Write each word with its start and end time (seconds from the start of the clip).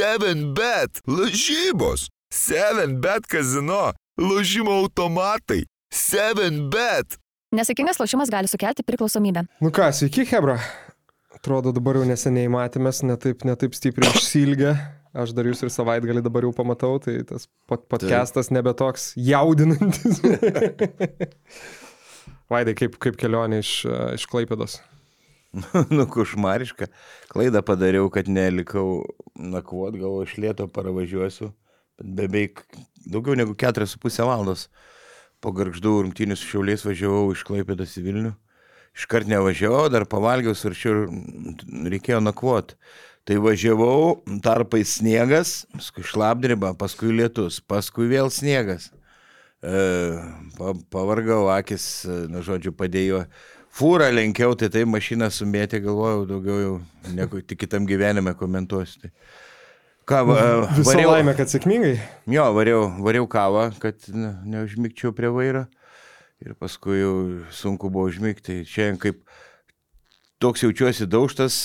7bet, 0.00 1.02
lažybos, 1.06 2.08
7bet 2.32 3.26
kazino, 3.28 3.90
lažymo 4.16 4.72
automatai, 4.80 5.66
7bet. 5.92 7.18
Nesėkmingas 7.52 8.00
lošimas 8.00 8.32
gali 8.32 8.48
sukelti 8.48 8.86
priklausomybę. 8.86 9.42
Nu 9.60 9.72
ką, 9.74 9.90
sveiki, 9.92 10.24
Hebra. 10.30 10.56
Atrodo, 11.36 11.74
dabar 11.76 11.98
jau 12.00 12.06
neseniai 12.08 12.48
matėmės, 12.48 13.02
netaip, 13.04 13.44
netaip 13.44 13.76
stipriai 13.76 14.14
išsilgę. 14.16 14.72
Aš 15.20 15.34
dar 15.36 15.50
jūs 15.50 15.60
ir 15.66 15.74
savaitgalį 15.74 16.24
dabar 16.24 16.48
jau 16.48 16.54
pamatau, 16.56 16.94
tai 17.02 17.18
tas 17.28 17.50
pod 17.68 17.84
podcastas 17.90 18.48
nebe 18.54 18.72
toks 18.78 19.10
jaudinantis. 19.20 20.22
Vaidai, 22.50 22.72
kaip, 22.78 22.96
kaip 23.02 23.20
kelionė 23.20 23.60
iš, 23.60 23.74
iš 24.16 24.24
Klaipėdos? 24.32 24.80
nu, 25.96 26.06
košmariška. 26.06 26.86
Klaidą 27.30 27.62
padariau, 27.66 28.10
kad 28.12 28.28
nelikau 28.28 29.02
nakvot, 29.34 29.96
galvoju, 29.98 30.28
iš 30.28 30.36
lėto 30.42 30.68
paravažiuosiu. 30.70 31.50
Beveik 32.00 32.62
daugiau 33.04 33.36
negu 33.36 33.56
4,5 33.58 34.22
valandos 34.24 34.68
po 35.40 35.52
garždų 35.56 35.96
rungtynių 36.06 36.36
su 36.36 36.48
šiauliais 36.52 36.84
važiavau 36.84 37.32
iš 37.34 37.44
Klaipėdos 37.48 37.96
į 37.98 38.06
Vilnių. 38.06 38.32
Iškart 38.96 39.28
nevažiavau, 39.30 39.86
dar 39.92 40.04
pavalgiau, 40.10 40.54
svaršiau, 40.56 41.06
reikėjo 41.92 42.18
nakvot. 42.22 42.74
Tai 43.28 43.36
važiavau, 43.44 44.22
tarpai 44.42 44.80
sniegas, 44.88 45.64
paskui 45.76 46.04
šlapdriba, 46.08 46.72
paskui 46.78 47.12
lietus, 47.14 47.60
paskui 47.60 48.08
vėl 48.10 48.32
sniegas. 48.34 48.88
E, 49.60 49.80
pa, 50.56 50.72
pavargau, 50.92 51.44
akis, 51.52 51.84
na 52.32 52.42
žodžiu, 52.44 52.72
padėjo. 52.76 53.26
Fūrą 53.70 54.08
lenkiau, 54.12 54.56
tai 54.58 54.68
tai 54.72 54.82
mašiną 54.88 55.28
sumėtė, 55.32 55.78
galvojau, 55.84 56.24
daugiau 56.28 56.58
jau 56.58 56.74
negu 57.14 57.40
tik 57.40 57.62
kitam 57.62 57.86
gyvenime 57.88 58.34
komentuosiu. 58.38 59.06
Tai. 59.06 59.12
Kavą. 60.10 60.34
Visą 60.74 60.90
variau, 60.90 61.12
laimę, 61.14 61.34
kad 61.38 61.52
sėkmingai. 61.52 61.92
Jo, 62.30 62.48
variau, 62.56 62.88
variau 63.04 63.28
kavą, 63.30 63.68
kad 63.82 64.08
ne, 64.10 64.32
neužmygčiau 64.56 65.14
prie 65.14 65.30
vairo. 65.30 65.68
Ir 66.42 66.56
paskui 66.58 66.98
jau 66.98 67.14
sunku 67.54 67.92
buvo 67.92 68.08
užmygti. 68.10 68.62
Šiandien 68.66 68.98
kaip 69.02 69.20
toks 70.42 70.64
jaučiuosi 70.64 71.06
daužtas, 71.10 71.60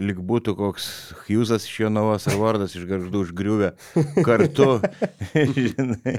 lik 0.00 0.22
būtų 0.32 0.56
koks 0.58 0.88
Hughesas 1.26 1.68
iš 1.68 1.82
Jonavos 1.84 2.26
ar 2.26 2.40
Vardas 2.40 2.74
iš 2.74 2.88
Garždų 2.90 3.22
užgriuvę 3.26 3.70
kartu. 4.26 4.80
Žinai. 5.60 6.16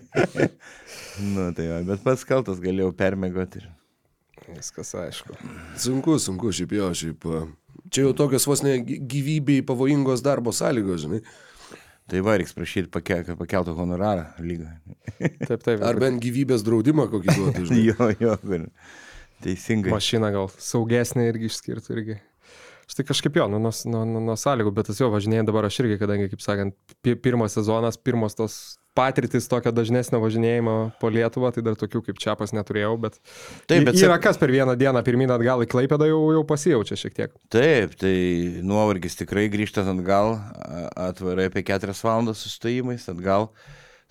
nu, 1.25 1.51
tai 1.57 1.67
va, 1.73 1.83
bet 1.89 2.05
pats 2.05 2.23
kaltas 2.29 2.63
galėjau 2.63 2.93
permėgoti. 2.95 3.65
Viskas 4.57 4.93
aišku. 4.97 5.37
Sunku, 5.79 6.17
sunku, 6.21 6.51
šiaip 6.55 6.75
jo, 6.77 6.89
šiaip. 6.97 7.29
Čia 7.91 8.07
jau 8.07 8.15
tokios 8.17 8.47
vos 8.47 8.63
ne 8.65 8.77
gyvybei 8.83 9.61
pavojingos 9.67 10.23
darbo 10.25 10.53
sąlygos, 10.55 11.05
žinai. 11.05 11.21
Tai 12.11 12.19
va, 12.25 12.35
reiks 12.39 12.51
prašyti 12.55 12.89
pakel, 12.91 13.23
kad 13.23 13.37
pakeltų 13.39 13.75
honorarą 13.77 14.25
lygą. 14.43 14.67
Taip, 15.47 15.61
taip. 15.63 15.77
Ar 15.85 15.99
bent 16.01 16.19
gyvybės 16.23 16.65
draudimą 16.67 17.07
kokį 17.11 17.37
duotų, 17.37 17.63
žinai. 17.69 17.85
jo, 17.91 18.09
jo, 18.19 18.65
teisingai. 19.45 19.93
Mašina 19.93 20.31
gal 20.33 20.51
saugesnė 20.59 21.29
irgi 21.31 21.47
išskirtų 21.51 21.95
irgi. 21.95 22.17
Štai 22.91 23.05
kažkaip 23.07 23.37
jo, 23.39 23.45
nuo, 23.47 23.61
nuo, 23.63 24.03
nuo, 24.03 24.21
nuo 24.27 24.35
sąlygų, 24.35 24.73
bet 24.75 24.89
tas 24.91 24.99
jo 24.99 25.07
važinėjai 25.13 25.45
dabar 25.47 25.69
aš 25.69 25.77
irgi, 25.85 25.95
kadangi, 26.01 26.27
kaip 26.33 26.43
sakant, 26.43 26.75
pirmas 27.23 27.55
sezonas, 27.55 27.95
pirmos 27.95 28.35
tos 28.35 28.57
patirtis 28.97 29.47
tokio 29.51 29.71
dažnesnio 29.75 30.19
važinėjimo 30.21 30.75
po 30.99 31.11
Lietuvą, 31.13 31.51
tai 31.55 31.63
dar 31.65 31.77
tokių 31.79 32.01
kaip 32.07 32.19
Čiapas 32.21 32.53
neturėjau, 32.55 32.93
bet, 33.01 33.19
Taip, 33.71 33.85
bet 33.87 33.99
yra 34.01 34.17
kas 34.21 34.39
per 34.41 34.51
vieną 34.51 34.75
dieną 34.79 35.03
pirmyn 35.07 35.31
atgal 35.31 35.63
į 35.63 35.69
Klaipėdą 35.71 36.09
jau, 36.09 36.21
jau 36.35 36.43
pasijaučia 36.47 36.99
šiek 36.99 37.17
tiek. 37.17 37.35
Taip, 37.53 37.95
tai 38.01 38.15
nuovargis 38.67 39.15
tikrai 39.19 39.47
grįžtant 39.53 39.91
atgal, 39.93 40.35
atvarai 40.99 41.47
apie 41.51 41.63
4 41.67 41.95
valandas 42.03 42.43
sustojimais 42.43 43.07
atgal. 43.11 43.51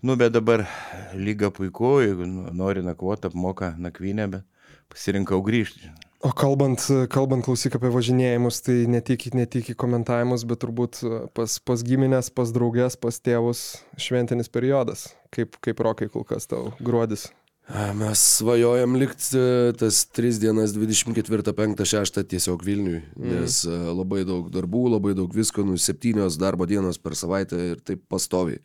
Nu, 0.00 0.16
bet 0.16 0.32
dabar 0.32 0.64
lyga 1.12 1.50
puiku, 1.52 1.98
jeigu 2.00 2.24
nori 2.56 2.80
nakvoti, 2.84 3.28
apmoka 3.28 3.74
nakvynę, 3.76 4.30
bet 4.32 4.72
pasirinkau 4.88 5.42
grįžti. 5.44 5.92
O 6.20 6.34
kalbant, 6.36 6.82
kalbant 7.08 7.46
klausyk 7.46 7.78
apie 7.78 7.88
važinėjimus, 7.94 8.58
tai 8.66 8.74
ne 8.92 9.00
tik, 9.00 9.30
ne 9.32 9.46
tik 9.48 9.70
į 9.72 9.76
komentavimus, 9.80 10.44
bet 10.44 10.60
turbūt 10.60 11.00
pas, 11.32 11.54
pas 11.64 11.84
giminės, 11.86 12.28
pas 12.36 12.52
draugės, 12.52 12.98
pas 13.00 13.16
tėvus 13.24 13.62
šventinis 13.96 14.52
periodas. 14.52 15.06
Kaip, 15.32 15.56
kaip 15.64 15.80
rokai 15.80 16.10
kol 16.12 16.26
kas 16.28 16.50
tau 16.50 16.74
gruodis? 16.84 17.30
Mes 17.70 18.18
svajojam 18.18 18.96
likti 18.98 19.38
e, 19.38 19.72
tas 19.78 20.02
3 20.16 20.40
dienas 20.42 20.72
24, 20.74 21.54
5, 21.54 21.84
6 21.86 22.24
tiesiog 22.32 22.64
Vilniui, 22.66 22.98
mm. 23.14 23.28
nes 23.30 23.60
e, 23.64 23.76
labai 23.94 24.24
daug 24.26 24.48
darbų, 24.50 24.88
labai 24.96 25.14
daug 25.14 25.30
visko, 25.32 25.62
nu, 25.64 25.78
septynios 25.78 26.36
darbo 26.40 26.66
dienos 26.66 26.98
per 26.98 27.14
savaitę 27.16 27.60
ir 27.70 27.80
taip 27.86 28.02
pastoviai. 28.10 28.58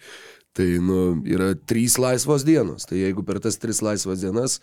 Tai 0.57 0.65
nu, 0.81 0.99
yra 1.29 1.53
trys 1.69 1.99
laisvos 2.01 2.47
dienos, 2.47 2.87
tai 2.89 3.03
jeigu 3.03 3.23
per 3.27 3.39
tas 3.43 3.59
tris 3.61 3.83
laisvas 3.85 4.25
dienas 4.25 4.57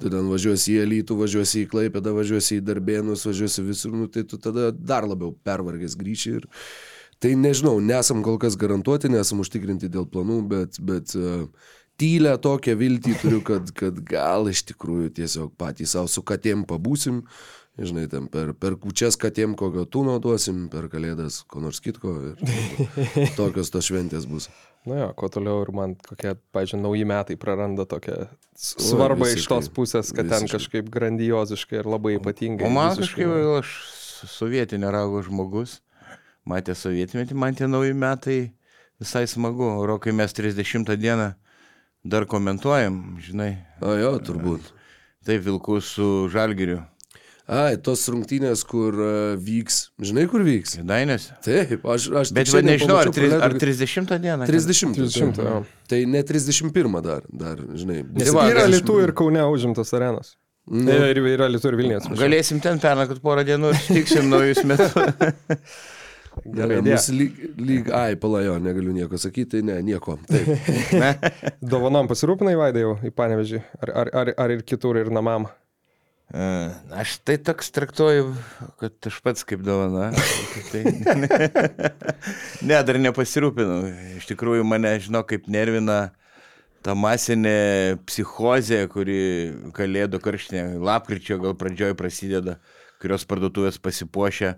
tu 0.00 0.12
ten 0.12 0.30
važiuosi 0.30 0.76
į 0.76 0.84
Elytų, 0.84 1.16
važiuosi 1.20 1.64
į 1.64 1.70
Klaipėdą, 1.72 2.14
važiuosi 2.16 2.58
į 2.58 2.64
Darbėnus, 2.66 3.26
važiuosi 3.28 3.66
visur, 3.66 3.92
nu, 3.96 4.08
tai 4.12 4.24
tu 4.28 4.40
tada 4.40 4.70
dar 4.72 5.08
labiau 5.08 5.34
pervargęs 5.46 5.98
grįši 6.00 6.32
ir 6.38 6.48
tai 7.20 7.34
nežinau, 7.36 7.76
nesam 7.84 8.24
kol 8.24 8.38
kas 8.40 8.56
garantuoti, 8.56 9.10
nesam 9.12 9.42
užtikrinti 9.44 9.90
dėl 9.92 10.06
planų, 10.08 10.38
bet, 10.48 10.80
bet 10.80 11.12
uh, 11.20 11.44
tylę 12.00 12.36
tokią 12.40 12.76
viltį 12.80 13.16
turiu, 13.20 13.40
kad, 13.44 13.72
kad 13.76 13.98
gal 14.08 14.48
iš 14.50 14.64
tikrųjų 14.70 15.10
tiesiog 15.20 15.52
patys 15.60 15.94
savo 15.96 16.08
su 16.08 16.24
katėm 16.26 16.64
pabūsim, 16.68 17.20
žinai, 17.88 18.06
ten 18.12 18.26
per, 18.32 18.52
per 18.58 18.76
kučias 18.80 19.16
katėm 19.20 19.54
kokio 19.58 19.86
tūno 19.88 20.18
duosim, 20.22 20.66
per 20.72 20.88
kalėdas 20.92 21.40
ko 21.48 21.62
nors 21.64 21.80
kitko 21.80 22.12
ir 22.30 22.42
tokios 23.40 23.72
tos 23.72 23.88
šventės 23.88 24.26
bus. 24.30 24.50
Na 24.88 25.02
jo, 25.02 25.08
kuo 25.16 25.28
toliau 25.32 25.60
ir 25.64 25.72
man 25.76 25.94
kokie, 26.06 26.34
pažiūrėjau, 26.54 26.84
nauji 26.86 27.08
metai 27.08 27.36
praranda 27.40 27.84
tokią 27.88 28.30
svarbą 28.56 29.28
iš 29.32 29.48
tos 29.50 29.68
pusės, 29.72 30.12
kad 30.12 30.24
visiškai. 30.24 30.46
ten 30.46 30.52
kažkaip 30.54 30.92
grandioziškai 30.92 31.82
ir 31.82 31.90
labai 31.90 32.16
ypatingai. 32.18 32.68
O 32.68 32.72
man 32.72 32.96
kažkaip, 32.96 33.32
aš 33.58 33.74
sovietinė 34.28 34.92
raugo 34.92 35.20
žmogus, 35.26 35.78
matė 36.48 36.76
sovietmetį, 36.76 37.36
man 37.36 37.56
tie 37.56 37.68
nauji 37.68 37.96
metai 37.96 38.40
visai 39.00 39.26
smagu. 39.28 39.68
Rokai 39.88 40.12
mes 40.16 40.32
30 40.36 40.96
dieną 41.00 41.32
dar 42.04 42.26
komentuojam, 42.28 43.18
žinai. 43.20 43.54
O 43.84 43.96
jo, 44.00 44.14
turbūt. 44.24 44.72
Taip, 45.24 45.44
vilku 45.44 45.80
su 45.84 46.28
žalgiriu. 46.32 46.80
Ai, 47.50 47.76
tos 47.82 48.02
rungtynės, 48.12 48.62
kur 48.68 48.94
uh, 48.94 49.14
vyks, 49.40 49.78
žinai, 50.04 50.26
kur 50.30 50.44
vyks? 50.46 50.76
Dainės. 50.86 51.30
Taip, 51.44 51.80
aš, 51.82 52.10
aš 52.22 52.32
Bet 52.36 52.52
va, 52.54 52.62
nežinau, 52.66 52.98
ar, 53.00 53.10
tri, 53.14 53.30
ar 53.32 53.56
30 53.58 54.12
dieną? 54.22 54.48
30. 54.50 54.94
30 54.98 55.38
tai, 55.38 55.56
tai 55.90 56.02
ne 56.10 56.22
31 56.26 57.00
dar, 57.06 57.24
dar 57.30 57.62
žinai. 57.78 58.02
Nes 58.20 58.30
va, 58.36 58.46
yra 58.52 58.68
Lietų 58.70 59.00
ir 59.06 59.14
Kaune 59.18 59.46
užimtos 59.50 59.94
arenos. 59.98 60.36
Nu. 60.70 60.92
Ir 61.10 61.18
yra 61.32 61.48
Lietų 61.50 61.72
ir 61.72 61.78
Vilnius. 61.80 62.10
Galėsim 62.20 62.60
ten 62.62 62.78
pernakot 62.82 63.22
porą 63.24 63.42
dienų 63.48 63.72
ir 63.72 63.80
sutiksim 63.86 64.28
naujus 64.30 64.62
metus. 64.68 64.94
Gerai, 66.44 66.78
mus 66.84 67.08
lyg, 67.10 67.38
lyg, 67.58 67.88
ai, 67.94 68.14
palajo, 68.20 68.54
negaliu 68.62 68.92
nieko 68.94 69.18
sakyti, 69.18 69.64
ne, 69.66 69.80
nieko. 69.84 70.14
Taip. 70.30 70.68
ne. 70.94 71.10
Dovanom 71.72 72.08
pasirūpinai 72.10 72.54
vaidai 72.58 72.84
jau 72.84 72.94
į 73.02 73.10
panevežį, 73.16 73.62
ar, 73.82 73.92
ar, 74.02 74.12
ar, 74.22 74.30
ar 74.46 74.54
ir 74.54 74.62
kitur, 74.66 74.98
ir 75.00 75.10
namam? 75.12 75.48
Aš 76.30 77.16
tai 77.26 77.34
toks 77.42 77.72
traktuoju, 77.74 78.28
kad 78.78 79.08
aš 79.10 79.16
pats 79.24 79.42
kaip 79.46 79.64
dovana. 79.66 80.12
Tai, 80.70 80.82
ne, 81.18 81.38
ne, 82.70 82.76
dar 82.86 82.98
nepasirūpinau. 83.02 83.80
Iš 84.20 84.28
tikrųjų 84.30 84.66
mane, 84.66 84.92
žinau, 85.02 85.24
kaip 85.26 85.48
nervina 85.50 86.12
ta 86.86 86.94
masinė 86.94 87.98
psichozė, 88.06 88.84
kuri 88.92 89.18
kalėdų 89.74 90.22
karštinė, 90.22 90.62
lapkričio 90.78 91.40
gal 91.42 91.58
pradžioje 91.58 91.98
prasideda, 91.98 92.60
kurios 93.02 93.26
parduotuvės 93.26 93.80
pasipuošia, 93.82 94.54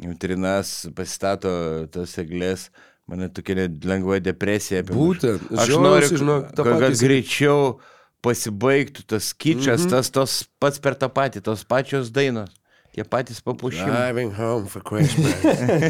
vitrinas 0.00 0.88
pasistato 0.96 1.52
tas 1.92 2.16
eglės. 2.22 2.70
Mane 3.10 3.26
tokia 3.34 3.66
lengva 3.66 4.20
depresija. 4.22 4.84
Būtent. 4.86 5.50
Aš 5.58 5.72
noriu, 5.82 6.12
žinok, 6.14 6.52
kad 6.54 6.92
greičiau 6.94 7.80
pasibaigtų 8.22 9.06
tas 9.06 9.32
kičas, 9.34 9.80
mm 9.80 9.86
-hmm. 9.86 9.90
tas 9.90 10.10
tos 10.10 10.44
pats 10.60 10.78
per 10.78 10.94
tą 10.94 11.08
patį, 11.08 11.42
tos 11.42 11.64
pačios 11.64 12.10
dainos. 12.10 12.59
Tie 12.90 13.04
patys 13.06 13.38
papuošimai. 13.40 13.86
Driving 13.86 14.32
home 14.34 14.66
for 14.66 14.82
Christmas. 14.82 15.44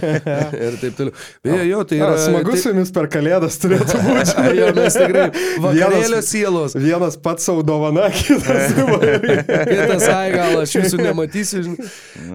ir 0.67 0.75
taip 0.83 0.99
toliau. 0.99 1.15
Beje, 1.41 1.63
jo, 1.71 1.79
tai 1.89 1.97
yra... 1.97 2.11
A, 2.13 2.19
smagu 2.21 2.53
tai... 2.53 2.59
su 2.61 2.73
jumis 2.75 2.91
per 2.93 3.07
kalėdas 3.09 3.57
turėtų 3.63 4.01
būti. 4.05 4.43
jo, 4.59 4.67
mes 4.77 4.99
tikrai. 5.01 5.23
Vakarėlio 5.65 6.19
sielos. 6.29 6.75
Vienas 6.77 7.17
pats 7.25 7.49
savo 7.49 7.65
dovana, 7.65 8.11
kitas. 8.13 8.77
kitas, 9.71 10.05
ai, 10.13 10.27
gal 10.35 10.59
aš 10.61 10.77
jūsų 10.77 11.01
nematysiu. 11.01 11.63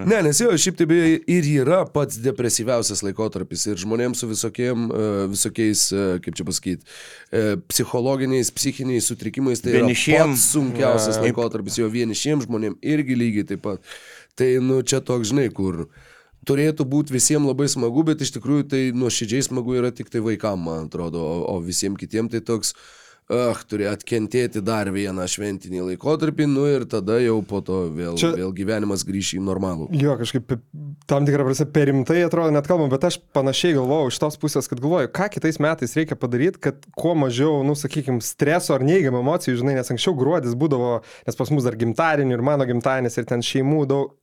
Ne, 0.02 0.18
nes 0.26 0.42
jo, 0.42 0.50
šiaip 0.58 0.82
tai 0.82 0.88
beje 0.90 1.14
ir 1.36 1.48
yra 1.62 1.84
pats 1.86 2.18
depresyviausias 2.26 3.04
laikotarpis. 3.06 3.68
Ir 3.70 3.78
žmonėms 3.86 4.24
su 4.24 4.32
visokiem, 4.32 4.90
e, 4.90 5.08
visokiais, 5.30 5.86
e, 5.94 6.08
kaip 6.26 6.42
čia 6.42 6.48
pasakyti, 6.50 6.98
e, 7.30 7.46
psichologiniais, 7.70 8.50
psichiniais 8.58 9.06
sutrikimais. 9.14 9.62
Tai 9.62 9.78
vienišiems. 9.78 10.18
yra 10.18 10.28
pats 10.34 10.50
sunkiausias 10.58 11.22
laikotarpis. 11.22 11.78
Jo 11.78 11.86
vienišiems 11.94 12.50
žmonėms 12.50 12.82
irgi 12.82 13.22
lygiai 13.22 13.50
taip 13.54 13.62
pat. 13.70 13.96
Tai, 14.36 14.50
nu, 14.60 14.82
čia 14.84 15.00
toks, 15.00 15.30
žinai, 15.32 15.48
kur 15.54 15.86
turėtų 16.46 16.84
būti 16.86 17.14
visiems 17.16 17.48
labai 17.48 17.70
smagu, 17.72 18.04
bet 18.06 18.20
iš 18.22 18.34
tikrųjų 18.36 18.68
tai 18.70 18.82
nuoširdžiai 18.94 19.48
smagu 19.48 19.78
yra 19.80 19.90
tik 19.96 20.12
tai 20.12 20.20
vaikam, 20.24 20.60
man 20.68 20.86
atrodo, 20.90 21.24
o, 21.24 21.42
o 21.56 21.58
visiems 21.64 21.98
kitiems 21.98 22.34
tai 22.34 22.42
toks, 22.44 22.74
ah, 23.32 23.58
turi 23.66 23.88
atkentėti 23.90 24.60
dar 24.62 24.90
vieną 24.94 25.24
šventinį 25.30 25.82
laikotarpį, 25.88 26.46
nu 26.50 26.66
ir 26.70 26.84
tada 26.90 27.16
jau 27.18 27.40
po 27.42 27.58
to 27.64 27.80
vėl, 27.90 28.18
Čia- 28.20 28.34
vėl 28.38 28.52
gyvenimas 28.54 29.02
grįš 29.08 29.32
į 29.38 29.40
normalų. 29.46 29.88
Jo, 29.98 30.14
kažkaip 30.20 30.54
tam 31.10 31.26
tikrą 31.26 31.48
prasme 31.48 31.66
per 31.74 31.90
rimtai 31.90 32.20
atrodo 32.26 32.54
net 32.54 32.68
kalbam, 32.70 32.92
bet 32.92 33.08
aš 33.08 33.18
panašiai 33.34 33.74
galvojau 33.78 34.12
iš 34.12 34.20
tos 34.22 34.38
pusės, 34.38 34.68
kad 34.70 34.82
galvoju, 34.84 35.10
ką 35.16 35.26
kitais 35.34 35.58
metais 35.58 35.96
reikia 35.98 36.18
padaryti, 36.20 36.62
kad 36.68 36.86
kuo 36.94 37.16
mažiau, 37.18 37.64
nu, 37.66 37.74
sakykime, 37.74 38.22
streso 38.22 38.76
ar 38.76 38.86
neigiamų 38.86 39.24
emocijų, 39.24 39.56
žinai, 39.64 39.74
nes 39.80 39.90
anksčiau 39.90 40.14
gruodis 40.18 40.54
būdavo, 40.54 41.00
nes 41.26 41.40
pas 41.40 41.50
mus 41.50 41.66
dar 41.66 41.74
gimtadienį 41.80 42.38
ir 42.38 42.46
mano 42.46 42.68
gimtadienis 42.68 43.18
ir 43.18 43.26
ten 43.26 43.42
šeimų 43.42 43.82
daug. 43.90 44.14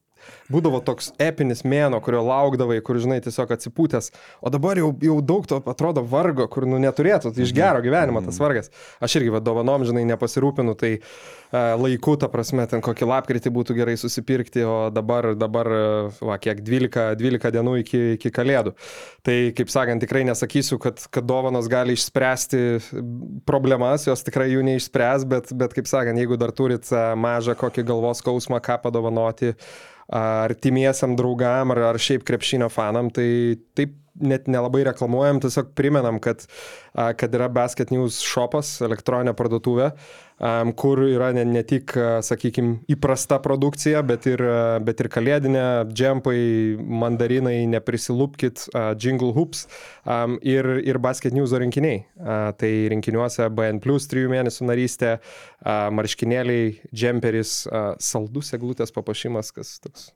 Būdavo 0.54 0.82
toks 0.86 1.12
epinis 1.24 1.64
mėno, 1.68 2.00
kurio 2.04 2.22
laukdavai, 2.26 2.80
kur, 2.86 3.00
žinai, 3.02 3.22
tiesiog 3.24 3.54
atsipūtęs. 3.56 4.12
O 4.44 4.52
dabar 4.54 4.80
jau, 4.80 4.92
jau 5.04 5.20
daug 5.24 5.48
to 5.50 5.62
atrodo 5.72 6.04
vargo, 6.08 6.48
kur, 6.52 6.68
nu, 6.70 6.82
neturėtų, 6.84 7.34
tai 7.34 7.46
iš 7.46 7.54
gero 7.56 7.84
gyvenimo 7.84 8.22
tas 8.26 8.40
vargas. 8.42 8.74
Aš 9.04 9.20
irgi 9.22 9.34
vadovanom, 9.34 9.86
žinai, 9.88 10.04
nepasirūpinu, 10.10 10.76
tai 10.80 10.98
uh, 11.00 11.74
laiku, 11.80 12.16
ta 12.18 12.30
prasme, 12.32 12.66
ten 12.70 12.82
kokį 12.84 13.08
lapkritį 13.10 13.52
būtų 13.54 13.78
gerai 13.78 13.96
susipirkti, 14.00 14.64
o 14.66 14.78
dabar, 14.94 15.32
dabar 15.38 15.70
e, 15.70 15.84
va, 16.26 16.38
kiek 16.42 16.64
12, 16.66 17.14
12 17.20 17.54
dienų 17.54 17.76
iki, 17.84 18.02
iki 18.18 18.32
kalėdų. 18.34 18.74
Tai, 19.26 19.38
kaip 19.58 19.72
sakant, 19.74 20.02
tikrai 20.04 20.24
nesakysiu, 20.28 20.80
kad, 20.82 21.02
kad 21.14 21.28
dovanos 21.30 21.70
gali 21.72 21.98
išspręsti 21.98 22.64
problemas, 23.50 24.08
jos 24.10 24.26
tikrai 24.26 24.50
jų 24.52 24.66
neišspręs, 24.72 25.28
bet, 25.30 25.54
bet 25.58 25.78
kaip 25.78 25.90
sakant, 25.90 26.20
jeigu 26.20 26.40
dar 26.42 26.56
turit 26.56 26.90
e, 26.90 27.04
mažą 27.20 27.58
kokį 27.60 27.86
galvos 27.92 28.24
skausmą, 28.24 28.62
ką 28.64 28.80
padovanoti 28.88 29.54
artimiesiam 30.14 31.16
draugam 31.18 31.74
ar, 31.74 31.84
ar 31.94 32.00
šiaip 32.02 32.26
krepšinio 32.28 32.70
fanam, 32.74 33.10
tai 33.14 33.58
taip 33.78 33.98
net 34.22 34.48
nelabai 34.52 34.84
reklamuojam, 34.88 35.42
tiesiog 35.44 35.72
primenam, 35.78 36.20
kad, 36.22 36.46
kad 36.94 37.34
yra 37.34 37.50
Basket 37.54 37.92
News 37.94 38.20
shopas, 38.22 38.76
elektroninė 38.86 39.34
parduotuvė, 39.38 39.90
kur 40.78 41.02
yra 41.06 41.30
ne, 41.36 41.46
ne 41.48 41.62
tik, 41.66 41.94
sakykime, 42.26 42.82
įprasta 42.92 43.40
produkcija, 43.44 44.02
bet 44.06 44.28
ir, 44.30 44.44
bet 44.86 45.02
ir 45.02 45.10
kalėdinė, 45.14 45.66
džempai, 45.94 46.38
mandarinai, 47.04 47.56
neprisilūpkit, 47.74 48.68
jingle 49.02 49.32
hoops 49.38 49.66
ir, 50.42 50.70
ir 50.84 51.02
Basket 51.04 51.36
News 51.36 51.56
rinkiniai. 51.64 52.04
Tai 52.60 52.72
rinkiniuose 52.94 53.50
BN 53.56 53.82
plus 53.84 54.10
3 54.12 54.30
mėnesių 54.34 54.70
narystė, 54.70 55.16
marškinėliai, 55.64 56.74
džemperis, 56.92 57.64
saldus 58.04 58.54
eglutės 58.58 58.94
papašimas, 58.94 59.54
kas 59.56 59.78
toks 59.84 60.12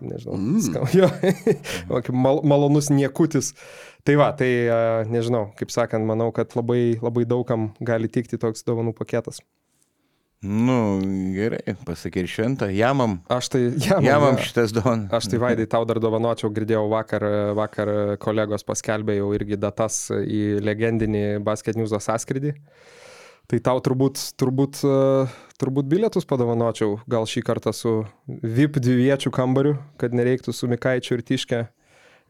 nežinau, 0.00 0.36
mm. 0.36 0.76
jo, 0.98 1.08
kokį 1.90 2.14
mal, 2.16 2.42
malonus 2.46 2.90
niekutis. 2.92 3.52
Tai 4.06 4.18
va, 4.18 4.32
tai 4.36 4.50
a, 4.66 4.78
nežinau, 5.08 5.48
kaip 5.58 5.72
sakant, 5.74 6.06
manau, 6.08 6.30
kad 6.34 6.54
labai, 6.58 6.98
labai 7.02 7.26
daugam 7.28 7.70
gali 7.80 8.10
tikti 8.10 8.40
toks 8.40 8.66
dovanų 8.66 8.96
paketas. 8.98 9.42
Nu, 10.42 10.98
gerai, 11.36 11.76
pasakė 11.86 12.24
ir 12.24 12.30
šventą, 12.30 12.66
jamam. 12.74 13.20
Aš 13.30 13.52
tai, 13.54 13.60
ja, 13.78 14.00
Jamam 14.02 14.34
ja, 14.34 14.46
šitas 14.48 14.72
don. 14.74 15.04
Aš 15.14 15.28
tai 15.30 15.38
Vaidai 15.38 15.68
tau 15.70 15.84
dar 15.86 16.00
dovanočiau, 16.02 16.50
girdėjau 16.50 16.88
vakar, 16.90 17.26
vakar 17.54 17.92
kolegos 18.22 18.66
paskelbė 18.66 19.20
jau 19.20 19.28
irgi 19.38 19.60
datas 19.62 20.08
į 20.10 20.58
legendinį 20.66 21.22
Basket 21.46 21.78
News 21.78 21.94
sąskrydį. 21.94 22.56
Tai 23.50 23.58
tau 23.64 23.80
turbūt, 23.84 24.20
turbūt, 24.40 24.80
e, 24.86 25.24
turbūt 25.60 25.88
bilietus 25.90 26.26
padovanočiau, 26.28 27.00
gal 27.10 27.26
šį 27.28 27.42
kartą 27.46 27.72
su 27.76 27.94
VIP 28.26 28.78
dviviečių 28.82 29.32
kambariu, 29.34 29.76
kad 30.00 30.14
nereiktų 30.16 30.54
su 30.56 30.70
Mikaičiu 30.70 31.18
ir 31.18 31.24
Tiške 31.26 31.66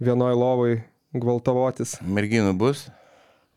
vienoj 0.03 0.35
lovai 0.39 0.73
gvaltavotis. 1.13 1.99
Merginų 2.03 2.57
bus? 2.59 2.87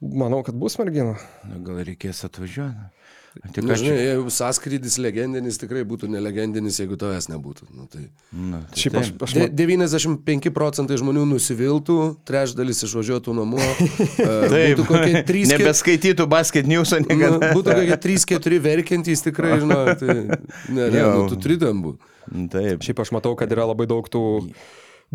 Manau, 0.03 0.43
kad 0.45 0.57
bus 0.59 0.75
merginų. 0.77 1.15
Nu, 1.47 1.61
gal 1.65 1.79
reikės 1.87 2.25
atvažiuoti. 2.27 2.89
Tik 3.35 3.65
Na, 3.67 3.73
aš 3.75 3.81
žinai, 3.83 3.95
jeigu 3.99 4.31
sąskrydis 4.31 4.93
legendinis, 5.03 5.57
tikrai 5.59 5.81
būtų 5.87 6.07
nelegendinis, 6.13 6.77
jeigu 6.79 6.95
tavęs 6.99 7.27
nebūtų. 7.33 7.67
Nu, 7.75 7.83
tai... 7.91 8.05
Nu, 8.31 8.61
tai 8.71 8.79
Šiaip 8.79 8.95
aš, 9.01 9.09
aš 9.27 9.33
De, 9.35 9.43
ma- 9.43 9.49
95 9.59 10.53
procentai 10.55 10.95
žmonių 11.01 11.25
nusiviltų, 11.33 11.97
trečdalis 12.27 12.79
išvažiuotų 12.87 13.35
namo. 13.35 13.59
e, 13.59 13.99
Taip, 14.23 14.79
būtų 14.79 14.87
kokie 14.87 15.23
3 15.27 15.43
nebeskaitytų 15.51 16.29
basket 16.31 16.69
news'o 16.71 17.01
Nu, 17.03 17.09
niekada. 17.11 17.51
būtų 17.57 17.75
kokie 17.81 17.99
3-4 18.07 18.61
verkiantys 18.69 19.25
tikrai, 19.27 19.57
žinai, 19.65 19.83
tai 19.99 20.15
ne, 20.15 20.87
ne, 20.87 21.03
nu, 21.03 21.27
tu 21.31 21.35
turi 21.43 21.59
tam 21.61 21.83
būti. 21.89 22.13
Taip. 22.55 22.81
Šiaip 22.87 23.03
aš 23.03 23.11
matau, 23.19 23.35
kad 23.37 23.51
yra 23.53 23.67
labai 23.69 23.85
daug 23.91 24.07
tų 24.09 24.23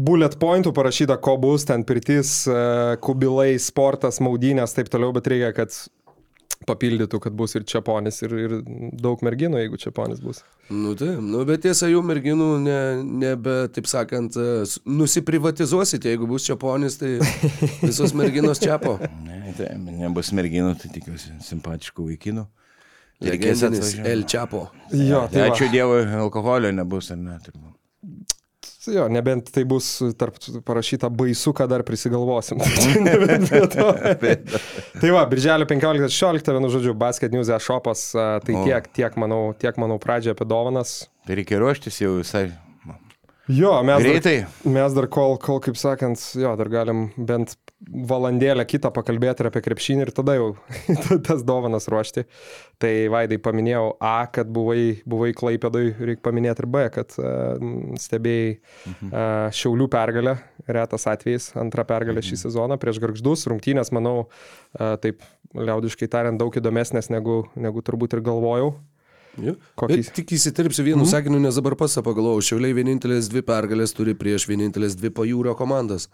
bullet 0.00 0.36
pointų 0.40 0.70
parašyta, 0.76 1.16
ko 1.20 1.34
bus, 1.40 1.64
ten 1.68 1.82
pirtis, 1.88 2.44
e, 2.48 2.60
kubilai, 3.02 3.54
sportas, 3.60 4.20
maudynės, 4.22 4.76
taip 4.76 4.92
toliau, 4.92 5.10
bet 5.16 5.26
reikia, 5.32 5.50
kad 5.56 5.74
papildytų, 6.68 7.20
kad 7.24 7.34
bus 7.36 7.54
ir 7.56 7.64
čiaponis, 7.68 8.20
ir, 8.26 8.34
ir 8.44 8.54
daug 9.00 9.22
merginų, 9.24 9.62
jeigu 9.62 9.80
čiaponis 9.80 10.20
bus. 10.24 10.42
Nu, 10.68 10.92
tai, 10.98 11.14
nu, 11.24 11.40
bet 11.48 11.64
tiesa, 11.64 11.88
jų 11.90 12.02
merginų 12.06 12.48
ne, 12.62 12.78
nebe, 13.24 13.56
taip 13.74 13.88
sakant, 13.90 14.36
e, 14.36 14.62
nusiprivatizuosite, 14.88 16.12
jeigu 16.12 16.28
bus 16.30 16.46
čia 16.48 16.58
ponis, 16.60 17.00
tai 17.00 17.16
visos 17.88 18.14
merginos 18.16 18.60
čia 18.62 18.76
po. 18.82 18.98
Ne, 19.24 19.54
tai 19.56 19.72
nebus 19.80 20.34
merginų, 20.36 20.76
tai 20.82 20.92
tikiuosi 20.94 21.38
simpatiškų 21.48 22.10
vaikinų. 22.12 22.46
Legendinis. 23.20 23.98
El 24.04 24.24
Čiapo. 24.24 24.70
Jo, 24.96 25.26
tai. 25.28 25.50
Ačiū 25.50 25.68
Dievui, 25.68 26.06
alkoholio 26.22 26.70
nebus, 26.72 27.10
ar 27.12 27.20
ne? 27.20 27.36
turbūt. 27.44 27.79
Jo, 28.88 29.08
nebent 29.12 29.50
tai 29.52 29.66
bus 29.68 29.98
tarp 30.16 30.38
parašyta 30.64 31.10
baisu, 31.12 31.52
ką 31.56 31.66
dar 31.68 31.84
prisigalvosim. 31.84 32.62
To. 33.74 33.90
tai 35.00 35.10
va, 35.12 35.26
birželio 35.28 35.66
15-16, 35.68 36.48
vienu 36.56 36.70
žodžiu, 36.72 36.94
Basket 36.96 37.34
News 37.34 37.50
e-shopas, 37.52 38.06
tai 38.16 38.56
tiek, 38.64 38.88
tiek, 38.96 39.20
manau, 39.20 39.52
tiek, 39.58 39.76
manau, 39.80 40.00
pradžioje 40.00 40.38
apie 40.38 40.48
dovanas. 40.48 40.96
Tai 41.28 41.36
reikia 41.36 41.60
ruoštis 41.60 42.00
jau 42.00 42.16
visai 42.22 42.48
Jo, 43.50 43.72
mes 43.82 43.98
dar, 43.98 44.06
greitai. 44.06 44.46
mes 44.62 44.94
dar 44.94 45.06
kol, 45.10 45.34
kol, 45.42 45.58
kaip 45.64 45.78
sakant, 45.78 46.20
jo, 46.38 46.52
dar 46.58 46.68
galim 46.70 47.08
bent 47.16 47.56
valandėlę 47.80 48.66
kitą 48.68 48.90
pakalbėti 48.94 49.42
ir 49.42 49.48
apie 49.48 49.62
krepšinį 49.64 50.04
ir 50.04 50.12
tada 50.14 50.36
jau 50.36 50.50
tas 51.26 51.42
dovanas 51.46 51.88
ruošti. 51.90 52.26
Tai 52.80 52.92
Vaidai 53.12 53.40
paminėjau 53.42 53.86
A, 53.96 54.28
kad 54.32 54.50
buvai, 54.52 55.00
buvai 55.08 55.32
Klaipėdai, 55.36 55.86
reikia 55.98 56.24
paminėti 56.28 56.64
ir 56.64 56.68
B, 56.70 56.84
kad 56.94 57.16
uh, 57.18 57.66
stebėjai 58.00 58.52
uh, 58.54 59.50
Šiaulių 59.56 59.88
pergalę, 59.92 60.36
retas 60.68 61.08
atvejis, 61.10 61.50
antrą 61.60 61.86
pergalę 61.88 62.22
šį 62.24 62.42
sezoną 62.44 62.78
prieš 62.80 63.02
Gargždus. 63.02 63.48
Rungtynės, 63.50 63.90
manau, 63.96 64.28
uh, 64.28 64.94
taip 65.02 65.24
liaudiškai 65.56 66.10
tariant, 66.12 66.38
daug 66.38 66.54
įdomesnės 66.54 67.10
negu, 67.10 67.42
negu 67.58 67.82
turbūt 67.84 68.14
ir 68.14 68.24
galvojau. 68.30 68.74
Bet 69.36 70.10
tik 70.16 70.32
įsiterpsiu 70.36 70.84
vienu 70.86 71.04
mm. 71.04 71.10
sakiniu, 71.12 71.40
nes 71.42 71.58
dabar 71.58 71.76
pats 71.78 71.98
pagalvojau, 72.04 72.42
šiauliai 72.50 72.76
vienintelės 72.76 73.30
dvi 73.30 73.44
pergalės 73.46 73.94
turi 73.96 74.16
prieš 74.18 74.48
vienintelės 74.50 74.96
dvi 74.98 75.12
pajūrio 75.14 75.54
komandas. 75.58 76.08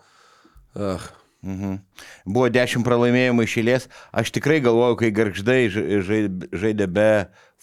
Ah, 0.76 1.00
Mhm. 1.46 1.78
Buvo 2.26 2.48
dešimt 2.50 2.86
pralaimėjimų 2.86 3.44
išėlės. 3.46 3.86
Aš 4.10 4.32
tikrai 4.34 4.58
galvoju, 4.64 4.96
kai 4.98 5.10
žai- 5.14 6.48
žaidė 6.50 6.88
be 6.90 7.10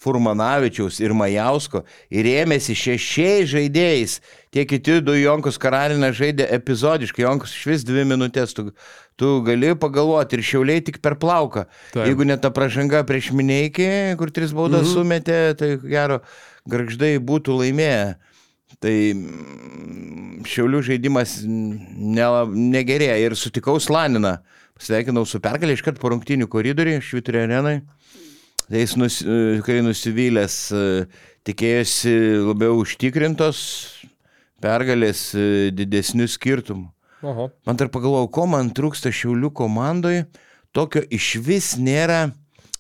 Furmanavičiaus 0.04 1.00
ir 1.04 1.14
Majausko 1.16 1.84
ir 2.12 2.28
ėmėsi 2.28 2.76
šešiais 2.76 3.52
žaidėjais. 3.52 4.18
Tie 4.52 4.66
kiti 4.66 5.00
du 5.02 5.16
Jonkus 5.16 5.60
Karalinas 5.62 6.16
žaidė 6.18 6.48
epizodiškai. 6.58 7.24
Jonkus 7.24 7.54
iš 7.56 7.66
vis 7.70 7.86
dvi 7.88 8.04
minutės. 8.08 8.56
Tu, 8.56 8.72
tu 9.20 9.42
gali 9.46 9.76
pagalvoti 9.76 10.40
ir 10.40 10.44
šiauliai 10.44 10.84
tik 10.84 11.00
per 11.04 11.16
plauką. 11.20 11.68
Taip. 11.94 12.08
Jeigu 12.08 12.28
ne 12.28 12.38
ta 12.38 12.52
pražanga 12.56 13.04
prieš 13.08 13.32
Mineikį, 13.36 14.18
kur 14.20 14.32
tris 14.32 14.56
baudas 14.56 14.88
mhm. 14.88 14.94
sumetė, 14.96 15.40
tai 15.60 15.76
gero 15.84 16.22
garždai 16.70 17.18
būtų 17.20 17.60
laimėję. 17.62 18.16
Tai 18.84 18.96
mm, 19.16 20.44
šiaulių 20.50 20.82
žaidimas 20.90 21.40
nela, 21.48 22.44
negerėja 22.48 23.16
ir 23.24 23.38
sutikau 23.40 23.80
Slaniną. 23.82 24.38
Sveikinau 24.84 25.24
su 25.30 25.40
pergalė 25.40 25.78
iškart 25.78 26.02
po 26.02 26.12
rungtinių 26.12 26.50
koridorių 26.52 26.98
Šviturė 27.06 27.46
arenai. 27.46 27.78
Tai 28.68 28.82
jis, 28.82 28.96
nus, 29.00 29.20
e, 29.22 29.62
kai 29.64 29.82
nusivylęs, 29.86 30.58
e, 30.74 31.06
tikėjosi 31.48 32.14
labiau 32.48 32.80
užtikrintos 32.82 33.60
pergalės 34.64 35.30
e, 35.36 35.72
didesnių 35.76 36.28
skirtumų. 36.32 36.88
Oho. 37.24 37.50
Man 37.68 37.80
dar 37.80 37.92
pagalvojau, 37.92 38.32
ko 38.36 38.48
man 38.52 38.72
trūksta 38.76 39.12
Šiaulių 39.16 39.54
komandoje, 39.56 40.26
tokio 40.76 41.04
iš 41.14 41.36
vis 41.44 41.74
nėra, 41.80 42.34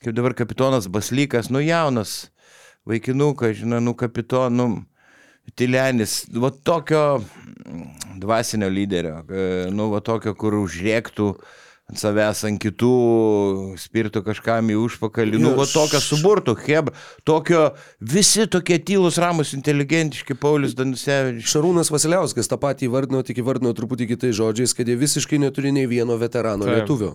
kaip 0.04 0.16
dabar 0.18 0.36
kapitonas 0.36 0.90
Baslykas, 0.92 1.52
nu 1.54 1.62
jaunas 1.64 2.26
vaikinukas, 2.90 3.62
žinai, 3.62 3.80
nu 3.84 3.94
kapitonų, 3.96 4.68
Tilenis, 5.56 6.24
va 6.34 6.50
tokio 6.50 7.22
dvasinio 8.20 8.70
lyderio, 8.70 9.20
e, 9.30 9.68
nu 9.72 9.90
va 9.92 10.00
tokio, 10.02 10.34
kur 10.40 10.56
užrėktų, 10.62 11.28
ant 11.92 12.00
savęs, 12.00 12.46
ant 12.48 12.62
kitų, 12.64 12.94
spirtų 13.82 14.24
kažkam 14.26 14.72
į 14.72 14.78
užpakalį. 14.86 15.42
Nu, 15.44 15.52
va 15.58 15.68
tokio 15.70 16.00
suburtų, 16.02 16.56
heb, 16.66 16.94
tokio 17.28 17.74
visi 18.00 18.48
tokie 18.48 18.80
tylus, 18.80 19.20
ramus, 19.22 19.52
inteligentiški, 19.58 20.38
Paulius 20.40 20.78
Danusevičius. 20.80 21.52
Šarūnas 21.52 21.92
Vasiliauskas 21.94 22.50
tą 22.50 22.58
patį 22.62 22.88
įvardino, 22.90 23.22
tik 23.28 23.44
įvardino 23.44 23.76
truputį 23.76 24.14
kitais 24.16 24.40
žodžiais, 24.40 24.74
kad 24.78 24.90
jie 24.90 24.98
visiškai 25.00 25.42
neturi 25.44 25.76
nei 25.76 25.90
vieno 25.92 26.18
veterano 26.22 26.66
Taip. 26.66 26.80
lietuvio. 26.80 27.14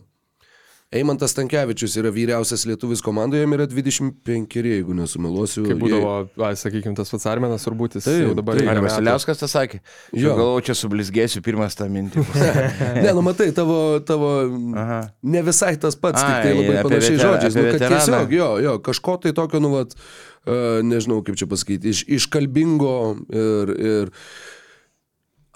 Eimantas 0.88 1.34
Tankievičius 1.36 1.98
yra 2.00 2.08
vyriausias 2.08 2.62
lietuvis 2.64 3.02
komandoje, 3.04 3.42
jam 3.42 3.52
yra 3.52 3.66
25, 3.68 4.54
jeigu 4.72 4.94
nesumeluosiu. 4.96 5.66
Kaip 5.66 5.82
būdavo, 5.82 6.12
ai, 6.46 6.54
sakykime, 6.56 6.96
tas 6.96 7.12
pats 7.12 7.26
Armenas, 7.28 7.66
turbūt 7.68 7.98
jis 7.98 8.06
Taip, 8.06 8.22
jau 8.22 8.30
dabar 8.38 8.56
taip. 8.56 8.70
Ar. 8.72 8.80
Vasiliauskas 8.86 9.42
tą 9.42 9.50
sakė? 9.52 9.82
Jo. 10.16 10.32
Galvoju, 10.38 10.64
čia 10.70 10.78
sublizgėsiu 10.80 11.44
pirmas 11.44 11.76
tą 11.76 11.90
mintį. 11.92 12.24
Ne, 13.04 13.12
nu 13.12 13.20
matai, 13.26 13.50
tavo, 13.52 13.98
tavo 14.08 14.32
Aha. 14.80 15.02
ne 15.28 15.42
visai 15.44 15.74
tas 15.80 15.96
pats, 16.00 16.24
tik 16.24 16.40
tai 16.40 16.54
Ai, 16.54 16.56
labai 16.56 16.80
panašiai 16.88 17.20
žodžiais. 17.20 17.58
Nu, 17.58 17.68
tiesiog, 17.84 18.32
jo, 18.32 18.50
jo, 18.64 18.76
kažko 18.88 19.20
tai 19.26 19.34
tokio, 19.36 19.60
nu, 19.60 19.74
vat, 19.76 19.92
uh, 19.92 20.80
nežinau 20.88 21.20
kaip 21.26 21.36
čia 21.36 21.52
pasakyti, 21.52 21.92
iš, 21.92 22.06
iškalbingo 22.16 22.96
ir, 23.28 23.74
ir 23.76 24.16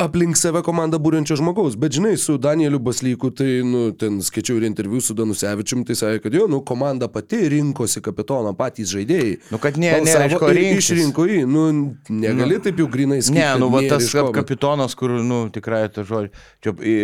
aplink 0.04 0.38
save 0.38 0.62
komandą 0.66 0.98
būrenčio 1.02 1.36
žmogaus. 1.40 1.76
Bet 1.80 1.96
žinai, 1.96 2.14
su 2.20 2.36
Danieliu 2.40 2.80
Baslyku, 2.82 3.30
tai, 3.34 3.60
nu, 3.66 3.84
ten 3.98 4.20
skaičiau 4.24 4.60
ir 4.60 4.66
interviu 4.68 5.00
su 5.04 5.16
Danusevičium, 5.18 5.84
tai 5.88 5.96
sakė, 5.98 6.22
kad 6.26 6.36
jo, 6.36 6.46
nu, 6.50 6.62
komanda 6.66 7.08
pati 7.12 7.40
rinkosi 7.52 8.02
kapitoną, 8.04 8.54
patys 8.58 8.92
žaidėjai. 8.94 9.34
Nu, 9.52 9.60
kad 9.62 9.78
ne, 9.80 9.90
nėra 10.06 10.28
iš 10.30 10.36
ko 10.40 10.50
ir 10.52 10.58
rinktis. 10.60 10.90
Išrinko 10.92 11.26
jį, 11.30 11.40
nu, 11.50 11.64
negali 12.12 12.60
taip 12.64 12.80
jau 12.82 12.88
grinai 12.92 13.20
sakyti. 13.22 13.38
Ne, 13.40 13.48
nu, 13.62 13.70
va 13.72 13.82
tas 13.90 14.08
ko, 14.12 14.28
kapitonas, 14.34 14.96
kur, 14.98 15.16
nu, 15.26 15.42
tikrai 15.54 15.84
to 15.92 16.06
žodžio, 16.08 16.32
čia 16.64 16.74
į, 16.78 16.96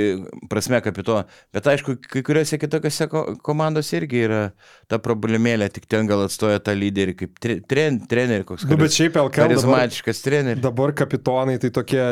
prasme 0.50 0.82
kapitono. 0.84 1.26
Bet 1.54 1.68
aišku, 1.74 1.98
kai 2.08 2.24
kuriuose 2.26 2.60
kitokiose 2.60 3.08
ko, 3.12 3.24
komandose 3.44 3.98
irgi 4.00 4.24
yra 4.28 4.42
ta 4.90 5.00
problemėlė, 5.02 5.70
tik 5.74 5.88
ten 5.90 6.08
gal 6.10 6.26
atstoja 6.26 6.62
tą 6.64 6.74
lyderį 6.78 7.16
kaip 7.22 7.38
tre, 7.42 7.60
tren, 7.68 8.00
trenerį, 8.08 8.46
koks 8.48 8.66
Nu, 8.68 8.76
bet 8.80 8.94
šiaip 8.94 9.16
LKL 9.16 9.48
charizmatiškas 9.48 10.22
treneris. 10.24 10.62
dabar 10.62 10.92
kapitonai 10.96 11.58
tai 11.62 11.70
tokie 11.74 12.02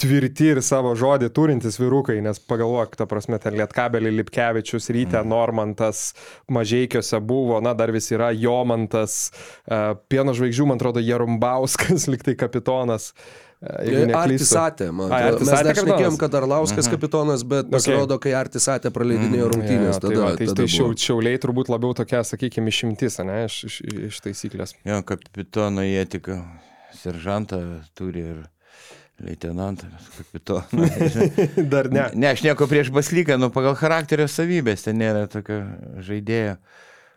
tvirti 0.00 0.50
ir 0.52 0.60
savo 0.64 0.92
žodį 0.98 1.30
turintys 1.34 1.78
vyrukai, 1.80 2.18
nes 2.24 2.40
pagalvok, 2.50 2.98
ta 3.00 3.06
prasme, 3.08 3.38
ten 3.40 3.56
Lietkabelį, 3.56 4.12
Lipkevičius, 4.20 4.90
Ryte, 4.92 5.22
mm. 5.22 5.30
Normantas, 5.32 6.10
Mažiekiuose 6.52 7.20
buvo, 7.24 7.62
na, 7.64 7.72
dar 7.76 7.92
vis 7.94 8.10
yra 8.12 8.28
Jomantas, 8.36 9.30
uh, 9.64 9.96
Pieno 10.10 10.36
žvaigždžių, 10.36 10.68
man 10.68 10.80
atrodo, 10.80 11.02
Jarumbauskas, 11.04 12.06
liktai 12.12 12.36
kapitonas. 12.38 13.12
Jeigu 13.56 14.10
neklystu. 14.10 14.44
Artisatė, 14.52 14.86
man 14.92 15.12
atrodo. 15.16 15.46
Mes 15.48 15.62
dar 15.64 15.78
šnekėjom, 15.78 16.18
kad 16.20 16.34
Arlauskas 16.36 16.90
kapitonas, 16.92 17.40
bet 17.48 17.70
pasirodo, 17.72 18.18
kai 18.20 18.34
Artisatė 18.36 18.92
praleidinėjo 18.92 19.46
rungtynės, 19.54 19.96
Jo, 19.96 20.02
tai, 20.02 20.10
tada, 20.10 20.18
va, 20.20 20.34
tai, 20.36 20.48
tada 20.50 20.58
tai 20.60 20.66
šiau, 20.74 20.90
šiauliai 21.06 21.40
turbūt 21.40 21.70
labiau 21.72 21.96
tokia, 21.96 22.20
sakykime, 22.28 22.68
išimtis, 22.68 23.16
ne, 23.24 23.38
iš, 23.48 23.56
iš, 23.70 23.78
iš 24.10 24.20
taisyklės. 24.28 24.76
Jo, 24.84 25.00
kapitono 25.08 25.86
jie 25.88 26.04
tik 26.18 26.28
seržantą 27.00 27.62
turi 27.96 28.26
ir 28.34 28.44
leitenantą, 29.20 29.86
kapitoną. 30.16 30.88
Dar 31.72 31.90
ne. 31.92 32.08
ne, 32.14 32.32
aš 32.34 32.42
nieko 32.44 32.68
prieš 32.68 32.90
Baslyką, 32.94 33.38
nu, 33.40 33.50
pagal 33.54 33.76
charakterio 33.78 34.28
savybės 34.28 34.84
ten 34.86 35.00
nėra 35.00 35.26
tokio 35.32 35.62
žaidėjo. 36.04 36.56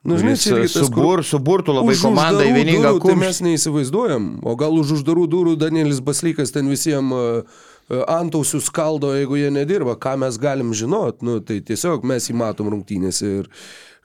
Nu, 0.08 0.16
žinai, 0.16 0.38
čia 0.40 0.54
irgi 0.56 0.70
tas, 0.72 0.86
subur, 0.88 1.26
suburtų 1.28 1.76
labai 1.76 1.98
komandą 2.00 2.46
į 2.48 2.54
vieningą 2.56 2.94
durų 2.96 3.10
Tai 3.12 3.18
mes 3.20 3.42
neįsivaizduojam. 3.44 4.30
O 4.48 4.54
gal 4.60 4.78
už 4.80 4.94
uždarų 4.96 5.26
durų 5.28 5.56
Danielis 5.60 6.00
Baslykas 6.00 6.56
ten 6.56 6.72
visiems 6.72 7.12
uh, 7.12 7.60
antausių 7.90 8.62
skaldo, 8.64 9.14
jeigu 9.18 9.40
jie 9.40 9.52
nedirba. 9.54 9.98
Ką 10.00 10.16
mes 10.22 10.40
galim 10.42 10.74
žinot? 10.78 11.24
Nu, 11.26 11.40
tai 11.42 11.60
tiesiog 11.66 12.06
mes 12.08 12.30
jį 12.30 12.38
matom 12.38 12.70
rungtynėse 12.74 13.38
ir 13.42 13.54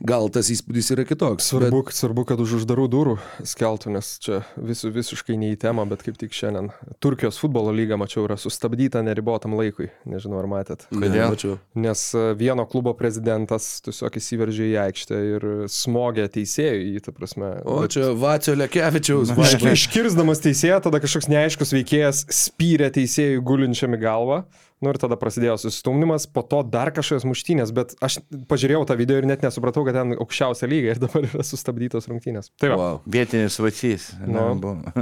gal 0.03 0.29
tas 0.33 0.49
įspūdis 0.51 0.91
yra 0.95 1.05
kitoks. 1.07 1.47
Svarbu, 1.53 1.85
bet... 1.87 1.97
svarbu, 1.97 2.25
kad 2.29 2.41
už 2.43 2.57
uždarų 2.61 2.87
durų 2.91 3.15
skeltų, 3.47 3.93
nes 3.95 4.11
čia 4.23 4.41
vis, 4.57 4.83
visiškai 4.83 5.37
ne 5.39 5.53
į 5.55 5.59
temą, 5.63 5.87
bet 5.91 6.03
kaip 6.07 6.19
tik 6.21 6.35
šiandien 6.35 6.73
Turkijos 7.05 7.39
futbolo 7.41 7.73
lyga, 7.75 7.99
mačiau, 8.01 8.25
yra 8.27 8.37
sustabdyta 8.41 9.05
neribotam 9.07 9.55
laikui. 9.59 9.91
Nežinau, 10.09 10.41
ar 10.43 10.49
matėt. 10.51 10.87
Kodėl? 10.91 11.15
Ne, 11.15 11.29
mačiau. 11.35 11.57
Nes 11.79 12.05
e, 12.17 12.25
vieno 12.39 12.67
klubo 12.71 12.95
prezidentas 12.99 13.69
tiesiog 13.87 14.19
įsiveržė 14.21 14.69
į 14.73 14.77
aikštę 14.85 15.21
ir 15.31 15.49
smogė 15.73 16.27
teisėjui 16.35 16.97
į, 16.99 17.05
ta 17.07 17.15
prasme. 17.15 17.53
O 17.63 17.81
bet- 17.85 17.95
čia 17.95 18.11
Vacio 18.19 18.57
Lekevičiaus. 18.59 19.35
Iš, 19.45 19.69
iškirsdamas 19.73 20.43
teisėją, 20.45 20.81
tada 20.89 21.01
kažkoks 21.05 21.31
neaiškus 21.31 21.75
veikėjas 21.77 22.25
spyrė 22.35 22.91
teisėjui 22.95 23.43
gulinčiam 23.75 23.95
į 23.97 24.01
galvą. 24.03 24.39
Nu 24.83 24.91
ir 24.93 24.99
tada 25.01 25.17
prasidėjo 25.17 25.57
susistumdymas, 25.63 26.27
po 26.29 26.43
to 26.45 26.63
dar 26.63 26.91
kažkokios 26.93 27.25
muštynės, 27.25 27.73
bet 27.75 27.95
aš 28.05 28.19
pažiūrėjau 28.51 28.85
tą 28.87 28.97
video 28.99 29.17
ir 29.19 29.27
net 29.27 29.43
nesupratau, 29.43 29.85
kad 29.87 29.97
ten 29.97 30.15
aukščiausia 30.19 30.69
lyga 30.69 30.93
ir 30.95 31.01
dabar 31.03 31.25
yra 31.25 31.45
sustabdytos 31.47 32.09
rungtynės. 32.11 32.53
Tai 32.61 32.75
va, 32.75 32.77
Wow. 32.85 33.01
Vietinis 33.09 33.57
vacys. 33.63 34.11
Nu. 34.27 34.51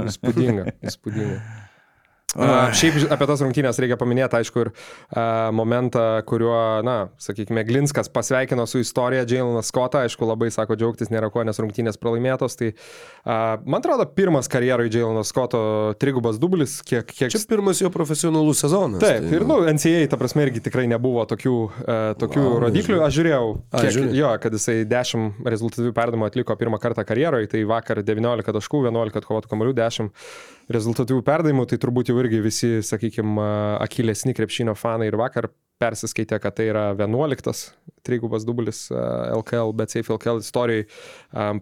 Įspūdinga, 0.05 0.71
įspūdinga. 0.87 1.39
A, 2.33 2.71
šiaip 2.73 2.95
apie 3.13 3.25
tas 3.29 3.41
rungtynės 3.45 3.77
reikia 3.81 3.97
paminėti, 3.99 4.39
aišku, 4.39 4.63
ir 4.63 4.69
a, 4.73 5.51
momentą, 5.53 6.01
kuriuo, 6.25 6.81
na, 6.85 6.95
sakykime, 7.21 7.61
Glinskas 7.67 8.09
pasveikino 8.13 8.65
su 8.69 8.81
istorija 8.81 9.25
Jailonas 9.29 9.69
Scottą, 9.69 10.01
aišku, 10.07 10.25
labai 10.25 10.49
sako 10.53 10.77
džiaugtis 10.79 11.11
nėra 11.13 11.29
ko, 11.33 11.43
nes 11.45 11.61
rungtynės 11.61 11.99
pralaimėtos. 12.01 12.57
Tai, 12.57 12.71
a, 13.21 13.37
man 13.61 13.83
atrodo, 13.83 14.07
pirmas 14.17 14.49
karjerai 14.49 14.87
Jailonas 14.89 15.29
Scotto 15.29 15.61
trigubas 16.01 16.39
dublis, 16.41 16.79
kiek... 16.81 17.05
kiek... 17.11 17.29
Čia 17.33 17.43
pirmas 17.51 17.83
jo 17.83 17.93
profesionalus 17.93 18.63
sezonas. 18.65 19.03
Taip, 19.03 19.27
tai, 19.27 19.37
ir, 19.37 19.45
nu, 19.49 19.59
NCA, 19.69 20.01
ta 20.09 20.17
prasme, 20.21 20.47
irgi 20.47 20.63
tikrai 20.65 20.87
nebuvo 20.89 21.27
tokių, 21.29 21.55
uh, 21.69 22.01
tokių 22.17 22.47
wow, 22.47 22.57
rodiklių. 22.65 22.97
Aš 23.05 23.19
žiūrėjau, 23.19 23.45
A, 23.69 23.83
kiek, 23.83 23.93
žiūri. 23.99 24.17
jo, 24.17 24.33
kad 24.41 24.57
jisai 24.57 24.79
10 24.89 25.45
rezultatyvių 25.53 25.93
perdavimų 25.93 26.31
atliko 26.31 26.57
pirmą 26.57 26.81
kartą 26.81 27.05
karjeroje, 27.05 27.51
tai 27.53 27.61
vakar 27.69 28.01
19 28.01 28.57
taškų, 28.57 28.83
11 28.89 29.21
atkovotų 29.21 29.53
kamolių, 29.53 29.77
10 29.83 30.11
rezultatyvių 30.71 31.23
perdavimų, 31.27 31.65
tai 31.67 31.77
turbūt 31.81 32.11
jau 32.11 32.17
irgi 32.21 32.39
visi, 32.45 32.69
sakykime, 32.85 33.43
akilesni 33.83 34.33
krepšinio 34.37 34.75
fanai 34.79 35.09
ir 35.11 35.17
vakar 35.19 35.49
persiskaitė, 35.83 36.37
kad 36.39 36.53
tai 36.55 36.69
yra 36.69 36.83
11 36.95 37.73
trigubas 38.07 38.45
dublis 38.47 38.85
LKL, 38.93 39.73
bet 39.75 39.91
Safe 39.91 40.13
LKL 40.13 40.39
istorijai 40.39 40.85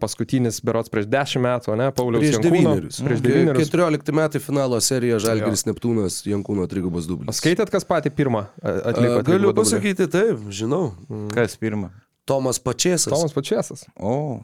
paskutinis 0.01 0.59
berots 0.65 0.91
prieš 0.93 1.07
10 1.09 1.41
metų, 1.41 1.75
ne, 1.79 1.87
Pauliaus 1.95 2.21
Prieš 2.21 2.35
Jankūno. 2.37 2.51
devynerius. 2.51 2.99
Prieš 3.01 3.21
Ke- 3.23 3.27
devynerius. 3.29 3.71
14 3.71 4.13
metai 4.19 4.41
finalo 4.43 4.77
serija 4.83 5.17
Žalgiris 5.23 5.65
Neptūnas 5.69 6.19
Jankūno 6.27 6.67
trigubas 6.69 7.07
dublis. 7.09 7.39
Skaitėt, 7.41 7.71
kas 7.73 7.87
patį 7.87 8.13
pirmą 8.13 8.45
atliko? 8.61 9.19
A, 9.19 9.25
Galiu 9.31 9.53
pasakyti 9.57 10.07
taip, 10.11 10.45
žinau. 10.53 10.91
Kas 11.33 11.57
pirma? 11.57 11.89
Tomas 12.29 12.59
Pačėsas. 12.61 13.09
Tomas 13.09 13.33
Pačiasas. 13.33 13.87
O, 13.97 14.41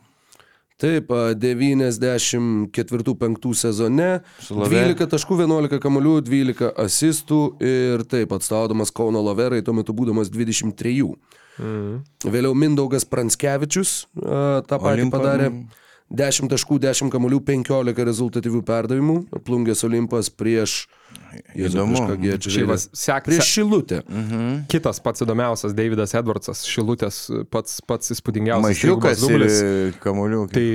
Taip, 0.78 1.10
a, 1.10 1.34
94-5 1.34 3.50
sezone. 3.58 4.22
Lavere. 4.54 4.94
12 4.94 5.10
taškų, 5.10 5.34
11 5.42 5.82
kamolių, 5.82 6.22
12 6.28 6.70
asistų 6.84 7.40
ir 7.66 8.04
taip 8.10 8.30
atstovaudamas 8.38 8.94
Kauno 8.94 9.24
Laverai, 9.26 9.64
tuo 9.66 9.74
metu 9.74 9.90
būdamas 9.98 10.30
23. 10.30 11.18
Mhm. 11.58 12.06
Vėliau 12.30 12.54
Mindaugas 12.54 13.02
Pranskevičius 13.10 14.06
a, 14.22 14.62
tą 14.70 14.78
patį 14.78 14.94
Olimpo, 15.00 15.18
padarė. 15.18 15.50
Mm. 16.10 16.18
10 16.18 16.52
taškų, 16.52 16.80
10 16.84 17.12
kamolių, 17.12 17.42
15 17.48 18.06
rezultatyvių 18.08 18.62
perdavimų. 18.68 19.18
Plungės 19.48 19.84
Olimpas 19.88 20.30
prieš... 20.32 20.86
Įdomu. 21.56 22.00
žaidė? 22.52 22.76
sek, 22.96 23.28
Prieš 23.28 23.50
Šilutę. 23.58 24.02
mhm. 24.08 24.54
kitas 24.72 25.00
pats 25.04 25.24
įdomiausias, 25.24 25.76
Davidas 25.76 26.16
Edwardsas, 26.18 26.64
Šilutės 26.68 27.20
pats, 27.52 27.80
pats 27.88 28.12
įspūdingiausias 28.16 28.68
mažiukas 28.68 29.24
ir 29.28 29.98
kamuolių. 30.04 30.46
Tai 30.52 30.68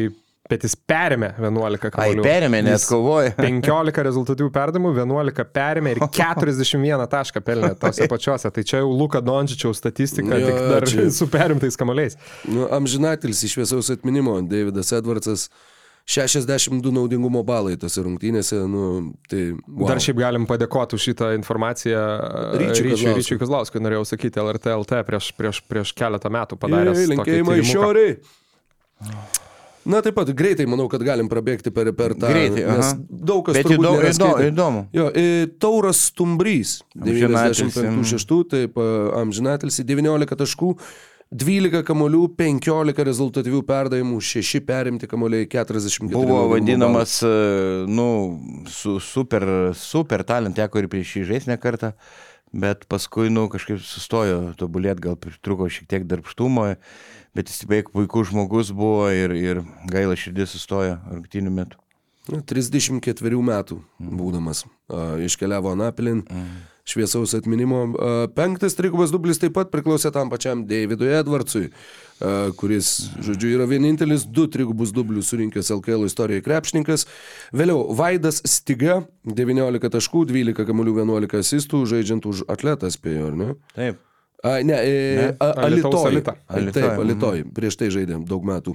bet 0.52 0.66
jis 0.68 0.76
perėmė 0.92 1.32
11 1.40 1.88
Ai, 1.88 1.90
kamuolių. 1.96 2.24
perėmė, 2.28 2.60
net 2.68 2.76
Jis 2.78 2.86
kovoja. 2.92 3.32
15 3.40 4.04
rezultatyvių 4.08 4.52
perdavimų, 4.54 4.94
11 5.00 5.48
perėmė 5.56 5.96
ir 5.96 6.02
41 6.20 7.08
tašką 7.16 7.42
pelnė 7.48 7.72
tose 7.80 8.06
pačiose. 8.14 8.52
Tai 8.52 8.62
čia 8.68 8.84
jau 8.84 8.92
Luka 8.92 9.24
Dončičiaus 9.24 9.80
statistika, 9.82 10.36
Jo, 10.38 10.52
tik 10.52 10.62
dar 10.76 10.88
čia- 10.92 11.10
su 11.12 11.26
perimtais 11.32 11.76
kamuoliais. 11.80 12.20
Nu, 12.46 12.68
amžinatilis 12.78 13.42
iš 13.48 13.56
šviesaus 13.58 13.90
atminimo, 13.96 14.38
Davidas 14.46 14.92
Edwardsas. 14.94 15.48
62 16.02 16.90
naudingumo 16.90 17.44
balai 17.46 17.76
tose 17.78 18.02
rungtynėse, 18.02 18.56
nu, 18.66 19.12
tai... 19.30 19.52
Wow. 19.70 19.84
Dar 19.92 20.00
šiaip 20.02 20.18
galim 20.18 20.48
padėkoti 20.50 20.96
už 20.98 21.04
šitą 21.06 21.28
informaciją 21.36 22.00
Ryčiui 22.58 22.72
Ryčiui 22.72 22.88
Kazlauskui. 22.90 23.14
Ryčiui 23.20 23.38
Kazlauskui, 23.44 23.82
norėjau 23.86 24.08
sakyti, 24.10 24.42
LRT 24.42 24.72
LT 24.82 24.98
prieš, 25.06 25.28
prieš, 25.38 25.60
prieš 25.70 25.94
keletą 25.94 26.26
metų 26.34 26.58
tokį 26.58 27.06
linkėjimai 27.14 27.54
tyrimuką. 27.54 27.70
šioriai. 27.70 28.18
Na 29.88 29.98
taip 30.04 30.14
pat 30.14 30.30
greitai 30.36 30.66
manau, 30.70 30.86
kad 30.90 31.02
galim 31.06 31.28
prabėgti 31.30 31.72
per, 31.74 31.90
per 31.98 32.14
tą. 32.14 32.30
Greitai, 32.30 32.64
nes 32.68 32.90
aha. 32.92 32.98
daug 33.32 33.44
kas 33.48 33.58
Bet 33.58 33.70
įdomu, 33.74 34.02
įdomu, 34.06 34.48
įdomu. 34.48 34.82
Jo, 34.94 35.08
Tauras 35.62 36.04
Stumbrys, 36.10 36.76
Amžinatilsį, 36.98 37.70
95-6, 37.72 38.44
taip, 38.52 38.78
amžinatilsi, 39.18 39.86
19 39.88 40.38
taškų, 40.44 40.76
12 41.32 41.80
kamolių, 41.88 42.26
15 42.36 43.06
rezultatyvių 43.08 43.62
perdavimų, 43.64 44.18
6 44.20 44.60
perimti 44.68 45.08
kamoliai, 45.08 45.48
44. 45.48 46.12
Buvo 46.12 46.42
vadinamas, 46.50 47.18
e, 47.24 47.32
nu, 47.88 48.08
su 48.68 48.98
super, 49.00 49.72
super 49.78 50.26
talent, 50.28 50.58
teko 50.58 50.82
ir 50.82 50.90
prieš 50.92 51.16
jį 51.16 51.24
žaisti 51.32 51.50
ne 51.54 51.56
kartą, 51.60 51.94
bet 52.52 52.86
paskui, 52.90 53.30
nu, 53.32 53.46
kažkaip 53.52 53.80
sustojo 53.84 54.52
tobulėti, 54.60 55.02
gal 55.08 55.16
pritruko 55.20 55.68
šiek 55.72 55.88
tiek 55.90 56.08
darbštumo, 56.08 56.66
bet 57.36 57.52
jis 57.52 57.64
beveik 57.68 57.92
puikus 57.94 58.30
žmogus 58.30 58.72
buvo 58.76 59.08
ir, 59.12 59.34
ir 59.36 59.62
gaila 59.90 60.16
širdis 60.18 60.54
sustojo 60.56 60.98
rungtynių 61.08 61.54
metu. 61.54 61.80
Nu, 62.30 62.38
34 62.46 63.40
metų 63.42 63.80
būdamas. 63.98 64.62
Iškeliavo 65.26 65.72
Anapilin. 65.74 66.22
Šviesaus 66.84 67.30
atminimo. 67.38 67.94
Penktas 68.34 68.74
trigubas 68.74 69.12
dublis 69.14 69.38
taip 69.38 69.54
pat 69.54 69.68
priklausė 69.70 70.10
tam 70.14 70.30
pačiam 70.32 70.64
Davidui 70.66 71.12
Edwardsui, 71.14 71.68
kuris, 72.58 72.88
žodžiu, 73.22 73.52
yra 73.54 73.68
vienintelis 73.70 74.24
du 74.26 74.48
trigubus 74.50 74.90
dublius 74.94 75.30
surinkęs 75.30 75.70
LKL 75.76 76.08
istorijoje 76.08 76.42
krepšininkas. 76.42 77.06
Vėliau 77.54 77.84
Vaidas 77.94 78.42
Stiga, 78.50 79.04
19 79.22 79.92
taškų, 79.94 80.24
12 80.34 80.66
kamuolių, 80.66 80.96
11 81.04 81.38
asistų, 81.44 81.84
žaidžiant 81.94 82.26
už 82.26 82.42
atletą 82.50 82.90
spėjo, 82.90 83.30
ar 83.30 83.38
ne? 83.38 83.50
Taip. 83.78 84.02
A, 84.42 84.56
ne, 84.66 84.74
e, 84.74 85.16
Ne? 85.20 85.26
a- 85.38 85.52
Alytaus 85.68 85.94
Alytoj. 86.02 86.10
Alyta. 86.10 86.34
Taip, 86.50 86.98
Alytoj, 86.98 86.98
Alitoj. 86.98 87.44
Prieš 87.54 87.76
tai 87.78 87.92
žaidėm 87.94 88.24
daug 88.26 88.42
metų. 88.42 88.74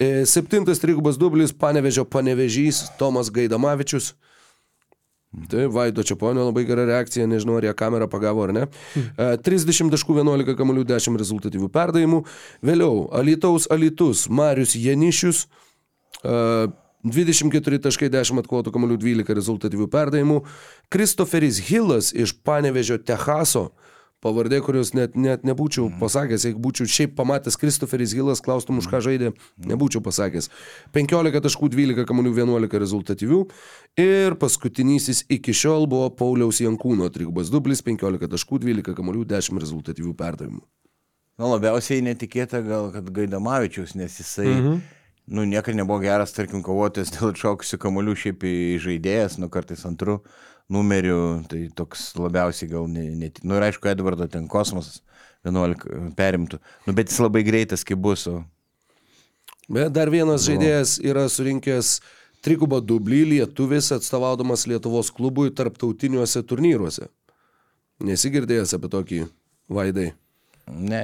E, 0.00 0.24
Septintas 0.24 0.80
trigubas 0.80 1.18
dublis, 1.20 1.52
panevežio 1.52 2.06
panevežys, 2.08 2.86
Tomas 2.96 3.28
Gaidamavičius. 3.28 4.14
Tai 5.50 5.66
Vaido 5.68 6.04
Čiaponio 6.06 6.46
labai 6.46 6.64
gera 6.64 6.86
reakcija, 6.88 7.26
nežinau, 7.28 7.58
ar 7.60 7.66
ją 7.68 7.74
kamerą 7.76 8.08
pagavo 8.08 8.46
ar 8.46 8.54
ne. 8.56 8.64
E, 8.96 9.26
30 9.44 9.92
taškų 9.92 10.16
11 10.16 10.56
kamuolių 10.56 10.86
10 10.88 11.20
rezultatyvių 11.20 11.68
perdavimų. 11.74 12.22
Vėliau 12.64 13.04
Alitaus 13.12 13.68
Alitus, 13.70 14.26
Marius 14.32 14.76
Janišius. 14.80 15.46
e, 16.24 16.40
24 17.06 17.78
taškai 17.84 18.08
10 18.10 18.40
atkovotų 18.42 18.72
kamuolių 18.74 18.96
12 18.98 19.36
rezultatyvių 19.38 19.86
perdavimų. 19.92 20.40
Kristoferis 20.90 21.60
Hillas 21.68 22.10
iš 22.16 22.34
Panevežio 22.42 22.98
Tehaso. 22.98 23.68
Pavardė, 24.24 24.62
kurios 24.64 24.94
net, 24.96 25.12
net 25.20 25.42
nebūčiau 25.44 25.90
pasakęs, 26.00 26.46
jeigu 26.48 26.60
būčiau 26.64 26.88
šiaip 26.88 27.12
pamatęs 27.18 27.58
Kristoferis 27.60 28.14
Hillas, 28.16 28.40
klaustum 28.40 28.80
už 28.80 28.88
ką 28.88 29.02
žaidė, 29.04 29.34
nebūčiau 29.68 30.00
pasakęs. 30.04 30.48
15 30.96 31.42
taškų 31.44 31.68
12 31.74 32.06
kamuolių 32.08 32.32
11 32.38 32.80
rezultatyvių. 32.80 33.42
Ir 34.00 34.38
paskutinysis 34.40 35.26
iki 35.36 35.52
šiol 35.52 35.84
buvo 35.92 36.08
Pauliaus 36.16 36.62
Jankūno 36.64 37.10
trigubas 37.12 37.52
dublis 37.52 37.84
15 37.84 38.32
taškų 38.32 38.62
12 38.64 38.96
kamuolių 38.96 39.26
10 39.36 39.60
rezultatyvių 39.66 40.16
perdavimų. 40.16 40.64
Na, 41.36 41.52
labiausiai 41.52 42.00
netikėta 42.00 42.62
gal, 42.64 42.88
kad 42.94 43.12
Gaidamavičius, 43.12 43.92
nes 44.00 44.16
jisai, 44.16 44.48
mhm. 44.48 44.82
nu, 45.28 45.44
niekada 45.44 45.76
nebuvo 45.76 46.00
geras, 46.00 46.32
tarkim, 46.32 46.64
kovotojas 46.64 47.12
dėl 47.12 47.34
atšaukusių 47.34 47.82
kamolių, 47.84 48.16
šiaip 48.24 48.48
žaidėjas, 48.80 49.36
nu, 49.42 49.52
kartais 49.52 49.84
antrų 49.84 50.22
numerių, 50.72 51.20
tai 51.50 51.66
toks 51.76 52.08
labiausiai 52.18 52.70
gal, 52.72 52.88
ne, 52.90 53.08
ne, 53.14 53.30
nu, 53.42 53.58
ir 53.58 53.68
aišku, 53.68 53.90
Edvardo 53.90 54.26
ten 54.30 54.48
kosmosas 54.50 55.02
11 55.46 56.14
perimtų, 56.18 56.60
nu, 56.86 56.94
bet 56.96 57.12
jis 57.12 57.22
labai 57.22 57.44
greitas, 57.46 57.86
kaip 57.86 58.00
bus, 58.02 58.26
o 58.30 58.42
Bet 59.66 59.90
dar 59.96 60.10
vienas 60.12 60.44
žaidėjas 60.46 61.00
yra 61.02 61.24
surinkęs 61.30 62.00
trigubą 62.46 62.78
dublį 62.84 63.24
lietuvis 63.32 63.90
atstovaudamas 63.96 64.66
Lietuvos 64.70 65.10
klubui 65.14 65.50
tarptautiniuose 65.50 66.42
turnyruose. 66.46 67.08
Nesigirdėjęs 68.06 68.76
apie 68.76 68.88
tokį 68.92 69.20
vaidai. 69.72 70.12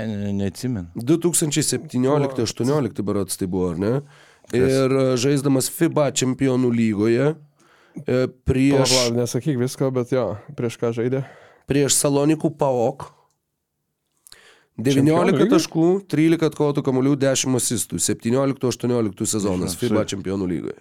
ne, 0.06 0.08
ne, 0.10 0.32
neatsimenu. 0.38 0.86
2017-18 0.94 3.02
berots 3.02 3.36
tai 3.38 3.46
buvo, 3.50 3.70
ar 3.72 3.78
ne? 3.78 4.02
Ir 4.54 4.90
e, 4.90 5.16
žaisdamas 5.18 5.70
FIBA 5.70 6.12
čempionų 6.18 6.70
lygoje 6.74 7.34
prieš, 8.48 8.90
Palauk, 8.92 9.16
nesakyk 9.20 9.58
visko, 9.60 9.90
bet 9.94 10.12
jo, 10.14 10.36
prieš 10.56 10.78
ką 10.80 10.92
žaidė. 10.96 11.24
prieš 11.68 11.96
Salonikų 12.00 12.50
PAOK 12.58 13.08
Čempionų 14.82 15.04
19 15.04 15.36
lygoj? 15.36 15.50
taškų, 15.52 15.86
13 16.08 16.46
atkovotų 16.48 16.82
kamuolių, 16.86 17.12
10 17.20 17.54
asistų, 17.58 17.98
17-18 18.00 19.26
sezonas 19.28 19.76
FIBA 19.76 20.02
su- 20.06 20.16
čempionų 20.16 20.46
lygoje. 20.48 20.78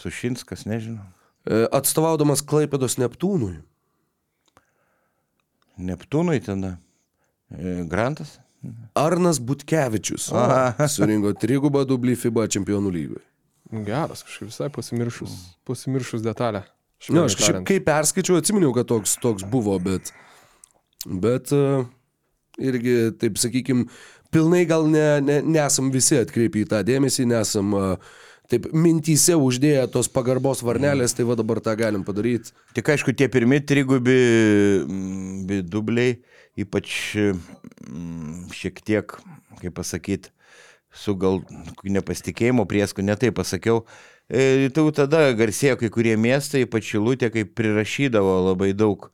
Sušinskas, 0.00 0.64
nežinau. 0.66 1.04
E, 1.46 1.66
Atstovaudamas 1.76 2.40
Klaipėdos 2.42 2.96
Neptūnui. 2.98 3.58
Neptūnui 5.78 6.40
tada. 6.44 6.78
E, 7.52 7.84
Grantas? 7.90 8.38
Arnas 8.96 9.36
Butkevičius 9.44 10.30
Aha. 10.32 10.86
surinko 10.88 11.34
trigubą 11.36 11.82
dublį 11.84 12.14
FIBA 12.16 12.46
čempionų 12.48 12.90
lygoje. 12.94 13.24
Geras, 13.72 14.22
kažkaip 14.26 14.50
visai 14.50 14.70
pasimiršus, 14.72 15.34
pasimiršus 15.64 16.24
detalę. 16.24 16.64
Na, 17.08 17.24
aš 17.24 17.34
Švelniai 17.34 17.36
kažkaip 17.36 17.46
tariant. 17.46 17.68
kai 17.68 17.78
perskaičiau, 17.84 18.40
atsiminiau, 18.40 18.72
kad 18.76 18.88
toks, 18.88 19.16
toks 19.20 19.44
buvo, 19.48 19.76
bet, 19.82 20.12
bet 21.04 21.52
uh, 21.56 21.86
irgi, 22.60 23.14
taip 23.20 23.40
sakykim, 23.40 23.86
pilnai 24.34 24.64
gal 24.68 24.86
ne, 24.90 25.06
ne, 25.24 25.40
nesam 25.56 25.90
visi 25.94 26.20
atkreipę 26.20 26.62
į 26.62 26.68
tą 26.70 26.82
dėmesį, 26.86 27.26
nesam 27.32 27.74
uh, 27.76 28.14
taip 28.52 28.68
mintyse 28.76 29.36
uždėję 29.40 29.86
tos 29.92 30.10
pagarbos 30.12 30.62
varnelės, 30.64 31.16
tai 31.16 31.26
va 31.28 31.36
dabar 31.40 31.60
tą 31.64 31.74
galim 31.80 32.04
padaryti. 32.06 32.52
Tik 32.76 32.92
aišku, 32.94 33.16
tie 33.16 33.28
pirmi 33.32 33.60
trigubi 33.64 34.18
mm, 34.84 35.44
bi 35.48 35.60
dubliai, 35.64 36.18
ypač 36.60 37.16
mm, 37.16 38.52
šiek 38.54 38.80
tiek, 38.84 39.16
kaip 39.60 39.76
pasakyti, 39.76 40.32
su 40.94 41.14
gal 41.18 41.40
nepasitikėjimo 41.82 42.66
priesku, 42.70 43.04
netai 43.04 43.32
pasakiau. 43.34 43.82
E, 44.28 44.70
tai 44.72 44.84
jau 44.84 44.92
tada 44.94 45.26
garsėjo 45.36 45.76
kai 45.82 45.90
kurie 45.92 46.14
miestai, 46.16 46.64
ypač 46.64 46.94
Šilutė, 46.94 47.28
kai 47.34 47.44
prirašydavo 47.44 48.36
labai 48.50 48.70
daug 48.76 49.10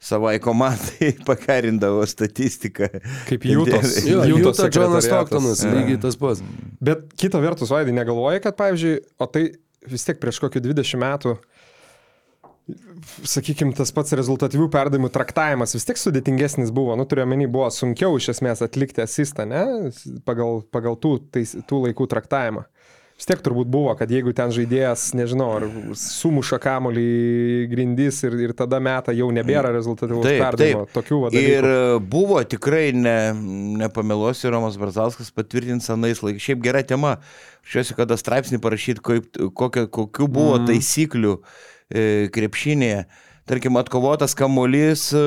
savai 0.00 0.34
komandai, 0.42 1.12
pakarindavo 1.28 2.04
statistiką. 2.08 2.90
Kaip 3.28 3.46
Jūtos. 3.48 3.96
Jo, 4.10 4.24
Jūtos 4.28 4.60
Jūta 4.60 4.68
Džonas. 4.72 5.08
Stoktonas, 5.08 5.64
lygiai 5.68 6.00
tas 6.02 6.18
pats. 6.20 6.44
Bet 6.80 7.08
kita 7.20 7.40
vertus, 7.42 7.72
Vaidai, 7.72 7.94
negalvoja, 7.96 8.42
kad, 8.44 8.56
pavyzdžiui, 8.60 8.98
o 9.20 9.28
tai 9.30 9.46
vis 9.88 10.04
tiek 10.04 10.20
prieš 10.20 10.40
kokį 10.44 10.64
20 10.70 11.00
metų, 11.00 11.36
sakykime, 13.28 13.74
tas 13.76 13.92
pats 13.94 14.14
rezultatyvių 14.18 14.68
perdavimų 14.72 15.10
traktavimas 15.14 15.76
vis 15.76 15.86
tiek 15.88 16.00
sudėtingesnis 16.00 16.72
buvo. 16.74 16.96
Nu, 16.98 17.06
turiu 17.08 17.24
omeny, 17.26 17.48
buvo 17.50 17.68
sunkiau 17.74 18.18
iš 18.20 18.32
esmės 18.34 18.64
atlikti 18.66 19.04
asistą, 19.04 19.46
ne? 19.48 19.92
Pagal, 20.28 20.62
pagal 20.74 20.98
tų, 21.00 21.16
tais, 21.34 21.56
tų 21.68 21.86
laikų 21.86 22.08
traktavimą. 22.10 22.66
Vis 23.20 23.28
tiek 23.28 23.42
turbūt 23.44 23.68
buvo, 23.68 23.92
kad 24.00 24.08
jeigu 24.08 24.32
ten 24.32 24.48
žaidėjas, 24.48 25.10
nežinau, 25.12 25.50
ar 25.58 25.66
sumuša 26.00 26.56
kamolį 26.64 27.02
į 27.04 27.66
grindis 27.68 28.22
ir, 28.24 28.32
ir 28.46 28.54
tada 28.56 28.78
metą 28.80 29.12
jau 29.12 29.26
nebėra 29.36 29.74
rezultatyvaus 29.74 30.24
Taip, 30.24 30.40
perdavimo. 30.40 30.86
Tokių 30.94 31.18
va, 31.26 31.32
Ir 31.36 31.68
e, 31.68 31.82
buvo 32.00 32.40
tikrai, 32.48 32.94
ne, 32.96 33.18
nepameluosiu, 33.82 34.48
Romas 34.54 34.80
Barzauskas 34.80 35.28
patvirtins 35.36 35.92
anais 35.92 36.24
laikais. 36.24 36.46
Šiaip 36.46 36.64
gera 36.64 36.80
tema. 36.80 37.18
Šiuosi, 37.68 37.98
kada 37.98 38.16
straipsnį 38.16 38.56
parašyti, 38.64 39.04
kokių 39.52 40.24
buvo 40.24 40.56
mm. 40.56 40.70
taisyklių 40.72 41.34
krepšinėje. 42.34 43.04
Tarkim, 43.50 43.74
atkovotas 43.80 44.36
kamuolys 44.38 45.08
e, 45.16 45.20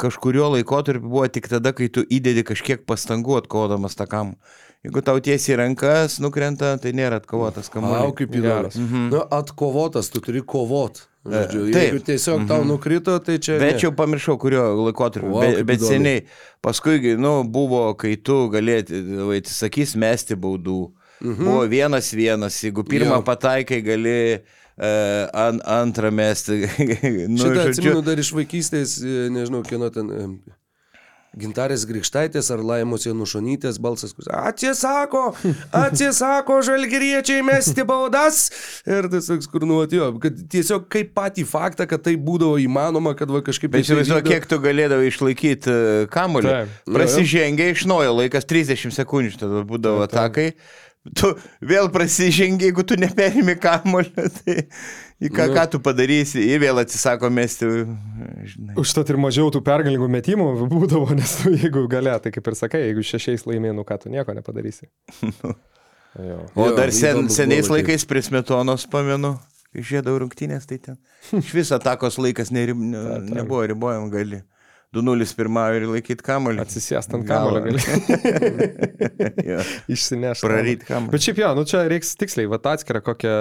kažkurio 0.00 0.48
laikotarpiu 0.56 1.06
buvo 1.10 1.26
tik 1.30 1.46
tada, 1.50 1.70
kai 1.76 1.86
tu 1.92 2.02
įdedi 2.02 2.42
kažkiek 2.46 2.82
pastangų 2.88 3.36
atkovodamas 3.44 3.94
tą 3.98 4.08
kamuolį. 4.10 4.40
Jeigu 4.86 5.02
tau 5.02 5.18
tiesiai 5.22 5.56
rankas 5.58 6.20
nukrenta, 6.22 6.76
tai 6.78 6.92
nėra 6.94 7.18
atkovotas 7.18 7.66
Au, 7.66 7.72
kamuolys. 7.76 8.12
kaip 8.18 8.34
įdomu. 8.38 8.70
Mhm. 8.78 9.06
Na, 9.14 9.22
atkovotas, 9.40 10.10
tu 10.14 10.22
turi 10.22 10.42
kovot. 10.42 11.00
Žodžiu, 11.28 11.64
taip. 11.74 11.82
jeigu 11.82 12.02
tiesiog 12.06 12.44
tau 12.48 12.62
nukrito, 12.64 13.18
tai 13.20 13.36
čia... 13.42 13.58
Bet 13.60 13.82
jau 13.82 13.90
pamiršau, 13.92 14.38
kurio 14.40 14.62
laikotarpio. 14.86 15.32
Vau, 15.34 15.42
Wow, 15.42 15.56
bet, 15.58 15.66
bet 15.66 15.82
seniai. 15.84 16.22
Paskui, 16.64 17.16
nu, 17.20 17.42
buvo, 17.44 17.82
kai 17.98 18.14
tu 18.16 18.46
galėti, 18.54 19.02
atsisakys 19.36 19.96
mesti 19.98 20.38
baudų. 20.38 20.78
Mhm. 21.20 21.42
Buvo 21.42 21.66
vienas 21.68 22.12
vienas. 22.14 22.62
Jeigu 22.62 22.86
pirmą 22.86 23.18
Jo. 23.18 23.24
pataikai, 23.26 23.82
gali 23.82 24.16
an, 24.78 25.58
antrą 25.64 26.10
mesti. 26.14 26.62
nu, 27.32 27.40
Šitą 27.42 27.66
atsimenu 27.72 28.04
dar 28.06 28.20
iš 28.22 28.30
vaikystės, 28.36 28.98
e, 29.02 29.26
nežinau, 29.34 29.64
kieno 29.66 29.90
ten. 29.94 30.10
e, 30.14 30.56
Gintarės 31.38 31.82
Grikštaitės 31.86 32.48
ar 32.50 32.62
Laimos 32.64 33.04
Janušonytės 33.04 33.76
balsas, 33.84 34.14
kuris 34.16 34.30
atsisako, 34.32 35.20
atsisako 35.84 36.56
žalgeriečiai 36.66 37.44
mesti 37.46 37.84
baudas. 37.86 38.48
Ir 38.88 39.06
tas 39.12 39.28
toks, 39.28 39.46
kur 39.52 39.66
nuotėjo, 39.68 40.08
kad 40.24 40.40
tiesiog 40.50 40.88
kaip 40.90 41.12
patį 41.14 41.44
faktą, 41.46 41.86
kad 41.90 42.02
tai 42.08 42.16
būdavo 42.16 42.56
įmanoma, 42.64 43.12
kad 43.14 43.30
va 43.30 43.42
kažkaip... 43.44 43.70
Bet 43.70 43.84
tai 43.84 43.86
įsivaizduoju, 43.86 44.24
vykdo- 44.24 44.34
kiek 44.34 44.48
tu 44.50 44.58
galėdavai 44.64 45.12
išlaikyti 45.12 45.76
kamuolį. 46.16 46.54
Taip. 46.56 46.74
Prasižengia 46.96 47.70
iš 47.76 47.84
naujo 47.92 48.16
laikas 48.22 48.48
30 48.48 48.96
sekundžių, 48.96 49.38
tada 49.44 49.62
būdavo 49.68 50.08
atakai. 50.08 50.54
Tu 51.16 51.30
vėl 51.70 51.88
prasižengi, 51.94 52.68
jeigu 52.68 52.84
tu 52.84 52.96
neperimi 53.00 53.54
kamuolį, 53.60 54.26
tai 54.40 54.56
į 55.24 55.30
ką, 55.34 55.46
Nu. 55.48 55.54
ką 55.56 55.64
tu 55.72 55.80
padarysi, 55.82 56.42
ir 56.44 56.60
vėl 56.62 56.82
atsisako 56.82 57.30
mesti. 57.32 57.68
Žinai. 58.52 58.76
Užtat 58.82 59.08
ir 59.14 59.18
mažiau 59.22 59.48
tų 59.54 59.62
pergalingų 59.66 60.08
metimų 60.18 60.48
būdavo, 60.70 61.08
nes 61.18 61.36
tu, 61.40 61.54
jeigu 61.56 61.86
galia, 61.90 62.18
tai 62.22 62.32
kaip 62.34 62.50
ir 62.52 62.58
sakai, 62.58 62.82
jeigu 62.90 63.06
šešiais 63.06 63.46
laimėjai, 63.48 63.76
nu 63.78 63.86
ką 63.88 63.98
tu 64.04 64.12
nieko 64.14 64.36
nepadarysi. 64.36 64.90
Jo. 66.18 66.38
O 66.58 66.64
dar 66.74 66.90
sen, 66.90 67.28
seniais 67.30 67.68
buvo 67.68 67.76
laikais 67.76 68.02
prie 68.08 68.22
smetonos 68.24 68.86
pamenu, 68.90 69.34
kai 69.70 69.82
žiedavau 69.86 70.22
rungtynės, 70.24 70.64
tai 70.66 70.78
ten 70.82 70.96
iš 71.36 71.50
viso 71.54 71.76
atakos 71.76 72.16
laikas 72.18 72.48
nerim, 72.50 72.80
ne, 72.90 73.02
nebuvo 73.28 73.60
ribojama, 73.68 74.08
gali 74.10 74.40
2-0 74.96 75.34
pirmauja 75.36 75.76
ir 75.82 75.84
laikyti 75.90 76.24
kamolį. 76.24 76.62
Atsisėst 76.64 77.12
ant 77.12 77.26
Galą. 77.28 77.60
kamulio 77.60 77.76
gali 77.76 79.44
Jo, 79.50 79.58
išsinešti. 79.92 80.46
Praryt 80.46 80.84
kamolį. 80.88 81.12
Bet 81.12 81.24
šiaip 81.26 81.40
jo, 81.42 81.50
nu 81.58 81.64
čia 81.68 81.82
reiks 81.90 82.14
tiksliai, 82.20 82.48
va 82.48 82.56
atskirą 82.72 83.02
kokią 83.04 83.34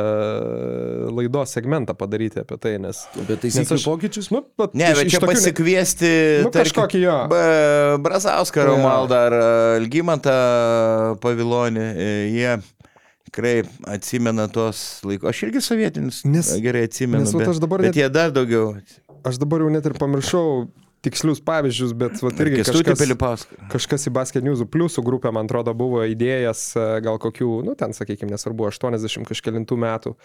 laidos 1.15 1.53
segmentą 1.55 1.95
padaryti 1.97 2.41
apie 2.43 2.57
tai, 2.61 2.73
nes... 2.83 2.99
Apie 3.21 3.37
taisyklių 3.45 3.77
aš- 3.79 3.85
pokyčius? 3.87 4.27
Nu, 4.35 4.41
vat, 4.59 4.75
Ne, 4.77 4.89
iš- 4.91 4.99
bet 4.99 5.11
čia 5.13 5.21
tokių 5.23 5.31
pasikviesti 5.31 6.11
Nu, 6.47 6.51
kažkokį 6.55 7.01
jo. 7.05 7.15
Brazauską. 8.03 8.65
Romaldą 8.67 9.21
ar 9.29 9.37
Algymantą 9.79 10.35
Pavilonį. 11.23 11.85
e, 11.95 12.09
Jie 12.37 12.57
tikrai 13.27 13.55
atsimena 13.95 14.47
tos 14.51 14.99
laikus. 15.07 15.29
Aš 15.31 15.45
irgi 15.47 15.61
sovietinis. 15.63 16.21
Nes- 16.27 16.51
gerai 16.63 16.85
atsimenu. 16.87 17.23
nes 17.23 17.33
bet, 17.35 17.47
aš 17.55 17.63
dabar 17.63 17.79
bet 17.83 17.93
net- 17.95 18.01
jie 18.03 18.09
dar 18.11 18.31
daugiau. 18.35 18.75
Aš 19.27 19.39
dabar 19.41 19.63
jau 19.63 19.71
net 19.73 19.85
ir 19.89 19.95
pamiršau 19.99 20.67
tikslius 21.05 21.41
pavyzdžius, 21.45 21.93
bet 21.97 22.21
vat, 22.23 22.39
irgi 22.43 22.63
kažkas, 22.65 23.45
kažkas 23.71 24.07
į 24.09 24.13
Basket 24.15 24.45
News 24.45 24.63
pliusų 24.71 25.03
grupę, 25.05 25.31
man 25.35 25.49
atrodo, 25.49 25.75
buvo 25.77 26.03
idėjas 26.07 26.69
e, 26.77 26.87
gal 27.05 27.19
kokių, 27.21 27.51
nu 27.67 27.75
ten, 27.79 27.93
sakykime, 27.95 28.33
nesvarbu, 28.33 28.69
80 28.71 29.29
kažkėlintų 29.29 29.77
metų. 29.83 30.15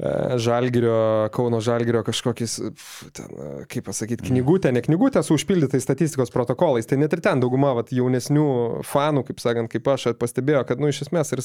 E, 0.00 0.38
Žalgirio, 0.40 1.28
Kauno 1.34 1.60
Žalgirio 1.64 2.02
kažkokiais, 2.06 2.56
pf, 2.72 3.12
ten, 3.16 3.30
e, 3.30 3.50
kaip 3.70 3.86
pasakyti, 3.90 4.30
knygutė, 4.30 4.72
ne 4.72 4.82
knygutė 4.84 5.22
su 5.26 5.36
užpildytais 5.36 5.84
statistikos 5.84 6.32
protokolais. 6.32 6.88
Tai 6.88 7.00
net 7.02 7.16
ir 7.16 7.24
ten 7.24 7.42
dauguma 7.42 7.74
vat, 7.76 7.92
jaunesnių 7.94 8.48
fanų, 8.88 9.26
kaip 9.28 9.44
sakant, 9.44 9.72
kaip 9.72 9.92
aš 9.92 10.12
pastebėjo, 10.20 10.64
kad, 10.68 10.80
nu, 10.80 10.88
iš 10.92 11.04
esmės 11.06 11.36
ir 11.36 11.44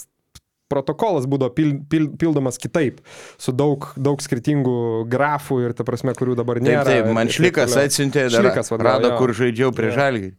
protokolas 0.71 1.27
būdavo 1.29 1.53
pil, 1.55 1.75
pil, 1.91 2.07
pildomas 2.19 2.57
kitaip, 2.61 3.01
su 3.41 3.53
daug, 3.55 3.85
daug 3.97 4.21
skirtingų 4.23 5.05
grafų 5.11 5.59
ir, 5.67 5.75
ta 5.77 5.85
prasme, 5.87 6.15
kurių 6.17 6.37
dabar 6.41 6.59
nėra. 6.63 6.83
taip, 6.87 7.11
man 7.13 7.29
taip 7.29 7.37
šlikas 7.39 7.73
toliau. 7.75 7.85
atsiuntė, 7.91 8.25
dar 8.33 8.45
Šlikas, 8.47 8.71
va, 8.73 8.77
gal, 8.81 8.85
rado, 8.89 9.11
jo. 9.13 9.17
kur 9.21 9.33
žaidžiau 9.37 9.71
prie 9.77 9.91
Jo. 9.91 9.95
žalgį. 9.99 10.31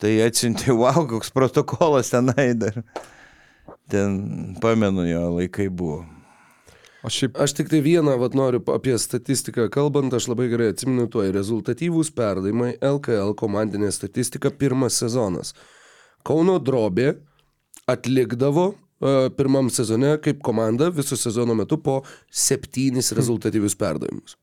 Tai 0.00 0.12
atsiuntė, 0.26 0.72
wow, 0.82 1.02
koks 1.12 1.32
protokolas 1.32 2.12
tenai 2.12 2.50
dar. 2.58 2.82
Ten, 3.90 4.56
pamenu, 4.62 5.04
jo 5.06 5.22
laikai 5.36 5.68
buvo. 5.70 6.02
O 7.06 7.10
šiaip 7.12 7.36
Aš 7.38 7.52
tik 7.54 7.68
tai 7.70 7.78
vieną 7.84 8.16
vat, 8.18 8.34
noriu 8.34 8.58
apie 8.74 8.96
statistiką 8.98 9.68
kalbant, 9.70 10.10
aš 10.16 10.26
labai 10.32 10.48
gerai 10.50 10.72
atsimenu 10.72 11.04
tuo 11.12 11.22
rezultatyvūs 11.22 12.10
perdavimai 12.16 12.72
LKL 12.82 13.36
komandinė 13.38 13.92
statistika 13.94 14.50
pirmas 14.50 14.96
sezonas. 14.98 15.52
Kauno 16.26 16.56
drobė 16.58 17.12
atlikdavo 17.86 18.72
pirmam 19.36 19.68
sezone 19.70 20.16
kaip 20.24 20.40
komanda 20.42 20.88
visų 20.90 21.16
sezono 21.20 21.54
metu 21.54 21.76
po 21.78 22.02
septynis 22.32 23.12
rezultatyvius 23.12 23.74
perdavimus. 23.76 24.36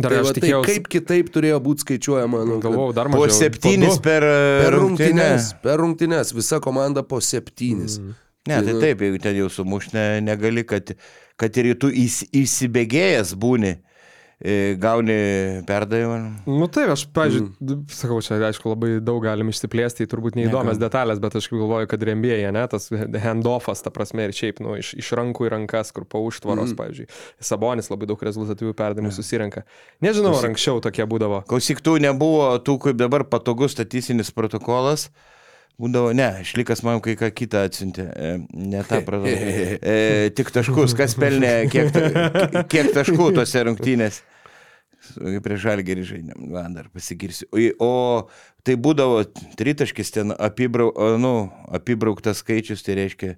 dar 0.00 0.10
Tai, 0.14 0.22
va, 0.22 0.30
tai 0.32 0.40
tikėjausi, 0.40 0.66
kaip 0.70 0.86
kitaip 0.88 1.28
turėjo 1.34 1.58
būti 1.60 1.82
skaičiuojama? 1.84 2.44
Nu, 2.46 2.60
kad- 2.60 2.70
galvojau, 2.70 2.94
dar 2.94 3.06
Po 3.10 3.18
mažiau. 3.18 3.36
septynis 3.36 3.96
du. 3.98 4.00
per, 4.02 4.22
Per 4.22 4.72
rungtynę. 4.72 4.80
rungtynes, 4.80 5.54
per 5.62 5.78
rungtynes, 5.78 6.32
visa 6.32 6.60
komanda 6.60 7.02
po 7.02 7.18
septynis. 7.20 7.98
Mm. 7.98 8.14
Ne, 8.48 8.62
tai 8.62 8.72
nu- 8.72 8.80
taip, 8.80 8.98
jeigu 9.00 9.18
ten 9.20 9.36
jau 9.36 9.48
sumuš 9.50 9.92
ne, 9.92 10.20
negali, 10.20 10.64
kad, 10.64 10.94
kad 11.36 11.56
ir 11.56 11.74
tu 11.74 11.90
įs, 11.90 12.22
įsibėgėjęs 12.32 13.34
būni, 13.36 13.74
e, 13.76 13.82
gauni 14.80 15.16
perdavimą. 15.68 16.18
Nu 16.48 16.68
taip, 16.72 16.94
aš, 16.94 17.04
pažiūrėjau, 17.12 17.50
mm. 17.60 17.80
sakau, 17.92 18.20
čia 18.24 18.38
aišku 18.48 18.72
labai 18.72 18.92
daug 19.04 19.20
galim 19.24 19.50
išsiplėsti, 19.52 20.06
į 20.06 20.10
turbūt 20.10 20.38
neįdomias 20.38 20.78
Negal. 20.78 20.86
detalės, 20.86 21.20
bet 21.20 21.36
aš 21.36 21.50
galvoju, 21.52 21.90
kad 21.90 22.06
rembėjai, 22.08 22.52
ne, 22.56 22.62
tas 22.72 22.88
handoffas, 23.24 23.84
ta 23.84 23.92
prasme, 23.92 24.24
ir 24.28 24.36
šiaip, 24.36 24.62
nu, 24.64 24.78
iš, 24.80 24.94
iš 25.00 25.10
rankų 25.20 25.50
į 25.50 25.52
rankas, 25.56 25.92
kur 25.96 26.06
po 26.08 26.22
užtvaros, 26.24 26.72
mm. 26.72 26.78
pavyzdžiui, 26.80 27.10
Sabonis 27.50 27.92
labai 27.92 28.08
daug 28.08 28.24
rezultatyvių 28.30 28.72
perdavimų 28.78 29.12
susirenka. 29.12 29.66
Nežinau, 30.04 30.32
ar 30.38 30.48
anksčiau 30.48 30.80
tokie 30.84 31.04
būdavo. 31.10 31.42
Klausyk, 31.50 31.84
tų 31.84 31.98
nebuvo 32.06 32.54
tų, 32.64 32.78
kaip 32.86 33.00
dabar 33.00 33.28
patogus 33.28 33.76
statistinis 33.76 34.32
protokolas. 34.32 35.10
Būdavo, 35.80 36.10
ne, 36.16 36.28
šlikas 36.44 36.82
man 36.84 37.00
kai 37.04 37.14
ką 37.16 37.30
kitą 37.32 37.62
atsiuntė. 37.68 38.04
E, 38.12 38.32
ne 38.52 38.82
tą 38.84 38.98
protokolą. 39.06 39.78
E, 39.80 40.30
tik 40.36 40.50
taškus, 40.52 40.92
kas 40.98 41.14
pelnė, 41.16 41.54
kiek, 41.72 41.88
ta- 41.94 42.64
kiek 42.68 42.90
taškų 42.96 43.30
tose 43.38 43.62
rungtynėse. 43.68 44.20
Prie 45.42 45.56
žalgerį 45.58 46.02
žaidėm, 46.06 46.42
man 46.52 46.74
dar 46.76 46.90
pasigirsiu. 46.92 47.48
O, 47.56 47.62
o 47.82 48.60
tai 48.66 48.76
būdavo 48.76 49.22
tritaškis 49.58 50.12
ten 50.14 50.34
apibrau, 50.36 50.92
nu, 51.18 51.32
apibrauktas 51.72 52.42
skaičius, 52.44 52.84
tai 52.86 52.98
reiškia 53.00 53.32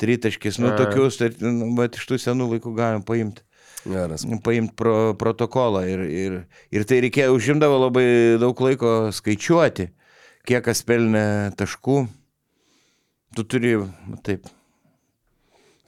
tritaškis, 0.00 0.58
nu 0.64 0.72
tokius, 0.74 1.20
tai, 1.20 1.28
nu, 1.44 1.68
bet 1.78 2.00
iš 2.00 2.08
tų 2.08 2.18
senų 2.24 2.48
laikų 2.54 2.72
galim 2.80 3.04
paimti 3.06 3.44
Geras. 3.84 4.24
paimti 4.42 4.72
pro, 4.78 5.12
protokolą 5.20 5.84
ir, 5.90 6.02
ir, 6.08 6.38
ir 6.74 6.88
tai 6.88 7.02
reikėjo, 7.04 7.36
užimdavo 7.36 7.78
labai 7.84 8.06
daug 8.40 8.58
laiko 8.64 9.10
skaičiuoti, 9.14 9.90
kiek 10.48 10.64
kas 10.66 10.82
pelnė 10.86 11.52
taškų. 11.58 12.02
Tu 13.32 13.44
turi, 13.48 13.76
taip, 14.26 14.48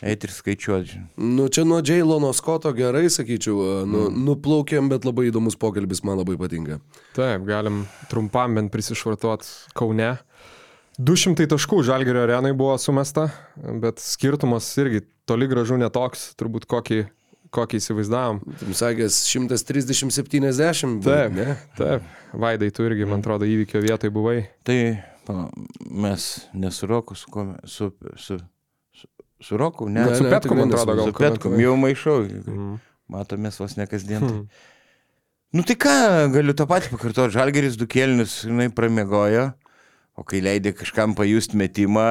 eiti 0.00 0.28
ir 0.28 0.32
skaičiuoti. 0.32 1.00
Nu, 1.20 1.48
čia 1.52 1.66
nuo 1.68 1.80
Jailono 1.84 2.30
Skoto 2.36 2.72
gerai, 2.76 3.06
sakyčiau, 3.12 3.84
nu, 3.88 4.06
nuplaukėm, 4.30 4.88
bet 4.92 5.04
labai 5.04 5.28
įdomus 5.28 5.58
pokalbis, 5.60 6.00
man 6.06 6.20
labai 6.20 6.38
patinka. 6.40 6.78
Taip, 7.16 7.44
galim 7.48 7.84
trumpam 8.12 8.56
bent 8.56 8.72
prisišvartuot 8.72 9.44
Kaune. 9.76 10.14
200 10.94 11.48
taškų 11.50 11.82
Žalgerio 11.84 12.22
arenai 12.22 12.52
buvo 12.56 12.76
sumesta, 12.78 13.26
bet 13.58 13.98
skirtumas 14.00 14.68
irgi 14.78 15.02
toli 15.26 15.48
gražu 15.50 15.76
netoks, 15.80 16.30
turbūt 16.38 16.68
kokį, 16.70 17.00
kokį 17.54 17.80
įsivaizdavom. 17.80 18.40
Tam 18.60 18.76
sakęs 18.76 19.20
130-70. 19.30 21.00
Taip, 21.04 21.36
ne? 21.36 21.56
taip. 21.78 22.08
Vaidai, 22.34 22.70
tu 22.74 22.86
irgi, 22.86 23.06
man 23.08 23.22
atrodo, 23.22 23.46
įvykio 23.48 23.82
vietoj 23.84 24.12
buvai. 24.14 24.38
Tai 24.66 24.78
pala, 25.26 25.48
mes 25.90 26.28
nesu 26.54 26.90
Roku, 26.90 27.16
su, 27.18 27.30
su, 27.64 27.90
su, 28.16 28.38
su, 28.92 29.10
su 29.40 29.60
Roku, 29.60 29.88
ne, 29.88 30.04
Ne, 30.10 30.18
su 30.18 30.26
ne, 30.26 30.34
tikrai 30.40 30.60
man 30.64 30.74
atrodo, 30.74 30.96
gal 30.98 31.10
su 31.10 31.18
Petkum, 31.18 31.56
jau 31.62 31.74
maišau. 31.80 32.22
Mm. 32.44 32.78
Matomės 33.14 33.60
vos 33.60 33.76
ne 33.76 33.86
kasdien. 33.88 34.24
Hmm. 34.24 34.46
Nu 35.54 35.62
tai 35.62 35.76
ką, 35.78 35.94
galiu 36.34 36.54
tą 36.56 36.64
patį 36.66 36.90
pakartoti. 36.94 37.36
Žalgeris 37.36 37.76
du 37.78 37.86
kėlinius, 37.86 38.40
jinai 38.48 38.70
pramiegojo, 38.74 39.52
o 40.18 40.24
kai 40.26 40.40
leidė 40.42 40.72
kažkam 40.74 41.14
pajusti 41.14 41.60
metimą 41.60 42.08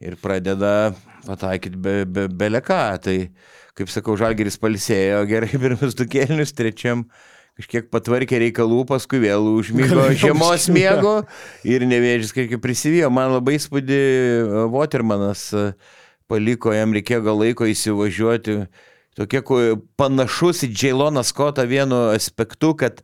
ir 0.00 0.16
pradeda 0.22 0.94
pataikyti 1.26 1.80
be, 1.82 1.96
be, 2.08 2.26
beleką, 2.30 2.78
tai, 3.02 3.16
kaip 3.76 3.92
sakau, 3.92 4.16
Žalgeris 4.18 4.56
palisėjo 4.60 5.22
gerai 5.28 5.52
pirmus 5.62 5.96
du 5.98 6.06
kėlinius, 6.08 6.54
trečiam 6.56 7.04
kažkiek 7.56 7.88
patvarkė 7.92 8.40
reikalų, 8.46 8.82
paskui 8.88 9.22
vėl 9.22 9.46
užmygo 9.54 10.10
žiemos 10.16 10.68
miego 10.72 11.14
ir 11.64 11.86
nevėžys 11.88 12.34
kažkaip 12.36 12.60
prisivijo. 12.64 13.08
Man 13.12 13.32
labai 13.32 13.56
įspūdį 13.56 14.00
e, 14.00 14.66
Watermanas 14.72 15.48
e, 15.56 15.70
paliko, 16.28 16.74
jam 16.76 16.92
reikėjo 16.96 17.22
gal 17.24 17.40
laiko 17.40 17.68
įsivažiuoti. 17.70 18.58
Tokie 19.16 19.40
panašus 19.96 20.66
į 20.66 20.74
Džailoną 20.74 21.22
Skotą 21.24 21.64
vienu 21.64 22.02
aspektu, 22.12 22.74
kad 22.76 23.00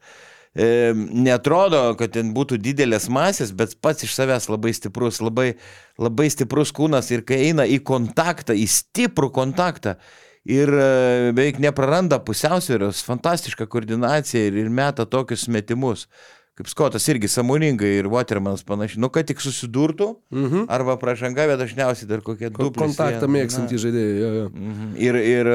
e, 0.52 0.92
netrodo, 0.92 1.80
kad 1.96 2.12
ten 2.18 2.35
būtų 2.37 2.58
didelės 2.61 3.08
masės, 3.08 3.54
bet 3.56 3.78
pats 3.80 4.04
iš 4.04 4.12
savęs 4.18 4.50
labai 4.52 4.74
stiprus, 4.76 5.22
labai, 5.24 5.54
labai 5.96 6.28
stiprus 6.32 6.74
kūnas 6.76 7.08
ir 7.16 7.24
kai 7.24 7.40
eina 7.46 7.64
į 7.64 7.80
kontaktą, 7.88 8.52
į 8.52 8.68
stiprų 8.68 9.32
kontaktą 9.32 9.96
ir 10.44 10.68
e, 10.68 11.33
beveik 11.37 11.59
nepraranda 11.62 12.18
pusiausvėros, 12.24 13.02
fantastiška 13.07 13.66
koordinacija 13.70 14.48
ir, 14.50 14.57
ir 14.64 14.68
meta 14.70 15.07
tokius 15.07 15.48
metimus. 15.48 16.09
Kaip 16.52 16.68
Skotas 16.68 17.07
irgi 17.09 17.31
samoningai 17.33 17.94
ir 18.02 18.07
Watermanas 18.12 18.61
panašiai. 18.68 19.00
Nu, 19.00 19.09
kad 19.09 19.24
tik 19.24 19.38
susidurtų, 19.40 20.11
Mhm. 20.31 20.66
arba 20.68 20.98
pražanga, 21.00 21.46
bet 21.48 21.59
dažniausiai 21.62 22.07
dar 22.11 22.20
kokie 22.20 22.50
du. 22.52 22.68
Kontaktą 22.76 23.24
mėgstantį 23.24 23.78
žaidėją. 23.81 24.18
Jo, 24.20 24.33
jo. 24.37 24.48
Mhm. 24.52 24.90
Ir, 25.00 25.14
ir 25.16 25.50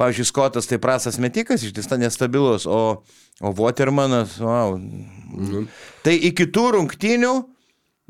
pavyzdžiui, 0.00 0.24
Skotas 0.30 0.66
tai 0.66 0.78
prastas 0.80 1.18
metikas, 1.20 1.60
iš 1.62 1.74
tiesų 1.76 1.98
nestabilus, 2.00 2.64
o, 2.66 3.02
o 3.42 3.52
Watermanas, 3.52 4.38
wow. 4.40 4.78
Mhm. 4.80 5.68
Tai 6.02 6.14
iki 6.16 6.46
tų 6.48 6.64
rungtynių 6.78 7.34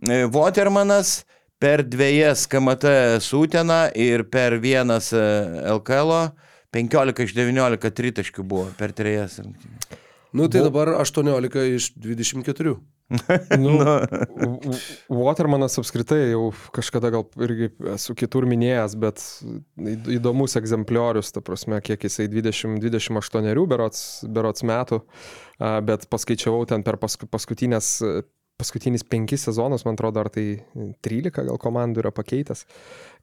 e, 0.07 0.23
Watermanas 0.31 1.25
per 1.61 1.83
dviejas 1.85 2.47
KMT 2.51 2.93
sūteną 3.25 3.81
ir 3.99 4.25
per 4.33 4.57
vienas 4.63 5.11
e, 5.13 5.25
LKL 5.77 6.31
15 6.73 7.27
iš 7.27 7.35
19 7.37 7.91
tritaškių 7.99 8.47
buvo 8.47 8.71
per 8.79 8.95
trejas. 8.97 9.41
Nu 10.33 10.47
tai 10.49 10.63
dabar 10.65 10.95
18 11.01 11.67
iš 11.77 11.93
24. 11.99 12.79
Nu, 13.59 13.73
W- 13.75 14.77
Watermanas 15.11 15.75
apskritai 15.81 16.31
jau 16.31 16.53
kažkada 16.71 17.11
gal 17.11 17.25
irgi 17.43 17.73
esu 17.91 18.15
kitur 18.15 18.47
minėjęs, 18.47 18.95
bet 19.03 19.25
įdomus 20.15 20.55
egzempliorius, 20.61 21.33
ta 21.35 21.43
prasme, 21.43 21.81
kiek 21.83 22.07
jisai 22.07 22.29
20-28 22.31 23.67
berots, 23.67 24.05
berots 24.31 24.63
metų, 24.63 25.01
a, 25.59 25.81
bet 25.83 26.07
paskaičiavau 26.07 26.63
ten 26.71 26.87
per 26.87 27.01
pask, 27.03 27.27
paskutinės 27.35 27.97
paskutinius 28.61 29.07
penkis 29.09 29.47
sezonus, 29.49 29.87
man 29.89 29.97
atrodo, 29.97 30.23
ar 30.23 30.31
tai 30.33 30.47
13 31.07 31.33
gal 31.49 31.61
komandų 31.61 32.05
yra 32.05 32.13
pakeitęs. 32.15 32.67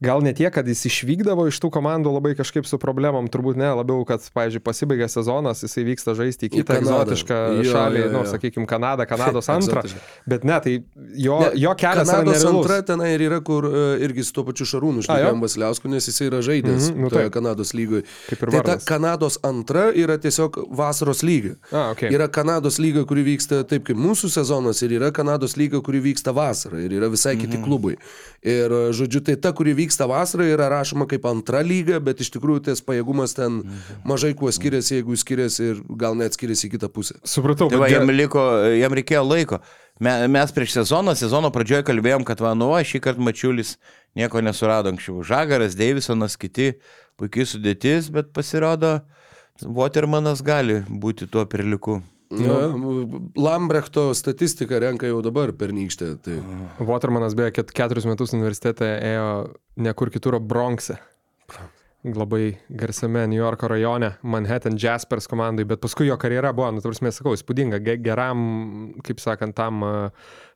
Gal 0.03 0.21
ne 0.21 0.29
tiek, 0.37 0.51
kad 0.53 0.67
jis 0.69 0.83
išvykdavo 0.85 1.47
iš 1.49 1.57
tų 1.63 1.71
komandų 1.73 2.11
labai 2.13 2.35
kažkaip 2.37 2.67
su 2.69 2.77
problemom, 2.77 3.25
turbūt 3.33 3.57
ne, 3.57 3.71
labiau, 3.79 4.03
kad, 4.05 4.21
pavyzdžiui, 4.35 4.61
pasibaigia 4.61 5.07
sezonas, 5.09 5.63
jisai 5.65 5.83
vyksta 5.87 6.13
žaisti 6.13 6.45
į 6.45 6.51
Į 6.51 6.53
kitą 6.59 6.75
Kanadą. 6.77 6.99
egzotišką 7.07 7.37
Jo, 7.57 7.71
šalį, 7.71 8.01
jo, 8.03 8.09
nu, 8.13 8.19
jo. 8.21 8.29
sakykime, 8.29 8.67
Kanadą, 8.69 9.07
Kanados 9.09 9.49
antrą. 9.55 9.81
Bet 10.29 10.45
ne, 10.45 10.59
tai 10.61 10.75
jo, 11.17 11.39
Ne, 11.41 11.49
jo 11.57 11.73
kelias 11.81 12.11
yra 12.11 12.19
Kanados 12.21 12.45
antra 12.51 12.77
tenai 12.91 13.09
ir 13.15 13.23
yra, 13.25 13.39
kur 13.41 13.65
e, 13.65 13.81
irgi 14.05 14.27
su 14.27 14.35
tuo 14.37 14.43
pačiu 14.51 14.67
Šarūnu? 14.69 15.01
Šnekėjom 15.07 15.41
Vasiliausku, 15.41 15.89
nes 15.89 16.05
jisai 16.11 16.29
yra 16.29 16.43
žaidęs 16.45 16.91
Mhm, 16.91 17.01
nu 17.01 17.09
toje. 17.09 17.31
Kanados 17.33 17.73
lygoje. 17.73 18.03
Tai 18.29 18.61
ta. 18.69 18.77
Kanados 18.85 19.39
antra 19.45 19.87
yra 19.97 20.19
tiesiog 20.21 20.61
vasaros 20.77 21.23
lyga. 21.25 21.55
A, 21.73 21.87
okay. 21.95 22.11
Yra 22.13 22.27
Kanados 22.29 22.77
lyga, 22.77 23.01
kuri 23.09 23.25
vyksta 23.33 23.63
taip 23.65 23.87
kaip 23.89 23.97
mūsų 23.97 24.29
sezonas 24.29 24.83
ir 24.85 24.93
yra 24.99 25.09
Kanados 25.15 25.57
lyga, 25.57 25.81
kuri 25.81 26.03
vyksta 26.11 26.35
vasarą 26.37 26.85
ir 26.85 26.93
yra 27.01 27.09
visai 27.09 27.33
kiti 27.41 27.57
klubai. 27.65 27.97
Ir 28.45 28.69
e, 28.69 28.83
žodžiu, 28.93 29.23
tai 29.25 29.35
ta, 29.41 29.49
kuri 29.57 29.73
vyksta 29.73 29.86
vasarą, 30.11 30.43
yra 30.43 30.67
rašoma 30.73 31.07
kaip 31.07 31.23
antra 31.25 31.61
lyga, 31.63 32.01
bet 32.03 32.19
iš 32.19 32.29
tikrųjų 32.35 32.65
tas 32.67 32.81
pajėgumas 32.83 33.33
ten 33.37 33.61
mažai 34.03 34.33
kuo 34.35 34.51
skiriasi, 34.51 34.97
jeigu 34.99 35.15
skiriasi 35.15 35.63
ir 35.71 35.79
gal 36.01 36.15
net 36.19 36.33
skiriasi 36.35 36.67
į 36.67 36.73
kitą 36.75 36.89
pusę. 36.91 37.15
Supratau, 37.23 37.69
Tai 37.71 37.79
va, 37.79 37.87
jam, 37.87 38.09
liko, 38.11 38.43
jam 38.75 38.91
reikėjo 38.99 39.23
laiko. 39.23 39.61
Me- 40.03 40.27
Mes 40.27 40.51
prieš 40.51 40.75
sezoną, 40.81 41.15
sezono 41.17 41.49
pradžioje 41.49 41.83
kalbėjom, 41.87 42.25
kad 42.27 42.39
va, 42.43 42.51
nu, 42.53 42.67
va, 42.75 42.83
šį 42.83 42.99
kartą 43.01 43.23
Mačiulis 43.23 43.77
nieko 44.17 44.41
nesurado 44.43 44.91
anksčiau. 44.91 45.23
Žagaras, 45.25 45.73
Deivisonas, 45.79 46.35
kiti 46.37 46.73
puikiai 47.17 47.47
sudėtis, 47.49 48.11
bet 48.13 48.33
pasirodo, 48.35 48.99
Watermanas 49.63 50.43
gali 50.45 50.83
būti 50.85 51.25
tuo 51.31 51.45
perliku. 51.49 52.01
Na, 52.29 52.55
Lambrechto 53.39 54.09
statistika 54.17 54.79
renka 54.83 55.07
jau 55.07 55.21
dabar 55.23 55.53
pernykštė. 55.55 56.09
Tai... 56.25 56.39
Watermanas 56.89 57.37
beje 57.39 57.53
ket- 57.59 57.71
keturis 57.75 58.07
metus 58.09 58.35
universitete 58.35 58.89
ėjo 59.13 59.29
ne 59.79 59.93
kur 59.95 60.11
kitur, 60.11 60.35
o 60.35 60.41
Bronxe. 60.43 60.97
Labai 62.05 62.51
garsiame 62.69 63.25
New 63.27 63.39
Yorko 63.39 63.67
rajone, 63.67 64.11
Manhattan 64.21 64.77
Jaspers 64.77 65.25
komandai, 65.27 65.65
bet 65.65 65.81
paskui 65.81 66.05
jo 66.07 66.15
karjera 66.21 66.51
buvo, 66.53 66.69
nu, 66.71 66.81
tarsi 66.83 67.03
mes 67.03 67.17
sakau, 67.17 67.33
įspūdinga, 67.33 67.79
ge- 67.83 67.97
geram, 68.05 68.43
kaip 69.03 69.19
sakant, 69.19 69.55
tam 69.57 69.81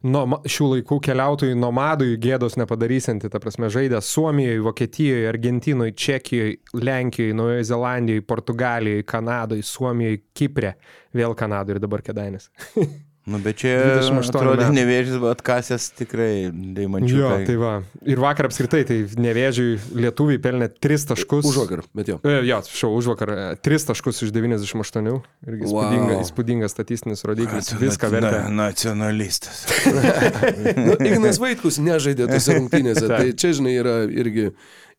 noma, 0.05 0.39
šių 0.45 0.69
laikų 0.75 0.99
keliautojui, 1.09 1.57
nomadui 1.57 2.13
gėdos 2.21 2.59
nepadarysinti, 2.61 3.33
ta 3.33 3.41
prasme, 3.41 3.71
žaidė 3.73 3.99
Suomijoje, 4.05 4.61
Vokietijoje, 4.69 5.27
Argentinoje, 5.33 5.97
Čekijoje, 5.97 6.57
Lenkijoje, 6.77 7.35
Naujoje 7.41 7.69
Zelandijoje, 7.73 8.27
Portugalijoje, 8.31 9.03
Kanadoje, 9.09 9.65
Suomijoje, 9.65 10.21
Kiprė, 10.37 10.75
vėl 11.17 11.35
Kanadoje 11.35 11.79
ir 11.79 11.83
dabar 11.89 12.05
Kedainis. 12.05 12.51
Nu, 13.29 13.37
bet 13.37 13.59
čia 13.61 13.75
28 14.01 14.33
atrodė 14.33 14.65
metų. 14.65 14.73
nevėžys, 14.79 15.17
bet 15.21 15.35
atkasęs 15.37 15.83
tikrai 15.99 16.49
daimančių. 16.49 17.17
Jo, 17.19 17.27
tai 17.45 17.55
va. 17.61 17.73
Ir 18.09 18.17
vakar 18.23 18.47
apskritai, 18.49 18.79
tai 18.89 18.97
nevėžiui 19.13 19.75
lietuviai 19.93 20.39
pelnė 20.41 20.71
3 20.81 21.05
taškus. 21.11 21.45
Už 21.51 21.59
vakar, 21.61 21.83
bet 21.93 22.09
jo. 22.09 22.17
E, 22.25 22.39
Jo, 22.49 22.57
šau, 22.65 22.89
už 22.97 23.11
vakar 23.13 23.33
3 23.61 23.85
taškus 23.91 24.23
iš 24.25 24.33
98. 24.33 25.21
Irgi 25.45 25.69
įspūdinga, 25.69 26.15
Wow. 26.15 26.23
įspūdingas 26.25 26.73
statistinis 26.73 27.21
rodiklis. 27.29 27.69
Viską 27.77 28.09
vertė. 28.09 28.41
Nacionalistas. 28.57 29.65
Nu, 30.81 30.97
Ignas 31.05 31.37
Vaitkus 31.41 31.77
nežaidė 31.81 32.25
tose 32.31 32.57
rungtynėse. 32.57 33.05
Tai 33.11 33.29
čia, 33.37 33.53
žinai, 33.57 33.73
yra 33.77 33.95
irgi 34.09 34.49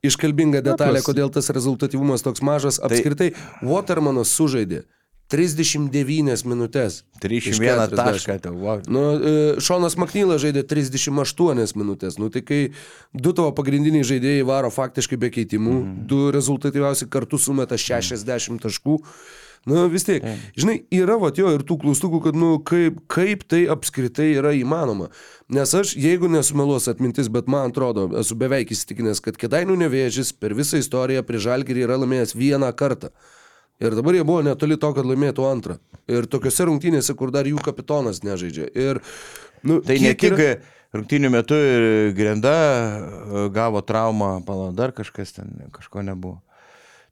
iškalbinga 0.06 0.62
detalė, 0.64 1.02
kodėl 1.06 1.30
tas 1.34 1.50
rezultatyvumas 1.54 2.22
toks 2.22 2.42
mažas. 2.44 2.78
Apskritai, 2.82 3.32
Watermanas 3.66 4.30
sužaidė 4.34 4.84
39 5.32 6.44
minutės. 6.44 7.02
iš 7.22 7.56
31 7.56 7.82
40. 7.88 7.96
tašką. 7.96 8.38
Tai, 8.44 8.52
wow. 8.52 8.82
Nu, 8.86 9.02
e, 9.16 9.60
Šonas 9.64 9.96
Maknylas 9.96 10.42
žaidė 10.44 10.64
38 10.68 11.76
minutės. 11.78 12.18
Nu, 12.20 12.28
tai 12.28 12.42
kai 12.44 12.60
du 13.14 13.32
tavo 13.32 13.52
pagrindiniai 13.56 14.04
žaidėjai 14.04 14.44
varo 14.48 14.72
faktiškai 14.72 15.16
be 15.16 15.30
keitimų, 15.32 15.78
mm. 15.78 15.94
du 16.10 16.26
rezultatyviausi 16.34 17.08
kartu 17.08 17.40
sumeta 17.40 17.80
60 17.80 18.60
taškų. 18.62 19.00
Nu, 19.62 19.84
vis 19.86 20.02
tiek, 20.02 20.24
žinai, 20.58 20.80
yra 20.90 21.14
va 21.22 21.28
jo 21.38 21.52
ir 21.54 21.62
tų 21.62 21.76
klaustukų, 21.84 22.18
kad, 22.24 22.38
nu, 22.38 22.56
kaip, 22.66 22.96
kaip 23.06 23.44
tai 23.46 23.60
apskritai 23.70 24.32
yra 24.34 24.50
įmanoma. 24.58 25.06
Nes 25.54 25.70
aš, 25.78 25.92
jeigu 25.94 26.26
nesumeluos 26.32 26.88
atmintis, 26.90 27.30
bet 27.30 27.46
man 27.46 27.70
atrodo, 27.70 28.08
esu 28.18 28.34
beveik 28.38 28.74
įsitikinęs, 28.74 29.22
kad 29.22 29.38
Kedainų 29.38 29.78
nevėžys 29.84 30.34
per 30.34 30.56
visą 30.58 30.82
istoriją 30.82 31.22
prie 31.28 31.38
Žalgirį 31.46 31.86
yra 31.86 32.00
laimėjęs 32.02 32.34
vieną 32.34 32.72
kartą. 32.74 33.12
Ir 33.82 33.96
dabar 33.98 34.14
jie 34.14 34.22
buvo 34.26 34.42
netoli 34.46 34.76
to, 34.78 34.92
kad 34.94 35.06
laimėtų 35.08 35.46
antrą. 35.48 35.78
Ir 36.10 36.28
tokiuose 36.30 36.68
rungtynėse, 36.68 37.14
kur 37.18 37.32
dar 37.34 37.48
jų 37.50 37.58
kapitonas 37.64 38.20
nežaidžia. 38.22 38.68
Ir, 38.78 39.00
nu, 39.66 39.80
Tai 39.82 39.96
ne 39.98 40.12
tik 40.14 40.36
yra- 40.36 40.60
rungtynių 40.94 41.30
metu 41.32 41.56
ir 41.58 42.12
Grenda 42.14 42.52
e, 42.54 43.44
gavo 43.54 43.80
traumą, 43.82 44.36
pala, 44.46 44.70
dar 44.76 44.92
kažkas 44.94 45.32
ten, 45.34 45.50
kažko 45.74 46.04
nebuvo. 46.06 46.38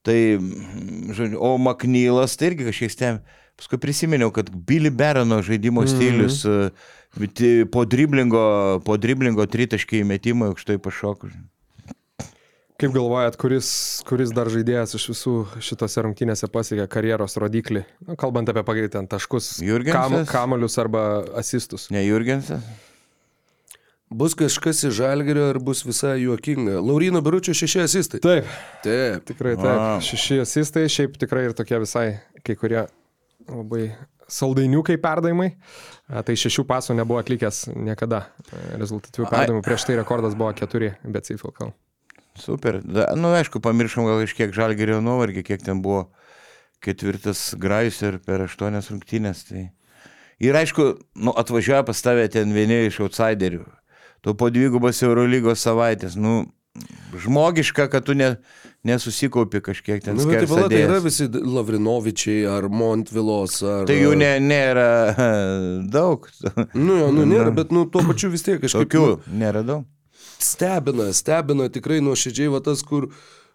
Tai, 0.06 0.16
mm, 0.38 1.12
žodžiu, 1.16 1.40
o 1.42 1.54
Maknylas 1.61 2.37
tai 2.40 2.52
irgi 2.52 2.68
kažkiek 2.70 2.92
stebė. 2.94 3.20
Paskui 3.61 3.76
prisiminiau, 3.83 4.30
kad 4.33 4.48
Billy 4.48 4.88
Berono 4.88 5.42
žaidimo 5.44 5.83
stilius 5.90 6.38
e, 6.48 6.70
ti- 7.37 7.64
po 7.68 7.83
driblingo, 7.85 8.80
po 8.87 8.96
driblingo 8.96 9.44
tritaškiai 9.44 10.04
metimai 10.09 10.48
aukštai 10.54 10.78
pašokus. 10.80 11.35
Kaip 12.81 12.95
galvojat, 12.97 13.35
kuris, 13.37 13.71
kuris 14.09 14.31
dar 14.33 14.49
žaidėjas 14.49 14.95
iš 14.97 15.05
visų 15.11 15.33
šitose 15.61 16.01
rungtynėse 16.07 16.49
pasiekė 16.49 16.87
karjeros 16.88 17.37
rodiklį? 17.43 17.83
Nu, 18.09 18.14
kalbant 18.21 18.49
apie 18.49 18.62
pagreitį 18.64 19.03
taškus, 19.11 19.59
Jurgensas? 19.61 20.31
kamolius 20.31 20.79
arba 20.81 21.03
asistus. 21.37 21.90
Ne 21.93 22.07
Jurgensas? 22.07 22.64
Bus 24.11 24.33
kažkas 24.35 24.81
iš 24.88 24.95
žalgerio 24.97 25.45
ir 25.53 25.59
bus 25.62 25.85
visai 25.87 26.16
juokinga. 26.23 26.79
Laurino 26.83 27.21
Biručio 27.23 27.53
šeši 27.55 27.85
asistai. 27.85 28.23
Taip, 28.25 28.49
Taip. 28.83 29.29
tikrai 29.29 29.53
taip. 29.61 29.69
Vau. 29.69 30.01
Šeši 30.03 30.40
asistai, 30.43 30.87
šiaip 30.90 31.21
tikrai 31.21 31.45
ir 31.51 31.55
tokie 31.55 31.79
visai, 31.85 32.07
kai 32.43 32.57
kurie 32.59 32.81
labai 33.45 33.85
saldainiukai 34.31 34.97
perdavimai. 35.05 35.53
Tai 36.27 36.38
šešių 36.47 36.64
pasų 36.66 36.97
nebuvo 36.99 37.21
atlikęs 37.21 37.69
niekada. 37.77 38.25
Rezultatyvių 38.81 39.29
perdavimų. 39.29 39.62
Prieš 39.69 39.87
tai 39.87 40.01
rekordas 40.01 40.35
buvo 40.38 40.51
keturi, 40.59 40.95
bet 41.05 41.31
Seifilkal. 41.31 41.77
Super. 42.40 42.81
Da, 42.85 43.11
nu, 43.18 43.33
aišku, 43.37 43.62
pamiršom 43.64 44.09
gal 44.09 44.22
kažkiek 44.24 44.55
žalgerio 44.57 45.00
nuovargį, 45.05 45.44
kiek 45.46 45.64
ten 45.64 45.83
buvo 45.85 46.09
ketvirtas 46.85 47.50
grajus 47.61 48.00
ir 48.07 48.20
per 48.24 48.46
aštuonias 48.46 48.90
rungtynės. 48.92 49.44
Tai... 49.50 49.66
Ir 50.40 50.57
aišku, 50.57 50.94
nu, 51.20 51.35
atvažiuoja 51.37 51.85
pas 51.88 52.00
tave 52.00 52.24
ten 52.33 52.55
vieni 52.57 52.87
iš 52.88 53.03
outsiderių. 53.05 53.66
Tu 54.24 54.37
po 54.37 54.48
dvigubos 54.53 55.00
Eurolygos 55.05 55.62
savaitės. 55.64 56.16
Nu, 56.16 56.42
žmogiška, 57.20 57.88
kad 57.92 58.05
tu 58.05 58.14
ne, 58.16 58.35
nesusikaupi 58.85 59.61
kažkiek 59.64 60.05
ten. 60.05 60.16
Nu, 60.16 60.26
bet 60.29 60.48
tai, 60.48 60.68
tai 60.72 60.83
yra 60.85 61.00
visi 61.05 61.29
Lavrinovičiai 61.29 62.44
ar 62.48 62.68
Montvilos. 62.72 63.61
Ar... 63.64 63.87
Tai 63.88 63.96
jų 63.96 64.16
ne, 64.20 64.35
nėra 64.44 64.90
daug. 65.96 66.29
Nu, 66.74 67.00
jo, 67.00 67.09
nu, 67.16 67.26
nėra, 67.29 67.53
bet 67.57 67.72
nu, 67.74 67.87
tuo 67.92 68.05
pačiu 68.09 68.33
vis 68.33 68.44
tiek 68.46 68.61
kažkaip. 68.62 68.87
Tokių 68.87 69.07
nu, 69.07 69.40
nėra 69.42 69.64
daug. 69.66 69.88
Stebina, 70.40 71.11
stebina 71.12 71.68
tikrai 71.68 72.00
nuoširdžiai 72.05 72.48
va 72.53 72.62
tas, 72.64 72.81
kur 72.87 73.11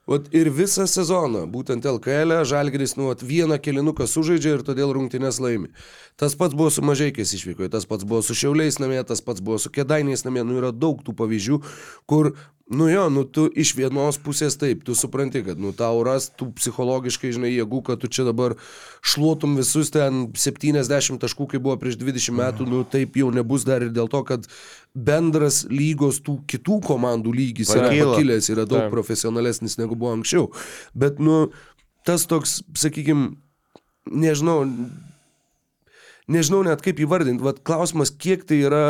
vat, 0.10 0.28
ir 0.38 0.52
visą 0.54 0.86
sezoną, 0.90 1.46
būtent 1.50 1.86
LKL, 1.90 2.36
e, 2.38 2.46
Žalgris 2.46 2.94
nu, 3.00 3.10
vat, 3.10 3.24
vieną 3.26 3.58
kilinuką 3.62 4.06
sužaidžia 4.10 4.60
ir 4.60 4.66
todėl 4.68 4.94
rungtynės 4.94 5.42
laimi. 5.42 5.72
Tas 6.20 6.38
pats 6.38 6.54
buvo 6.58 6.70
su 6.70 6.86
Mažaikės 6.86 7.34
išvykoje, 7.38 7.72
tas 7.74 7.90
pats 7.90 8.06
buvo 8.06 8.22
su 8.26 8.38
Šiauliais 8.38 8.78
namie, 8.82 9.02
tas 9.08 9.24
pats 9.26 9.42
buvo 9.42 9.58
su 9.62 9.74
Kedainiais 9.74 10.26
namie, 10.28 10.46
nu 10.46 10.60
yra 10.62 10.70
daug 10.72 11.02
tų 11.02 11.18
pavyzdžių, 11.18 11.62
kur, 12.06 12.36
nu 12.68 12.90
jo, 12.90 13.10
nu 13.10 13.24
tu 13.30 13.46
iš 13.54 13.76
vienos 13.78 14.18
pusės 14.18 14.58
taip, 14.58 14.82
tu 14.88 14.96
supranti, 14.98 15.44
kad 15.46 15.60
nu 15.62 15.70
tau 15.78 16.00
ras 16.06 16.32
tų 16.34 16.48
psichologiškai, 16.58 17.30
žinai, 17.36 17.52
jėgų, 17.54 17.82
kad 17.86 18.02
tu 18.02 18.10
čia 18.10 18.26
dabar 18.26 18.56
šluotum 19.06 19.54
visus 19.60 19.94
ten 19.94 20.32
70 20.34 21.22
taškų, 21.22 21.50
kai 21.52 21.62
buvo 21.62 21.78
prieš 21.82 22.00
20 22.02 22.34
metų, 22.40 22.66
nu 22.72 22.82
taip 22.90 23.20
jau 23.22 23.30
nebus 23.36 23.68
dar 23.70 23.86
ir 23.86 23.94
dėl 23.94 24.10
to, 24.10 24.24
kad 24.26 24.50
bendras 24.98 25.62
lygos 25.70 26.24
tų 26.26 26.40
kitų 26.50 26.80
komandų 26.90 27.36
lygis 27.38 27.76
yra 27.76 27.92
Pakilo. 27.92 28.16
pakilęs, 28.16 28.50
yra 28.50 28.66
daug 28.66 28.88
Taip. 28.88 28.94
profesionalesnis 28.98 29.78
negu 29.78 29.94
buvo 30.00 30.16
anksčiau. 30.18 30.50
Bet, 30.98 31.22
nu, 31.22 31.52
tas 32.08 32.26
toks, 32.32 32.64
sakykime, 32.74 33.36
nežinau, 34.10 34.64
nežinau 36.32 36.62
net 36.66 36.82
kaip 36.86 37.00
įvardinti, 37.04 37.44
vad 37.46 37.62
klausimas, 37.68 38.12
kiek 38.12 38.46
tai 38.48 38.60
yra, 38.66 38.84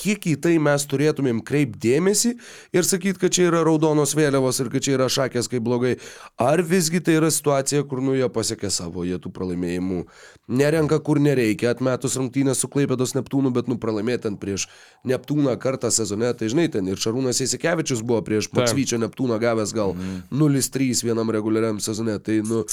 kiek 0.00 0.26
į 0.32 0.34
tai 0.44 0.54
mes 0.62 0.84
turėtumėm 0.88 1.40
kreipdėmėsi 1.46 2.34
ir 2.76 2.88
sakyti, 2.88 3.20
kad 3.22 3.34
čia 3.34 3.48
yra 3.48 3.62
raudonos 3.66 4.14
vėliavos 4.18 4.60
ir 4.62 4.70
kad 4.72 4.84
čia 4.84 4.96
yra 4.98 5.08
šakės 5.12 5.48
kaip 5.52 5.64
blogai. 5.64 5.94
Ar 6.42 6.62
visgi 6.66 7.02
tai 7.04 7.16
yra 7.20 7.32
situacija, 7.32 7.86
kur 7.88 8.02
nu 8.04 8.16
jie 8.18 8.28
pasiekė 8.32 8.70
savo, 8.72 9.06
jie 9.08 9.18
tų 9.22 9.32
pralaimėjimų 9.34 10.04
nerenka 10.52 11.00
kur 11.04 11.20
nereikia, 11.22 11.72
atmetus 11.72 12.18
rungtynės 12.20 12.62
su 12.62 12.70
Klaipėdos 12.72 13.16
Neptūnu, 13.16 13.52
bet 13.56 13.70
nu 13.70 13.78
pralaimėti 13.80 14.26
ten 14.28 14.38
prieš 14.40 14.68
Neptūną 15.08 15.56
kartą 15.62 15.90
sezone, 15.94 16.30
tai 16.36 16.50
žinai, 16.52 16.68
ten 16.72 16.88
ir 16.90 17.00
Šarūnas 17.00 17.42
Eisikevičius 17.44 18.04
buvo 18.06 18.22
prieš. 18.26 18.50
Maksvyčio 18.52 19.00
Neptūną 19.02 19.38
gavęs 19.42 19.72
gal 19.76 19.96
0-3 20.30 21.06
vienam 21.08 21.32
reguliariam 21.32 21.80
sezone, 21.82 22.18
tai 22.22 22.42
nu... 22.46 22.66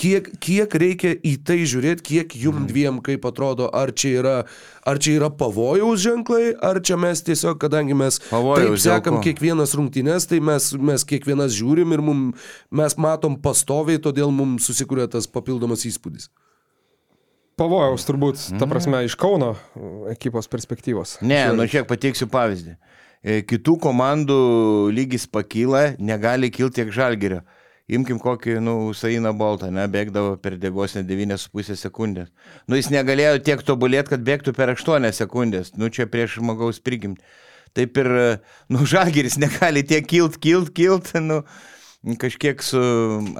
kiek, 0.00 0.28
kiek 0.42 0.74
reikia 0.82 1.12
į 1.16 1.34
tai 1.46 1.58
žiūrėti, 1.68 2.04
kiek 2.06 2.36
jum 2.38 2.66
dviem 2.68 3.00
kaip 3.04 3.26
atrodo, 3.28 3.68
ar 3.74 3.92
čia 3.94 4.12
yra, 4.20 4.34
ar 4.88 5.00
čia 5.02 5.16
yra 5.20 5.30
pavojaus 5.30 6.02
ženklai, 6.02 6.52
ar 6.58 6.80
čia 6.84 6.98
mes 7.00 7.22
tiesiog, 7.26 7.58
kadangi 7.62 7.96
mes 7.96 8.20
Pavojaus 8.30 8.82
taip 8.82 8.84
sekam 8.86 9.20
kiekvienas 9.24 9.74
rungtynės, 9.78 10.28
tai 10.30 10.40
mes, 10.44 10.72
mes 10.78 11.06
kiekvienas 11.08 11.54
žiūrim 11.56 11.94
ir 11.96 12.04
mum, 12.04 12.30
mes 12.70 12.96
matom 13.00 13.38
pastoviai, 13.42 14.00
todėl 14.02 14.32
mums 14.34 14.68
susikūrė 14.70 15.08
tas 15.12 15.28
papildomas 15.30 15.86
įspūdis. 15.88 16.30
Pavojaus 17.60 18.06
turbūt, 18.08 18.40
ta 18.58 18.66
prasme, 18.66 19.02
iš 19.04 19.14
Kauno 19.20 19.52
e, 19.52 19.88
ekipos 20.14 20.48
perspektyvos. 20.50 21.18
Ne, 21.20 21.44
nu 21.54 21.66
šiek 21.68 21.84
pateiksiu 21.86 22.26
pavyzdį. 22.32 22.78
E, 23.22 23.42
Kitų 23.46 23.76
komandų 23.84 24.38
lygis 24.96 25.28
pakyla, 25.30 25.92
negali 26.00 26.48
kilti 26.50 26.80
tiek 26.80 26.94
žalgerio. 26.96 27.42
Imkim 27.90 28.20
kokį, 28.22 28.60
nu, 28.62 28.74
Sainą 28.94 29.32
Boltą, 29.34 29.70
ne, 29.74 29.84
bėgdavo 29.90 30.36
per 30.40 30.54
dėgos 30.60 30.94
net 30.94 31.08
9,5 31.08 31.74
sekundės. 31.80 32.30
Nu, 32.70 32.78
jis 32.78 32.92
negalėjo 32.94 33.40
tiek 33.42 33.64
tobulėti, 33.66 34.12
kad 34.14 34.22
bėgtų 34.26 34.54
per 34.54 34.70
8 34.76 35.10
sekundės. 35.16 35.72
Nu, 35.74 35.90
čia 35.90 36.06
prieš 36.10 36.38
žmogaus 36.38 36.78
prigimtį. 36.84 37.24
Taip 37.74 37.98
ir, 37.98 38.10
nu, 38.70 38.86
žalgeris 38.88 39.38
negali 39.40 39.82
tiek 39.82 40.06
kilt, 40.06 40.38
kilt, 40.42 40.70
kilt, 40.76 41.10
nu, 41.24 41.40
kažkiek 42.22 42.62
su 42.62 42.82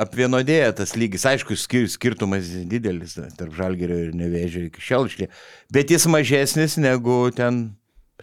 apvienodėja 0.03 0.73
tas 0.81 0.97
lygis. 0.99 1.27
Aišku, 1.29 1.55
skir 1.59 1.87
skirtumas 1.93 2.51
didelis 2.71 3.15
tarp 3.39 3.55
žalgerio 3.55 4.01
ir 4.09 4.17
nevėžio 4.17 4.67
iki 4.69 4.83
šiol 4.83 5.11
išlė. 5.11 5.31
Bet 5.73 5.95
jis 5.95 6.09
mažesnis 6.11 6.79
negu 6.83 7.25
ten, 7.37 7.65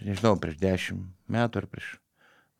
nežinau, 0.04 0.36
prieš 0.42 0.60
10 0.60 1.04
metų 1.30 1.62
ar 1.62 1.70
prieš 1.70 1.94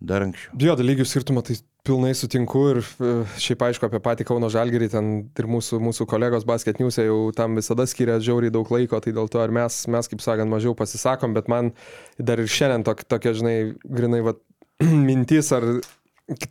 dar 0.01 0.25
anksčiau. 0.25 0.57
Jo, 0.57 0.79
dėl 0.79 0.92
lygių 0.92 1.07
skirtumo 1.09 1.44
tai 1.44 1.59
pilnai 1.87 2.12
sutinku 2.16 2.62
ir 2.73 2.81
e, 2.83 3.12
šiaip 3.40 3.64
aišku 3.69 3.87
apie 3.88 4.01
patį 4.05 4.27
Kauno 4.29 4.51
Žalgerį, 4.53 4.90
ten 4.93 5.11
ir 5.38 5.49
mūsų, 5.51 5.81
mūsų 5.83 6.07
kolegos 6.11 6.47
basketniusė 6.49 7.07
jau 7.07 7.19
tam 7.37 7.57
visada 7.59 7.87
skiria 7.88 8.19
žiauriai 8.23 8.53
daug 8.55 8.69
laiko, 8.73 9.01
tai 9.01 9.14
dėl 9.16 9.31
to 9.33 9.43
ir 9.45 9.55
mes, 9.55 9.83
mes 9.90 10.11
kaip 10.12 10.25
sakant, 10.25 10.53
mažiau 10.53 10.77
pasisakom, 10.79 11.35
bet 11.37 11.51
man 11.53 11.73
dar 12.19 12.43
ir 12.43 12.51
šiandien 12.51 12.87
tok, 12.87 13.05
tokia, 13.09 13.35
žinai, 13.37 13.57
grinai, 13.85 14.23
va, 14.27 14.37
mintis 15.09 15.53
ar 15.57 15.66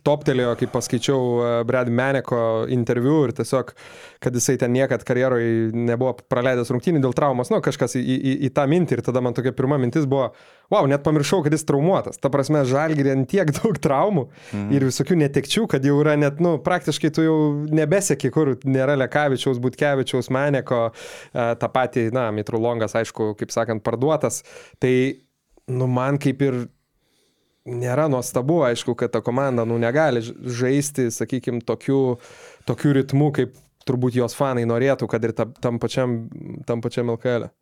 toptelėjo, 0.04 0.54
kai 0.60 0.68
paskaičiau 0.70 1.20
e, 1.20 1.50
Brad 1.68 1.88
Meneko 1.92 2.66
interviu 2.72 3.24
ir 3.26 3.32
tiesiog, 3.36 3.72
kad 4.20 4.36
jisai 4.36 4.56
ten 4.60 4.74
niekad 4.74 5.04
karjeroje 5.06 5.70
nebuvo 5.72 6.12
praleidęs 6.32 6.70
rungtynį 6.72 7.02
dėl 7.04 7.14
traumos, 7.16 7.50
nu 7.52 7.60
kažkas 7.64 7.96
į, 7.96 8.02
į, 8.02 8.34
į 8.48 8.50
tą 8.56 8.66
mintį 8.70 8.98
ir 8.98 9.04
tada 9.06 9.22
man 9.24 9.36
tokia 9.36 9.52
pirma 9.56 9.78
mintis 9.80 10.08
buvo, 10.10 10.30
wow, 10.72 10.88
net 10.90 11.04
pamiršau, 11.06 11.40
kad 11.44 11.54
jis 11.56 11.64
traumuotas. 11.68 12.20
Ta 12.20 12.30
prasme, 12.32 12.62
žalgirė 12.68 13.14
ant 13.16 13.30
tiek 13.30 13.52
daug 13.60 13.78
traumų 13.80 14.26
mhm. 14.28 14.66
ir 14.76 14.88
visokių 14.90 15.20
netekčių, 15.24 15.66
kad 15.70 15.86
jau 15.86 15.96
yra 16.02 16.16
net, 16.20 16.42
nu, 16.44 16.56
praktiškai 16.64 17.12
tu 17.16 17.24
jau 17.26 17.38
nebeseki, 17.70 18.32
kur 18.34 18.54
nėra 18.68 18.98
Lekavičiaus, 19.00 19.62
Butkevičiaus, 19.62 20.30
Meneko, 20.34 20.90
e, 21.32 21.48
tą 21.60 21.72
patį, 21.72 22.10
na, 22.16 22.28
Mitrulongas, 22.34 22.96
aišku, 23.00 23.32
kaip 23.40 23.54
sakant, 23.54 23.84
parduotas. 23.86 24.42
Tai, 24.82 24.92
nu, 25.70 25.88
man 25.90 26.20
kaip 26.20 26.44
ir 26.44 26.60
nėra 27.68 28.08
nuostabu, 28.12 28.60
aišku, 28.68 28.94
kad 28.98 29.12
ta 29.14 29.22
komanda 29.24 29.66
nu, 29.68 29.78
negali 29.80 30.22
žaisti, 30.24 31.10
sakykime, 31.14 31.62
tokiu, 31.66 32.18
tokiu 32.68 32.94
ritmu, 32.96 33.30
kaip 33.36 33.56
turbūt 33.88 34.18
jos 34.18 34.36
fanai 34.36 34.66
norėtų, 34.68 35.08
kad 35.10 35.24
ir 35.24 35.34
ta, 35.36 35.48
tam 35.62 35.80
pačiam, 35.82 36.22
tam 36.68 36.84
pačiam 36.84 37.12
LKL. 37.16 37.48
E. 37.48 37.54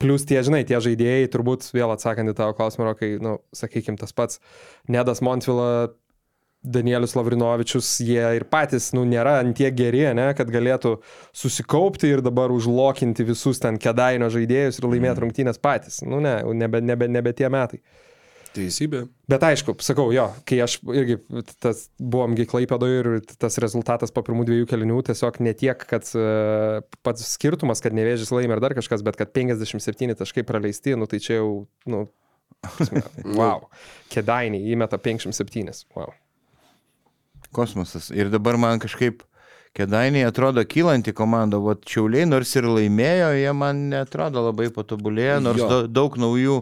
Plus 0.00 0.24
tie, 0.24 0.38
žinai, 0.40 0.62
tie 0.64 0.78
žaidėjai, 0.80 1.28
turbūt 1.28 1.66
vėl 1.76 1.92
atsakant 1.92 2.32
į 2.32 2.36
tavo 2.36 2.54
klausimą, 2.56 2.94
kai, 2.96 3.18
nu, 3.20 3.36
sakykime, 3.56 4.00
tas 4.00 4.14
pats 4.16 4.40
Nedas 4.88 5.20
Montvila, 5.20 5.90
Danielius 6.60 7.14
Lavrinovičius, 7.16 7.88
jie 8.04 8.24
ir 8.36 8.44
patys, 8.52 8.90
nu, 8.96 9.06
nėra 9.08 9.38
antie 9.40 9.70
geri, 9.72 10.02
ne, 10.16 10.26
kad 10.36 10.50
galėtų 10.52 10.98
susikaupti 11.36 12.10
ir 12.12 12.20
dabar 12.24 12.52
užlokinti 12.52 13.24
visus 13.28 13.62
ten 13.62 13.80
kedainio 13.80 14.28
žaidėjus 14.32 14.80
ir 14.80 14.88
laimėti 14.88 15.14
mm. 15.14 15.22
rungtynės 15.24 15.60
patys. 15.60 16.02
Nu, 16.04 16.20
ne, 16.24 16.36
nebe, 16.60 16.82
nebe, 16.84 17.08
nebe 17.08 17.32
tie 17.36 17.48
metai. 17.52 17.80
Teisybė. 18.54 19.04
Bet 19.30 19.44
aišku, 19.46 19.76
sakau, 19.84 20.08
jo, 20.14 20.24
kai 20.48 20.58
aš 20.64 20.78
irgi 20.90 21.20
tas 21.62 21.84
buvomgi 22.02 22.48
klaipėdoje 22.50 22.96
ir 23.02 23.10
tas 23.38 23.60
rezultatas 23.62 24.10
po 24.14 24.24
pirmų 24.26 24.46
dviejų 24.48 24.68
kelinių 24.72 24.98
tiesiog 25.06 25.38
ne 25.46 25.52
tiek, 25.54 25.84
kad 25.92 26.08
uh, 26.18 26.80
pats 27.06 27.28
skirtumas, 27.36 27.82
kad 27.84 27.94
nevėžys 27.94 28.32
laimė 28.34 28.58
ar 28.58 28.64
dar 28.64 28.74
kažkas, 28.78 29.04
bet 29.06 29.20
kad 29.20 29.30
57 29.36 30.18
taškai 30.18 30.46
praleisti, 30.48 30.96
nu 30.98 31.06
tai 31.10 31.22
čia 31.22 31.38
jau, 31.38 31.52
nu, 31.90 32.04
prasme, 32.66 33.04
wow. 33.38 33.68
Kedainiai 34.10 34.74
įmeta 34.74 34.98
57. 34.98 35.70
Wow. 35.94 36.10
Kosmosas. 37.54 38.10
Ir 38.14 38.34
dabar 38.34 38.58
man 38.58 38.82
kažkaip 38.82 39.22
Kedainiai 39.70 40.26
atrodo 40.26 40.64
kylanti 40.66 41.12
komanda, 41.14 41.60
o 41.62 41.74
Čiauliai 41.78 42.26
nors 42.26 42.50
ir 42.58 42.66
laimėjo, 42.66 43.28
jie 43.38 43.50
man 43.54 43.84
netrodo 43.92 44.42
labai 44.48 44.66
patobulėję, 44.74 45.36
nors 45.44 45.62
da, 45.62 45.76
daug 45.86 46.16
naujų, 46.18 46.56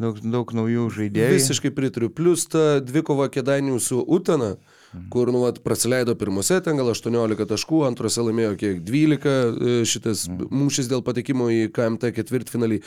daug, 0.00 0.18
daug 0.24 0.52
naujų 0.56 0.88
žaidėjų. 0.96 1.36
Visiškai 1.36 1.72
pritariu. 1.76 2.10
Plus 2.12 2.46
ta 2.50 2.80
dvikova 2.84 3.28
kėdainių 3.32 3.78
su 3.82 4.00
Utena, 4.00 4.54
kur, 5.12 5.30
nu, 5.34 5.44
vat, 5.44 5.60
praleido 5.64 6.16
pirmose, 6.18 6.58
ten 6.64 6.80
gal 6.80 6.90
18 6.92 7.46
taškų, 7.52 7.84
antrose 7.86 8.24
laimėjo 8.26 8.56
kiek 8.60 8.82
12, 8.86 9.30
e, 9.30 9.80
šitas 9.88 10.26
mūšis 10.30 10.90
dėl 10.90 11.04
patekimo 11.06 11.50
į 11.52 11.68
KMT 11.76 12.14
ketvirtfinalį. 12.18 12.80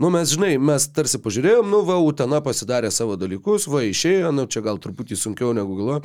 Nu, 0.00 0.08
mes, 0.12 0.30
žinai, 0.32 0.54
mes 0.56 0.86
tarsi 0.96 1.20
pažiūrėjom, 1.20 1.66
nu, 1.68 1.82
va, 1.84 1.98
Utena 2.00 2.40
pasidarė 2.44 2.92
savo 2.94 3.18
dalykus, 3.20 3.66
va, 3.68 3.82
išėjo, 3.84 4.30
nu, 4.32 4.46
čia 4.48 4.62
gal 4.64 4.80
truputį 4.80 5.18
sunkiau 5.18 5.52
negu 5.56 5.76
galvoju. 5.76 6.04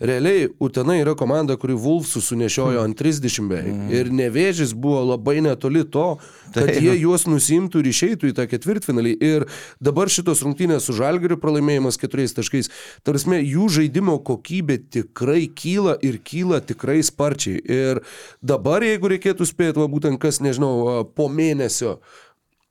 Realiai, 0.00 0.48
Utena 0.60 0.92
yra 1.00 1.14
komanda, 1.16 1.54
kuri 1.56 1.72
Vulfsų 1.80 2.20
sunešiojo 2.20 2.82
ant 2.84 2.98
30 2.98 3.46
beveik. 3.48 3.70
Mm. 3.72 3.92
Ir 3.96 4.10
nevėžys 4.12 4.74
buvo 4.76 5.00
labai 5.14 5.38
netoli 5.40 5.86
to, 5.88 6.18
kad 6.50 6.68
Taip. 6.68 6.82
jie 6.84 6.98
juos 7.00 7.24
nusimtų 7.24 7.80
ir 7.80 7.88
išeitų 7.88 8.28
į 8.28 8.34
tą 8.36 8.44
ketvirtfinalį. 8.50 9.14
Ir 9.24 9.46
dabar 9.80 10.12
šitos 10.12 10.44
rungtynės 10.44 10.84
su 10.84 10.96
Žalgiriu 10.98 11.40
pralaimėjimas 11.40 11.96
keturiais 12.02 12.36
taškais. 12.36 12.68
Tarsi, 13.08 13.40
jų 13.40 13.70
žaidimo 13.78 14.18
kokybė 14.20 14.82
tikrai 14.98 15.46
kyla 15.48 15.96
ir 16.04 16.20
kyla 16.20 16.60
tikrai 16.60 16.98
sparčiai. 17.00 17.64
Ir 17.64 18.04
dabar, 18.44 18.84
jeigu 18.84 19.14
reikėtų 19.14 19.48
spėti, 19.48 19.80
va 19.80 19.88
būtent 19.88 20.20
kas, 20.20 20.42
nežinau, 20.44 21.06
po 21.16 21.30
mėnesio 21.32 21.96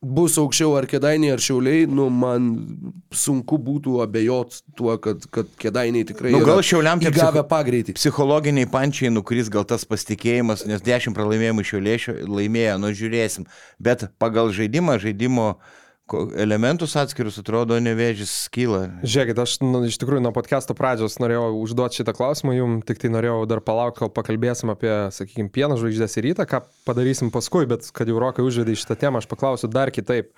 bus 0.06 0.36
aukščiau 0.38 0.76
ar 0.78 0.86
kėdainiai 0.90 1.34
ar 1.34 1.42
šiauliai, 1.42 1.86
nu 1.90 2.06
man 2.14 2.50
sunku 3.16 3.58
būtų 3.62 3.98
abejot 4.04 4.60
tuo, 4.78 4.94
kad, 5.02 5.24
kad 5.34 5.50
kėdainiai 5.62 6.06
tikrai 6.12 6.34
Nu, 6.36 6.44
gal 6.46 6.62
Šiauliam 6.66 7.02
įgavę 7.02 7.42
psicho- 7.42 7.48
pagreitį. 7.50 7.96
Psichologiniai 7.98 8.70
pančiai 8.70 9.10
nukris 9.14 9.50
gal 9.50 9.66
tas 9.66 9.86
pasitikėjimas, 9.90 10.66
nes 10.70 10.84
10 10.86 11.16
pralaimėjimų 11.18 11.66
šiolėšio 11.72 12.18
laimėjo, 12.30 12.78
nu 12.84 12.94
žiūrėsim. 12.94 13.48
Bet 13.80 14.06
pagal 14.22 14.54
žaidimą, 14.54 15.00
žaidimo 15.02 15.56
ko- 15.56 15.62
elementus 16.14 16.94
atskirus 17.00 17.40
atrodo 17.42 17.78
nevėžys 17.82 18.32
kyla. 18.54 18.82
Žiūrėkit, 19.02 19.40
aš 19.42 19.56
nu, 19.64 19.82
iš 19.90 19.98
tikrųjų 20.02 20.22
nuo 20.22 20.32
podcast'o 20.36 20.76
pradžios 20.78 21.18
norėjau 21.22 21.48
užduoti 21.64 22.02
šitą 22.02 22.14
klausimą 22.18 22.54
jums, 22.54 22.86
tik 22.86 23.02
tai 23.02 23.10
norėjau 23.14 23.40
dar 23.50 23.64
palaukti, 23.66 24.04
kol 24.04 24.12
pakalbėsim 24.14 24.70
apie, 24.74 24.92
sakykime, 25.16 25.50
pieno 25.54 25.80
žvaigždės 25.82 26.20
ir 26.20 26.30
rytą, 26.30 26.46
ką 26.50 26.62
padarysim 26.86 27.34
paskui, 27.34 27.66
bet 27.70 27.90
kad 27.96 28.10
jau 28.12 28.22
rokai 28.22 28.46
užvedė 28.46 28.78
šitą 28.78 29.00
temą, 29.02 29.24
aš 29.24 29.30
paklausiu 29.32 29.72
dar 29.72 29.90
kitaip. 29.94 30.30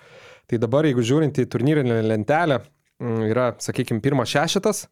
Tai 0.48 0.62
dabar, 0.62 0.88
jeigu 0.88 1.04
žiūrint 1.04 1.36
į 1.36 1.48
turnyrinę 1.52 2.00
lentelę, 2.06 2.62
mm, 3.04 3.28
yra, 3.28 3.50
sakykime, 3.60 4.00
pirmas 4.00 4.32
šešetas, 4.32 4.86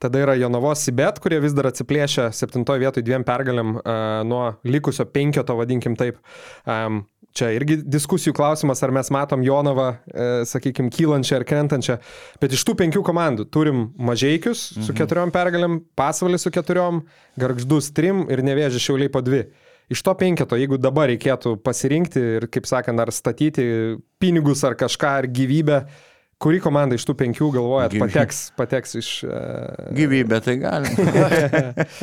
tada 0.00 0.22
yra 0.22 0.38
Jonavos 0.38 0.86
Sibet, 0.86 1.18
kurie 1.20 1.42
vis 1.42 1.58
dar 1.58 1.72
atsiplėšia 1.72 2.30
septintoje 2.32 2.86
vietoje 2.86 3.04
dviem 3.04 3.26
pergalėm 3.26 3.80
uh, 3.80 4.20
nuo 4.30 4.44
likusio 4.62 5.10
penkioto, 5.10 5.58
vadinkim 5.58 5.98
taip. 5.98 6.22
Um, 6.62 7.02
Čia 7.36 7.52
irgi 7.54 7.76
diskusijų 7.86 8.34
klausimas, 8.34 8.80
ar 8.82 8.90
mes 8.94 9.10
matom 9.14 9.44
Jonavą, 9.46 9.92
e, 10.10 10.28
sakykime, 10.50 10.90
kylančią 10.90 11.38
ar 11.38 11.46
krentančią. 11.46 11.96
Bet 12.42 12.56
iš 12.56 12.64
tų 12.66 12.74
penkių 12.80 13.04
komandų 13.06 13.46
turim 13.54 13.88
Mažiekius 13.94 14.70
mhm. 14.74 14.86
su 14.88 14.96
keturiom 14.98 15.30
pergalėm, 15.34 15.78
Pasvalį 15.98 16.40
su 16.42 16.50
keturiom, 16.54 17.04
Gargždus 17.38 17.92
trim 17.94 18.24
ir 18.30 18.42
Nevėžį 18.46 18.82
Šiauliai 18.82 19.12
po 19.14 19.22
dvi. 19.22 19.44
Iš 19.90 20.04
to 20.06 20.14
penketo, 20.14 20.54
jeigu 20.58 20.78
dabar 20.78 21.08
reikėtų 21.10 21.56
pasirinkti 21.66 22.20
ir, 22.38 22.46
kaip 22.50 22.66
sakant, 22.70 23.00
ar 23.02 23.10
statyti 23.14 23.64
pinigus 24.22 24.62
ar 24.66 24.76
kažką, 24.78 25.16
ar 25.22 25.26
gyvybę, 25.26 25.80
kuri 26.40 26.60
komanda 26.64 26.96
iš 26.96 27.04
tų 27.04 27.14
penkių 27.20 27.50
galvojat 27.52 27.92
Gyvybė. 27.92 28.06
pateks, 28.06 28.38
pateks 28.56 28.96
iš... 28.96 29.08
Uh, 29.28 29.90
Gyvybė 29.96 30.38
tai 30.44 30.54
gali. 30.62 30.92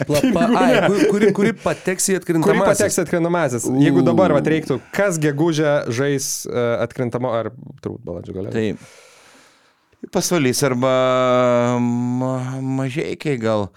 Lapa, 0.05 0.43
ai, 0.61 0.69
kuri, 0.85 1.09
kuri, 1.09 1.31
kuri 1.39 1.53
pateks 1.57 2.05
į 2.11 2.13
Kuri 2.13 2.21
atkrintamąsias. 2.21 2.69
pateks 2.69 3.01
atkrintamasis? 3.01 3.65
Jeigu 3.81 4.05
dabar 4.05 4.35
vat, 4.37 4.45
reiktų, 4.53 4.77
kas 4.93 5.17
gegužę 5.23 5.73
žais 5.89 6.29
uh, 6.51 6.77
atkrintamo, 6.85 7.33
ar 7.33 7.49
turbūt 7.81 8.05
balandžio 8.05 8.37
gale. 8.37 8.53
Tai 8.53 10.11
pasvalys 10.13 10.61
arba 10.69 10.93
ma, 11.81 12.33
mažiekiai 12.61 13.41
gal. 13.41 13.71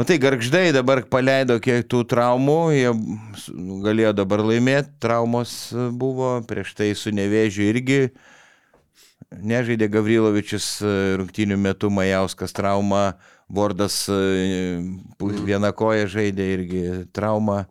Matai, 0.00 0.16
garždai 0.22 0.70
dabar 0.72 1.02
paleido 1.12 1.58
kiek 1.60 1.84
tų 1.90 2.06
traumų, 2.08 2.58
jie 2.72 2.90
galėjo 3.84 4.16
dabar 4.22 4.40
laimėti, 4.48 4.94
traumos 5.02 5.58
buvo, 5.92 6.38
prieš 6.48 6.72
tai 6.78 6.94
su 6.96 7.12
nevėžiu 7.12 7.68
irgi 7.68 8.04
nežaidė 9.30 9.88
Gavrilovičius 9.90 10.66
e, 10.82 10.94
rungtynių 11.20 11.58
metu, 11.60 11.90
Majauskas 11.92 12.54
trauma, 12.56 13.14
Vordas 13.50 14.04
e, 14.10 14.78
vieną 15.20 15.72
koją 15.76 16.08
žaidė 16.10 16.48
irgi 16.56 16.82
trauma. 17.14 17.64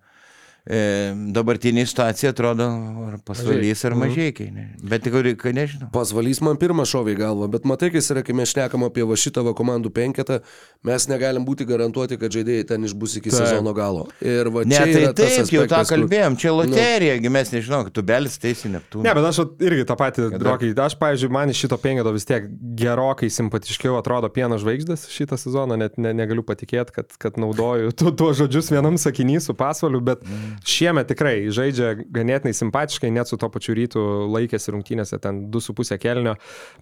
E, 0.70 1.11
dabartinė 1.34 1.84
situacija 1.89 2.32
atrodo 2.34 2.67
ar 3.07 3.17
pasvalys 3.26 3.82
ar 3.88 3.95
mažiekiai. 3.97 4.51
Ne? 4.53 4.65
Bet 4.86 5.03
tik 5.05 5.17
reikia, 5.17 5.53
nežinau. 5.55 5.89
Pasvalys 5.93 6.41
man 6.45 6.59
pirmą 6.61 6.86
šovė 6.89 7.15
į 7.15 7.20
galvą, 7.20 7.49
bet 7.51 7.65
matai, 7.70 7.89
kas 7.93 8.11
yra, 8.13 8.24
kai 8.26 8.36
mes 8.38 8.53
šnekam 8.53 8.86
apie 8.86 9.05
va 9.09 9.17
šitą 9.20 9.43
va 9.47 9.55
komandų 9.57 9.91
penketą, 9.95 10.39
mes 10.86 11.07
negalim 11.11 11.47
būti 11.47 11.67
garantuoti, 11.70 12.20
kad 12.22 12.34
žaidėjai 12.36 12.67
ten 12.70 12.86
išbus 12.88 13.17
iki 13.20 13.34
Taip. 13.34 13.41
sezono 13.41 13.74
galo. 13.78 14.05
Ir 14.22 14.51
va 14.53 14.65
Ne, 14.70 14.78
čia 14.78 14.86
tai 14.86 15.01
yra 15.01 15.13
tas 15.17 15.36
taip, 15.36 15.53
jau 15.55 15.63
tą 15.65 15.80
aspektas, 15.80 15.93
kalbėjom, 15.95 16.38
čia 16.39 16.53
loterija, 16.53 17.17
nu. 17.24 17.34
mes 17.34 17.53
nežinau, 17.55 17.82
kad 17.88 17.95
tu 17.95 18.05
belis 18.05 18.38
teisi 18.41 18.70
Neptūną. 18.70 19.07
Ne, 19.07 19.13
bet 19.17 19.26
aš 19.32 19.41
irgi 19.65 19.88
tą 19.89 19.97
patį? 19.99 20.28
Rokai, 20.45 20.72
aš, 20.86 20.95
pavyzdžiui, 20.99 21.32
man 21.34 21.49
iš 21.49 21.63
šito 21.65 21.80
pengeto 21.82 22.13
vis 22.13 22.28
tiek 22.30 22.45
gerokai 22.78 23.32
simpatiškiau 23.34 23.97
atrodo 23.97 24.30
pieno 24.34 24.59
žvaigždės 24.61 25.07
šitą 25.09 25.39
sezoną, 25.41 25.80
net 25.80 25.97
ne, 26.01 26.13
negaliu 26.15 26.43
patikėti, 26.45 26.93
kad, 26.95 27.15
kad 27.22 27.39
naudoju 27.41 27.95
tu, 27.97 28.13
tuos 28.15 28.38
žodžius 28.39 28.72
vienam 28.74 28.99
sakinį 29.01 29.39
su 29.43 29.55
pasvaliu, 29.57 30.01
bet 30.05 30.24
šiemet 30.68 31.10
tikrai 31.12 31.34
žaidžia 31.53 31.93
ganėtinai 32.14 32.53
simpatiškai, 32.55 33.12
net 33.14 33.30
su 33.30 33.38
to 33.39 33.49
pačiu 33.51 33.76
rytu 33.78 34.03
laikėsi 34.32 34.74
rungtynėse 34.76 35.20
ten 35.22 35.45
2,5 35.53 35.99
kelnio 36.01 36.36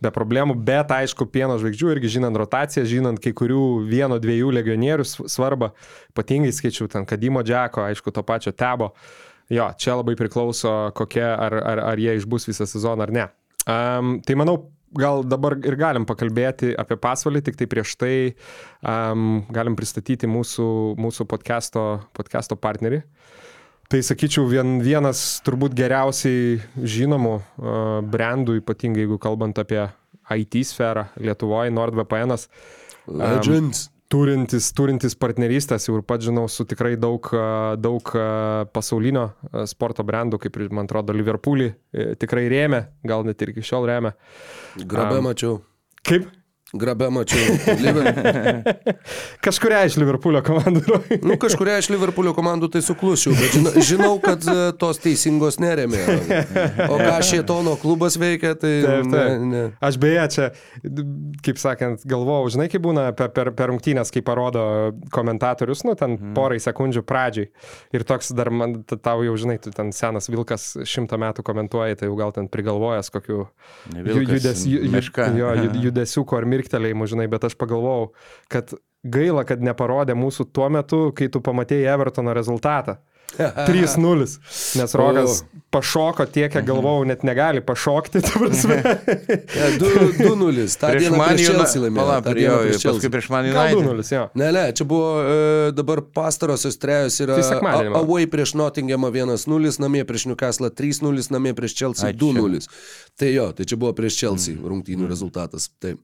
be 0.03 0.11
problemų, 0.13 0.57
bet 0.67 0.93
aišku, 0.95 1.29
pieno 1.33 1.57
žvaigždžių 1.61 1.93
irgi 1.95 2.13
žinant 2.17 2.39
rotaciją, 2.39 2.85
žinant 2.89 3.21
kai 3.23 3.33
kurių 3.37 3.63
vieno, 3.89 4.19
dviejų 4.21 4.53
legionierių 4.59 5.07
sv- 5.07 5.27
svarbą, 5.31 5.73
ypatingai 6.13 6.53
skaičiau 6.55 6.89
ten 6.91 7.07
Kadimo 7.09 7.43
Džeko, 7.45 7.85
aišku, 7.89 8.13
to 8.13 8.23
pačio 8.27 8.55
Tebo. 8.55 8.93
Jo, 9.53 9.69
čia 9.79 9.95
labai 9.95 10.17
priklauso, 10.19 10.91
kokia, 10.95 11.29
ar, 11.39 11.53
ar, 11.61 11.83
ar 11.93 12.01
jie 12.01 12.17
išbus 12.19 12.49
visą 12.49 12.67
sezoną 12.67 13.07
ar 13.07 13.13
ne. 13.15 13.27
Um, 13.67 14.17
tai 14.23 14.35
manau, 14.39 14.57
gal 14.95 15.23
dabar 15.27 15.57
ir 15.59 15.75
galim 15.79 16.05
pakalbėti 16.07 16.73
apie 16.79 16.97
pasvalį, 16.99 17.43
tik 17.45 17.59
tai 17.59 17.67
prieš 17.69 17.95
tai 17.99 18.13
um, 18.81 19.43
galim 19.53 19.75
pristatyti 19.79 20.29
mūsų, 20.31 20.67
mūsų 20.99 21.27
podcast'o, 21.31 21.85
podcast'o 22.17 22.59
partnerį. 22.59 23.03
Tai 23.87 24.01
sakyčiau, 24.03 24.43
vien, 24.51 24.81
vienas 24.83 25.39
turbūt 25.47 25.75
geriausiai 25.77 26.57
žinomų 26.75 27.35
uh, 27.37 27.77
brandų, 28.03 28.57
ypatingai 28.59 29.05
jeigu 29.05 29.15
kalbant 29.23 29.59
apie 29.63 29.85
IT 30.35 30.59
sferą 30.67 31.07
Lietuvoje, 31.23 31.71
NordVPN. 31.71 32.35
-as 32.35 32.49
Legends. 33.07 33.87
turintis, 34.11 34.69
turintis 34.75 35.15
partnerystės, 35.19 35.87
jau 35.89 35.97
ir 35.99 36.03
pats 36.07 36.27
žinau, 36.27 36.45
su 36.51 36.63
tikrai 36.67 36.95
daug, 36.99 37.27
daug 37.79 38.11
pasaulinio 38.71 39.25
sporto 39.67 40.05
brandų, 40.07 40.39
kaip 40.45 40.59
ir, 40.59 40.69
man 40.71 40.87
atrodo, 40.87 41.15
Liverpoolį 41.15 41.67
e, 41.67 42.05
tikrai 42.19 42.45
rėmė, 42.51 42.85
gal 43.07 43.27
net 43.27 43.41
ir 43.43 43.51
iki 43.51 43.65
šiol 43.67 43.87
rėmė. 43.89 44.13
Grabe 44.79 45.19
Am. 45.19 45.27
mačiau. 45.27 45.59
Kaip? 46.07 46.29
Grabe 46.75 47.07
mačiau. 47.09 47.55
Kažkuria 49.45 49.85
iš 49.87 49.95
Liverpoolio 50.01 50.41
komandų. 50.45 50.97
Nu, 51.23 51.37
kažkuria 51.39 51.77
iš 51.81 51.87
Liverpoolio 51.93 52.33
komandų 52.35 52.67
tai 52.73 52.81
suklušiau, 52.83 53.35
bet 53.37 53.53
žinau, 53.55 53.71
žinau 53.89 54.09
kad 54.23 54.43
e, 54.51 54.55
tos 54.79 54.99
teisingos 55.03 55.59
neremė. 55.63 56.01
O 56.91 56.97
ką 56.99 57.13
Šietono 57.27 57.77
klubas 57.79 58.17
veikia, 58.19 58.51
tai 58.59 58.73
Taip, 58.83 59.07
ne, 59.07 59.13
taip. 59.15 59.45
ne. 59.51 59.61
Aš 59.87 59.99
beje 60.01 60.25
čia, 60.35 60.49
kaip 61.45 61.61
sakant, 61.61 62.03
galvojau, 62.09 62.49
žinai, 62.57 62.67
kaip 62.73 62.83
būna 62.83 63.07
per, 63.17 63.31
per, 63.35 63.51
per 63.57 63.71
rungtynės, 63.71 64.11
kai 64.13 64.23
parodo 64.27 64.65
komentatorius, 65.15 65.85
nu, 65.87 65.95
ten 65.99 66.17
Mhm. 66.17 66.33
porai 66.37 66.59
sekundžių 66.63 67.01
pradžiai. 67.07 67.47
Ir 67.95 68.03
toks 68.07 68.31
dar 68.35 68.49
man, 68.51 68.79
tau 68.89 69.21
jau, 69.25 69.35
žinai, 69.39 69.57
tu 69.61 69.71
ten 69.75 69.91
senas 69.95 70.27
vilkas 70.31 70.69
šimtą 70.87 71.19
metų 71.21 71.43
komentuoji, 71.47 71.97
tai 71.99 72.07
jau 72.09 72.15
gal 72.19 72.31
ten 72.35 72.47
prigalvojęs 72.51 73.11
kokių 73.13 73.39
Ne 73.93 74.01
ju- 74.01 74.05
vilkas, 74.07 74.33
judes, 74.41 74.63
ju, 74.65 74.79
ju, 74.83 74.91
meška. 74.91 75.27
jo, 75.37 75.51
ju- 75.61 75.81
judesiukų 75.87 76.37
ar 76.39 76.45
mirktelėjimų, 76.57 77.07
žinai, 77.13 77.29
bet 77.31 77.45
aš 77.47 77.55
pagalvojau, 77.61 78.09
kad 78.51 78.73
gaila, 79.07 79.45
kad 79.47 79.61
neparodė 79.63 80.17
mūsų 80.17 80.49
tuo 80.51 80.67
metu, 80.73 81.05
kai 81.15 81.29
tu 81.31 81.39
pamatėjai 81.45 81.93
Evertono 81.93 82.33
rezultatą. 82.35 82.97
3-0, 83.37 84.23
nes 84.79 84.93
Rokas 84.95 85.41
pašoko 85.75 86.23
tiek, 86.31 86.47
kiek 86.53 86.63
galvojau, 86.63 87.03
net 87.09 87.25
negali 87.27 87.59
pašokti, 87.61 88.21
ta 88.23 88.39
prasme. 88.39 88.77
Ne, 89.57 89.67
du- 89.81 89.89
2-0. 90.15 90.63
Ta 90.79 90.93
Prieš 90.93 91.03
diena 91.09 91.27
prieš 91.27 91.43
jau, 91.43 91.55
Chelsea 91.57 91.81
laimėjo. 91.83 92.05
pala, 92.05 92.15
prieš 92.23 92.47
paskui 92.47 92.79
Chelsea. 92.85 93.11
prieš 93.17 93.27
man 93.33 93.49
United. 93.49 93.83
2-0, 93.83 94.07
jo. 94.15 94.23
Ne, 94.39 94.47
ne, 94.55 94.63
čia 94.79 94.87
buvo 94.87 95.09
e, 95.19 95.35
dabar 95.75 96.01
pastarosios 96.15 96.79
trejos 96.79 97.19
yra 97.25 97.37
Tai 97.43 97.75
away 97.99 98.29
prieš 98.31 98.55
Nottinghamą 98.59 99.11
1-0, 99.11 99.75
namie 99.83 100.05
prieš 100.07 100.29
Newcastle 100.31 100.71
3-0, 100.71 101.27
namie 101.35 101.51
prieš 101.57 101.75
Chelsea 101.83 102.07
Ai, 102.09 102.15
čia. 102.15 102.31
2-0. 102.31 102.63
Tai 103.19 103.33
jo, 103.35 103.51
tai 103.59 103.67
čia 103.67 103.75
buvo 103.83 103.91
prieš 103.97 104.21
Chelsea 104.23 104.55
rungtynių 104.63 105.11
rezultatas. 105.11 105.67
Taip. 105.83 105.99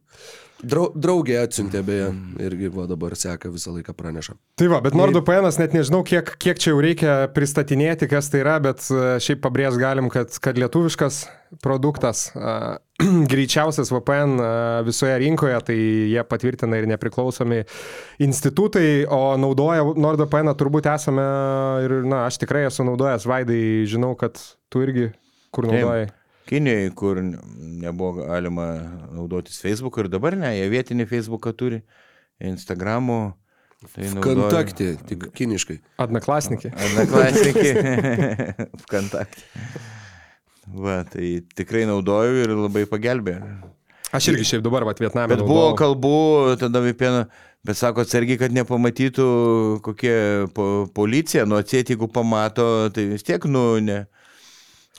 Drau, 0.64 0.86
draugė 0.96 1.36
atsiuntė 1.42 1.82
beje 1.84 2.08
irgi 2.44 2.70
va 2.72 2.86
dabar 2.88 3.16
seka 3.20 3.52
visą 3.52 3.74
laiką 3.76 3.96
praneša. 3.98 4.36
Tai 4.60 4.70
va, 4.72 4.80
bet 4.86 4.96
NordVPN 4.96 5.50
net 5.60 5.76
nežinau, 5.76 6.04
kiek, 6.08 6.34
kiek 6.40 6.62
čia 6.62 6.72
jau 6.72 6.80
reikia 6.84 7.16
pristatinėti, 7.36 8.08
kas 8.12 8.32
tai 8.32 8.44
yra, 8.46 8.56
bet 8.64 8.86
e, 8.88 9.18
šiaip 9.24 9.42
pabrėž 9.44 9.78
galim, 9.82 10.08
kad, 10.14 10.32
kad 10.44 10.60
lietuviškas 10.62 11.20
produktas, 11.64 12.30
a, 12.38 12.78
greičiausias 13.34 13.92
VPN 13.92 14.40
a, 14.40 14.50
visoje 14.88 15.20
rinkoje, 15.26 15.60
tai 15.68 15.78
jie 16.14 16.24
patvirtina 16.32 16.80
ir 16.80 16.88
nepriklausomi 16.94 17.64
institutai, 18.24 19.04
o 19.04 19.36
naudoja 19.40 19.84
NordVPN 19.84 20.56
turbūt 20.60 20.88
esame 20.96 21.28
ir, 21.84 22.00
na, 22.08 22.26
aš 22.32 22.40
tikrai 22.46 22.70
esu 22.70 22.88
naudojęs, 22.88 23.28
Vaidai, 23.28 23.64
žinau, 23.90 24.16
kad 24.20 24.40
tu 24.72 24.88
irgi 24.88 25.12
kur 25.52 25.68
Taip. 25.68 25.76
naudojai. 25.76 26.12
Kinijoje, 26.50 26.90
kur 27.00 27.22
ne- 27.24 27.40
nebuvo 27.86 28.26
galima 28.26 28.68
naudotis 29.14 29.62
Facebook 29.64 29.98
ir 30.04 30.10
dabar 30.12 30.36
ne, 30.40 30.52
jie 30.58 30.68
vietinį 30.74 31.08
Facebooką 31.10 31.54
turi, 31.56 31.82
Instagramų. 32.44 33.22
Tai 33.84 34.10
Kontaktė, 34.24 34.94
tik 35.10 35.26
kiniškai. 35.36 35.76
Adnaklasnikė. 36.00 36.70
Na, 36.72 37.04
klasikį. 37.10 37.72
Kontaktį. 38.94 39.44
Va, 40.72 41.02
tai 41.04 41.42
tikrai 41.58 41.84
naudoju 41.90 42.46
ir 42.46 42.54
labai 42.56 42.86
pagelbėjo. 42.88 43.42
Aš 44.16 44.30
irgi 44.32 44.46
šiaip 44.48 44.64
dabar, 44.64 44.86
va, 44.88 44.94
Vietname. 44.96 45.34
Bet 45.34 45.42
buvo 45.44 45.74
kalbų, 45.76 46.14
tada 46.62 46.80
VPN, 46.86 47.26
bet 47.66 47.80
sako 47.80 48.06
atsargiai, 48.06 48.38
kad 48.40 48.54
nepamatytų 48.56 49.26
kokie 49.84 50.16
po, 50.56 50.68
policija, 50.96 51.48
nu 51.50 51.58
atsėti, 51.58 51.96
jeigu 51.98 52.08
pamato, 52.14 52.68
tai 52.94 53.08
vis 53.10 53.26
tiek, 53.26 53.44
nu, 53.50 53.66
ne. 53.84 54.04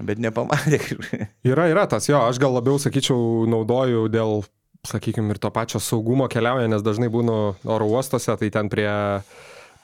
Bet 0.02 0.18
nepamatė. 0.18 0.80
Yra, 1.50 1.68
yra 1.70 1.84
tas, 1.86 2.08
jo, 2.08 2.18
aš 2.26 2.40
gal 2.42 2.56
labiau, 2.56 2.80
sakyčiau, 2.82 3.44
naudoju 3.46 4.08
dėl, 4.10 4.40
sakykime, 4.88 5.30
ir 5.30 5.38
to 5.38 5.52
pačio 5.54 5.78
saugumo 5.78 6.26
keliauja, 6.30 6.66
nes 6.70 6.82
dažnai 6.82 7.06
būnu 7.14 7.36
oro 7.62 7.86
uostose, 7.92 8.34
tai 8.40 8.50
ten 8.50 8.70
prie, 8.72 8.90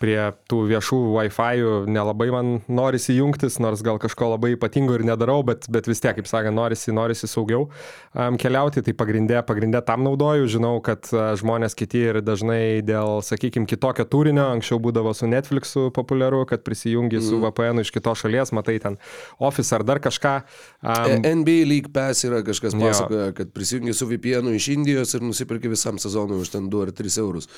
prie 0.01 0.17
tų 0.49 0.63
viešų 0.71 0.99
Wi-Fi 1.13 1.63
nelabai 1.93 2.31
man 2.33 2.53
norisi 2.73 3.19
jungtis, 3.19 3.59
nors 3.61 3.83
gal 3.85 3.99
kažko 4.01 4.31
labai 4.33 4.55
ypatingo 4.55 4.95
ir 4.97 5.05
nedarau, 5.05 5.43
bet, 5.45 5.67
bet 5.69 5.89
vis 5.91 6.01
tiek, 6.01 6.15
kaip 6.17 6.29
sakė, 6.31 6.53
norisi, 6.57 6.95
norisi 6.97 7.29
saugiau 7.29 7.67
um, 8.15 8.39
keliauti, 8.41 8.81
tai 8.87 8.95
pagrindė, 8.97 9.43
pagrindė 9.45 9.83
tam 9.85 10.05
naudoju. 10.07 10.49
Žinau, 10.57 10.79
kad 10.85 11.05
uh, 11.13 11.35
žmonės 11.37 11.77
kiti 11.77 12.01
ir 12.09 12.21
dažnai 12.25 12.81
dėl, 12.87 13.21
sakykime, 13.27 13.69
kitokio 13.69 14.07
turinio, 14.09 14.47
anksčiau 14.55 14.81
būdavo 14.83 15.13
su 15.17 15.29
Netflixu 15.29 15.91
populiaru, 15.97 16.47
kad 16.49 16.65
prisijungi 16.65 17.21
su 17.21 17.43
VPN 17.45 17.85
iš 17.85 17.93
kitos 17.99 18.25
šalies, 18.25 18.55
matai 18.57 18.79
ten 18.81 18.97
Office 19.39 19.77
ar 19.77 19.85
dar 19.85 20.01
kažką. 20.01 20.35
Um, 20.81 21.21
E, 21.21 21.35
NBA 21.37 21.61
League 21.69 21.93
Pass 21.93 22.25
yra 22.25 22.41
kažkas 22.47 22.73
Jo. 22.73 22.81
pasakoja, 22.87 23.33
kad 23.37 23.53
prisijungi 23.53 23.93
su 23.97 24.09
VPN 24.09 24.49
iš 24.57 24.71
Indijos 24.79 25.13
ir 25.19 25.25
nusipirki 25.29 25.69
visam 25.69 25.99
sezonui 26.01 26.41
už 26.41 26.55
ten 26.57 26.71
2 26.73 26.87
ar 26.89 26.93
3 26.97 27.19
eurus. 27.21 27.51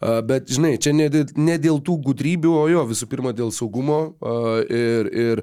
A, 0.00 0.20
Bet, 0.24 0.48
žinai, 0.48 0.78
čia 0.80 0.94
ne, 0.96 1.10
dėl- 1.12 1.36
ne 1.36 1.58
dėl 1.60 1.76
tų 1.84 1.89
gudrybių, 1.98 2.54
o 2.62 2.64
jo, 2.70 2.84
visų 2.90 3.08
pirma 3.10 3.34
dėl 3.36 3.52
saugumo 3.54 4.00
ir, 4.68 5.10
ir 5.10 5.42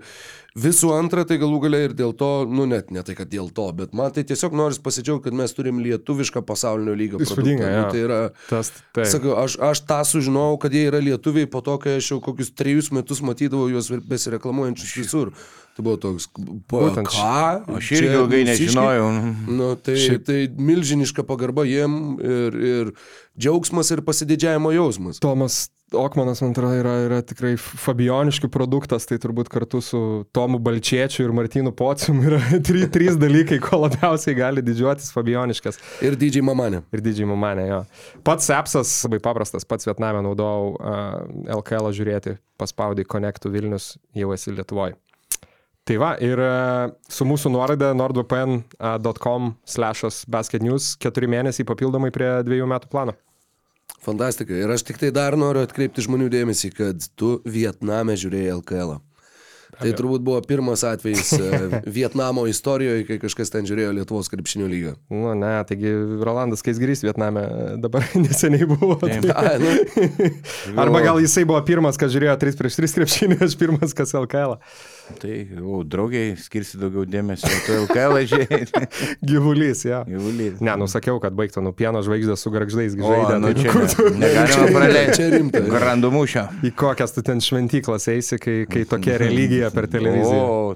visų 0.57 0.89
antra, 0.95 1.23
tai 1.29 1.37
galų 1.41 1.59
galia 1.67 1.79
ir 1.87 1.93
dėl 1.97 2.13
to, 2.17 2.29
nu 2.49 2.65
net 2.69 2.89
ne 2.93 3.03
tai, 3.05 3.13
kad 3.17 3.29
dėl 3.29 3.51
to, 3.53 3.67
bet 3.77 3.93
man 3.97 4.09
tai 4.15 4.23
tiesiog 4.27 4.55
noris 4.57 4.79
pasidžiaugti, 4.81 5.27
kad 5.29 5.37
mes 5.37 5.53
turim 5.53 5.79
lietuvišką 5.85 6.41
pasaulinio 6.47 6.95
lygio 6.97 7.21
produktą. 7.21 7.69
jo. 7.69 7.83
Nu, 7.83 7.91
Tai 7.93 8.01
yra, 8.03 8.19
Tas, 8.49 8.71
tai. 8.95 9.05
Sakau, 9.11 9.35
aš, 9.43 9.55
aš 9.69 9.83
tą 9.87 9.99
sužinojau, 10.09 10.57
kad 10.65 10.73
jie 10.73 10.87
yra 10.89 10.99
lietuviai 11.03 11.47
po 11.49 11.61
to, 11.65 11.77
kai 11.83 11.97
aš 12.01 12.11
jau 12.15 12.19
kokius 12.25 12.51
trejus 12.57 12.91
metus 12.95 13.21
matydavau 13.21 13.69
juos 13.71 13.91
besireklamuojančius 14.09 14.97
visur. 15.03 15.31
Tai 15.77 15.83
buvo 15.85 15.97
toks, 16.01 16.25
Būtent 16.73 17.05
ką? 17.05 17.77
Aš 17.77 17.91
irgi 17.93 18.13
ilgai 18.17 18.43
nežinojau. 18.49 19.07
Nu, 19.45 19.75
tai, 19.77 19.93
Šiaip- 20.01 20.25
tai 20.25 20.39
milžiniška 20.57 21.21
pagarba 21.27 21.67
jiem 21.69 22.17
ir, 22.17 22.57
ir 22.73 22.93
džiaugsmas 23.37 23.93
ir 23.93 24.01
pasididžiavimo 24.01 24.73
jausmas. 24.73 25.21
Tomas 25.21 25.67
Okmanas, 25.95 26.41
man 26.43 26.51
atrodo, 26.51 26.75
yra, 26.81 26.93
yra 27.05 27.17
tikrai 27.23 27.53
fabioniškių 27.55 28.49
produktas, 28.51 29.05
tai 29.07 29.15
turbūt 29.23 29.47
kartu 29.47 29.79
su 29.79 29.99
Tomu 30.47 30.61
Balčiečiu 30.63 31.25
ir 31.25 31.31
Martinu 31.35 31.73
Pocium 31.75 32.21
yra 32.23 32.37
trys, 32.67 32.85
trys 32.87 33.17
dalykai, 33.19 33.57
ko 33.59 33.81
labiausiai 33.81 34.35
gali 34.37 34.61
didžiuotis 34.63 35.09
fabioniškas. 35.11 35.75
Ir 36.07 36.15
didžiai 36.15 36.45
mamanė. 36.47 36.79
Ir 36.95 37.01
didžiai 37.03 37.27
mamanė, 37.27 37.65
jo. 37.67 37.79
Pats 38.23 38.47
appsas 38.55 38.93
labai 39.03 39.19
paprastas, 39.25 39.67
pats 39.67 39.89
Vietname 39.89 40.21
naudojau 40.23 40.69
uh, 40.77 41.17
LKL 41.57 41.89
žiūrėti, 41.97 42.37
paspaudai 42.55 43.03
Connectų 43.11 43.51
Vilnius, 43.51 43.89
jau 44.15 44.31
esi 44.37 44.53
Lietuvoje. 44.55 44.95
Tai 45.87 45.97
va, 45.99 46.13
ir 46.23 46.39
su 47.11 47.27
mūsų 47.27 47.51
nuoroda 47.51 47.91
nordvpn.com 47.95 49.51
slashas 49.67 50.21
basketnews 50.31 50.93
keturi 51.03 51.27
mėnesiai 51.31 51.67
papildomai 51.67 52.13
prie 52.15 52.37
dviejų 52.47 52.69
metų 52.71 52.91
plano. 52.95 53.17
Fantastika. 54.07 54.55
Ir 54.55 54.71
aš 54.71 54.87
tik 54.87 55.03
tai 55.03 55.11
dar 55.11 55.35
noriu 55.35 55.67
atkreipti 55.67 56.07
žmonių 56.07 56.31
dėmesį, 56.31 56.71
kad 56.79 57.11
tu 57.19 57.35
Vietname 57.43 58.15
žiūrėjai 58.15 58.55
LKL. 58.61 58.95
-ą. 58.95 59.06
Tai 59.77 59.91
turbūt 59.93 60.23
buvo 60.25 60.39
pirmas 60.45 60.81
atvejis 60.87 61.31
e, 61.37 61.47
Vietnamo 61.97 62.47
istorijoje, 62.49 63.05
kai 63.05 63.19
kažkas 63.21 63.53
ten 63.53 63.67
žiūrėjo 63.69 63.93
Lietuvos 63.99 64.29
krepšinio 64.31 64.69
lygą. 64.71 64.93
Nu, 65.13 65.35
ne, 65.37 65.53
taigi 65.69 65.91
Rolandas 66.25 66.65
Kaisgrys 66.65 67.03
Vietname 67.05 67.43
dabar 67.83 68.05
neseniai 68.25 68.65
buvo. 68.69 68.97
Tai... 69.03 69.19
A, 69.35 69.55
nu, 69.61 69.73
Arba 70.81 71.03
gal 71.05 71.21
jisai 71.21 71.45
buvo 71.47 71.61
pirmas, 71.67 71.99
kas 72.01 72.13
žiūrėjo 72.15 72.37
3 72.41 72.61
prieš 72.61 72.79
3 72.81 72.97
krepšinį, 72.99 73.39
aš 73.45 73.57
pirmas, 73.59 73.93
kas 73.97 74.15
LKL. 74.17 74.57
Tai, 75.15 75.47
o, 75.63 75.79
draugiai, 75.87 76.33
skirsi 76.39 76.77
daugiau 76.81 77.05
dėmesio, 77.07 77.47
tu 77.63 77.75
LKL 77.85 78.17
žiūrėjai. 78.27 78.87
Gyvulys, 79.29 79.85
jo. 79.87 80.01
Gyvulys. 80.09 80.59
Ne, 80.59 80.73
nusakiau, 80.81 81.21
kad 81.23 81.35
baigtų, 81.37 81.63
nu 81.63 81.71
pieno 81.77 82.01
žvaigždės 82.03 82.43
su 82.43 82.51
garždais 82.51 82.97
žaidė. 82.99 83.37
nu 83.39 83.53
tai 83.53 83.63
čia 83.63 83.73
kur 83.73 84.11
ne, 84.11 84.19
negalima 84.25 84.67
praleisti. 84.75 85.15
Čia 85.21 85.29
rimta. 85.37 85.63
Grandų 85.71 86.11
mūšio. 86.17 86.45
Į 86.67 86.73
kokias 86.83 87.15
tu 87.15 87.23
ten 87.25 87.41
šventyklas 87.43 88.09
eisi, 88.11 88.39
kai, 88.43 88.57
kai 88.69 88.83
tokia 88.89 89.17
religija 89.23 89.71
per 89.73 89.87
televiziją. 89.95 90.43
O, 90.43 90.75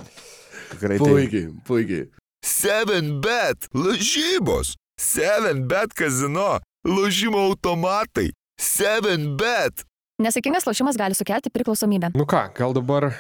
tikrai. 0.72 1.00
Puikiai, 1.04 1.46
puikiai. 1.68 2.08
7bet 2.48 3.68
lažybos. 3.76 4.78
7bet 5.02 5.94
kazino. 5.98 6.62
Lošimo 6.88 7.50
automatai. 7.52 8.32
7bet. 8.62 9.86
Nesėkmingas 10.22 10.68
lošimas 10.68 10.98
gali 11.00 11.18
sukelti 11.18 11.50
priklausomybę. 11.54 12.12
Nu 12.14 12.28
ką, 12.30 12.46
gal 12.58 12.76
dabar 12.78 13.10
e, 13.10 13.14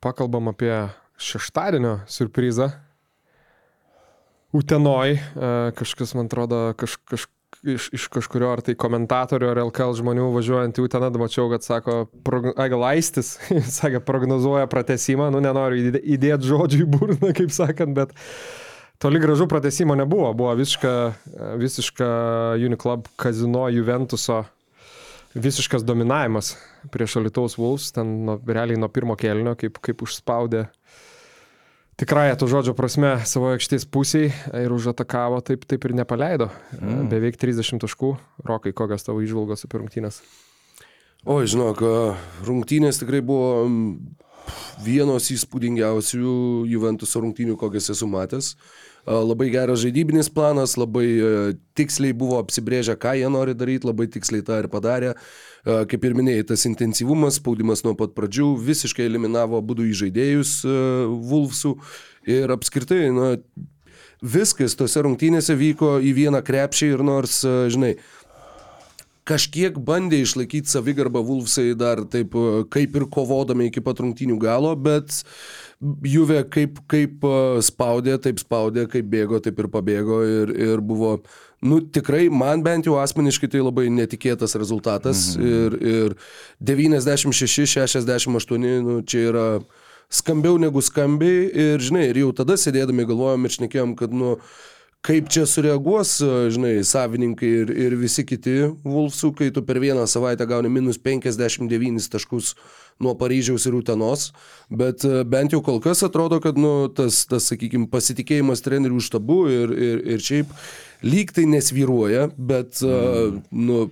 pakalbam 0.00 0.48
apie 0.52 0.72
šeštadienio 1.20 1.98
surprizą. 2.08 2.70
Utenoj, 4.56 5.16
e, 5.18 5.50
kažkas, 5.76 6.14
man 6.16 6.30
atrodo, 6.30 6.70
kaž, 6.80 6.96
kaž, 7.10 7.26
iš, 7.66 7.90
iš 7.98 8.06
kažkurio 8.14 8.48
ar 8.54 8.62
tai 8.64 8.76
komentatorių 8.78 9.50
ar 9.52 9.60
LKL 9.66 9.96
žmonių 10.00 10.30
važiuojant 10.32 10.80
į 10.80 10.86
Uteną, 10.86 11.10
mačiau, 11.20 11.50
kad 11.52 11.66
sako, 11.66 11.98
progno, 12.24 12.54
ai, 12.56 12.70
gal 12.72 12.86
Aistis, 12.88 13.34
sakė, 13.78 14.00
prognozuoja 14.06 14.68
pratesimą, 14.72 15.28
nu 15.34 15.42
nenoriu 15.44 15.82
įdė- 15.90 16.04
įdėti 16.16 16.52
žodžių 16.52 16.82
į 16.86 16.90
burną, 16.94 17.32
kaip 17.36 17.52
sakant, 17.52 17.96
bet 17.98 18.16
toli 19.02 19.20
gražu 19.20 19.48
pratesimo 19.50 19.98
nebuvo, 19.98 20.32
buvo 20.32 20.56
visiška, 20.56 20.92
e, 21.36 21.54
visiška 21.60 22.10
Uniclub 22.64 23.10
kazino 23.20 23.68
Juventuso 23.68 24.46
visiškas 25.36 25.84
dominavimas 25.86 26.54
prieš 26.92 27.18
Alitaus 27.20 27.58
Wolves, 27.60 27.90
ten 27.94 28.24
nuo, 28.26 28.38
realiai 28.46 28.80
nuo 28.80 28.88
pirmo 28.92 29.16
kelnio, 29.20 29.56
kaip, 29.58 29.80
kaip 29.84 30.04
užspaudė 30.06 30.66
tikrąją 31.96 32.36
to 32.36 32.48
žodžio 32.50 32.74
prasme 32.76 33.14
savo 33.28 33.52
aikštės 33.54 33.86
pusiai 33.88 34.28
ir 34.60 34.72
užatakavo, 34.72 35.40
taip, 35.44 35.64
taip 35.68 35.86
ir 35.88 35.96
nepaleido. 35.96 36.50
Mm. 36.76 37.08
Beveik 37.12 37.38
30 37.40 37.80
taškų. 37.84 38.12
Rokai, 38.46 38.74
kokios 38.76 39.06
tavo 39.06 39.24
išvalgos 39.24 39.64
apie 39.64 39.80
rungtynės? 39.80 40.20
O, 41.26 41.40
žinok, 41.42 41.80
rungtynės 42.46 43.00
tikrai 43.00 43.22
buvo 43.24 43.64
vienos 44.84 45.30
įspūdingiausių 45.34 46.32
Juventuso 46.70 47.22
rungtynių, 47.24 47.56
kokias 47.60 47.90
esu 47.94 48.08
matęs. 48.10 48.54
Labai 49.06 49.52
geras 49.54 49.84
žaidybinis 49.84 50.26
planas, 50.34 50.74
labai 50.74 51.06
e, 51.06 51.28
tiksliai 51.78 52.14
buvo 52.16 52.40
apsibrėžę, 52.42 52.96
ką 52.98 53.12
jie 53.20 53.28
nori 53.30 53.54
daryti, 53.54 53.86
labai 53.86 54.08
tiksliai 54.10 54.42
tą 54.42 54.58
ir 54.64 54.70
padarė. 54.72 55.12
Kaip 55.66 56.04
ir 56.06 56.14
minėjai, 56.14 56.44
tas 56.46 56.62
intensyvumas, 56.68 57.40
spaudimas 57.40 57.82
nuo 57.82 57.96
pat 57.98 58.12
pradžių 58.14 58.52
visiškai 58.62 59.06
eliminavo 59.06 59.58
būdų 59.66 59.88
įžaidėjus 59.90 60.52
Vulfsų 61.26 61.72
ir 62.30 62.54
apskritai, 62.54 63.08
na, 63.14 63.32
viskas 64.22 64.76
tose 64.78 65.02
rungtynėse 65.04 65.56
vyko 65.58 65.96
į 66.00 66.12
vieną 66.16 66.42
krepšį 66.46 66.92
ir 66.94 67.02
nors, 67.06 67.40
a, 67.44 67.66
žinai, 67.72 67.96
kažkiek 69.26 69.76
bandė 69.82 70.20
išlaikyti 70.22 70.70
savigarbą 70.70 71.22
Vulfsai 71.26 71.74
dar 71.78 72.04
taip, 72.10 72.34
e, 72.36 72.64
kaip 72.72 72.96
ir 72.98 73.06
kovodami 73.12 73.70
iki 73.70 73.82
pat 73.84 74.02
rungtynių 74.02 74.38
galo, 74.42 74.74
bet 74.78 75.22
Juve 76.06 76.40
kaip, 76.48 76.78
kaip 76.88 77.24
e, 77.26 77.40
spaudė, 77.66 78.16
taip 78.22 78.38
spaudė, 78.40 78.86
kaip 78.92 79.08
bėgo, 79.12 79.40
taip 79.44 79.58
ir 79.60 79.68
pabėgo 79.72 80.20
ir, 80.24 80.52
ir 80.68 80.84
buvo, 80.84 81.16
nu 81.66 81.80
tikrai 81.80 82.30
man 82.32 82.62
bent 82.64 82.86
jau 82.88 82.96
asmeniškai 83.02 83.50
tai 83.52 83.64
labai 83.64 83.88
netikėtas 83.92 84.56
rezultatas 84.56 85.32
mhm. 85.34 85.50
ir, 85.50 85.70
ir 85.96 86.14
96-68, 86.72 88.70
nu 88.86 89.02
čia 89.04 89.26
yra 89.32 89.48
skambiau 90.12 90.56
negu 90.62 90.80
skambiai 90.84 91.50
ir 91.50 91.82
žinai, 91.82 92.08
ir 92.12 92.22
jau 92.22 92.32
tada 92.44 92.54
sėdėdami 92.60 93.06
galvojom 93.08 93.46
ir 93.46 93.56
šnekėjom, 93.58 93.98
kad 93.98 94.14
nu 94.14 94.36
kaip 95.06 95.28
čia 95.32 95.44
sureaguos, 95.48 96.16
žinai, 96.52 96.80
savininkai 96.86 97.50
ir, 97.62 97.70
ir 97.86 97.94
visi 98.00 98.24
kiti 98.26 98.56
Vulfsų, 98.84 99.32
kai 99.38 99.48
tu 99.54 99.62
per 99.66 99.78
vieną 99.82 100.06
savaitę 100.10 100.46
gauni 100.48 100.70
minus 100.72 100.98
59 101.02 102.10
taškus 102.12 102.54
nuo 103.02 103.12
Paryžiaus 103.18 103.66
ir 103.68 103.76
Utenos, 103.76 104.30
bet 104.72 105.04
e, 105.04 105.20
bent 105.28 105.52
jau 105.52 105.60
kol 105.64 105.82
kas 105.84 106.02
atrodo, 106.06 106.40
kad 106.44 106.58
nu, 106.58 106.88
tas, 106.96 107.24
tas 107.28 107.50
sakykime, 107.52 107.90
pasitikėjimas 107.92 108.64
trenerių 108.64 109.02
štabu 109.04 109.40
ir, 109.52 109.74
ir, 109.74 110.00
ir 110.14 110.24
šiaip 110.24 110.54
lyg 111.04 111.34
tai 111.36 111.44
nesvyruoja, 111.50 112.30
bet, 112.36 112.80
mm. 112.80 113.42
nu, 113.52 113.82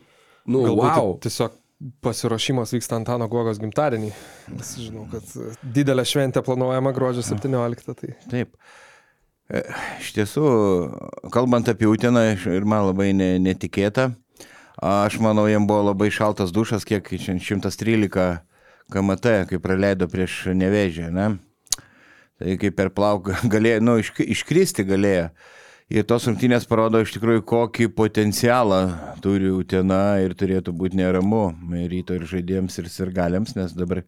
nu 0.48 0.64
Galbūt 0.70 0.88
wow. 0.88 1.12
tiesiog 1.24 1.60
pasiruošimas 2.04 2.72
vyksta 2.72 2.96
Antano 2.96 3.26
Guogos 3.28 3.58
gimtadienį. 3.60 4.08
Nes 4.54 4.72
žinau, 4.80 5.04
kad 5.12 5.36
e, 5.36 5.52
didelė 5.76 6.06
šventė 6.08 6.42
planuojama 6.46 6.94
gruodžio 6.96 7.26
17. 7.26 7.92
Tai... 8.00 8.16
Taip. 8.30 8.56
E, 9.50 9.60
Iš 10.00 10.12
tiesų, 10.16 10.44
kalbant 11.32 11.68
apie 11.68 11.88
Uteną, 11.90 12.22
iš- 12.34 12.46
ir 12.48 12.64
man 12.64 12.86
labai 12.88 13.10
ne, 13.16 13.34
netikėta, 13.38 14.10
aš 14.80 15.18
manau, 15.20 15.44
jiem 15.48 15.66
buvo 15.68 15.90
labai 15.90 16.08
šaltas 16.12 16.52
dušas, 16.52 16.84
kiek 16.88 17.04
šiandien 17.12 17.42
113 17.44 18.40
KMT, 18.92 19.34
kai 19.50 19.58
praleido 19.60 20.08
prieš 20.08 20.46
nevežę, 20.56 21.10
ne? 21.12 21.34
Tai 22.40 22.56
kaip 22.60 22.74
per 22.76 22.90
plauką 22.90 23.36
galėjo, 23.54 23.82
nu, 23.84 23.98
iš, 24.00 24.12
iškristi 24.24 24.84
galėjo. 24.88 25.28
Ir 25.92 26.06
tos 26.08 26.24
rungtynės 26.24 26.64
parodo 26.66 27.02
iš 27.04 27.12
tikrųjų, 27.12 27.42
kokį 27.44 27.90
potencialą 27.92 28.78
turi 29.20 29.50
Utena 29.52 30.16
ir 30.24 30.32
turėtų 30.32 30.72
būti 30.72 30.96
neramu 30.96 31.50
ryto 31.92 32.16
ir 32.16 32.24
žaidėjams 32.24 32.78
ir 32.80 32.88
sirgaliams, 32.88 33.52
nes 33.58 33.74
dabar 33.76 34.00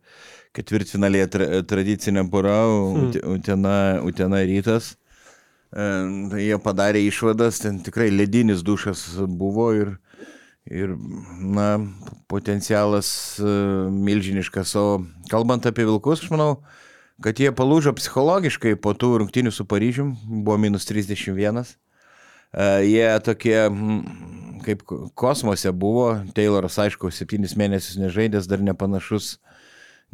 ketvirtfinalėje 0.56 1.26
tra, 1.34 1.48
tradicinė 1.68 2.24
pora 2.32 2.62
Ute- 2.72 3.20
Utena, 3.28 4.00
Utena 4.02 4.40
rytas. 4.48 4.94
E, 5.72 5.86
Tai 6.30 6.42
jie 6.42 6.58
padarė 6.62 7.02
išvadas, 7.06 7.60
ten 7.64 7.80
tikrai 7.84 8.10
ledinis 8.12 8.64
dušas 8.66 9.04
buvo 9.26 9.70
ir, 9.76 9.94
ir 10.70 10.94
na, 11.40 11.68
potencialas 12.30 13.08
e, 13.40 13.54
milžiniškas. 13.90 14.76
O 14.80 14.86
kalbant 15.32 15.66
apie 15.66 15.86
Vilkus, 15.88 16.22
aš 16.22 16.32
manau, 16.34 16.50
kad 17.22 17.38
jie 17.40 17.50
palūžo 17.54 17.96
psichologiškai 17.96 18.76
po 18.78 18.94
tų 18.94 19.16
rungtynių 19.24 19.54
su 19.54 19.66
Paryžium, 19.68 20.14
buvo 20.28 20.58
minus 20.60 20.88
31. 20.88 21.64
E, 21.64 22.66
Jie 22.86 23.08
tokie 23.26 23.58
kaip 24.66 24.82
kosmose 25.14 25.70
buvo, 25.72 26.10
Tayloras 26.34 26.78
aišku, 26.82 27.10
septynis 27.14 27.54
mėnesius 27.58 27.98
nežaidęs, 28.00 28.48
dar 28.50 28.62
nepanašus, 28.66 29.36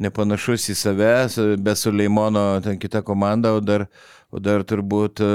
nepanašus 0.03 0.69
į 0.73 0.77
save, 0.77 1.13
be 1.63 1.75
Suleimono 1.79 2.45
ten 2.65 2.81
kita 2.81 3.03
komanda, 3.07 3.55
o 3.57 3.63
dar, 3.65 3.87
o 4.33 4.41
dar 4.41 4.65
turbūt 4.65 5.21
e, 5.23 5.31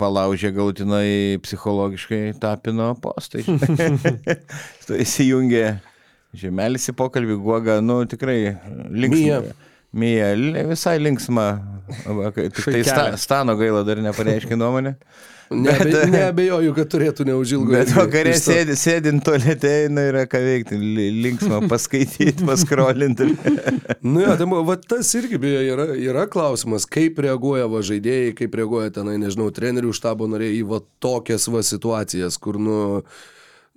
palaužė 0.00 0.50
galutinai 0.56 1.38
psichologiškai 1.44 2.22
tapino 2.40 2.94
postai. 3.02 3.44
Tu 4.88 4.96
įsijungė 5.04 5.64
žemelis 6.38 6.88
į 6.88 6.94
pokalbį, 6.96 7.36
guoga, 7.44 7.78
nu 7.84 8.00
tikrai 8.08 8.56
linksma. 8.88 9.40
Mija. 9.42 9.42
Mija, 9.92 10.32
visai 10.68 10.98
linksma. 11.00 11.48
Tai 11.88 12.84
sta, 12.84 13.10
stano 13.20 13.56
gaila 13.58 13.82
dar 13.86 14.00
nepareiškė 14.04 14.58
nuomonę. 14.58 14.96
Nebe, 15.48 16.02
neabejoju, 16.12 16.74
kad 16.76 16.90
turėtų 16.92 17.24
neužilgo. 17.24 17.72
Bet 17.72 17.88
vakarė 17.96 18.34
sėdi, 18.36 18.74
sėdint 18.76 19.22
tolete, 19.24 19.70
na 19.88 20.04
yra 20.10 20.26
ką 20.28 20.40
veikti, 20.44 20.76
li- 20.76 21.08
linksma 21.24 21.62
paskaityti, 21.72 22.44
paskrolinti. 22.44 23.30
Nu, 24.04 24.20
jo, 24.22 24.34
tai, 24.38 24.46
va, 24.46 24.76
tas 24.78 25.08
irgi 25.18 25.40
beje 25.40 25.62
yra, 25.72 25.86
yra 25.96 26.26
klausimas, 26.30 26.84
kaip 26.88 27.18
reaguoja 27.24 27.66
va 27.70 27.80
žaidėjai, 27.84 28.34
kaip 28.38 28.54
reaguoja 28.60 28.92
tenai, 29.00 29.16
nežinau, 29.20 29.48
trenerių 29.54 29.90
štabo 29.96 30.28
nariai 30.30 30.60
į 30.60 30.62
va 30.68 30.78
tokias 31.02 31.48
va 31.50 31.64
situacijas, 31.66 32.36
kur, 32.40 32.60
nu, 32.62 32.76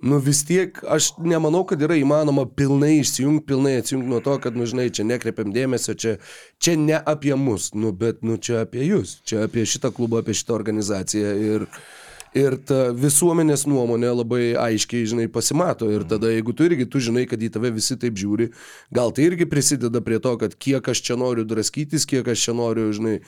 nu 0.02 0.18
vis 0.18 0.42
tiek, 0.44 0.78
aš 0.88 1.12
nemanau, 1.22 1.62
kad 1.68 1.82
yra 1.82 1.94
įmanoma 2.00 2.44
pilnai 2.58 2.96
išsijungti, 2.98 3.46
pilnai 3.46 3.76
atsijungti 3.78 4.10
nuo 4.10 4.20
to, 4.24 4.34
kad, 4.42 4.56
nu, 4.58 4.66
žinai, 4.66 4.88
čia 4.94 5.06
nekreipiam 5.06 5.54
dėmesio, 5.54 5.94
čia, 5.94 6.16
čia 6.58 6.74
ne 6.78 6.98
apie 6.98 7.36
mus, 7.38 7.70
nu, 7.78 7.94
bet, 7.94 8.24
nu, 8.26 8.36
čia 8.42 8.64
apie 8.66 8.82
jūs, 8.88 9.20
čia 9.28 9.44
apie 9.46 9.66
šitą 9.68 9.92
klubą, 9.94 10.22
apie 10.22 10.34
šitą 10.38 10.58
organizaciją 10.58 11.34
ir... 11.50 11.68
Ir 12.32 12.54
ta 12.64 12.86
visuomenės 12.96 13.66
nuomonė 13.68 14.08
labai 14.16 14.44
aiškiai, 14.56 15.04
žinai, 15.10 15.26
pasimato. 15.32 15.90
Ir 15.92 16.06
tada, 16.08 16.30
jeigu 16.32 16.54
tu 16.56 16.64
irgi, 16.64 16.86
tu 16.88 17.02
žinai, 17.04 17.26
kad 17.28 17.42
į 17.44 17.50
tave 17.52 17.68
visi 17.74 17.98
taip 18.00 18.16
žiūri, 18.16 18.46
gal 18.94 19.12
tai 19.12 19.26
irgi 19.28 19.44
prisideda 19.50 20.00
prie 20.04 20.16
to, 20.22 20.32
kad 20.40 20.56
kiek 20.56 20.88
aš 20.88 21.02
čia 21.04 21.18
noriu 21.20 21.44
draskytis, 21.48 22.06
kiek 22.08 22.30
aš 22.32 22.46
čia 22.46 22.54
noriu, 22.56 22.88
žinai, 22.96 23.18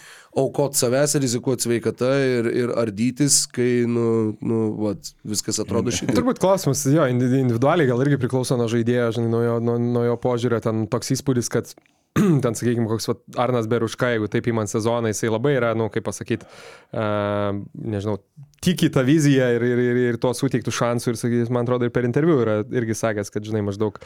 aukot 0.41 0.79
savęs, 0.79 1.19
rizikuoti 1.21 1.69
sveikatą 1.69 2.13
ir, 2.31 2.49
ir 2.65 2.73
ardytis, 2.81 3.43
kai, 3.53 3.85
nu, 3.85 4.07
nu, 4.41 4.63
vat, 4.81 5.13
viskas 5.29 5.61
atrodo 5.61 5.93
šitaip. 5.93 6.17
Turbūt 6.17 6.41
klausimas, 6.41 6.87
jo, 6.89 7.05
indi- 7.13 7.43
individualiai 7.43 7.91
gal 7.93 8.01
irgi 8.07 8.23
priklauso 8.25 8.57
nuo 8.57 8.71
žaidėjo, 8.73 9.11
žinai, 9.19 9.29
nuo 9.37 9.45
jo, 9.45 9.59
nuo, 9.69 9.77
nuo 9.85 10.07
jo 10.09 10.17
požiūrio, 10.25 10.65
ten 10.65 10.87
toks 10.89 11.13
įspūdis, 11.19 11.53
kad 11.53 11.77
ten, 12.45 12.55
sakykime, 12.55 12.87
koks 12.87 13.09
vat, 13.11 13.23
Arnas 13.43 13.67
Beruška, 13.71 14.13
jeigu 14.15 14.29
taip 14.31 14.47
įman 14.51 14.69
sezoną, 14.71 15.11
jisai 15.11 15.33
labai 15.33 15.57
yra, 15.57 15.73
nu, 15.79 15.89
kaip 15.91 16.05
pasakyti, 16.07 16.47
uh, 16.95 17.57
nežinau, 17.75 18.21
tiki 18.65 18.89
tą 18.95 19.03
viziją 19.07 19.49
ir, 19.57 19.67
ir, 19.67 19.83
ir, 19.83 20.01
ir 20.13 20.21
tuo 20.23 20.31
suteiktų 20.37 20.73
šansų 20.75 21.11
ir, 21.11 21.19
sakys, 21.19 21.51
man 21.55 21.67
atrodo, 21.67 21.89
ir 21.89 21.95
per 21.95 22.07
interviu 22.07 22.39
yra 22.45 22.61
irgi 22.63 22.97
sakęs, 23.01 23.35
kad, 23.35 23.43
žinai, 23.47 23.65
maždaug 23.67 23.99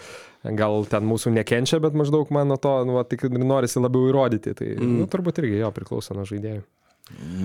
gal 0.58 0.88
ten 0.88 1.04
mūsų 1.08 1.34
nekenčia, 1.36 1.82
bet 1.84 1.98
maždaug 1.98 2.32
man 2.34 2.48
nuo 2.48 2.56
to, 2.62 2.72
nu, 2.88 2.96
va, 2.96 3.04
tik 3.08 3.28
norisi 3.36 3.82
labiau 3.82 4.08
įrodyti. 4.08 4.56
Tai, 4.56 4.72
mm. 4.78 4.98
nu, 5.02 5.10
turbūt 5.12 5.42
irgi 5.44 5.60
jo 5.60 5.70
priklauso 5.76 6.16
nuo 6.16 6.24
žaidėjų. 6.28 6.64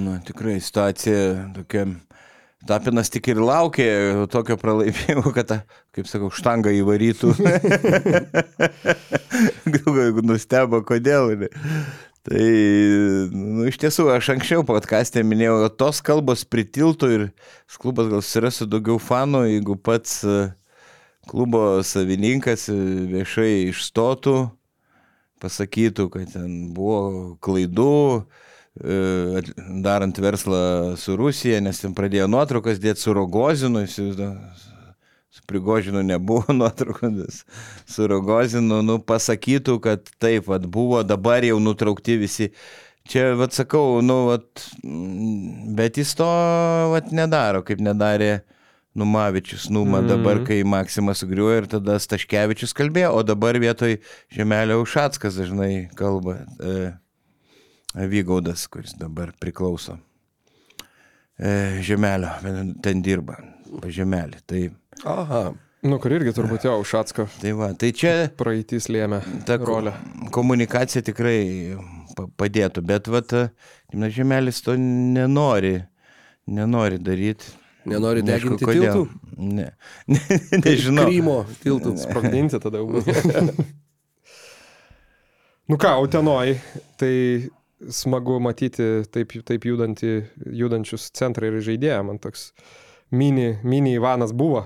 Na, 0.04 0.18
tikrai 0.24 0.58
situacija 0.64 1.52
tokia. 1.60 1.88
Tapinas 2.64 3.10
tik 3.12 3.28
ir 3.34 3.42
laukė 3.44 3.86
tokio 4.32 4.56
pralaimėjimo, 4.60 5.34
kad, 5.36 5.50
kaip 5.96 6.08
sakau, 6.08 6.30
štangą 6.32 6.72
įvarytų. 6.78 7.34
Nustebo, 10.30 10.80
kodėl. 10.88 11.34
Tai, 12.24 12.44
nu, 13.36 13.66
iš 13.68 13.82
tiesų, 13.82 14.08
aš 14.16 14.30
anksčiau 14.38 14.64
podcast'e 14.68 15.26
minėjau, 15.28 15.58
kad 15.66 15.76
tos 15.82 16.00
kalbos 16.06 16.46
pritiltų 16.48 17.10
ir 17.12 17.26
klubas 17.84 18.08
gal 18.14 18.24
surastų 18.24 18.70
daugiau 18.72 18.96
fanų, 19.02 19.44
jeigu 19.50 19.76
pats 19.76 20.22
e, 20.24 20.38
klubo 21.28 21.82
savininkas 21.84 22.70
viešai 22.72 23.74
išstotų, 23.74 24.38
pasakytų, 25.44 26.08
kad 26.16 26.32
ten 26.38 26.72
buvo 26.72 27.36
klaidų, 27.44 28.24
E, 28.24 28.53
darant 28.76 30.18
verslą 30.18 30.96
su 30.98 31.16
Rusija, 31.18 31.60
nes 31.62 31.82
ten 31.82 31.94
pradėjo 31.94 32.28
nuotraukas 32.28 32.82
dėti 32.82 33.06
su 33.06 33.14
Rogozinu, 33.14 33.86
su 33.88 35.42
Prigožinu 35.46 36.04
nebuvo 36.04 36.54
nuotraukos, 36.60 37.44
su 37.86 38.08
Rogozinu, 38.08 38.82
nu, 38.86 38.98
pasakytų, 39.00 39.78
kad 39.84 40.10
taip, 40.22 40.48
vat, 40.50 40.66
buvo, 40.66 41.04
dabar 41.04 41.46
jau 41.46 41.60
nutraukti 41.62 42.18
visi. 42.22 42.50
Čia, 43.10 43.34
vad 43.36 43.52
sakau, 43.52 44.00
nu, 44.02 44.30
vat, 44.30 44.66
bet 45.76 46.00
jis 46.00 46.14
to, 46.16 46.30
vat, 46.94 47.12
nedaro, 47.12 47.62
kaip 47.68 47.82
nedarė 47.84 48.38
Numavičius, 48.96 49.70
Numa, 49.74 50.00
mm 50.00 50.06
-hmm. 50.06 50.08
dabar, 50.08 50.44
kai 50.46 50.64
Maksimas 50.64 51.18
sugriuoja 51.18 51.58
ir 51.58 51.68
tada 51.68 52.00
Staškevičius 52.00 52.74
kalbėjo, 52.74 53.10
o 53.12 53.24
dabar 53.24 53.58
vietoj 53.60 53.98
Žemelio 54.30 54.82
Ušatskas 54.82 55.36
dažnai 55.36 55.90
kalba. 55.96 56.38
E, 56.62 56.94
Vygaudas, 57.94 58.66
kuris 58.68 58.96
dabar 58.98 59.32
priklauso 59.40 60.00
e, 61.38 61.82
Žemelio, 61.86 62.32
ten 62.82 63.02
dirba, 63.06 63.38
pažemelį. 63.84 64.42
Tai... 64.50 64.64
Aha. 65.10 65.44
Nu, 65.84 65.98
kur 66.00 66.14
irgi 66.16 66.32
turbūt 66.32 66.64
jau 66.64 66.78
Ušatsko. 66.80 67.26
Tai 67.42 67.52
va, 67.60 67.74
tai 67.76 67.92
čia. 67.92 68.14
Praeitis 68.40 68.88
lėmė 68.94 69.20
ta 69.48 69.58
rolę. 69.60 69.92
Komunikacija 70.34 71.04
tikrai 71.04 71.76
padėtų, 72.40 72.84
bet 72.88 73.10
va, 73.12 73.22
na, 73.94 74.10
Žemelis 74.14 74.62
to 74.64 74.78
nenori, 74.80 75.76
nenori 76.48 77.02
daryti. 77.04 77.52
Nenori 77.92 78.24
deginti 78.24 78.64
tiltų? 78.64 79.08
Ne. 79.44 79.66
ne 80.14 80.20
nežinau. 80.64 81.04
Krymo 81.10 81.40
tiltų. 81.66 81.98
Sprogdinti 82.00 82.62
tada 82.64 82.80
nu 85.68 85.76
ką, 85.80 85.92
Utenoj, 86.06 86.56
tai 87.00 87.12
smagu 87.92 88.40
matyti 88.44 89.04
taip, 89.12 89.36
taip 89.48 89.68
judantį, 89.68 90.14
judančius 90.56 91.10
centrai 91.16 91.52
ir 91.52 91.60
žaidėją. 91.66 92.00
Man 92.08 92.22
toks 92.24 92.52
mini, 93.14 93.58
mini 93.64 93.96
Ivanas 93.98 94.34
buvo, 94.36 94.66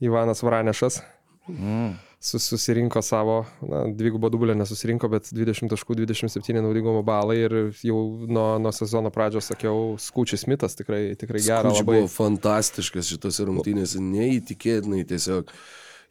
Ivanas 0.00 0.42
Vranešas. 0.42 1.02
Mm. 1.48 1.96
Sus, 2.20 2.48
susirinko 2.50 2.98
savo, 3.02 3.44
na, 3.62 3.84
dvigubą 3.94 4.26
dublę 4.30 4.54
nesusirinko, 4.58 5.06
bet 5.12 5.28
20 5.30 5.70
taškų, 5.70 5.94
27 6.00 6.58
naudingumo 6.64 7.04
balai 7.06 7.36
ir 7.44 7.54
jau 7.86 8.00
nuo, 8.26 8.48
nuo 8.58 8.72
sezono 8.74 9.12
pradžios 9.14 9.52
sakiau, 9.52 9.92
Skučius 10.02 10.48
Mitas 10.50 10.74
tikrai, 10.74 11.12
tikrai 11.20 11.44
geras. 11.44 11.70
Skučius 11.70 11.84
labai... 11.84 12.00
buvo 12.00 12.10
fantastiškas 12.10 13.12
šitose 13.12 13.46
rungtynėse, 13.46 14.02
neįtikėtinai 14.02 15.04
tiesiog. 15.06 15.54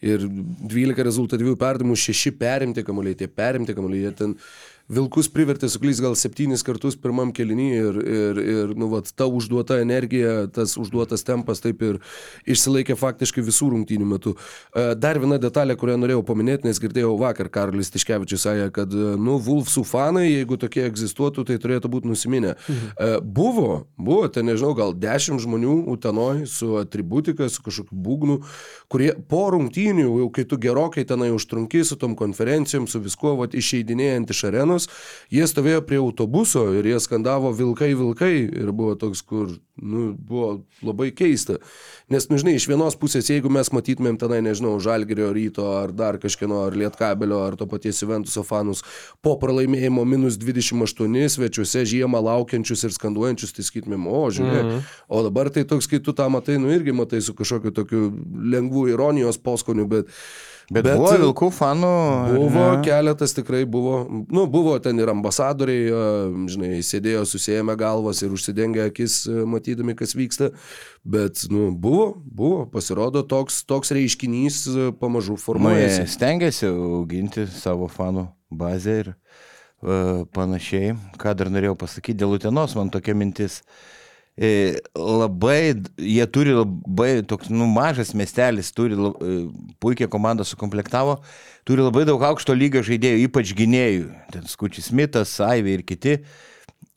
Ir 0.07 0.23
12 0.29 1.03
rezultatyvių 1.09 1.57
perdimų, 1.59 1.97
6 1.99 2.31
perimti 2.39 2.85
kamuoliai, 2.87 3.17
tie 3.17 3.27
perimti 3.27 3.75
kamuoliai, 3.75 4.05
jie 4.05 4.15
ten 4.15 4.35
Vilkus 4.87 5.27
privertė 5.27 5.67
suklysti 5.67 6.05
gal 6.05 6.15
septynis 6.15 6.63
kartus 6.63 6.95
pirmam 6.95 7.33
kelinyje 7.35 7.79
ir, 7.79 7.97
ir, 8.17 8.37
ir 8.39 8.69
nu, 8.79 8.87
vat, 8.93 9.09
ta 9.11 9.25
užduota 9.27 9.81
energija, 9.83 10.45
tas 10.53 10.77
užduotas 10.79 11.25
tempas 11.27 11.59
taip 11.59 11.81
ir 11.83 11.97
išsilaikė 12.47 12.95
faktiškai 12.95 13.43
visų 13.43 13.73
rungtynių 13.73 14.07
metu. 14.07 14.37
E, 14.71 14.93
dar 14.95 15.19
viena 15.19 15.39
detalė, 15.43 15.75
kurią 15.79 15.97
norėjau 15.99 16.23
paminėti, 16.29 16.69
nes 16.69 16.79
girdėjau 16.79 17.17
vakar 17.19 17.49
Karolis 17.51 17.91
Tiškevičius 17.91 18.45
sakė, 18.47 18.69
kad, 18.77 18.95
e, 18.95 19.17
nu, 19.19 19.35
Vulfsų 19.43 19.83
fanai, 19.87 20.29
jeigu 20.29 20.55
tokie 20.61 20.85
egzistuotų, 20.87 21.43
tai 21.51 21.59
turėtų 21.59 21.91
būti 21.91 22.11
nusiminę. 22.13 22.55
Mhm. 22.55 23.27
Buvo, 23.37 23.87
buvo, 23.99 24.27
ten 24.31 24.47
nežinau, 24.47 24.71
gal 24.77 24.95
dešimt 24.95 25.43
žmonių 25.43 25.75
Utenoj 25.91 26.45
su 26.47 26.77
atributika, 26.79 27.49
su 27.51 27.63
kažkokiu 27.65 27.97
būgnu, 28.07 28.39
kurie 28.91 29.11
po 29.27 29.43
rungtynių, 29.51 30.07
jau 30.23 30.31
kai 30.33 30.47
tu 30.47 30.59
gerokai 30.61 31.03
tenai 31.07 31.29
užtrunki 31.35 31.83
su 31.87 31.99
tom 31.99 32.15
konferencijom, 32.15 32.87
su 32.87 33.01
viskuo, 33.03 33.35
vat, 33.41 33.55
išeidinėjant 33.57 34.31
iš 34.31 34.45
arenos, 34.47 34.76
sienos, 34.77 34.87
jie 35.29 35.45
stovėjo 35.47 35.81
prie 35.85 35.97
autobuso 35.99 36.73
ir 36.77 36.85
jie 36.85 36.99
skandavo 36.99 37.51
vilkai, 37.51 37.95
vilkai 37.95 38.47
ir 38.47 38.71
buvo 38.71 38.95
toks, 38.95 39.21
kur, 39.21 39.49
nu, 39.75 40.15
buvo 40.17 40.63
labai 40.81 41.11
keista. 41.11 41.57
Nes, 42.09 42.29
nu, 42.29 42.37
žinai, 42.37 42.55
iš 42.57 42.67
vienos 42.67 42.95
pusės, 42.95 43.29
jeigu 43.29 43.49
mes 43.49 43.69
matytumėm 43.71 44.17
tenai, 44.17 44.41
nežinau, 44.41 44.77
Žalgerio 44.79 45.31
ryto 45.33 45.67
ar 45.77 45.91
dar 45.91 46.17
kažkieno, 46.17 46.65
ar 46.67 46.75
Lietkabelio, 46.77 47.41
ar 47.43 47.57
to 47.57 47.67
paties 47.67 48.01
Juventuso 48.01 48.43
fanus, 48.43 48.83
po 49.21 49.37
pralaimėjimo 49.37 50.05
minus 50.05 50.37
28 50.37 51.27
svečiuose 51.29 51.85
žiemą 51.85 52.21
laukiančius 52.23 52.85
ir 52.87 52.95
skanduojančius, 52.95 53.55
tai 53.57 53.65
sakytumėm, 53.67 54.07
o, 54.07 54.27
žiūrėk. 54.31 54.63
Mm 54.63 54.75
-hmm. 54.77 54.93
O 55.07 55.23
dabar 55.23 55.49
tai 55.49 55.63
toks, 55.63 55.87
kai 55.87 55.99
tu 55.99 56.13
tą 56.13 56.29
matai, 56.29 56.57
nu 56.57 56.71
irgi 56.71 56.93
matai 56.93 57.21
su 57.21 57.33
kažkokiu 57.33 57.71
tokiu 57.71 58.13
lengvu 58.51 58.87
ironijos 58.87 59.37
poskoniu, 59.37 59.87
bet 59.87 60.07
Bet, 60.67 60.83
Bet 60.83 60.97
buvo 60.99 61.13
Vilkų 61.15 61.47
fanų. 61.55 61.89
Buvo 62.33 62.63
ne? 62.73 62.81
keletas 62.83 63.31
tikrai 63.37 63.61
buvo. 63.63 64.01
Nu, 64.27 64.43
buvo 64.51 64.73
ten 64.83 64.99
ir 64.99 65.07
ambasadoriai, 65.13 65.87
žinai, 66.51 66.71
sėdėjo 66.83 67.21
susijęme 67.29 67.77
galvas 67.79 68.19
ir 68.25 68.35
užsidengę 68.35 68.89
akis, 68.89 69.21
matydami, 69.47 69.95
kas 69.95 70.11
vyksta. 70.17 70.51
Bet, 71.07 71.45
nu, 71.53 71.69
buvo, 71.71 72.09
buvo, 72.19 72.65
pasirodo, 72.73 73.23
toks, 73.23 73.61
toks 73.69 73.95
reiškinys 73.95 74.63
pamažu 74.99 75.39
formuojasi. 75.39 76.03
Nu, 76.03 76.15
stengiasi 76.17 76.67
auginti 76.73 77.47
savo 77.55 77.87
fanų 77.87 78.27
bazę 78.51 79.01
ir 79.05 79.13
uh, 79.15 80.25
panašiai. 80.35 80.97
Ką 81.21 81.37
dar 81.39 81.53
norėjau 81.53 81.79
pasakyti 81.79 82.19
dėl 82.25 82.35
Utenos, 82.41 82.75
man 82.75 82.91
tokia 82.91 83.15
mintis. 83.15 83.61
Uh, 83.63 83.85
E, 83.87 83.96
labai, 84.37 85.73
jie 85.97 86.25
turi 86.29 86.53
labai, 86.53 87.23
toks, 87.25 87.49
nu, 87.49 87.65
mažas 87.65 88.13
miestelis, 88.13 88.69
turi 88.75 88.93
e, 88.93 89.37
puikiai 89.81 90.09
komandą 90.13 90.45
sukomplektavo, 90.45 91.17
turi 91.65 91.81
labai 91.81 92.05
daug 92.05 92.21
aukšto 92.21 92.53
lygio 92.53 92.83
žaidėjų, 92.85 93.23
ypač 93.25 93.55
gynėjų, 93.57 94.11
ten 94.33 94.45
Skučius 94.45 94.91
Smithas, 94.91 95.33
Saivė 95.39 95.79
ir 95.79 95.85
kiti. 95.87 96.19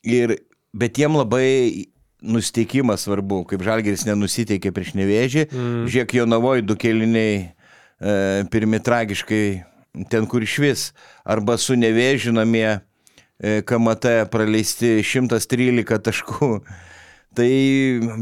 Ir, 0.05 0.35
bet 0.73 1.01
jiem 1.01 1.17
labai 1.17 1.89
nusteikimas 2.21 3.07
svarbu, 3.07 3.41
kaip 3.49 3.65
Žalgeris 3.65 4.05
nenusiteikė 4.05 4.69
prieš 4.75 4.93
nevėžį, 4.99 5.47
mm. 5.49 5.81
žiūrėk 5.89 6.15
jo 6.19 6.27
navoj 6.29 6.61
du 6.61 6.77
keliniai 6.77 7.33
e, 7.41 8.13
pirmi 8.53 8.77
tragiškai 8.85 9.43
ten, 10.13 10.29
kur 10.29 10.45
iš 10.45 10.59
vis, 10.61 10.85
arba 11.25 11.57
su 11.57 11.73
nevėžinamie 11.73 12.69
e, 12.69 13.59
KMT 13.65 14.29
praleisti 14.29 14.99
113 15.01 16.05
taškų. 16.05 16.53
Tai, 17.31 17.47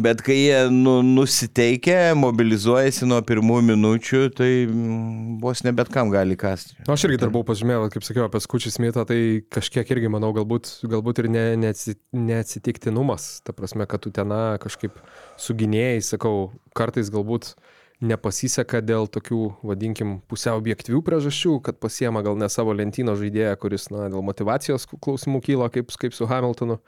bet 0.05 0.19
kai 0.21 0.35
jie 0.37 0.57
nu, 0.69 0.99
nusiteikia, 1.01 2.11
mobilizuojasi 2.13 3.07
nuo 3.09 3.17
pirmų 3.25 3.55
minučių, 3.71 4.19
tai 4.37 4.49
mm, 4.67 5.39
vos 5.41 5.63
ne 5.65 5.73
bet 5.73 5.89
kam 5.89 6.11
gali 6.13 6.37
kasti. 6.37 6.75
Na, 6.83 6.93
aš 6.93 7.07
irgi 7.07 7.17
dar 7.23 7.31
buvau 7.33 7.47
pažymėjęs, 7.47 7.89
kaip 7.95 8.05
sakiau, 8.05 8.27
apie 8.27 8.43
skučių 8.45 8.73
smitą, 8.75 9.07
tai 9.09 9.17
kažkiek 9.49 9.89
irgi, 9.95 10.11
manau, 10.13 10.29
galbūt, 10.37 10.69
galbūt 10.93 11.23
ir 11.23 11.29
ne, 11.33 11.45
neatsitiktinumas. 11.57 13.39
Ta 13.41 13.57
prasme, 13.57 13.89
kad 13.89 14.05
tu 14.05 14.13
tena 14.13 14.59
kažkaip 14.61 15.01
suginėjai, 15.41 16.05
sakau, 16.11 16.35
kartais 16.77 17.09
galbūt 17.09 17.55
nepasiseka 17.99 18.79
dėl 18.83 19.09
tokių, 19.11 19.41
vadinkim, 19.67 20.19
pusiau 20.31 20.59
objektyvių 20.59 21.01
priežasčių, 21.03 21.57
kad 21.63 21.79
pasiema 21.83 22.21
gal 22.23 22.37
ne 22.39 22.47
savo 22.51 22.73
lentyno 22.75 23.15
žaidėją, 23.19 23.57
kuris, 23.59 23.89
na, 23.91 24.07
dėl 24.11 24.23
motivacijos 24.23 24.87
klausimų 24.89 25.41
kyla, 25.43 25.67
kaip, 25.73 25.91
kaip 25.99 26.15
su 26.15 26.27
Hamiltonu. 26.29 26.79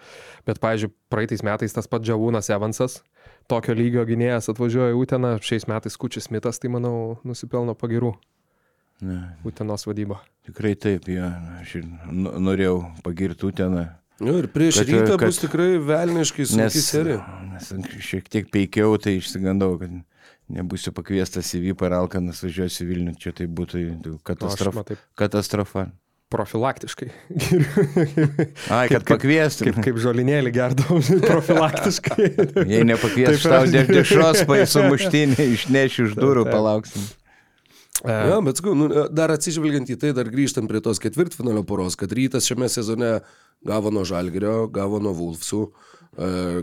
Bet, 0.47 0.61
pavyzdžiui, 0.63 0.93
praeitais 1.11 1.43
metais 1.43 1.75
tas 1.75 1.89
pats 1.91 2.07
Džiavūnas 2.07 2.51
Evansas, 2.55 3.01
tokio 3.51 3.75
lygio 3.75 4.05
gynėjas 4.07 4.51
atvažiuoja 4.53 4.95
į 4.95 4.99
Uteną, 5.01 5.33
šiais 5.43 5.67
metais 5.71 5.99
Kučius 5.99 6.31
Mitas, 6.31 6.61
tai 6.63 6.71
manau, 6.71 7.17
nusipelno 7.27 7.75
pagirų. 7.75 8.13
Ne. 9.01 9.17
Utenos 9.43 9.83
vadyba. 9.89 10.19
Tikrai 10.45 10.75
taip, 10.77 11.09
jo. 11.09 11.25
Aš 11.57 11.79
ir 11.81 11.89
norėjau 12.13 12.77
pagirti 13.03 13.49
Uteną. 13.49 13.87
Nu, 14.21 14.35
ir 14.37 14.45
prieš 14.53 14.83
kad, 14.83 14.91
rytą 14.93 15.15
kad, 15.17 15.31
bus 15.31 15.39
tikrai 15.41 15.79
velniškai 15.81 16.45
sunki 16.45 16.83
serija. 16.85 17.23
Nes 17.49 17.71
šiek 18.05 18.27
tiek 18.29 18.51
peikiau, 18.53 18.93
tai 19.01 19.15
išsigandau, 19.17 19.73
kad 19.81 19.95
nebūsiu 20.57 20.93
pakviestas 20.95 21.49
į 21.57 21.63
Vypą 21.69 21.89
ir 21.89 21.95
Alkanas 21.97 22.41
važiuosiu 22.45 22.87
Vilnių, 22.89 23.15
čia 23.21 23.33
tai 23.37 23.47
būtų 23.47 24.17
katastrofa. 24.27 24.83
Nu, 24.89 24.97
katastrofa. 25.19 25.85
profilaktiškai. 26.31 27.09
Ai, 28.77 28.85
kad 28.91 29.03
pakviestum. 29.07 29.67
Kaip, 29.71 29.81
kaip 29.83 29.97
žolinėlį 29.99 30.53
gerdavau 30.55 30.99
profilaktiškai. 31.31 32.27
Jei 32.71 32.85
nepakvies, 32.87 33.41
Taip 33.43 33.51
tau 33.51 33.87
dešros 33.97 34.45
paėsų 34.47 34.85
muštinį 34.91 35.49
išneši 35.57 36.05
iš 36.07 36.15
durų, 36.19 36.45
Taip. 36.47 36.55
palauksim. 36.55 37.09
E, 38.01 38.15
Ja, 38.31 38.39
bet 38.41 38.57
sakau, 38.57 38.73
nu, 38.79 38.87
dar 39.13 39.29
atsižvelgiant 39.35 39.91
į 39.93 39.99
tai, 40.01 40.13
dar 40.17 40.29
grįžtant 40.31 40.71
prie 40.71 40.79
tos 40.81 41.01
ketvirtfinalio 41.03 41.61
poros, 41.67 41.99
kad 41.99 42.11
rytas 42.17 42.47
šiame 42.49 42.69
sezone 42.71 43.17
gavo 43.67 43.91
nuo 43.93 44.01
Žalgerio, 44.07 44.65
gavo 44.73 44.97
nuo 45.03 45.11
Vulfsų, 45.13 45.65
e, 45.67 46.00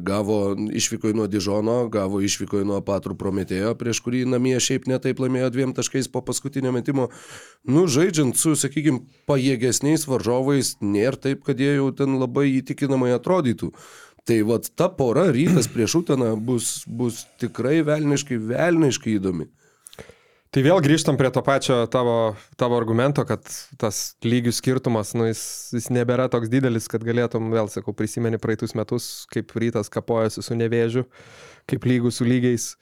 gavo 0.01 0.57
išvyko 0.73 1.15
nuo 1.17 1.27
Dižono, 1.27 1.89
gavo 1.89 2.21
išvyko 2.21 2.61
nuo 2.69 2.81
Patrų 2.85 3.17
Prometėjo, 3.17 3.73
prieš 3.81 4.03
kurį 4.05 4.27
namie 4.29 4.59
šiaip 4.61 4.85
netaip 4.91 5.21
laimėjo 5.25 5.49
dviem 5.55 5.73
taškais 5.77 6.11
po 6.13 6.21
paskutinio 6.21 6.73
metimo. 6.73 7.09
Nu, 7.65 7.87
žaidžiant 7.89 8.37
su, 8.37 8.53
sakykime, 8.61 9.07
pajėgesniais 9.29 10.05
varžovais, 10.09 10.77
nėra 10.85 11.17
taip, 11.17 11.47
kad 11.49 11.61
jie 11.61 11.79
jau 11.79 11.89
ten 11.97 12.19
labai 12.21 12.51
įtikinamai 12.59 13.15
atrodytų. 13.17 13.73
Tai 14.29 14.43
vad 14.45 14.69
ta 14.77 14.91
pora 14.93 15.31
rytas 15.33 15.71
prieš 15.73 16.03
Uteną 16.03 16.35
bus, 16.37 16.83
bus 16.85 17.25
tikrai 17.41 17.81
velniškai, 17.87 18.37
velniškai 18.51 19.17
įdomi. 19.17 19.49
Tai 20.49 20.63
vėl 20.65 20.79
grįžtam 20.81 21.19
prie 21.21 21.29
to 21.29 21.43
pačio 21.45 21.83
tavo, 21.93 22.33
tavo 22.57 22.79
argumento, 22.81 23.21
kad 23.29 23.45
tas 23.81 24.15
lygių 24.25 24.55
skirtumas, 24.57 25.11
nu, 25.19 25.27
jis, 25.29 25.43
jis 25.77 25.91
nebėra 25.93 26.31
toks 26.33 26.49
didelis, 26.49 26.87
kad 26.89 27.05
galėtum, 27.05 27.51
vėl 27.53 27.69
sakau, 27.69 27.93
prisimeni 27.97 28.41
praeitus 28.41 28.73
metus, 28.79 29.27
kaip 29.29 29.53
rytas 29.61 29.93
kapojasi 29.93 30.45
su 30.47 30.57
nevėžiu, 30.57 31.05
kaip 31.69 31.85
lygų 31.91 32.15
su 32.15 32.25
lygiais. 32.29 32.73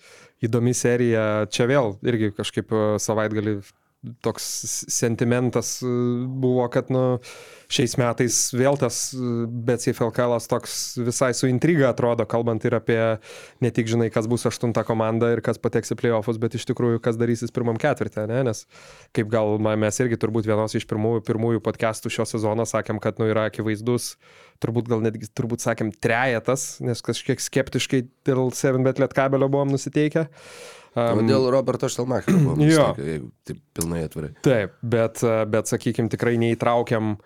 Įdomi 0.46 0.76
serija. 0.76 1.46
Čia 1.50 1.64
vėl 1.66 1.94
irgi 2.06 2.28
kažkaip 2.36 2.70
savaitgalį 3.02 3.56
toks 4.24 4.44
sentimentas 4.92 5.80
e, 5.82 5.90
buvo, 6.26 6.66
kad 6.72 6.90
nu, 6.92 7.18
šiais 7.72 7.96
metais 7.98 8.38
vėl 8.54 8.78
tas 8.78 9.11
BCF 9.14 10.04
LKL 10.09 10.36
toks 10.50 10.76
visai 11.02 11.32
su 11.34 11.48
intriga 11.50 11.90
atrodo, 11.90 12.26
kalbant 12.28 12.64
ir 12.66 12.76
apie 12.78 13.00
ne 13.64 13.72
tik 13.74 13.90
žinai, 13.90 14.09
kas 14.14 14.28
bus 14.30 14.46
aštunta 14.48 14.84
komanda 14.86 15.32
ir 15.34 15.42
kas 15.44 15.59
pateks 15.62 15.94
į 15.94 15.98
playoffus, 16.00 16.38
bet 16.42 16.54
iš 16.59 16.68
tikrųjų 16.70 17.02
kas 17.04 17.18
darysis 17.18 17.54
pirmam 17.54 17.78
ketvirtį, 17.80 18.26
ne? 18.30 18.44
nes 18.50 18.64
kaip 19.16 19.30
gal 19.32 19.57
mes 19.59 20.02
irgi 20.04 20.20
turbūt 20.22 20.48
vienos 20.48 20.76
iš 20.78 20.86
pirmųjų, 20.90 21.24
pirmųjų 21.26 21.64
podcastų 21.66 22.12
šio 22.18 22.28
sezono 22.28 22.66
sakėm, 22.68 23.02
kad 23.02 23.20
nu, 23.22 23.28
yra 23.32 23.48
akivaizdus, 23.50 24.14
turbūt 24.62 24.90
gal 24.90 25.02
netgi, 25.04 25.28
turbūt 25.36 25.64
sakėm, 25.64 25.92
trejetas, 26.02 26.76
nes 26.84 27.02
kažkiek 27.04 27.42
skeptiškai 27.42 28.07
dėl 28.28 28.50
7bet 28.54 29.02
lietkabelio 29.02 29.50
buvom 29.52 29.74
nusiteikę. 29.74 30.28
Um, 30.97 31.18
Um, 31.20 31.26
dėl 31.28 31.51
Roberto 31.53 31.88
Štelmacherio, 31.92 32.55
Jo. 32.64 32.86
jeigu 32.97 33.26
taip 33.44 33.59
pilnai 33.76 34.05
atvirai. 34.07 34.30
Taip, 34.42 34.78
bet, 34.80 35.20
bet 35.53 35.68
sakykime, 35.68 36.09
tikrai 36.09 36.38
neįtraukiam 36.40 37.18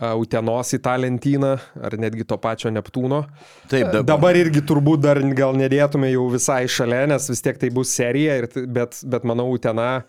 Utenos 0.00 0.70
į 0.72 0.78
tą 0.80 0.94
lentyną, 1.02 1.50
ar 1.82 1.96
netgi 2.00 2.24
to 2.24 2.36
pačio 2.40 2.70
Neptūno. 2.72 3.24
Taip, 3.68 3.90
dabar. 3.90 4.04
Dabar 4.08 4.38
irgi 4.38 4.62
turbūt 4.64 5.02
dar 5.02 5.18
gal 5.36 5.52
nedėtume 5.58 6.08
jau 6.12 6.28
visai 6.32 6.62
šalia, 6.70 7.02
nes 7.10 7.26
vis 7.28 7.42
tiek 7.44 7.58
tai 7.60 7.68
bus 7.74 7.90
serija, 7.92 8.38
ir, 8.40 8.46
bet, 8.70 8.96
bet 9.04 9.26
manau, 9.28 9.50
Utena 9.52 10.04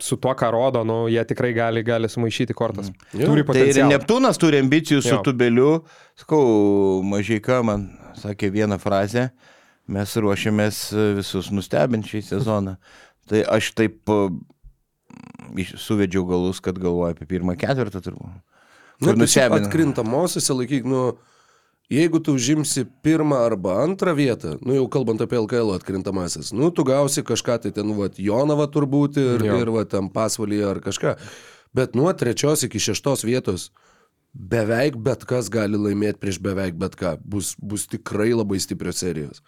su 0.00 0.16
tuo, 0.16 0.32
ką 0.38 0.48
rodo, 0.54 0.84
nu, 0.86 1.02
jie 1.12 1.22
tikrai 1.26 1.52
gali, 1.52 1.82
gali 1.86 2.08
sumaišyti 2.08 2.54
kortas. 2.56 2.88
Jo, 3.12 3.26
Turi 3.28 3.42
Tai 3.42 3.42
ir 3.42 3.48
potencialą. 3.50 3.90
Neptūnas 3.92 4.40
turi 4.40 4.62
ambicijų 4.62 5.02
su 5.02 5.12
Jo. 5.16 5.20
tubeliu. 5.26 5.82
Sakau, 6.16 7.02
mažai 7.02 7.42
man 7.66 7.90
sakė 8.16 8.50
vieną 8.54 8.78
frazę. 8.80 9.30
Mes 9.90 10.16
ruošiamės 10.16 10.80
e, 10.96 11.06
visus 11.18 11.50
nustebinti 11.52 12.14
šį 12.14 12.22
sezoną. 12.30 12.78
Tai 13.28 13.42
aš 13.56 13.70
taip 13.76 14.08
e, 14.12 14.18
suvedžiau 15.80 16.24
galus, 16.28 16.60
kad 16.64 16.78
galvoju 16.80 17.14
apie 17.14 17.28
pirmą 17.28 17.56
ketvirtą 17.60 18.00
turbūt. 18.04 18.40
Nu, 19.02 19.10
tai 19.10 19.14
šiaip 19.26 19.52
nustebino. 19.52 19.68
atkrintamosiose 19.68 20.56
laikyk, 20.56 20.86
nu, 20.88 21.02
jeigu 21.92 22.20
tu 22.24 22.36
užimsi 22.38 22.86
pirmą 23.04 23.42
arba 23.44 23.80
antrą 23.82 24.14
vietą, 24.16 24.54
nu 24.64 24.76
jau 24.78 24.86
kalbant 24.88 25.20
apie 25.20 25.36
LKL 25.40 25.74
atkrintamasis, 25.76 26.52
nu 26.56 26.70
tu 26.72 26.86
gausi 26.86 27.24
kažką, 27.26 27.58
tai 27.66 27.74
ten, 27.74 27.90
va, 27.98 28.08
Jonava 28.16 28.68
turbūt 28.70 29.18
ir, 29.20 29.44
Jo. 29.44 29.58
ir 29.60 29.72
va, 29.74 29.84
tam 29.84 30.08
pasvalyje 30.14 30.70
ar 30.70 30.80
kažką. 30.84 31.16
Bet 31.74 31.98
nuo 31.98 32.12
trečios 32.14 32.62
iki 32.64 32.78
šeštos 32.78 33.26
vietos 33.26 33.72
beveik 34.34 34.96
bet 34.96 35.26
kas 35.26 35.50
gali 35.50 35.78
laimėti 35.78 36.22
prieš 36.22 36.38
beveik 36.42 36.78
bet 36.78 36.96
ką. 36.98 37.18
Bus, 37.22 37.54
bus 37.58 37.86
tikrai 37.90 38.32
labai 38.34 38.60
stiprios 38.62 39.02
serijos. 39.02 39.42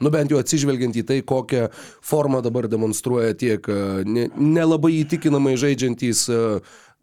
Nu 0.00 0.10
bent 0.14 0.30
jau 0.30 0.38
atsižvelgiant 0.38 0.94
į 1.00 1.04
tai, 1.08 1.20
kokią 1.26 1.68
formą 2.06 2.42
dabar 2.44 2.68
demonstruoja 2.70 3.34
tiek 3.38 3.64
e, 3.68 3.78
ne- 4.06 4.28
nelabai 4.36 4.92
ne 4.94 5.00
įtikinamai 5.02 5.56
žaidžiantys 5.58 6.26
e, 6.30 6.42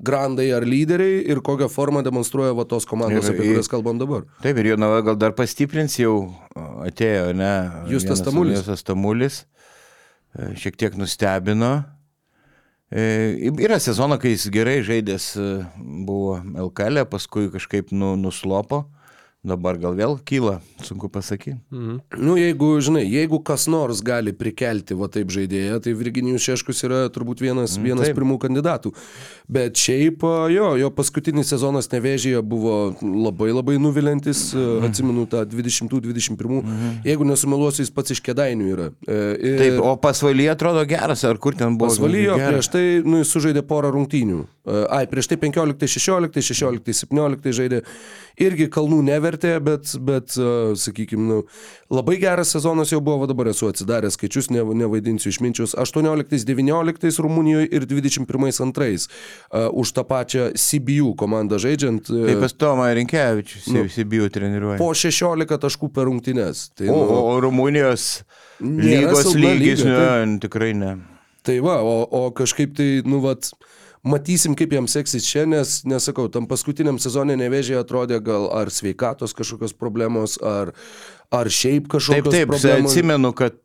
grandai 0.06 0.50
ar 0.52 0.64
lyderiai 0.68 1.22
ir 1.32 1.40
kokią 1.44 1.70
formą 1.72 2.02
demonstruoja 2.04 2.54
va 2.56 2.66
tos 2.68 2.84
komandos, 2.88 3.28
Ir- 3.30 3.36
apie 3.36 3.50
kurias 3.54 3.70
kalbam 3.72 4.00
dabar. 4.00 4.26
Taip, 4.44 4.58
ir 4.60 4.74
Jonava 4.74 5.02
gal 5.08 5.16
dar 5.20 5.32
pastiprins, 5.38 5.96
jau 6.00 6.16
atėjo, 6.84 7.30
ne? 7.36 7.52
Justas 7.92 8.24
Tamulis. 8.24 8.60
Justas 8.60 8.84
Tamulis. 8.88 9.44
E, 10.36 10.54
Šiek 10.60 10.76
tiek 10.80 10.98
nustebino. 11.00 11.86
E, 12.92 13.50
Yra 13.60 13.80
sezono, 13.82 14.18
kai 14.22 14.36
jis 14.36 14.50
gerai 14.54 14.82
žaidęs 14.86 15.30
e, 15.42 15.46
buvo 16.06 16.38
LKL, 16.68 17.06
paskui 17.12 17.48
kažkaip 17.54 17.92
nu, 17.96 18.14
nuslopo. 18.20 18.86
Dabar 19.46 19.78
gal 19.78 19.94
vėl 19.94 20.16
kyla, 20.26 20.58
sunku 20.82 21.06
pasakyti. 21.14 21.60
Mhm. 21.70 22.00
Nu, 22.26 22.34
jeigu, 22.40 22.72
žinai, 22.82 23.04
jeigu 23.06 23.38
kas 23.46 23.68
nors 23.70 24.02
gali 24.06 24.34
prikelti 24.34 24.98
va 24.98 25.06
taip 25.12 25.30
žaidėją, 25.34 25.78
tai 25.86 25.94
Virginijus 25.98 26.48
Šeškus 26.48 26.82
yra 26.88 27.02
turbūt 27.14 27.44
vienas, 27.46 27.76
vienas 27.78 28.10
taip. 28.10 28.18
pirmų 28.18 28.40
kandidatų. 28.42 28.92
Bet 29.46 29.78
šiaip, 29.78 30.26
jo, 30.50 30.72
jo 30.82 30.90
paskutinis 30.96 31.52
sezonas 31.54 31.92
nevėžyje 31.92 32.42
buvo 32.42 32.96
labai 33.02 33.52
labai 33.54 33.78
nuvilintis, 33.82 34.48
mhm. 34.56 34.90
atsimenu 34.90 35.28
tą 35.30 35.46
20-21, 35.52 36.34
mhm. 36.64 36.98
jeigu 37.06 37.30
nesumeluosiu, 37.30 37.86
jis 37.86 37.94
pats 37.94 38.16
iš 38.18 38.24
kėdainių 38.26 38.72
yra. 38.74 38.90
E, 39.06 39.22
ir- 39.38 39.62
Taip, 39.62 39.80
o 39.86 39.94
pasvalyje 40.02 40.56
atrodo 40.56 40.82
geras, 40.90 41.22
ar 41.28 41.38
kur 41.38 41.54
ten 41.54 41.78
buvo? 41.78 41.94
Pasvalyjo 41.94 42.40
geras? 42.42 42.50
prieš 42.50 42.74
tai, 42.74 42.86
nu, 43.06 43.22
jis 43.22 43.38
sužaidė 43.38 43.62
porą 43.68 43.94
rungtynių. 43.94 44.42
E, 44.66 44.82
Ai, 44.90 45.06
prieš 45.06 45.30
tai 45.30 45.38
15-16, 45.38 46.42
16-17 46.42 47.54
žaidė. 47.54 47.84
Irgi 48.42 48.68
kalnų 48.68 49.00
nevertė, 49.36 49.60
bet, 49.64 49.92
bet 50.00 50.36
sakykime, 50.80 51.26
nu, 51.28 51.38
labai 51.92 52.18
geras 52.22 52.52
sezonas 52.56 52.92
jau 52.92 53.02
buvo, 53.04 53.28
dabar 53.28 53.48
esu 53.52 53.68
atsidaręs 53.70 54.16
skaičius, 54.18 54.50
ne, 54.54 54.64
nevaidinsiu 54.64 55.30
išminčius. 55.32 55.76
18-19 55.76 57.20
Rumunijoje 57.22 57.68
ir 57.72 57.86
21-2 57.86 59.08
už 59.76 59.92
tą 59.96 60.04
pačią 60.04 60.52
CBU 60.56 61.16
komandą 61.16 61.60
žaidžiant. 61.60 62.10
e, 62.10 62.26
Taip, 62.32 62.40
pas 62.42 62.54
Tomą 62.54 62.94
Rinkevičius, 62.94 63.68
Nu, 63.68 63.84
nu, 63.84 63.90
Sibiu 63.90 64.30
treniruoja. 64.30 64.78
po 64.78 64.94
16 64.94 65.58
taškų 65.60 65.92
per 65.94 66.06
rungtynes. 66.06 66.70
Tai, 66.76 66.88
O, 66.90 66.96
nu, 66.96 67.16
o, 67.36 67.40
Rumunijos 67.42 68.24
lygos 68.62 69.36
lygis, 69.36 69.84
lyga, 69.84 70.26
ne, 70.26 70.38
taip. 70.38 70.42
tikrai 70.48 70.74
ne. 70.74 70.96
Tai 71.46 71.60
va, 71.62 71.82
o, 71.84 72.06
o 72.10 72.32
kažkaip 72.34 72.76
tai, 72.76 73.02
nu, 73.06 73.20
vat, 73.22 73.52
matysim, 74.06 74.56
kaip 74.58 74.74
jam 74.78 74.88
seksis 74.92 75.26
čia, 75.28 75.46
nes, 75.50 75.80
nesakau, 75.90 76.28
tam 76.32 76.48
paskutiniam 76.50 77.00
sezonė 77.02 77.38
nevėžiai 77.42 77.82
atrodė 77.82 78.22
gal 78.24 78.48
ar 78.54 78.72
sveikatos 78.74 79.36
kažkokios 79.38 79.76
problemos, 79.78 80.38
ar, 80.46 80.76
ar 81.34 81.50
šiaip 81.50 81.88
Taip, 81.88 81.94
kažkokios 81.98 82.36
taip, 82.38 82.52
problemos. 82.54 82.92
atsimenu, 82.94 83.34
kad 83.38 83.58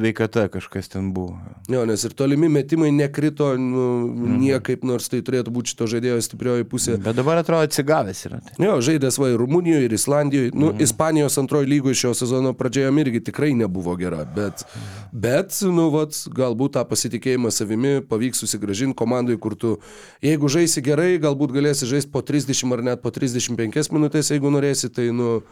sveikata 0.00 0.48
kažkas 0.48 0.88
ten 0.88 1.12
buvo. 1.12 1.36
Jo, 1.68 1.84
nes 1.86 2.04
ir 2.04 2.12
tolimi 2.16 2.48
metimai 2.48 2.90
nekrito 2.92 3.52
nu, 3.58 4.08
Mhm. 4.08 4.38
niekaip, 4.40 4.84
nors 4.84 5.08
tai 5.08 5.20
turėtų 5.20 5.52
būti 5.52 5.74
šito 5.74 5.86
žaidėjo 5.86 6.20
stiprioji 6.24 6.64
pusė. 6.64 6.96
Bet 7.02 7.16
dabar 7.16 7.36
atrodo 7.38 7.66
atsigavęs 7.68 8.24
yra. 8.26 8.40
Tai. 8.40 8.64
Jo, 8.64 8.80
žaidęs 8.80 9.18
va 9.18 9.28
ir 9.28 9.38
Rumunijoje, 9.38 9.84
ir 9.84 9.92
Islandijoje. 9.92 10.50
Nu, 10.54 10.72
Mhm. 10.72 10.80
Ispanijos 10.82 11.38
antroji 11.38 11.66
lygoje 11.66 11.94
šio 11.94 12.14
sezono 12.14 12.52
pradžioje 12.52 12.90
irgi 13.00 13.20
tikrai 13.24 13.52
nebuvo 13.54 13.96
gera. 13.96 14.24
Bet, 14.24 14.64
bet 15.12 15.52
nu, 15.62 15.90
vat, 15.90 16.10
galbūt 16.10 16.72
tą 16.72 16.84
pasitikėjimą 16.84 17.50
savimi 17.52 18.00
pavyks 18.00 18.40
susigražinti 18.40 18.94
komandai, 18.96 19.36
kur 19.38 19.54
tu, 19.54 19.78
jeigu 20.22 20.48
žaisi 20.48 20.82
gerai, 20.82 21.18
galbūt 21.18 21.52
galėsi 21.52 21.84
žaisti 21.86 22.10
po 22.10 22.22
30 22.22 22.72
ar 22.72 22.82
net 22.82 23.02
po 23.02 23.10
35 23.10 23.90
minutės, 23.92 24.30
jeigu 24.30 24.50
norėsi, 24.50 24.88
tai, 24.92 25.10
nu, 25.12 25.42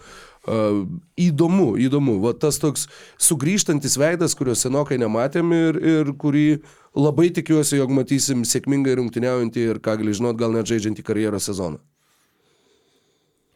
Uh, 0.48 0.78
įdomu, 1.20 1.74
įdomu. 1.76 2.14
Va 2.22 2.32
tas 2.32 2.56
toks 2.62 2.86
sugrįžtantis 3.20 3.98
veidas, 4.00 4.32
kurio 4.38 4.54
senokai 4.56 4.96
nematėm 5.00 5.52
ir, 5.52 5.78
ir 5.82 6.12
kurį 6.16 6.46
labai 6.96 7.28
tikiuosi, 7.36 7.76
jog 7.76 7.92
matysim 7.92 8.46
sėkmingai 8.48 8.96
rungtyniaujantį 8.96 9.66
ir, 9.74 9.80
ką 9.84 9.98
gali 10.00 10.14
žinot, 10.16 10.38
gal 10.40 10.54
net 10.56 10.70
žaidžiantį 10.70 11.04
karjeros 11.04 11.50
sezoną. 11.50 11.82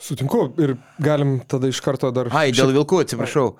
Sutinku 0.02 0.48
ir 0.60 0.74
galim 1.00 1.38
tada 1.48 1.70
iš 1.70 1.80
karto 1.80 2.10
dar... 2.14 2.28
Ai, 2.34 2.50
dėl 2.52 2.74
vilkų 2.74 3.04
atsiprašau. 3.04 3.52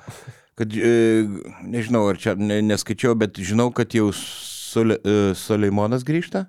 Kad, 0.59 0.75
e, 0.75 1.23
nežinau, 1.71 2.03
ar 2.11 2.19
čia 2.21 2.35
ne, 2.37 2.59
neskaičiau, 2.67 3.15
bet 3.19 3.39
žinau, 3.41 3.71
kad 3.73 3.95
jau 3.97 4.11
Sule, 4.13 4.99
e, 5.01 5.33
Suleimonas 5.39 6.05
grįžta. 6.05 6.49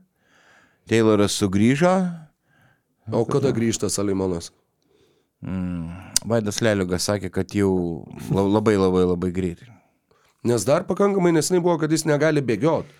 Tayloras 0.89 1.37
sugrįžo. 1.39 1.93
O 3.13 3.23
kada 3.29 3.53
grįžta 3.55 3.91
Salimonas? 3.91 4.49
Mm, 5.43 5.89
Vaidas 6.31 6.61
Leliugas 6.63 7.03
sakė, 7.09 7.29
kad 7.35 7.51
jau 7.55 7.71
la- 8.31 8.47
labai 8.47 8.77
labai 8.79 9.03
labai 9.09 9.31
greitai. 9.35 9.67
Nes 10.47 10.63
dar 10.67 10.83
pakankamai 10.87 11.33
nesnai 11.35 11.59
buvo, 11.63 11.77
kad 11.79 11.91
jis 11.91 12.05
negali 12.07 12.41
bėgioti. 12.43 12.99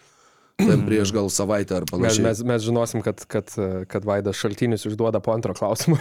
ten 0.60 0.84
prieš 0.88 1.10
gal 1.16 1.30
savaitę 1.34 1.74
ar 1.80 1.82
Mes, 1.88 1.92
panašiai. 1.92 2.24
mes, 2.28 2.42
mes 2.46 2.62
žinosim, 2.68 3.02
kad, 3.02 3.24
kad, 3.32 3.48
kad 3.90 4.04
Vaidas 4.06 4.38
šaltinis 4.38 4.84
užduoda 4.86 5.20
po 5.24 5.32
antro 5.34 5.56
klausimo. 5.58 5.98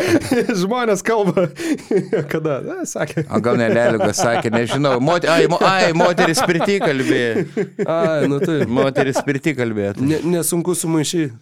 Žmonės 0.62 1.04
kalba, 1.06 1.46
kada, 2.32 2.58
na, 2.64 2.76
sakė. 2.88 3.26
O 3.30 3.40
gal 3.44 3.56
neleliukas 3.60 4.18
sakė, 4.24 4.50
nežinau. 4.54 4.96
Mot, 5.04 5.24
ai, 5.30 5.46
mo, 5.52 5.60
ai, 5.62 5.92
moteris 5.96 6.40
pirti 6.48 6.80
kalbėjo. 6.82 7.44
Ai, 7.86 8.26
nu 8.30 8.40
tai. 8.42 8.62
Moteris 8.66 9.20
pirti 9.26 9.54
kalbėjo. 9.58 9.94
Ne, 10.02 10.20
nesunku 10.38 10.74
sumaišyti. 10.78 11.32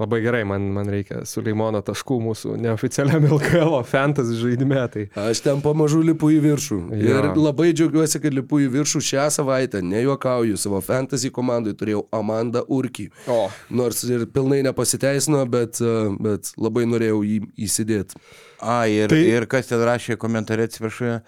Labai 0.00 0.18
gerai, 0.24 0.42
man, 0.48 0.64
man 0.72 0.88
reikia 0.92 1.18
Suleimono 1.28 1.82
taškų 1.84 2.16
mūsų 2.24 2.54
neoficialiam 2.60 3.24
LKL 3.28 3.74
fantasy 3.88 4.36
žaidime. 4.40 4.78
Tai 4.92 5.02
Aš 5.26 5.42
ten 5.44 5.60
pamažu 5.64 6.00
lipu 6.04 6.30
į 6.32 6.38
viršų. 6.44 6.78
Jo. 6.96 7.18
Ir 7.20 7.28
labai 7.36 7.70
džiaugiuosi, 7.76 8.20
kad 8.24 8.36
lipu 8.36 8.62
į 8.64 8.70
viršų 8.78 9.02
šią 9.10 9.26
savaitę. 9.36 9.82
Nejuokauju, 9.84 10.56
savo 10.60 10.80
fantasy 10.84 11.28
komandai 11.34 11.74
turėjau 11.76 12.06
Amandą 12.16 12.64
Urkį. 12.72 13.10
O. 13.28 13.42
Nors 13.76 14.00
ir 14.08 14.24
pilnai 14.32 14.62
nepasiteisino, 14.66 15.42
bet, 15.52 15.80
e, 15.84 15.94
bet 16.28 16.52
labai 16.56 16.86
norėjau 16.88 17.20
jį 17.26 17.40
įsidėti. 17.68 18.16
A, 18.60 18.84
ir, 18.88 19.08
Tai- 19.12 19.20
tai... 19.20 19.34
ir 19.36 19.48
kas 19.52 19.68
ten 19.68 19.84
rašė 19.84 20.16
komentarė, 20.20 20.70
atsiprašau, 20.70 21.18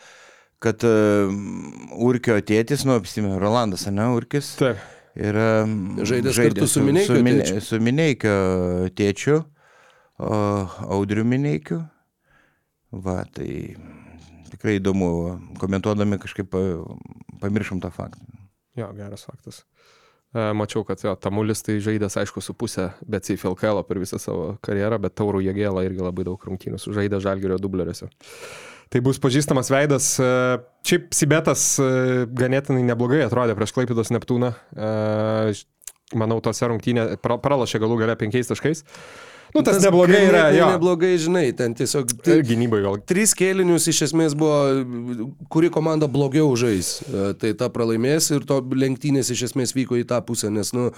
kad 0.64 0.82
uh, 0.88 1.28
Urkio 2.02 2.34
tėtis, 2.42 2.82
nu, 2.88 2.96
apsimė, 2.98 3.36
Rolandas, 3.38 3.84
ne, 3.92 4.08
Urkis. 4.16 4.54
taip. 4.58 4.80
Yra 5.18 5.66
Žaidęs 6.06 6.36
kartu 6.38 6.66
su 6.66 6.78
su, 6.78 6.82
Mine- 6.86 7.02
tėčiu. 7.42 7.60
su 7.60 7.80
Mineikio 7.82 8.34
tėčiu, 8.94 9.40
Audriu 10.18 11.24
Mineikiu. 11.24 11.80
Va, 12.92 13.24
tai 13.34 13.74
tikrai 14.50 14.78
įdomu, 14.78 15.08
komentuodami 15.60 16.18
kažkaip 16.22 16.48
pa- 16.48 17.40
pamiršom 17.42 17.80
tą 17.82 17.90
faktą. 17.92 18.22
Jo, 18.78 18.92
geras 18.96 19.26
faktas. 19.28 19.64
E, 20.34 20.52
Mačiau, 20.56 20.84
kad 20.86 21.00
jo, 21.02 21.14
Tamulis 21.16 21.62
tai 21.62 21.78
žaidęs, 21.80 22.16
aišku, 22.22 22.40
su 22.42 22.54
pusę, 22.54 22.92
bet 23.06 23.24
FLKL 23.28 23.82
per 23.88 23.98
visą 23.98 24.18
savo 24.20 24.58
karjerą, 24.62 24.98
bet 25.00 25.14
Taurų 25.16 25.42
Jėgėlą 25.44 25.84
irgi 25.88 26.00
labai 26.04 26.24
daug 26.24 26.40
rungtynių 26.40 26.78
sužaidė 26.80 27.20
Žalgirio 27.20 27.58
dubleriuose. 27.58 28.08
Tai 28.88 29.02
bus 29.04 29.20
pažįstamas 29.20 29.68
veidas. 29.72 30.14
E, 30.20 30.28
Šiaip 30.88 31.10
Sibetas 31.16 31.64
e, 31.82 31.88
ganėtinai 32.32 32.84
neblogai 32.88 33.20
atrodė 33.26 33.56
prieš 33.58 33.74
Klaipėdos 33.76 34.12
Neptūną. 34.14 34.54
E, 34.72 35.52
Manau, 36.16 36.38
tose 36.40 36.64
rungtynėse 36.64 37.18
pralašė 37.20 37.82
galų 37.82 37.98
gale 38.00 38.14
penkiais 38.16 38.48
taškais. 38.48 38.80
Nu, 39.54 39.62
tas, 39.64 39.78
tas 39.78 39.84
neblogai 39.86 40.20
yra, 40.28 40.42
jo. 40.52 40.66
Neblogai, 40.74 41.12
žinai, 41.20 41.46
ten 41.56 41.72
tiesiog... 41.78 42.10
Ir 42.28 42.42
gynybai 42.46 42.82
gal. 42.84 42.98
Trys 43.08 43.32
kėlinius 43.38 43.86
iš 43.90 44.02
esmės 44.10 44.34
buvo, 44.38 44.58
kuri 45.52 45.70
komanda 45.72 46.08
blogiau 46.10 46.50
žais. 46.58 46.98
E, 47.08 47.30
Tai 47.38 47.52
ta 47.56 47.68
pralaimės 47.72 48.28
ir 48.34 48.44
to 48.48 48.58
lenktynės 48.76 49.30
iš 49.32 49.46
esmės 49.50 49.72
vyko 49.76 49.96
į 50.00 50.04
tą 50.10 50.18
pusę, 50.26 50.50
nes, 50.52 50.72
nu, 50.76 50.88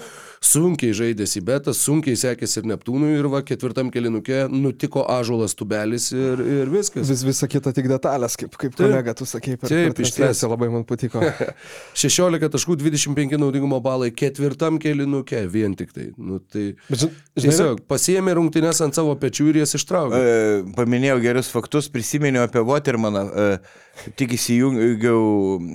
sunkiai 0.44 0.94
žaidė 0.96 1.26
Sibetas, 1.30 1.78
sunkiai 1.84 2.16
sekėsi 2.18 2.60
ir 2.62 2.68
Neptūnui 2.72 3.12
ir 3.18 3.28
va 3.30 3.42
ketvirtam 3.46 3.90
kėlinuke 3.94 4.46
nutiko 4.50 5.04
ažuolas 5.14 5.54
tubelis 5.58 6.10
ir, 6.16 6.40
ir 6.64 6.72
viskas. 6.72 7.06
Vis, 7.12 7.22
visa 7.28 7.48
kita 7.50 7.72
tik 7.76 7.86
detalės, 7.90 8.34
kaip, 8.40 8.56
kaip 8.60 8.74
kolega 8.78 9.14
tu 9.18 9.28
sakei, 9.28 9.58
per, 9.60 9.70
Taip, 9.70 9.94
išties. 10.00 10.16
transliaciją 10.16 10.50
labai 10.54 10.70
man 10.72 10.86
patiko. 10.88 11.22
16 12.02 12.50
taškų 12.56 12.76
25 12.80 13.36
naudingumo 13.40 13.78
balai 13.84 14.10
ketvirtam 14.14 14.78
kėlinuke 14.82 15.44
vien 15.52 15.74
tik 15.78 15.92
tai. 15.96 16.08
Nu, 16.18 16.40
tai 16.40 16.70
Bet, 16.88 17.04
žin- 17.04 17.12
žinai, 17.36 17.44
tiesiog 17.46 17.82
pasiėmė 17.90 18.36
rungtynės 18.40 18.80
ant 18.82 18.96
savo 18.96 19.12
pečių 19.20 19.50
ir 19.52 19.60
jas 19.62 19.76
ištraukė. 19.78 20.18
E, 20.18 20.62
paminėjau 20.76 21.20
gerus 21.22 21.52
faktus, 21.52 21.86
prisiminiau 21.92 22.46
apie 22.48 22.64
Watermaną. 22.66 23.22
E, 23.28 23.46
tik 24.16 24.32
įsijungiau 24.36 25.20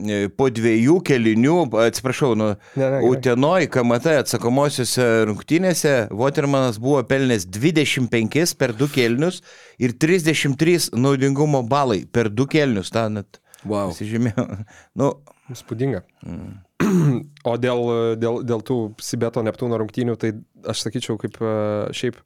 e, 0.09 0.20
po 0.34 0.47
dviejų 0.49 0.97
kelinių, 1.05 1.55
atsiprašau, 1.86 2.34
nu, 2.39 2.47
Ne, 2.55 2.82
ne, 2.82 2.82
gerai. 2.82 3.01
Utenoj, 3.11 3.68
KMT 3.74 4.16
atsakomosiose 4.24 5.05
rungtynėse 5.30 5.93
Watermanas 6.16 6.80
buvo 6.82 7.03
pelnęs 7.07 7.45
25 7.53 8.55
per 8.59 8.74
du 8.76 8.89
kelinius 8.91 9.41
ir 9.80 9.93
33 10.01 10.91
naudingumo 10.97 11.61
balai 11.70 12.03
per 12.09 12.30
du 12.34 12.47
kelinius. 12.49 12.91
Ta 12.95 13.07
net 13.13 13.39
Wow. 13.66 13.89
pasižymėjau. 13.93 14.45
Nu, 14.99 15.13
Spūdinga. 15.53 16.03
O 17.49 17.53
dėl, 17.61 17.80
dėl, 18.20 18.41
dėl 18.45 18.61
tų 18.66 18.76
Sibeto 19.01 19.41
Neptūno 19.45 19.78
rungtynių, 19.80 20.16
tai 20.20 20.34
aš 20.70 20.82
sakyčiau, 20.86 21.16
kaip 21.22 21.38
e, 21.41 21.53
šiaip 21.95 22.18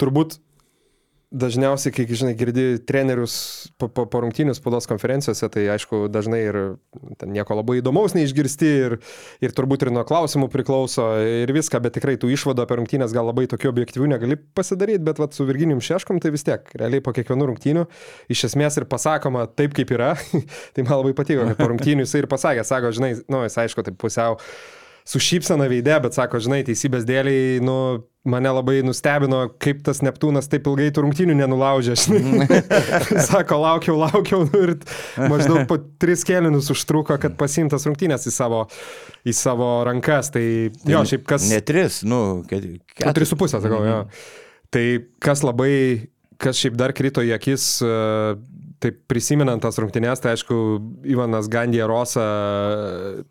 turbūt 0.00 0.38
dažniausiai, 1.28 1.92
kai, 1.92 2.06
žinai, 2.08 2.32
girdi 2.38 2.78
trenerius 2.88 3.34
po, 3.76 3.90
po, 3.92 4.06
po 4.08 4.22
rungtynių 4.24 4.54
spaudos 4.56 4.88
konferencijose, 4.88 5.50
tai 5.52 5.66
aišku, 5.74 6.06
dažnai 6.12 6.40
ir 6.46 6.58
nieko 7.28 7.58
labai 7.58 7.78
įdomaus 7.82 8.14
neišgirsti 8.16 8.70
ir, 8.86 8.94
ir 9.44 9.52
turbūt 9.56 9.84
ir 9.84 9.92
nuo 9.92 10.06
klausimų 10.08 10.48
priklauso 10.52 11.04
ir 11.20 11.52
viską, 11.52 11.82
bet 11.84 11.98
tikrai 11.98 12.16
tų 12.20 12.32
išvadų 12.32 12.64
apie 12.64 12.80
rungtynės 12.80 13.12
gal 13.16 13.28
labai 13.28 13.44
tokių 13.50 13.68
objektyvių 13.74 14.08
negali 14.14 14.40
pasidaryti, 14.56 15.04
bet 15.04 15.20
vat, 15.20 15.36
su 15.36 15.44
Virginijum 15.48 15.84
Šeškom 15.84 16.22
tai 16.24 16.32
vis 16.32 16.48
tiek, 16.48 16.64
realiai 16.80 17.04
po 17.04 17.12
kiekvienų 17.16 17.52
rungtynių 17.52 17.84
iš 18.32 18.46
esmės 18.48 18.80
ir 18.80 18.88
pasakoma 18.88 19.44
taip, 19.52 19.76
kaip 19.76 19.92
yra. 19.98 20.14
tai 20.74 20.88
man 20.88 21.02
labai 21.02 21.12
patiko, 21.18 21.44
kad 21.50 21.60
po 21.60 21.68
rungtynių 21.74 22.08
jisai 22.08 22.24
ir 22.24 22.32
pasakė, 22.32 22.64
sako, 22.64 22.96
žinai, 22.96 23.18
nu, 23.28 23.44
jis 23.44 23.60
aišku, 23.66 23.84
taip 23.84 24.00
pusiau 24.00 24.40
su 25.08 25.20
šypsena 25.22 25.68
veidė, 25.70 25.96
bet 26.04 26.16
sako, 26.16 26.40
žinai, 26.44 26.60
teisybės 26.66 27.06
dėliai, 27.08 27.58
nu, 27.64 27.76
mane 28.28 28.50
labai 28.52 28.82
nustebino, 28.84 29.40
kaip 29.62 29.80
tas 29.86 30.02
Neptūnas 30.04 30.50
taip 30.52 30.68
ilgai 30.68 30.90
tų 30.92 31.06
rungtynių 31.06 31.36
nenulaužė. 31.38 31.96
Sako, 33.30 33.60
laukiau, 33.62 33.96
laukiau 34.02 34.44
nu, 34.44 34.60
ir 34.66 34.74
maždaug 35.30 35.64
po 35.70 35.78
tris 36.00 36.26
kėlinius 36.28 36.68
užtruko, 36.74 37.16
kad 37.22 37.38
pasimtas 37.40 37.88
rungtynės 37.88 38.28
į 38.28 38.34
savo, 38.34 38.66
į 39.24 39.34
savo 39.36 39.70
rankas. 39.88 40.32
Tai 40.34 40.44
jo, 40.44 41.02
šiaip 41.08 41.24
kas... 41.30 41.48
ne 41.48 41.62
tris, 41.64 42.02
nu, 42.08 42.20
ket, 42.48 42.68
keturis. 42.92 43.16
tris 43.16 43.32
su 43.32 43.40
pusė, 43.40 43.62
sakau, 43.64 43.80
jo. 43.88 43.98
Tai 44.74 44.84
kas 45.24 45.44
labai, 45.46 45.72
kas 46.36 46.60
šiaip 46.60 46.76
dar 46.76 46.92
krito 46.96 47.24
į 47.24 47.32
akis, 47.38 47.78
taip 48.82 49.00
prisimenant 49.10 49.62
tas 49.62 49.78
rungtynės, 49.80 50.22
tai 50.24 50.34
aišku, 50.36 50.58
Ivanas 51.08 51.50
Gandija 51.52 51.88
Rosa 51.90 52.26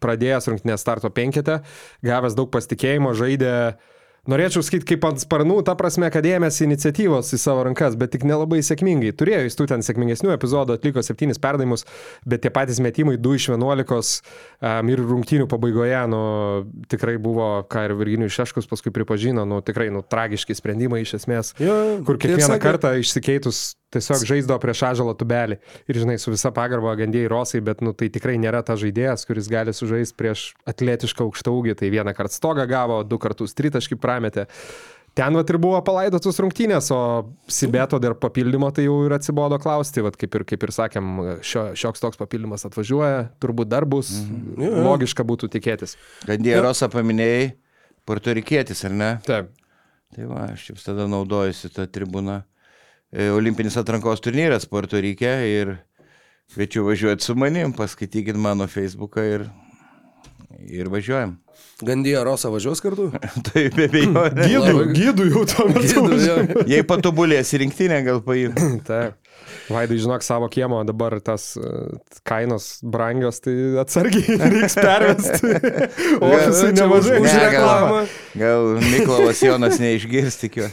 pradėjęs 0.04 0.50
rungtynės 0.52 0.84
starto 0.84 1.12
penketę, 1.14 1.62
gavęs 2.06 2.38
daug 2.38 2.52
pasitikėjimo, 2.54 3.14
žaidė 3.18 3.54
Norėčiau 4.28 4.60
sakyti, 4.66 4.84
kaip 4.90 5.06
ant 5.08 5.22
sparnų, 5.24 5.62
ta 5.64 5.72
prasme, 5.80 6.10
kad 6.12 6.26
ėmėsi 6.28 6.66
iniciatyvos 6.66 7.30
į 7.32 7.38
savo 7.40 7.62
rankas, 7.64 7.96
bet 8.00 8.12
tik 8.12 8.26
nelabai 8.28 8.60
sėkmingai. 8.66 9.14
Turėjo 9.16 9.46
jis 9.46 9.56
tų 9.56 9.68
ten 9.72 9.86
sėkmingesnių 9.88 10.34
epizodų, 10.34 10.76
atliko 10.76 11.04
septynis 11.06 11.40
perdavimus, 11.40 11.86
bet 12.28 12.44
tie 12.44 12.52
patys 12.52 12.82
metimai 12.84 13.16
2 13.24 13.38
iš 13.40 13.48
11 13.54 13.96
um, 13.96 14.92
ir 14.92 15.04
rungtynių 15.14 15.48
pabaigoje, 15.48 16.02
nu, 16.12 16.22
tikrai 16.92 17.16
buvo, 17.24 17.48
ką 17.72 17.86
ir 17.88 17.96
Virginijus 18.02 18.36
Šeškus 18.36 18.68
paskui 18.68 18.92
pripažino, 18.92 19.48
nu, 19.48 19.62
tikrai, 19.64 19.88
nu, 19.96 20.04
tragiški 20.04 20.60
sprendimai 20.60 21.06
iš 21.06 21.22
esmės, 21.22 21.56
Jo, 21.64 21.80
kur 22.04 22.20
kiekvieną 22.20 22.52
sakė- 22.52 22.66
kartą 22.68 22.98
išsikeitus 23.00 23.78
tiesiog 23.94 24.26
žaisdavo 24.28 24.60
prieš 24.64 24.84
ažalą 24.90 25.14
tubelį. 25.18 25.60
Ir, 25.88 26.02
žinai, 26.04 26.18
su 26.20 26.34
visa 26.34 26.52
pagarba 26.56 26.96
gandėjai 27.00 27.30
Rosai, 27.32 27.62
bet, 27.64 27.82
nu, 27.86 27.94
tai 27.98 28.10
tikrai 28.14 28.36
nėra 28.42 28.64
ta 28.68 28.76
žaidėjas, 28.80 29.24
kuris 29.30 29.48
gali 29.52 29.74
sužaisti 29.76 30.18
prieš 30.20 30.50
atletišką 30.68 31.28
aukštą 31.28 31.54
ūgį. 31.56 31.78
Tai 31.80 31.90
vieną 31.94 32.14
kartą 32.18 32.36
stogą 32.36 32.68
gavo, 32.70 33.02
du 33.08 33.20
kartus 33.22 33.56
tritaškį 33.58 34.00
prametė. 34.04 34.48
Ten 35.18 35.34
vat 35.34 35.50
ir 35.50 35.58
buvo 35.58 35.80
palaidotus 35.82 36.38
rungtynės, 36.44 36.92
o 36.94 37.00
Sibeto 37.50 37.98
dar 37.98 38.14
papildymo 38.22 38.68
tai 38.70 38.84
jau 38.86 39.00
ir 39.08 39.16
atsibodo 39.16 39.58
klausti, 39.58 40.04
vat 40.06 40.14
kaip 40.20 40.36
ir, 40.38 40.44
kaip 40.46 40.66
ir 40.68 40.74
sakėm, 40.76 41.08
šio, 41.42 41.64
šioks 41.74 42.04
toks 42.04 42.20
papildymas 42.22 42.68
atvažiuoja, 42.70 43.24
turbūt 43.42 43.72
dar 43.72 43.88
bus, 43.90 44.12
Jo, 44.14 44.68
jo. 44.68 44.84
logiška 44.86 45.26
būtų 45.26 45.50
tikėtis. 45.56 45.96
Gandija 46.30 46.60
Rosa 46.62 46.86
paminėjai, 46.94 47.48
portorikietis, 48.06 48.84
ar 48.86 48.94
ne? 48.94 49.10
Taip. 49.26 49.50
Tai 50.14 50.30
va, 50.30 50.44
aš 50.54 50.70
čia 50.70 50.78
tada 50.86 51.10
naudojusi 51.10 51.74
tą 51.74 51.88
tribūną. 51.90 52.38
E, 53.14 53.30
Olimpinis 53.32 53.78
atrankos 53.80 54.20
turnyras 54.24 54.66
Puerto 54.68 55.00
Rike 55.00 55.30
ir 55.48 55.76
kviečiu 56.54 56.84
važiuoti 56.88 57.24
su 57.24 57.36
manim, 57.40 57.74
paskaitykit 57.76 58.36
mano 58.40 58.68
Facebooką 58.68 59.24
ir, 59.36 59.46
ir 60.68 60.90
važiuojam. 60.92 61.38
Gandija 61.88 62.24
Rosa 62.26 62.50
važiuos 62.50 62.82
kartu? 62.82 63.08
tai 63.48 63.68
be 63.76 63.86
abejo. 63.88 64.26
Gydų, 64.34 64.84
gydų 64.98 65.28
jau 65.30 65.44
tuo 65.50 65.68
metu. 65.70 66.04
Jei 66.70 66.84
patobulės 66.88 67.54
rinktinė, 67.62 68.02
gal 68.08 68.22
paim. 68.26 68.56
Taip. 68.90 69.16
Vaidai, 69.72 69.96
žinok, 70.02 70.24
savo 70.26 70.48
kiemo 70.52 70.80
dabar 70.88 71.16
tas 71.24 71.52
e, 71.60 71.70
kainos 72.28 72.80
brangios, 72.84 73.38
tai 73.44 73.54
atsargiai 73.84 74.36
reiks 74.56 74.76
pervesti. 74.80 75.54
Ofisai 76.18 76.72
čia 76.74 76.82
nemažai. 76.82 77.20
už 77.22 77.28
Ne, 77.30 77.36
gal- 77.38 77.52
reklamą. 77.54 78.02
Gal 78.42 78.68
Miklovas 78.90 79.44
Jonas 79.46 79.80
neišgirs, 79.84 80.40
tikiu. 80.42 80.68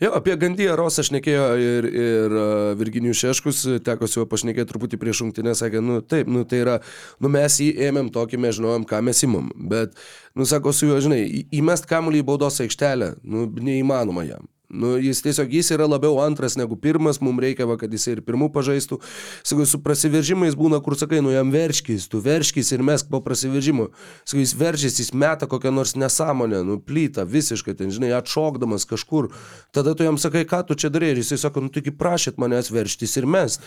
Jo, 0.00 0.10
apie 0.18 0.34
Gandiją 0.36 0.74
Rosą 0.76 1.00
aš 1.04 1.10
nekėjau 1.14 1.44
ir, 1.56 1.86
ir 1.88 2.34
uh, 2.36 2.48
Virginijus 2.76 3.22
Šeškus, 3.22 3.62
teko 3.86 4.08
su 4.10 4.20
juo 4.20 4.26
pašnekėti 4.28 4.68
truputį 4.68 4.98
prieš 5.00 5.22
šimtinę, 5.22 5.54
sakė, 5.56 5.80
nu 5.84 6.02
taip, 6.04 6.28
nu 6.28 6.44
tai 6.48 6.60
yra, 6.64 6.74
nu 7.22 7.30
mes 7.32 7.56
jį 7.64 7.70
ėmėm 7.88 8.10
tokį, 8.12 8.42
mes 8.44 8.58
žinojom, 8.58 8.84
ką 8.90 9.00
mes 9.08 9.24
imam, 9.24 9.48
bet, 9.72 9.96
nu 10.36 10.44
sako, 10.48 10.74
su 10.76 10.90
juo, 10.90 11.00
žinai, 11.00 11.22
įmest 11.56 11.88
kamuolį 11.88 12.20
į 12.20 12.28
baudos 12.28 12.60
aikštelę, 12.66 13.14
nu 13.24 13.48
neįmanoma 13.56 14.26
jam. 14.28 14.44
Nu, 14.68 14.96
jis 14.98 15.20
tiesiog, 15.22 15.52
jis 15.54 15.68
yra 15.76 15.86
labiau 15.86 16.16
antras 16.18 16.56
negu 16.58 16.74
pirmas, 16.74 17.20
mums 17.22 17.38
reikia, 17.42 17.68
va, 17.70 17.76
kad 17.78 17.92
jis 17.94 18.08
ir 18.10 18.22
pirmų 18.26 18.48
pažaistų. 18.54 18.98
Sakau, 19.46 19.66
su 19.68 19.78
prasiveržimais 19.82 20.56
būna, 20.58 20.80
kur 20.82 20.96
sakai, 20.98 21.20
nu 21.22 21.30
jam 21.30 21.52
verškis, 21.54 22.08
tu 22.10 22.18
verškis 22.24 22.72
ir 22.74 22.82
mesk 22.82 23.06
po 23.12 23.20
prasiveržimo. 23.22 23.92
Sakau, 24.24 24.40
jis 24.42 24.54
veržys, 24.58 24.98
jis 24.98 25.12
meta 25.14 25.46
kokią 25.46 25.70
nors 25.70 25.94
nesąmonę, 25.94 26.64
nu 26.66 26.80
plytą, 26.82 27.22
visiškai, 27.30 27.76
ten, 27.78 27.92
žinai, 27.94 28.10
atšokdamas 28.18 28.88
kažkur. 28.90 29.30
Tada 29.70 29.94
tu 29.94 30.02
jam 30.02 30.18
sakai, 30.18 30.42
ką 30.50 30.64
tu 30.66 30.74
čia 30.74 30.90
darai 30.90 31.12
ir 31.14 31.22
jisai 31.22 31.38
sako, 31.44 31.62
nu 31.62 31.70
taigi 31.70 31.94
prašyt 31.94 32.42
manęs 32.42 32.72
verštis 32.74 33.16
ir 33.20 33.30
mes. 33.30 33.60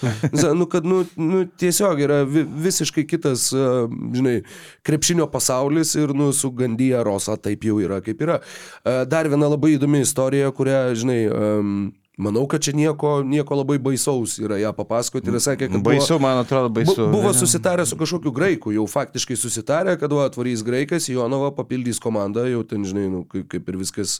Nu, 0.60 0.66
kad, 0.68 0.84
nu, 0.84 1.04
nu, 1.16 1.46
tiesiog 1.60 2.00
yra 2.02 2.20
vi, 2.28 2.42
visiškai 2.44 3.06
kitas, 3.08 3.50
žinai, 3.54 4.40
krepšinio 4.88 5.30
pasaulis 5.32 5.94
ir, 6.00 6.12
nu, 6.18 6.32
su 6.36 6.52
Gandyja 6.56 7.04
Rosa 7.06 7.38
taip 7.40 7.64
jau 7.68 7.78
yra, 7.80 8.02
kaip 8.04 8.22
yra. 8.26 8.40
Dar 8.84 9.30
viena 9.32 9.48
labai 9.52 9.76
įdomi 9.78 10.02
istorija, 10.04 10.52
kurią 10.56 10.89
žinai, 10.98 11.20
um, 11.30 11.92
manau, 12.20 12.44
kad 12.52 12.60
čia 12.60 12.74
nieko, 12.76 13.22
nieko 13.24 13.56
labai 13.62 13.78
baisaus 13.80 14.34
yra 14.44 14.58
ją 14.60 14.74
papasakoti 14.76 15.32
ir 15.32 15.38
sakė, 15.40 15.70
kad 15.72 15.84
Baisu, 15.86 16.18
buvo, 16.18 16.20
man 16.26 16.42
atrodo, 16.42 16.68
baisu. 16.76 16.96
bu- 16.98 17.14
buvo 17.14 17.32
susitarę 17.34 17.86
su 17.88 17.96
kažkokiu 17.96 18.34
graiku, 18.36 18.74
jau 18.76 18.84
faktiškai 18.92 19.38
susitarę, 19.40 19.96
kad 20.02 20.12
va, 20.12 20.26
atvarys 20.28 20.64
graikas, 20.68 21.08
Jonava 21.08 21.52
papildys 21.56 22.00
komandą, 22.04 22.44
jau 22.52 22.64
ten, 22.68 22.84
žinai, 22.84 23.08
nu, 23.14 23.24
kaip, 23.24 23.70
ir 23.72 23.78
viskas, 23.80 24.20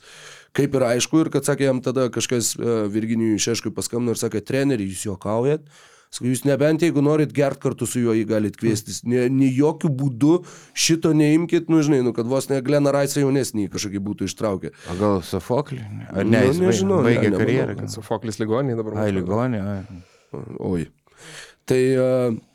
kaip 0.56 0.76
ir 0.80 0.88
aišku, 0.94 1.26
ir 1.26 1.30
kad 1.34 1.44
sakė 1.44 1.68
jam 1.68 1.82
tada 1.84 2.08
kažkas 2.10 2.54
uh, 2.56 2.88
Virginijui 2.88 3.40
Šeškui 3.40 3.76
paskambino 3.76 4.16
ir 4.16 4.22
sakė, 4.24 4.42
treneri, 4.48 4.88
jūs 4.94 5.06
juokaujat. 5.12 5.68
Sakau, 6.10 6.32
jūs 6.32 6.42
nebent 6.48 6.82
jeigu 6.82 7.04
norit 7.06 7.30
gert 7.38 7.60
kartu 7.62 7.86
su 7.86 8.02
juo, 8.02 8.16
jį 8.18 8.24
galite 8.32 8.58
kviestis. 8.58 9.04
Ne, 9.06 9.28
ne 9.30 9.46
jokių 9.54 9.92
būdų 10.00 10.32
šito 10.74 11.12
neimkit, 11.14 11.70
nu 11.70 11.84
žinai, 11.86 12.00
nu, 12.08 12.14
kad 12.18 12.26
vos 12.26 12.50
ne 12.50 12.58
Gleną 12.66 12.90
Raisą 12.96 13.22
jaunesnį 13.22 13.68
kažkokį 13.70 14.02
būtų 14.08 14.30
ištraukę. 14.32 14.72
O 14.90 14.96
gal 14.98 15.22
Sofoklį? 15.22 15.84
Ar 16.10 16.24
Nu, 16.26 16.32
ne, 16.34 16.42
baig- 16.48 16.64
nežinau, 16.66 16.98
ne, 17.04 17.12
baigė 17.12 17.28
nemanau, 17.30 17.44
karjerą. 17.46 17.76
kad 17.84 17.94
Sofoklis 17.94 18.42
ligoninė 18.42 18.80
dabar. 18.82 18.98
Ai, 19.04 19.12
mūsų. 19.12 19.20
ligonė. 19.22 19.62
ai. 19.62 20.02
Oi. 20.72 20.88
Tai, 21.70 21.78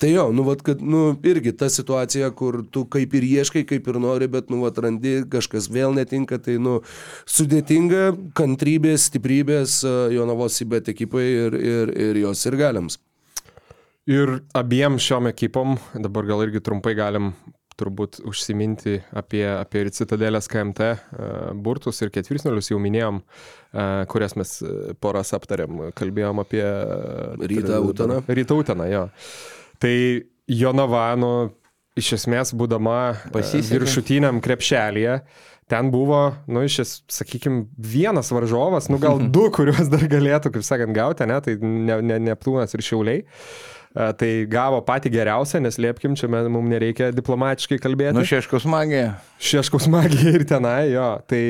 tai 0.02 0.08
jo, 0.10 0.24
nu, 0.34 0.42
vat, 0.42 0.58
kad, 0.66 0.80
nu, 0.82 1.04
irgi 1.22 1.52
ta 1.54 1.68
situacija, 1.70 2.32
kur 2.34 2.64
tu 2.74 2.82
kaip 2.90 3.14
ir 3.14 3.22
ieškai, 3.22 3.62
kaip 3.70 3.86
ir 3.86 4.00
nori, 4.02 4.26
bet, 4.26 4.50
nu, 4.50 4.58
vat, 4.66 4.74
randi, 4.82 5.20
kažkas 5.30 5.68
vėl 5.70 5.94
netinka, 5.94 6.40
tai, 6.42 6.56
nu, 6.58 6.80
sudėtinga, 7.30 8.08
kantrybės, 8.34 9.06
stiprybės 9.12 9.78
Jonavos 10.10 10.58
Sibet 10.58 10.90
ekipai 10.90 11.22
ir, 11.46 11.54
ir, 11.54 11.94
ir 12.10 12.22
jos 12.26 12.42
ir 12.50 12.58
galiams. 12.58 12.98
Ir 14.10 14.38
abiem 14.52 14.98
šiom 15.00 15.30
ekipom, 15.30 15.78
dabar 15.96 16.26
gal 16.28 16.42
irgi 16.44 16.60
trumpai 16.64 16.92
galim 16.98 17.32
turbūt 17.80 18.20
užsiminti 18.28 18.98
apie, 19.16 19.42
apie 19.48 19.80
ir 19.82 19.90
Citadelės 19.96 20.46
KMT 20.50 20.90
uh, 20.90 21.48
burtus 21.56 22.02
ir 22.04 22.12
ketvirtfinalius 22.14 22.68
jau 22.70 22.78
minėjom, 22.82 23.22
uh, 23.24 24.04
kurias 24.10 24.36
mes 24.38 24.52
e, 24.62 24.92
poras 25.00 25.32
aptarėm, 25.34 25.88
kalbėjom 25.98 26.42
apie 26.44 26.62
uh, 26.62 27.40
Rytą 27.40 27.80
Uteną. 27.88 28.20
Rytą 28.28 28.60
Uteną, 28.60 28.86
jo. 28.92 29.02
Tai 29.82 29.96
Jonava, 30.52 31.08
nu, 31.18 31.32
iš 31.98 32.12
esmės, 32.20 32.54
būdama 32.54 33.00
e, 33.08 33.34
Pasisekė. 33.34 33.80
viršutiniam 33.80 34.40
krepšelėje, 34.44 35.18
ten 35.72 35.90
buvo, 35.90 36.22
nu, 36.46 36.62
iš 36.68 36.80
es, 36.84 36.96
sakykime, 37.10 37.64
vienas 37.74 38.30
varžovas, 38.36 38.86
nu, 38.92 39.02
gal 39.02 39.18
du, 39.34 39.48
kuriuos 39.54 39.90
dar 39.90 40.06
galėtų, 40.12 40.54
kaip 40.54 40.66
sakant, 40.68 40.94
gauti, 40.94 41.26
ne, 41.26 41.40
tai 41.42 41.58
ne, 41.58 42.02
ne, 42.04 42.22
Neptūnas 42.30 42.76
ir 42.76 42.86
Šiauliai. 42.86 43.24
E, 43.24 43.74
Tai 43.94 44.30
gavo 44.50 44.80
patį 44.82 45.12
geriausią, 45.14 45.60
nes 45.62 45.76
liepkim, 45.78 46.16
čia 46.18 46.26
mums 46.26 46.66
nereikia 46.66 47.12
diplomatiškai 47.14 47.78
kalbėti. 47.78 48.16
Nu, 48.16 48.24
šeškus 48.26 48.66
magija. 48.66 49.12
Šeškaus 49.38 49.86
magija 49.92 50.32
ir 50.34 50.42
tenai, 50.50 50.88
jo. 50.90 51.10
Tai 51.30 51.42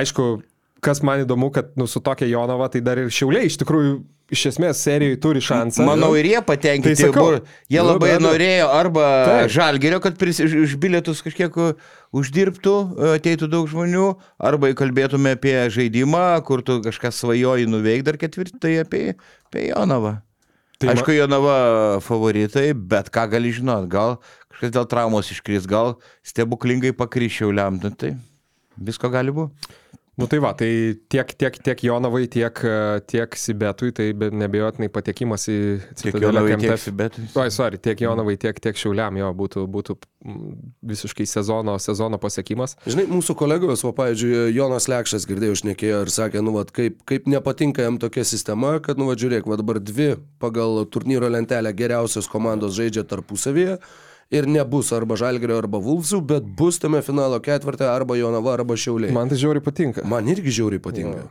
aišku, 0.00 0.26
kas 0.82 1.04
man 1.06 1.22
įdomu, 1.22 1.52
kad 1.54 1.70
nu, 1.78 1.86
su 1.86 2.02
tokia 2.02 2.26
Jonava, 2.26 2.66
tai 2.72 2.82
dar 2.82 2.98
ir 2.98 3.12
Šiauliai 3.14 3.46
iš 3.46 3.60
tikrųjų 3.62 4.00
iš 4.32 4.46
esmės 4.48 4.80
serijoje 4.80 5.18
turi 5.22 5.42
šansą. 5.44 5.84
Manau, 5.86 6.10
ir 6.16 6.26
jie 6.30 6.40
patenkinti. 6.46 6.96
Tai 6.96 7.10
sakau. 7.10 7.24
buvo. 7.28 7.38
Jie 7.70 7.78
Nu, 7.82 7.88
labai 7.92 8.10
abejo. 8.14 8.24
norėjo 8.24 8.68
arba 8.72 9.06
Taip. 9.28 9.52
žalgerio, 9.52 10.00
kad 10.02 10.16
pris, 10.18 10.40
už 10.40 10.74
bilietus 10.82 11.20
kažkiek 11.22 11.52
uždirbtų, 12.16 12.74
ateitų 13.18 13.50
daug 13.52 13.68
žmonių, 13.70 14.08
arba 14.40 14.72
kalbėtume 14.78 15.36
apie 15.36 15.54
žaidimą, 15.76 16.26
kur 16.48 16.64
tu 16.64 16.80
kažką 16.84 17.12
svajoji 17.12 17.68
nuveikti 17.70 18.08
dar 18.08 18.18
ketvirtį, 18.20 18.58
tai 18.62 18.74
apie, 18.82 19.04
apie 19.46 19.68
Jonavą. 19.70 20.18
Tai 20.82 20.96
Aišku, 20.96 21.12
Jonava 21.14 21.56
favoritai, 22.02 22.72
bet 22.74 23.06
ką 23.14 23.28
gali 23.30 23.52
žinot, 23.54 23.86
gal 23.90 24.16
kažkas 24.50 24.72
dėl 24.74 24.86
traumos 24.90 25.30
iškris, 25.30 25.68
gal 25.70 25.94
stebuklingai 26.26 26.90
pakryšiau 26.98 27.52
lemtų, 27.54 27.92
tai 27.94 28.10
visko 28.74 29.10
gali 29.12 29.30
būti. 29.36 29.78
Nu 30.14 30.26
tai 30.28 30.38
va, 30.44 30.50
tai 30.52 30.92
tiek, 31.08 31.30
tiek, 31.40 31.54
tiek 31.64 31.80
Jonavai, 31.80 32.26
tiek, 32.28 32.58
tiek 33.08 33.34
Sibetui, 33.34 33.94
tai 33.96 34.10
be- 34.12 34.28
nebejotinai 34.28 34.90
patekimas 34.92 35.46
į 35.48 35.56
Tiek 35.96 36.12
Citadelę 36.12 36.42
KMT. 36.50 36.66
tiek 36.68 36.94
bet. 36.98 37.16
Oi, 37.40 37.46
sorry, 37.48 37.80
tiek 37.80 38.02
Jonavai, 38.04 38.34
tiek, 38.36 38.60
tiek 38.60 38.76
Šiauliam 38.76 39.16
jo 39.16 39.30
būtų, 39.32 39.64
būtų 39.72 39.96
visiškai 40.92 41.24
sezono, 41.24 41.78
sezono 41.80 42.20
pasiekimas. 42.20 42.76
Žinai, 42.84 43.06
mūsų 43.08 43.38
kolegos, 43.40 43.86
o, 43.88 43.94
pavyzdžiui, 43.96 44.52
Jonas 44.52 44.90
Lekšas 44.92 45.24
girdėjau 45.30 45.56
šnekėjo 45.62 46.04
ir 46.04 46.12
sakė, 46.12 46.44
nu, 46.44 46.52
vat, 46.60 46.76
kaip, 46.76 47.00
kaip 47.08 47.24
nepatinka 47.32 47.88
jam 47.88 47.96
tokia 47.96 48.28
sistema, 48.28 48.76
kad, 48.84 49.00
nu, 49.00 49.08
va, 49.08 49.16
žiūrėk, 49.16 49.48
va, 49.48 49.56
dabar 49.64 49.80
dvi 49.80 50.12
pagal 50.44 50.84
turnyro 50.92 51.32
lentelę 51.32 51.72
geriausios 51.72 52.28
komandos 52.28 52.76
žaidžia 52.76 53.08
tarpusavyje 53.08 53.80
ir 54.32 54.48
nebus 54.48 54.92
arba 54.96 55.18
Žalgerio, 55.20 55.58
arba 55.60 55.80
Vulfsų, 55.82 56.22
bet 56.32 56.48
bus 56.58 56.80
tame 56.82 57.02
finalo 57.04 57.40
ketvirtė 57.44 57.88
arba 57.90 58.16
Jonava, 58.18 58.56
arba 58.56 58.78
Šiauliai. 58.78 59.12
Man 59.14 59.30
tai 59.32 59.38
žiauriai 59.42 59.64
patinka. 59.64 60.06
Man 60.08 60.28
irgi 60.32 60.56
žiauriai 60.60 60.82
patinka. 60.82 61.28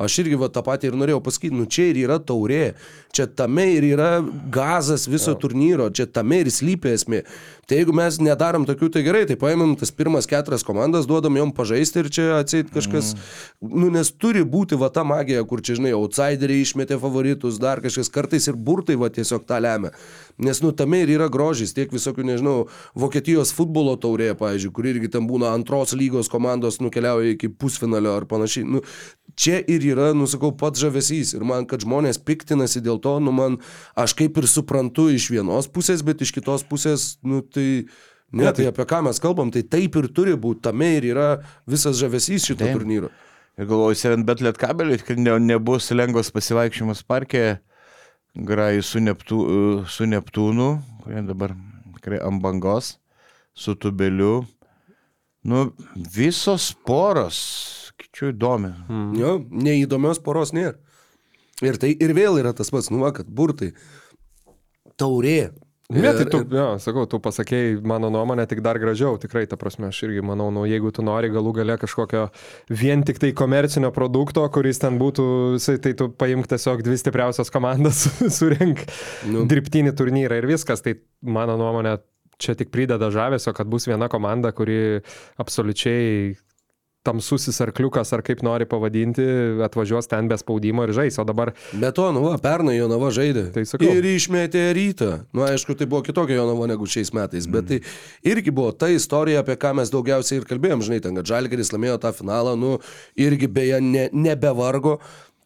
Aš 0.00 0.22
irgi 0.22 0.38
va, 0.40 0.48
tą 0.48 0.62
patį 0.64 0.88
ir 0.88 0.94
norėjau 0.96 1.20
pasakyti, 1.22 1.52
nu 1.54 1.66
čia 1.68 1.90
ir 1.90 1.98
yra 2.06 2.16
taurė, 2.16 2.72
čia 3.12 3.26
tame 3.28 3.66
ir 3.74 3.84
yra 3.92 4.22
gazas 4.52 5.04
viso 5.10 5.34
turnyro, 5.36 5.90
čia 5.92 6.06
tame 6.08 6.40
ir 6.40 6.48
slypia 6.50 6.94
esmė. 6.96 7.20
Tai 7.68 7.76
jeigu 7.76 7.92
mes 7.94 8.16
nedarom 8.24 8.64
tokių, 8.66 8.88
tai 8.94 9.02
gerai, 9.04 9.22
tai 9.28 9.36
paimam 9.38 9.74
tas 9.78 9.92
pirmas 9.94 10.26
keturias 10.28 10.64
komandas, 10.66 11.04
duodam 11.06 11.36
jom 11.36 11.52
pažaisti 11.54 12.00
ir 12.02 12.08
čia 12.12 12.24
atseit 12.38 12.72
kažkas, 12.72 13.12
mm. 13.14 13.74
nu 13.84 13.90
nes 13.92 14.10
turi 14.16 14.42
būti 14.48 14.80
va 14.80 14.88
ta 14.92 15.04
magija, 15.06 15.44
kur 15.48 15.60
čia, 15.60 15.76
žinai, 15.78 15.92
outsideriai 15.96 16.64
išmetė 16.64 16.98
favoritus, 17.02 17.60
dar 17.62 17.84
kažkas 17.84 18.10
kartais 18.12 18.48
ir 18.48 18.56
burtai 18.56 18.96
va 18.98 19.12
tiesiog 19.12 19.44
tą 19.46 19.60
lemia. 19.62 19.92
Nes, 20.42 20.58
nu, 20.64 20.72
tame 20.72 21.02
ir 21.04 21.12
yra 21.14 21.28
grožis, 21.30 21.76
tiek 21.76 21.92
visokių, 21.92 22.24
nežinau, 22.32 22.56
Vokietijos 22.98 23.52
futbolo 23.54 23.94
taurė, 24.00 24.32
pavyzdžiui, 24.40 24.72
kur 24.74 24.88
irgi 24.88 25.12
ten 25.12 25.28
būna 25.28 25.52
antros 25.52 25.92
lygos 25.94 26.32
komandos 26.32 26.80
nukeliauja 26.82 27.36
iki 27.36 27.52
pusfinalio 27.52 28.16
ar 28.16 28.26
panašiai. 28.30 28.66
Nu, 28.66 28.82
čia 29.38 29.58
ir 29.70 29.84
yra, 29.86 30.12
nusakau, 30.16 30.52
pats 30.58 30.82
žavesys. 30.82 31.34
Ir 31.36 31.44
man, 31.48 31.66
kad 31.68 31.84
žmonės 31.84 32.20
piktinasi 32.22 32.82
dėl 32.84 33.00
to, 33.02 33.16
nu, 33.24 33.34
man, 33.36 33.58
aš 33.98 34.16
kaip 34.18 34.38
ir 34.40 34.48
suprantu 34.50 35.08
iš 35.12 35.30
vienos 35.32 35.68
pusės, 35.72 36.04
bet 36.06 36.24
iš 36.24 36.34
kitos 36.36 36.66
pusės, 36.68 37.16
nu, 37.24 37.42
tai... 37.42 37.84
Ne, 38.32 38.46
tai 38.56 38.64
apie 38.64 38.86
ką 38.88 39.02
mes 39.04 39.18
kalbam, 39.20 39.50
tai 39.52 39.60
taip 39.60 39.98
ir 40.00 40.06
turi 40.16 40.32
būti, 40.40 40.62
tame 40.64 40.86
ir 40.96 41.04
yra 41.10 41.26
visas 41.68 41.98
žavesys 42.00 42.46
šito 42.48 42.64
Taip. 42.64 42.78
turnyro. 42.78 43.10
Ir 43.60 43.66
galvoju, 43.68 43.98
7 44.00 44.24
bet 44.24 44.40
liet 44.40 44.56
kabelį, 44.56 44.96
kad 45.04 45.20
ne, 45.20 45.34
nebus 45.44 45.90
lengvas 45.92 46.32
pasivaikščiojimas 46.32 47.02
parke, 47.04 47.42
graju 48.32 48.82
su, 48.88 49.02
Neptū, 49.04 49.38
su 49.84 50.08
Neptūnu, 50.08 50.70
kurie 51.04 51.20
dabar 51.28 51.52
tikrai 51.98 52.22
ant 52.24 52.40
bangos, 52.40 52.94
su 53.52 53.76
tubeliu. 53.76 54.46
Nu, 55.44 55.66
visos 56.14 56.70
poros, 56.86 57.81
kičiu 58.02 58.32
įdomi. 58.32 58.72
Mm. 58.88 59.10
Jo, 59.20 59.34
neįdomios 59.50 60.22
poros 60.24 60.54
nėra. 60.56 60.76
Ir 61.62 61.78
tai 61.78 61.92
ir 61.94 62.14
vėl 62.16 62.40
yra 62.42 62.54
tas 62.56 62.72
pats, 62.74 62.90
nu, 62.90 63.02
va, 63.04 63.12
kad 63.14 63.28
burtai. 63.30 63.72
Taurė. 64.98 65.52
Ne, 65.92 66.12
tai 66.16 66.24
tu, 66.30 66.38
jo, 66.48 66.66
sakau, 66.80 67.04
tu 67.10 67.18
pasakėjai 67.20 67.74
mano 67.84 68.08
nuomonę 68.12 68.46
tik 68.48 68.62
dar 68.64 68.78
gražiau, 68.80 69.18
tikrai, 69.20 69.42
ta 69.50 69.58
prasme, 69.60 69.90
aš 69.90 69.98
irgi 70.06 70.22
manau, 70.24 70.46
nu, 70.54 70.62
jeigu 70.68 70.88
tu 70.94 71.04
nori 71.04 71.28
galų 71.32 71.52
gale 71.58 71.76
kažkokio 71.80 72.22
vien 72.72 73.02
tik 73.04 73.20
tai 73.20 73.32
komercinio 73.36 73.90
produkto, 73.92 74.44
kuris 74.54 74.80
ten 74.80 74.96
būtų, 75.00 75.26
visai, 75.58 75.76
tai 75.84 75.92
tu 75.98 76.08
paimk 76.16 76.48
tiesiog 76.48 76.80
dvi 76.86 76.96
stipriausias 77.00 77.52
komandas, 77.52 78.06
surink 78.38 78.86
nu. 79.28 79.44
dirbtinį 79.50 79.92
turnyrą 79.98 80.40
ir 80.40 80.48
viskas, 80.54 80.84
tai 80.86 80.96
mano 81.20 81.58
nuomonė 81.60 81.98
čia 82.40 82.56
tik 82.58 82.72
prideda 82.72 83.10
žavesio, 83.12 83.52
kad 83.56 83.68
bus 83.68 83.84
viena 83.90 84.08
komanda, 84.12 84.54
kuri 84.56 85.02
absoliučiai 85.42 86.32
tamsusis 87.06 87.58
arkliukas, 87.64 88.12
ar 88.14 88.22
kaip 88.26 88.44
nori 88.46 88.66
pavadinti, 88.68 89.24
atvažiuos 89.66 90.08
ten 90.10 90.28
be 90.30 90.38
spaudimo 90.38 90.86
ir 90.86 90.94
žais, 90.96 91.18
o 91.18 91.24
dabar 91.26 91.52
Be 91.72 91.90
to, 91.94 92.06
nu, 92.14 92.22
va, 92.26 92.36
pernai 92.42 92.76
Jonava 92.76 93.10
žaidė. 93.14 93.48
Tai 93.54 93.64
sakau. 93.68 93.90
Ir 93.90 94.06
išmetė 94.12 94.64
rytą. 94.76 95.10
Nu, 95.34 95.44
aišku, 95.46 95.76
tai 95.78 95.88
buvo 95.90 96.02
kitokia 96.06 96.38
Jonava 96.38 96.68
negu 96.70 96.86
šiais 96.86 97.12
metais, 97.16 97.48
bet 97.50 97.68
tai 97.70 97.80
irgi 98.28 98.54
buvo 98.54 98.70
ta 98.76 98.90
istorija, 98.92 99.42
apie 99.42 99.58
ką 99.60 99.74
mes 99.80 99.92
daugiausiai 99.92 100.40
ir 100.40 100.48
kalbėjom, 100.48 100.86
žinai, 100.86 101.02
ten, 101.02 101.18
kad 101.18 101.28
Žalgeris 101.32 101.74
laimėjo 101.74 101.98
tą 102.02 102.14
finalą, 102.16 102.54
nu, 102.58 102.78
irgi 103.18 103.50
beje 103.50 103.82
ne, 103.82 104.08
nebevargo. 104.12 104.98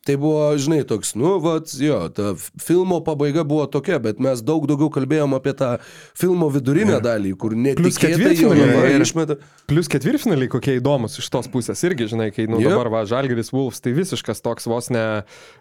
Tai 0.07 0.15
buvo, 0.23 0.43
žinai, 0.61 0.85
toks, 0.87 1.17
nu, 1.19 1.33
vat, 1.43 1.73
jo, 1.83 1.97
ta 2.15 2.31
filmo 2.63 3.01
pabaiga 3.03 3.43
buvo 3.43 3.65
tokia, 3.67 3.99
bet 4.03 4.21
mes 4.23 4.39
daug 4.47 4.69
daugiau 4.71 4.87
kalbėjom 4.95 5.35
apie 5.35 5.51
tą 5.59 5.73
filmo 6.15 6.47
vidurinę 6.55 7.01
dalį, 7.03 7.33
kur 7.41 7.57
netikėtai 7.59 8.13
ketvirtfinalyje 8.15 8.69
dabar 8.71 9.03
išmeta. 9.03 9.37
Plius 9.67 9.91
ketvirtfinaliai 9.91 10.51
kokie 10.53 10.77
įdomus 10.79 11.19
iš 11.19 11.27
tos 11.35 11.51
pusės 11.51 11.83
irgi, 11.89 12.07
žinai, 12.13 12.29
kai 12.35 12.47
nu, 12.47 12.61
Jo. 12.63 12.77
dabar 12.77 12.93
va, 12.95 13.03
Žalgeris 13.09 13.51
Wolves, 13.51 13.83
tai 13.83 13.97
visiškas 13.97 14.45
toks 14.47 14.71
vos 14.71 14.93
ne, 14.95 15.05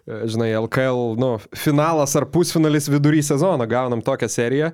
e, 0.06 0.20
žinai, 0.30 0.52
LKL, 0.62 1.16
nu, 1.18 1.32
finalas 1.66 2.14
ar 2.14 2.28
pusfinalis 2.30 2.86
vidury 2.92 3.24
sezono, 3.26 3.66
gaunam 3.66 4.04
tokią 4.06 4.30
seriją. 4.30 4.70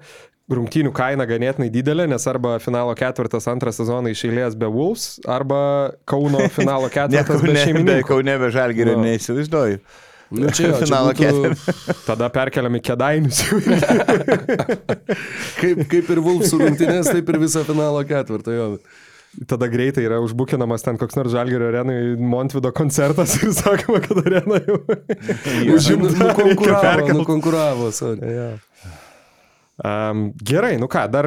Rungtynių 0.50 0.90
kaina 0.92 1.24
ganėtinai 1.28 1.68
didelė, 1.72 2.08
nes 2.10 2.24
arba 2.26 2.56
finalo 2.60 2.92
ketvirtas, 2.98 3.46
antras 3.48 3.76
sezoną 3.78 4.10
iš 4.10 4.24
eilės 4.26 4.56
be 4.58 4.66
Wolves, 4.66 5.20
arba 5.30 5.92
Kauno 6.04 6.42
finalo 6.56 6.88
Ne, 6.88 6.94
ketvirtas 6.96 7.28
be 7.28 7.46
kaune, 7.46 7.52
be, 7.52 7.60
šeimininkų. 7.66 8.08
kaune 8.10 8.34
be 8.42 8.50
žalgerio 8.52 8.96
Nu. 8.98 9.04
neįsivaizduoju. 9.06 9.78
Nu, 10.32 10.48
čia 10.50 10.70
čia 10.72 10.80
Finalo 10.82 11.12
būtų- 11.12 11.54
Tada 12.08 12.28
perkeliam 12.32 12.74
į 12.74 12.82
kėdainius. 12.88 13.42
Kaip, 15.60 15.82
kaip 15.92 16.10
ir 16.14 16.20
Vulfsų 16.24 16.60
rungtynės, 16.66 17.10
taip 17.12 17.28
ir 17.32 17.38
visą 17.42 17.62
finalo 17.68 18.02
ketvirtą. 18.08 18.54
Jo. 18.56 18.68
Tada 19.48 19.64
greitai 19.72 20.02
yra 20.04 20.18
užbukinamas 20.20 20.82
ten 20.84 20.98
koks 21.00 21.16
nors 21.16 21.32
Žalgerio 21.32 21.70
arenai 21.70 22.16
Montvido 22.20 22.68
koncertas 22.76 23.38
ir 23.40 23.54
sakoma, 23.56 24.02
kad 24.04 24.18
arena 24.26 24.58
jau 24.66 24.80
Nu, 24.84 25.78
užimta. 25.78 26.12
Nukonkuravo, 26.26 27.08
nukonkuravo. 27.22 27.88
Ja. 28.20 28.50
Um, 29.82 30.28
gerai, 30.38 30.76
nu 30.78 30.86
ką, 30.86 31.08
dar 31.10 31.26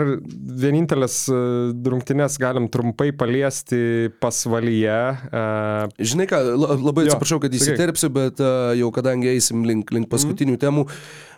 vienintelės 0.63 1.17
uh, 1.27 1.73
rungtynės 1.91 2.37
galim 2.39 2.69
trumpai 2.71 3.09
paliesti 3.11 4.07
pasvalyje. 4.23 4.99
Uh, 5.27 5.91
Žinai 5.99 6.27
ką, 6.31 6.39
la- 6.61 6.77
labai 6.79 7.03
atsiprašau, 7.09 7.41
kad 7.43 7.57
įsiterpsiu, 7.57 8.13
bet 8.15 8.39
uh, 8.39 8.71
jau 8.79 8.87
kadangi 8.95 9.33
eisim 9.33 9.65
link, 9.67 9.91
link 9.91 10.07
paskutinių 10.07 10.55
temų, 10.61 10.85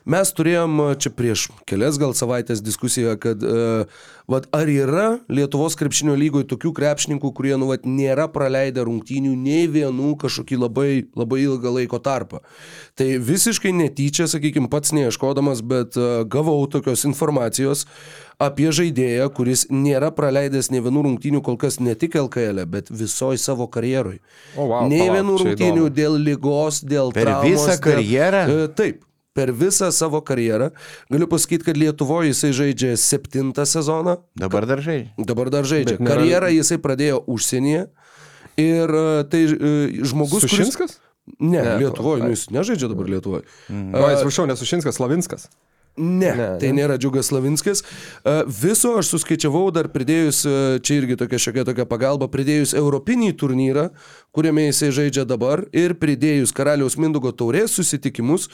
mes 0.08 0.32
turėjom 0.36 0.78
čia 1.02 1.12
prieš 1.14 1.48
kelias 1.70 2.00
gal 2.02 2.14
savaitės 2.18 2.64
diskusiją, 2.64 3.18
kad 3.22 3.44
uh, 3.44 3.86
vat, 4.32 4.48
ar 4.56 4.70
yra 4.72 5.08
Lietuvos 5.32 5.78
krepšinio 5.80 6.16
lygoje 6.20 6.48
tokių 6.52 6.72
krepšininkų, 6.78 7.32
kurie 7.38 7.56
nu, 7.60 7.70
vat, 7.72 7.86
nėra 7.88 8.28
praleidę 8.32 8.86
rungtynių 8.88 9.34
nei 9.40 9.68
vienų 9.72 10.16
kažkokį 10.24 10.62
labai, 10.64 10.92
labai 11.18 11.42
ilgą 11.46 11.74
laiko 11.80 12.00
tarpą. 12.04 12.42
Tai 12.98 13.10
visiškai 13.24 13.74
netyčia, 13.76 14.30
sakykime, 14.32 14.72
pats 14.72 14.96
neieškodamas, 14.96 15.64
bet 15.68 16.00
uh, 16.00 16.24
gavau 16.28 16.60
tokios 16.72 17.06
informacijos 17.08 17.86
apie 18.42 18.70
žaidėją, 18.70 19.32
kuris 19.34 19.66
nėra 19.74 20.12
praleidęs 20.14 20.70
nei 20.70 20.82
vienų 20.86 21.04
rungtynių 21.08 21.42
kol 21.46 21.58
kas 21.58 21.80
ne 21.82 21.96
tik 21.98 22.20
LKL, 22.20 22.62
e, 22.62 22.70
bet 22.70 22.92
visoji 22.94 23.42
savo 23.42 23.66
karjeroj. 23.74 24.20
O, 24.54 24.68
vau, 24.70 24.84
nei 24.92 25.08
palauk, 25.08 25.16
vienų 25.18 25.38
rungtynių 25.42 25.84
įdomu. 25.88 25.96
dėl 25.98 26.20
lygos, 26.22 26.84
dėl 26.86 27.14
Per 27.18 27.26
traumos, 27.26 27.50
visą 27.50 27.74
dėl- 27.74 27.84
karjerą? 27.88 28.44
E, 28.46 28.68
Taip. 28.78 29.07
Per 29.38 29.52
visą 29.54 29.92
savo 29.94 30.18
karjerą. 30.26 30.72
Galiu 31.14 31.28
pasakyti, 31.30 31.68
kad 31.70 31.78
Lietuvoje 31.78 32.32
jisai 32.34 32.50
žaidžia 32.58 32.96
septintą 32.98 33.68
sezoną. 33.70 34.18
Dabar 34.34 34.66
dar 34.66 34.82
žaidžia. 34.82 35.14
Dabar 35.30 35.52
dar 35.54 35.68
žaidžia. 35.70 36.00
Nėra- 36.02 36.10
Karjerą 36.16 36.50
jisai 36.58 36.80
pradėjo 36.82 37.20
užsienyje. 37.30 37.84
Ir 38.58 38.90
e, 38.98 39.06
tai 39.30 39.44
e, 39.46 39.76
žmogus, 40.10 40.42
Sušinskas? 40.48 40.98
kuris... 40.98 41.04
Ne, 41.44 41.60
Ne, 41.62 41.72
Lietuvoje, 41.84 42.24
nu, 42.24 42.32
jis 42.32 42.46
nežaidžia 42.56 42.88
dabar 42.90 43.06
Lietuvoje. 43.12 43.44
O, 43.70 44.04
atsiprašau, 44.08 44.46
ne 44.48 44.56
Sušinskas, 44.56 44.96
Slavinskas. 44.96 45.50
Ne, 45.98 46.34
Ne, 46.38 46.48
tai 46.62 46.70
ne. 46.72 46.76
nėra 46.82 46.98
Džiugas 47.02 47.28
Slavinskis. 47.32 47.80
E, 47.82 47.86
Viso 48.62 48.90
aš 49.00 49.08
suskaičiavau 49.16 49.72
dar 49.74 49.88
pridėjus, 49.94 50.38
e, 50.46 50.50
čia 50.86 50.94
irgi 51.02 51.16
tokia 51.18 51.40
šiokia 51.42 51.64
tokia 51.66 51.86
pagalba, 51.90 52.28
pridėjus 52.30 52.76
Europinį 52.78 53.32
turnyrą, 53.42 53.86
kuriame 54.36 54.64
jisai 54.68 54.92
žaidžia 54.94 55.24
dabar, 55.26 55.66
ir 55.74 55.96
pridėjus 55.98 56.54
Karaliaus 56.54 56.98
Mindugo 57.02 57.32
taurės 57.34 57.74
susitikimus, 57.80 58.50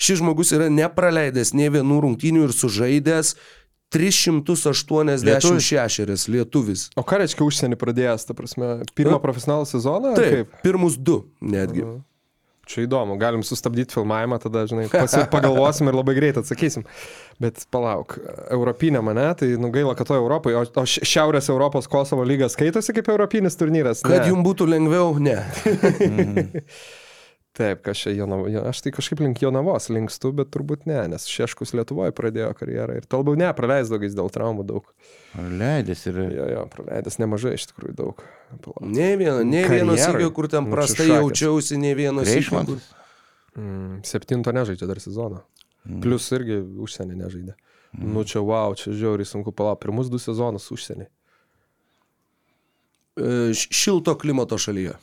šis 0.00 0.18
žmogus 0.22 0.52
yra 0.56 0.66
nepraleidęs 0.72 1.54
ne 1.54 1.68
vienų 1.78 1.96
rungtynių 2.06 2.40
ir 2.48 2.52
sužaidęs 2.56 3.28
386 3.94 6.28
lietuvis. 6.28 6.90
O 6.98 7.02
ką 7.06 7.22
reiškia 7.22 7.42
užsienį 7.46 7.76
pradėjęs, 7.80 8.26
ta 8.28 8.34
prasme, 8.36 8.66
pirmą 8.98 9.16
profesionalų 9.22 9.66
sezoną? 9.70 10.12
Taip, 10.18 10.46
pirmus 10.64 10.94
du 11.00 11.22
netgi. 11.40 11.82
Čia 12.68 12.82
įdomu, 12.84 13.14
galim 13.20 13.40
sustabdyti 13.46 13.96
filmavimą, 13.96 14.36
tada, 14.42 14.66
žinai, 14.68 14.86
pagalvosim 15.32 15.88
ir 15.88 15.96
labai 15.96 16.12
greit 16.18 16.36
atsakysim. 16.36 16.84
Bet 17.40 17.62
palauk, 17.72 18.18
Europinė 18.52 19.00
mane, 19.04 19.24
tai 19.40 19.48
nu 19.56 19.70
gaila, 19.72 19.94
kad 19.96 20.10
to 20.10 20.18
Europoje, 20.20 20.58
o, 20.60 20.66
o 20.82 20.84
Šiaurės 20.84 21.48
Europos 21.48 21.88
Kosovo 21.88 22.26
lyga 22.28 22.50
skaitosi 22.52 22.92
kaip 22.98 23.08
Europinis 23.14 23.56
turnyras. 23.56 24.04
Kad 24.04 24.20
Ne. 24.20 24.32
jums 24.34 24.44
būtų 24.44 24.68
lengviau, 24.68 25.14
ne. 25.22 25.38
Taip, 27.58 27.80
kas 27.82 27.98
čia 28.04 28.12
Jonavo, 28.14 28.44
jo- 28.52 28.60
aš 28.70 28.84
tai 28.84 28.92
kažkaip 28.94 29.18
link 29.24 29.40
Jonavos 29.42 29.88
linkstu, 29.90 30.30
bet 30.38 30.52
turbūt 30.54 30.84
ne, 30.86 31.00
nes 31.10 31.24
Šeškus 31.26 31.72
Lietuvoje 31.74 32.12
pradėjo 32.14 32.52
karjerą 32.54 33.00
ir 33.00 33.06
talbau 33.10 33.34
ne, 33.34 33.48
praleis 33.58 33.90
daugais 33.90 34.14
dėl 34.14 34.30
traumų 34.30 34.62
daug. 34.68 34.86
Leidės 35.34 36.04
ir... 36.06 36.20
Jo, 36.36 36.46
jo, 36.52 36.62
praleidęs 36.76 37.18
nemažai 37.18 37.56
iš 37.58 37.66
tikrųjų 37.72 37.96
daug. 37.98 38.22
Palauk. 38.62 38.84
Ne 38.94 39.08
vieno, 39.18 39.40
ne 39.42 39.64
vieno 39.66 39.96
sykio, 39.98 40.30
kur 40.36 40.46
ten 40.52 40.68
Nu, 40.68 40.76
prastai 40.76 41.08
šakės. 41.08 41.18
jaučiausi, 41.18 41.80
ne 41.82 41.90
vieno 41.98 42.22
sykio. 42.28 42.62
kur-. 42.70 42.86
Mm, 43.58 43.98
septinto 44.06 44.54
nežaidžia 44.54 44.86
dar 44.86 45.02
sezoną. 45.02 45.42
Mm. 45.82 45.98
Plius 46.04 46.30
irgi 46.38 46.60
užsienį 46.62 47.18
nežaidė. 47.24 47.56
Mm. 47.98 48.12
Nu 48.14 48.22
čia 48.22 48.38
wow, 48.44 48.76
čia 48.78 48.94
žiauriai 48.94 49.26
sunku 49.26 49.50
palauk. 49.50 49.80
Pirmus 49.82 50.06
du 50.12 50.22
sezonus 50.22 50.70
užsienį. 50.70 51.08
E, 53.18 53.50
Šilto 53.54 54.14
klimato 54.18 54.58
šalyje. 54.60 54.94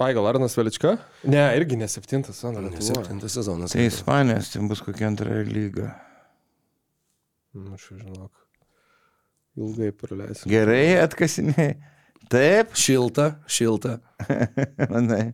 Ai, 0.00 0.10
gal 0.12 0.26
Arnas 0.28 0.52
Velička? 0.58 0.96
Ne, 1.24 1.40
irgi 1.56 1.76
ne 1.80 1.86
septintas 1.88 2.36
sezonas. 2.42 2.74
Septintas 2.84 3.32
sezonas. 3.38 3.72
Tai 3.72 3.86
Ispanijos, 3.88 4.50
tai 4.52 4.64
bus 4.68 4.82
kokia 4.84 5.08
antra 5.08 5.38
lyga. 5.48 5.94
Nu, 7.56 7.78
čia 7.80 7.96
žinok. 8.02 8.32
Ilgai 9.56 9.88
praleis. 9.96 10.42
Gerai 10.44 10.98
atkasiniai. 11.00 11.78
Taip, 12.28 12.74
Šilta, 12.76 13.30
šilta. 13.48 13.96
manai. 14.92 15.30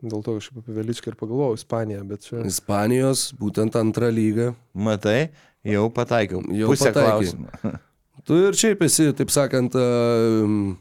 Dėl 0.00 0.22
to 0.24 0.36
kažkaip 0.38 0.60
apie 0.62 0.74
Veličką 0.78 1.10
ir 1.12 1.16
pagalvojau, 1.20 1.56
Ispaniją, 1.58 2.04
bet 2.08 2.24
čia... 2.24 2.44
Ispanijos, 2.48 3.26
būtent 3.36 3.74
antra 3.76 4.08
lyga. 4.14 4.52
Matai, 4.72 5.26
jau 5.66 5.88
pataikiau. 5.92 6.40
Jau 6.56 6.70
Pusę 6.72 6.92
pataikei. 6.94 7.34
klausimų. 7.34 7.74
Tu 8.28 8.36
ir 8.36 8.56
šiaip 8.56 8.82
esi, 8.84 9.06
taip 9.16 9.30
sakant, 9.32 9.72
š- 9.74 10.74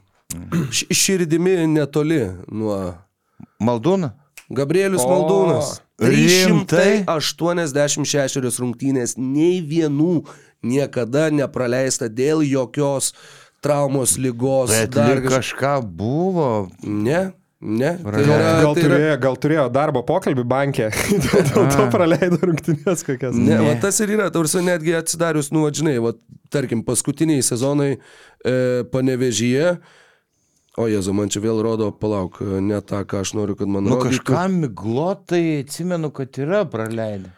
širdimi 0.71 1.67
netoli 1.67 2.21
nuo 2.51 2.79
Maldūna? 3.63 4.11
Gabrielius 4.49 5.03
O, 5.05 5.09
Maldūnas. 5.11 5.75
rimtai? 6.01 7.03
386 7.05 8.57
rungtynės, 8.61 9.13
nei 9.19 9.59
vienų 9.61 10.23
niekada 10.65 11.27
nepraleista 11.33 12.07
dėl 12.09 12.41
jokios 12.47 13.11
traumos, 13.61 14.15
lygos. 14.17 14.71
Bet 14.73 14.95
dar 14.95 15.21
kažką 15.21 15.75
buvo. 15.85 16.69
Ne, 16.81 17.29
ne. 17.61 17.91
Tai 18.01 18.23
yra, 18.23 18.39
Gal 18.63 18.73
tai 18.73 18.85
yra, 18.87 18.95
turėjo, 18.95 19.19
gal 19.27 19.37
turėjo 19.45 19.67
darbo 19.75 20.01
pokalbį 20.07 20.47
bankė, 20.49 20.89
dėl, 21.27 21.45
dėl 21.51 21.69
to 21.75 21.85
praleido 21.93 22.39
rungtynės 22.41 23.05
kokias. 23.05 23.37
Ne, 23.37 23.53
Ne. 23.53 23.61
va 23.67 23.77
tas 23.83 23.99
ir 24.01 24.15
yra, 24.17 24.31
tarsi 24.33 24.63
netgi 24.65 24.95
atsidarius, 24.97 25.51
nu, 25.53 25.67
va, 25.67 25.73
žinai, 25.75 25.97
va, 26.03 26.15
tarkim, 26.49 26.81
paskutiniai 26.87 27.43
sezonai 27.45 27.97
e, 27.99 28.55
panevežyje, 28.95 29.75
o 30.79 30.87
Jezu, 30.87 31.13
man 31.13 31.27
čia 31.33 31.41
vėl 31.43 31.59
rodo, 31.65 31.89
palauk, 31.91 32.39
ne 32.63 32.79
tą, 32.81 33.01
ką 33.03 33.19
aš 33.25 33.33
noriu, 33.37 33.57
kad 33.59 33.67
man 33.67 33.83
Nu 33.83 33.97
rodytų. 33.97 34.23
kažką 34.23 34.45
miglotai 34.61 35.43
atsimenu, 35.65 36.11
kad 36.15 36.39
yra 36.39 36.63
praleidę. 36.69 37.33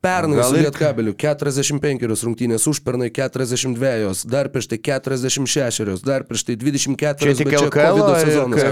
Pernai 0.00 0.44
su 0.48 0.56
Lietkabeliu 0.56 1.12
45 1.12 2.24
rungtynės, 2.24 2.62
užpernai 2.70 3.10
42, 3.12 4.22
dar 4.32 4.48
prieš 4.48 4.70
tai 4.70 4.78
46, 4.80 6.00
dar 6.06 6.22
prieš 6.24 6.46
tai 6.48 6.54
24. 6.56 7.20
Čia 7.20 7.34
tik 7.36 7.52
LKL 7.58 8.00
sezonas. 8.22 8.62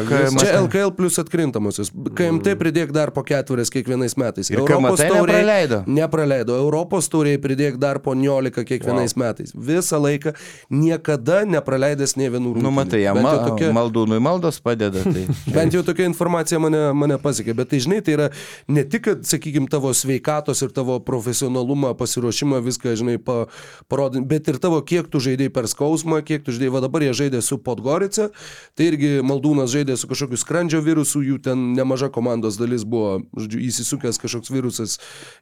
Čia? 0.40 0.54
LKL 0.62 0.94
plus 0.96 1.20
atkrintamosios. 1.20 1.90
KMT 1.92 2.54
pridėk 2.56 2.94
dar 2.96 3.12
po 3.12 3.20
ketverias 3.28 3.68
kiekvienais 3.74 4.16
metais. 4.16 4.48
Ir 4.48 4.62
KMT 4.64 5.10
nepraleido? 5.18 5.82
Nepraleido. 5.98 6.56
Europos 6.62 7.10
tauriai 7.12 7.36
pridėk 7.44 7.76
dar 7.76 8.00
po 8.00 8.16
11 8.16 8.64
kiekvienais 8.64 9.12
wow. 9.12 9.26
metais. 9.26 9.52
Visą 9.52 10.00
laiką 10.00 10.32
niekada 10.72 11.42
nepraleidęs 11.44 12.16
ne 12.16 12.30
vienų 12.32 12.54
rungtynių. 12.54 12.64
Nu 12.64 12.72
matai, 12.72 13.02
jam 13.04 13.20
ma, 13.20 13.34
tokia- 13.44 13.68
maldūnui 13.76 14.22
maldos 14.24 14.62
padeda. 14.64 15.04
Tai. 15.04 15.26
Bent 15.58 15.76
jau 15.76 15.84
tokia 15.84 16.08
informacija 16.08 16.56
mane, 16.56 16.86
mane 16.96 17.20
pasiekė, 17.20 17.52
bet 17.60 17.74
tai 17.74 17.84
žinai, 17.84 18.00
tai 18.00 18.16
yra 18.16 18.32
ne 18.72 18.88
tik, 18.88 19.04
kad, 19.10 19.28
sakykime, 19.28 19.68
tavo 19.68 19.92
sveikatos 19.92 20.64
ir 20.64 20.72
tavo 20.72 20.96
profesionalumą, 21.18 21.92
pasiruošimą, 21.98 22.62
viską, 22.64 22.94
žinai, 22.98 23.18
pa, 23.18 23.46
parodinti, 23.90 24.28
bet 24.30 24.48
ir 24.48 24.58
tavo, 24.62 24.80
kiek 24.86 25.10
tu 25.10 25.20
žaidėjai 25.22 25.52
per 25.52 25.68
skausmą, 25.68 26.22
kiek 26.24 26.46
tu 26.46 26.54
žaidėjai, 26.54 26.74
va 26.74 26.82
dabar 26.86 27.04
jie 27.04 27.12
žaidė 27.20 27.42
su 27.44 27.58
Podgorica, 27.58 28.30
tai 28.78 28.90
irgi 28.92 29.10
Maldūnas 29.26 29.72
žaidė 29.74 29.98
su 29.98 30.08
kažkokiu 30.10 30.40
skrandžio 30.40 30.82
virusu, 30.84 31.22
jų 31.26 31.40
ten 31.44 31.72
nemaža 31.76 32.08
komandos 32.14 32.58
dalis 32.60 32.86
buvo, 32.88 33.20
žodžiu, 33.36 33.60
įsisukęs 33.68 34.20
kažkoks 34.22 34.52
virusas 34.54 34.98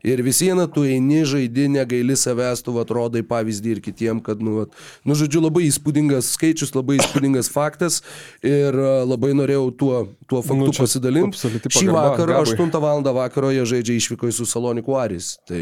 ir 0.07 0.23
vis 0.27 0.41
viena 0.43 0.67
tu 0.71 0.87
eini, 0.89 1.23
žaidi, 1.29 1.69
negaili 1.73 2.17
savęs, 2.19 2.65
tu 2.67 2.75
atrodai 2.81 3.23
pavyzdį 3.27 3.77
ir 3.77 3.83
kitiem, 3.85 4.23
kad, 4.25 4.43
nu, 4.43 4.63
vat, 4.63 4.77
nu, 5.07 5.17
žodžiu, 5.19 5.45
labai 5.45 5.67
įspūdingas 5.69 6.33
skaičius, 6.37 6.75
labai 6.77 6.99
įspūdingas 7.01 7.51
faktas 7.53 8.03
ir 8.45 8.77
labai 9.07 9.35
norėjau 9.37 9.69
tuo, 9.77 10.03
tuo 10.27 10.43
faktu 10.45 10.67
Nu, 10.67 10.73
pasidalinti. 10.75 11.39
Šį 11.71 11.91
vakarą, 11.93 12.41
Gabui. 12.41 12.57
8 12.57 12.81
val. 12.83 13.05
vakaro, 13.17 13.51
jie 13.55 13.65
žaidžia 13.69 13.97
išvyko 14.01 14.31
su 14.35 14.47
Saloniku 14.49 14.97
Aris. 14.99 15.37
Tai, 15.49 15.61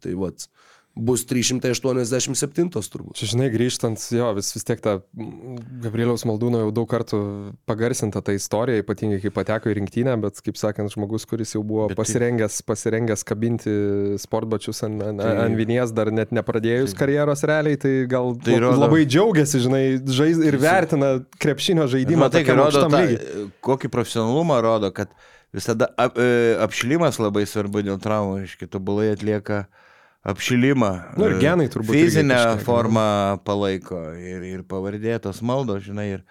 tai 0.00 0.14
vat, 0.14 0.46
bus 0.94 1.24
387 1.26 2.68
turbūt. 2.70 3.16
Čia, 3.18 3.26
žinai, 3.32 3.48
grįžtant, 3.50 3.98
jo, 4.14 4.28
vis, 4.36 4.52
vis 4.54 4.62
tiek 4.66 4.78
ta 4.82 4.92
mm, 5.00 5.56
Gabrieliaus 5.82 6.22
Maldūno 6.28 6.60
jau 6.62 6.68
daug 6.76 6.86
kartų 6.90 7.18
pagarsinta 7.66 8.22
ta 8.22 8.34
istorija, 8.36 8.82
ypatingai 8.84 9.18
kai 9.24 9.32
pateko 9.34 9.72
į 9.72 9.76
rinktinę, 9.80 10.14
bet, 10.22 10.38
kaip 10.44 10.54
sakant, 10.60 10.92
žmogus, 10.94 11.26
kuris 11.26 11.56
jau 11.56 11.64
buvo 11.66 11.88
Bet 11.90 11.96
tai- 11.98 12.04
pasirengęs, 12.04 12.60
pasirengęs 12.68 13.26
kabinti 13.26 13.74
sportbačius 14.22 14.84
ant, 14.86 15.02
ant, 15.02 15.18
Tai- 15.24 15.34
ant 15.48 15.58
vinies, 15.58 15.90
dar 15.98 16.12
net 16.14 16.30
nepradėjus 16.30 16.94
karjeros 16.94 17.42
realiai, 17.50 17.76
tai 17.80 17.94
gal 18.06 18.34
Tai 18.38 18.52
tai 18.52 18.60
rodo- 18.62 18.84
labai 18.86 19.02
džiaugiasi, 19.06 19.64
žinai, 19.66 19.84
žais, 20.06 20.38
ir 20.46 20.56
vertina 20.62 21.16
krepšinio 21.42 21.88
žaidimą. 21.90 22.28
Matai, 22.28 22.44
tai 22.46 22.54
rodo 22.54 22.86
lygy. 22.94 23.50
kokį 23.66 23.90
profesionalumą 23.90 24.62
rodo, 24.62 24.92
kad 24.94 25.10
visada 25.54 25.88
ap, 26.00 26.18
e, 26.18 26.54
apšilimas 26.64 27.20
labai 27.22 27.44
svarbu 27.48 27.84
dėl 27.86 28.00
traumų, 28.02 28.40
reiškia, 28.42 28.68
tobulai 28.74 29.12
atlieka 29.14 29.64
apšilimą. 30.26 30.90
Nu 31.20 31.28
ir 31.28 31.36
E, 31.36 31.40
genai 31.42 31.68
turbūt 31.72 31.94
Fizinę 31.96 32.34
ne? 32.34 32.62
formą 32.64 33.06
palaiko 33.44 34.00
ir, 34.18 34.42
ir 34.54 34.64
pavardėtos 34.68 35.42
maldos, 35.44 35.84
žinai. 35.86 36.08
Ir... 36.16 36.24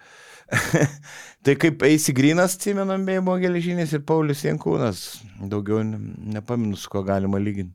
tai 1.44 1.54
kaip 1.60 1.82
Eisi 1.86 2.12
Grinas, 2.16 2.56
atsimenam, 2.58 3.06
beje, 3.06 3.22
buvo 3.24 3.38
geležinis 3.40 3.94
ir 3.96 4.02
Paulius 4.06 4.42
Jankūnas. 4.44 5.04
Daugiau 5.40 5.80
ne- 5.86 6.00
nepaminu, 6.36 6.76
su 6.76 6.90
kuo 6.92 7.04
galima 7.06 7.40
lyginti. 7.40 7.74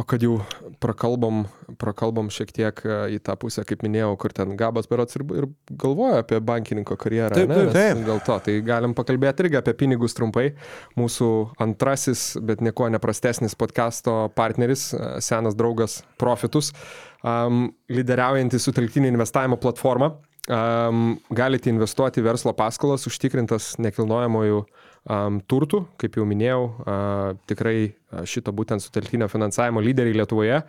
O 0.00 0.04
kad 0.08 0.22
jau 0.24 0.38
prakalbom, 0.80 1.42
prakalbom 1.76 2.30
šiek 2.32 2.48
tiek 2.56 2.78
e, 2.86 2.94
į 3.12 3.18
tą 3.26 3.34
pusę, 3.36 3.60
kaip 3.68 3.82
minėjau, 3.84 4.14
kur 4.22 4.32
ten 4.32 4.54
Gabas 4.56 4.88
Berots 4.88 5.18
ir, 5.18 5.24
ir 5.36 5.46
galvoja 5.68 6.22
apie 6.22 6.38
bankininko 6.40 6.96
karjerą. 6.96 7.36
Taip, 7.36 7.52
taip, 7.52 7.68
taip. 7.74 8.00
Dėl 8.06 8.22
to, 8.24 8.38
tai 8.46 8.54
galim 8.64 8.94
pakalbėti 8.96 9.44
irgi 9.44 9.58
apie 9.60 9.74
pinigus 9.82 10.16
trumpai. 10.16 10.54
Mūsų 10.96 11.28
antrasis, 11.60 12.24
bet 12.40 12.64
nieko 12.64 12.88
neprastesnis 12.94 13.52
podcast'o 13.60 14.16
partneris, 14.32 14.88
e, 14.96 15.10
senas 15.20 15.58
draugas 15.60 16.00
Profitus, 16.16 16.72
um, 17.20 17.66
lyderiaujanti 17.92 18.62
sutelktinį 18.64 19.12
investavimo 19.12 19.60
platformą. 19.60 20.14
Um, 20.48 21.18
galite 21.30 21.70
investuoti 21.70 22.24
verslo 22.24 22.56
paskolas, 22.56 23.04
užtikrintas 23.06 23.76
nekilnojamojų 23.78 24.64
um, 24.64 24.72
turtų, 25.50 25.82
kaip 25.98 26.16
jau 26.18 26.24
minėjau, 26.28 26.62
uh, 26.62 27.38
tikrai 27.50 27.76
uh, 27.90 28.22
šito 28.28 28.52
būtent 28.54 28.82
sutelktinio 28.84 29.26
finansavimo 29.30 29.82
lyderiai 29.82 30.14
Lietuvoje. 30.20 30.62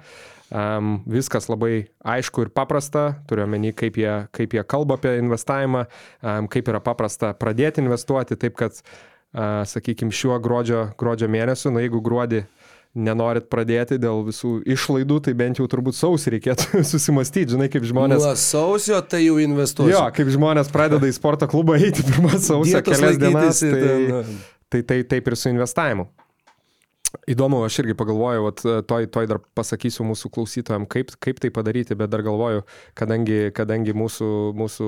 Um, 0.53 0.99
viskas 1.09 1.47
labai 1.49 1.87
aišku 2.05 2.45
ir 2.45 2.49
paprasta, 2.53 3.15
turiuomenį, 3.29 3.71
kaip 3.77 3.97
jie, 3.97 4.11
kaip 4.33 4.53
jie 4.53 4.63
kalba 4.69 4.99
apie 4.99 5.15
investavimą, 5.21 5.85
um, 6.21 6.49
kaip 6.51 6.69
yra 6.69 6.81
paprasta 6.83 7.31
pradėti 7.37 7.81
investuoti, 7.81 8.37
taip 8.37 8.57
kad, 8.57 8.81
uh, 8.81 9.63
sakykime, 9.69 10.13
šiuo 10.13 10.37
gruodžio, 10.43 10.87
gruodžio 10.99 11.29
mėnesiu, 11.29 11.73
na 11.73 11.85
jeigu 11.85 12.01
gruodį 12.05 12.43
nenorit 12.93 13.47
pradėti 13.49 13.97
dėl 14.01 14.21
visų 14.27 14.59
išlaidų, 14.69 15.19
tai 15.25 15.33
bent 15.37 15.59
jau 15.59 15.67
turbūt 15.69 15.97
sausį 15.97 16.35
reikėtų 16.37 16.83
susimastyti, 16.93 17.55
žinai, 17.55 17.69
kaip 17.73 17.85
žmonės... 17.89 18.21
Nuo 18.21 18.33
sausio 18.39 19.01
tai 19.01 19.23
jau 19.25 19.39
investuosiu. 19.41 19.95
Jo, 19.95 20.07
kaip 20.15 20.29
žmonės 20.33 20.69
pradeda 20.73 21.09
į 21.09 21.15
sporto 21.17 21.49
klubą 21.49 21.79
eiti 21.81 22.05
pirmą 22.05 22.37
sausio 22.49 22.83
kelias 22.85 23.21
dienas, 23.21 23.63
tai, 23.63 23.71
ten, 23.79 24.35
tai, 24.69 24.83
tai 24.91 24.99
taip 25.15 25.31
ir 25.31 25.39
su 25.39 25.49
investavimu. 25.53 26.09
Įdomu, 27.29 27.59
aš 27.61 27.75
irgi 27.83 27.93
pagalvojau, 27.93 28.47
vat, 28.47 28.61
toj, 28.89 29.05
toj 29.13 29.27
dar 29.29 29.37
pasakysiu 29.53 30.01
mūsų 30.09 30.31
klausytojams, 30.33 30.89
kaip, 30.89 31.11
kaip 31.21 31.41
tai 31.43 31.51
padaryti, 31.53 31.93
bet 31.97 32.09
dar 32.09 32.23
galvoju, 32.25 32.63
kadangi, 32.97 33.51
kadangi 33.53 33.93
mūsų, 33.93 34.29
mūsų 34.57 34.87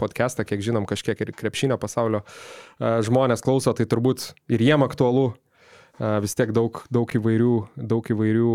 podcastą, 0.00 0.46
kiek 0.48 0.64
žinom, 0.64 0.88
kažkiek 0.88 1.20
ir 1.20 1.34
krepšinio 1.36 1.76
pasaulio 1.80 2.22
a, 2.24 2.96
žmonės 3.04 3.44
klauso, 3.44 3.76
tai 3.76 3.84
turbūt 3.92 4.30
ir 4.56 4.64
jiem 4.64 4.88
aktualu 4.88 5.34
vis 6.22 6.34
tiek 6.36 6.52
daug, 6.54 6.82
daug 6.92 7.10
įvairių, 7.18 7.52
daug 7.76 8.08
įvairių 8.12 8.50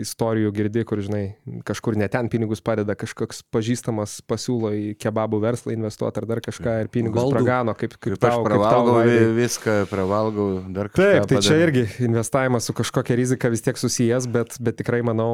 istorijų 0.00 0.52
girdi, 0.56 0.84
kur, 0.88 1.02
žinai, 1.04 1.24
kažkur 1.68 1.96
ne 2.00 2.08
ten 2.12 2.30
pinigus 2.32 2.62
padeda, 2.64 2.96
kažkoks 2.98 3.42
pažįstamas 3.52 4.20
pasiūlo 4.28 4.72
į 4.76 4.86
kebabų 5.00 5.42
verslą 5.44 5.74
investuoti 5.76 6.22
ar 6.22 6.28
dar 6.30 6.42
kažką 6.44 6.76
ir 6.84 6.90
pinigus 6.92 7.20
Baldų. 7.20 7.36
pragano, 7.36 7.74
kaip, 7.76 7.96
kaip, 7.98 8.16
Kaip 8.16 8.24
aš 8.24 8.36
tau, 8.36 8.44
kaip 8.46 8.64
tau, 8.64 8.64
pravalgau 8.64 9.34
viską, 9.36 9.76
pravalgau 9.90 10.46
dar 10.72 10.90
kažką. 10.92 11.00
Taip, 11.00 11.28
tai 11.30 11.40
čia 11.40 11.52
padarau. 11.52 11.66
irgi 11.66 11.84
investavimas 12.08 12.68
su 12.68 12.76
kažkokia 12.80 13.18
rizika 13.20 13.50
vis 13.52 13.64
tiek 13.66 13.80
susijęs, 13.80 14.28
bet, 14.32 14.56
bet 14.60 14.80
tikrai 14.80 15.02
manau, 15.06 15.32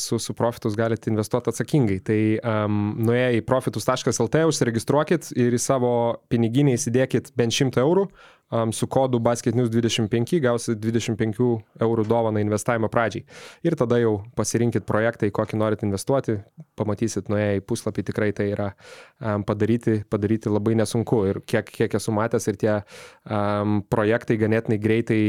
su, 0.00 0.20
su 0.22 0.36
profitus 0.38 0.78
galite 0.78 1.10
investuoti 1.10 1.50
atsakingai. 1.52 1.98
Tai 2.06 2.20
um, 2.38 2.80
nuėję 3.08 3.40
į 3.40 3.44
profitus.lt 3.48 4.44
užsiregistruokit 4.50 5.32
ir 5.34 5.58
į 5.58 5.62
savo 5.62 5.94
piniginę 6.32 6.78
įsidėkit 6.78 7.34
bent 7.38 7.54
100 7.54 7.82
eurų. 7.82 8.08
Um, 8.54 8.70
su 8.72 8.86
kodu 8.86 9.18
basketnews25 9.18 10.38
gausit 10.44 10.78
25 10.78 11.38
eurų 11.82 12.04
dovaną 12.06 12.38
investavimo 12.44 12.86
pradžiai. 12.92 13.24
Ir 13.66 13.74
tada 13.80 13.98
jau 13.98 14.12
pasirinkit 14.38 14.84
projektą, 14.86 15.26
į 15.26 15.32
kokį 15.34 15.58
norit 15.58 15.82
investuoti. 15.82 16.36
Pamatysit, 16.78 17.32
nuėję 17.32 17.58
į 17.58 17.64
puslapį, 17.66 18.04
tikrai 18.12 18.28
tai 18.36 18.46
yra 18.52 18.68
um, 18.70 19.42
padaryti, 19.48 19.96
padaryti 20.06 20.52
labai 20.52 20.76
nesunku. 20.78 21.24
Ir 21.32 21.40
kiek, 21.50 21.72
kiek 21.80 21.98
esu 21.98 22.14
matęs, 22.14 22.46
ir 22.52 22.60
tie 22.60 22.76
um, 22.76 23.80
projektai 23.90 24.38
ganėtinai 24.38 24.78
greitai 24.78 25.20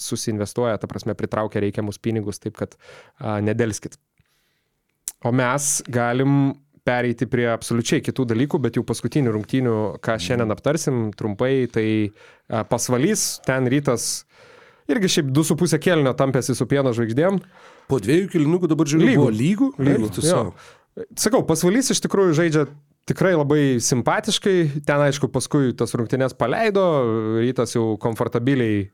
susinvestuoja, 0.00 0.80
ta 0.80 0.90
prasme 0.90 1.14
pritraukia 1.14 1.62
reikiamus 1.62 2.00
pinigus, 2.02 2.42
taip 2.42 2.58
kad 2.58 2.74
a, 2.74 3.38
nedelskit. 3.44 4.00
O 5.24 5.32
mes 5.32 5.78
galim 5.88 6.54
pereiti 6.84 7.28
prie 7.30 7.48
absoliučiai 7.52 8.04
kitų 8.04 8.26
dalykų, 8.34 8.60
bet 8.66 8.78
jau 8.78 8.84
paskutinių 8.86 9.32
rungtynių, 9.34 9.76
ką 10.04 10.18
šiandien 10.20 10.52
aptarsim 10.52 11.02
trumpai, 11.16 11.66
tai 11.72 11.86
pasvalys, 12.68 13.40
ten 13.46 13.68
rytas 13.72 14.24
irgi 14.90 15.10
šiaip 15.16 15.32
2,5 15.34 15.78
kelnio 15.82 16.14
tampėsi 16.16 16.56
su 16.56 16.66
pieno 16.68 16.92
žvaigždėm. 16.96 17.40
Po 17.88 18.00
dviejų 18.00 18.30
kilnukų 18.36 18.70
dabar 18.72 18.88
žiūriu. 18.90 19.08
Lygų. 19.10 19.28
Lygų? 19.40 19.70
Lygų, 19.88 20.10
tu 20.16 20.24
sau. 20.24 20.50
Sakau, 21.18 21.42
pasvalys 21.46 21.90
iš 21.90 22.04
tikrųjų 22.04 22.36
žaidžia 22.38 22.66
tikrai 23.08 23.34
labai 23.36 23.62
simpatiškai. 23.82 24.56
Ten, 24.86 25.04
aišku, 25.08 25.28
paskui 25.32 25.72
tas 25.76 25.94
rungtynės 25.96 26.36
paleido, 26.38 26.84
rytas 27.42 27.74
jau 27.76 27.94
komfortabiliai 28.00 28.84
e, 28.84 28.88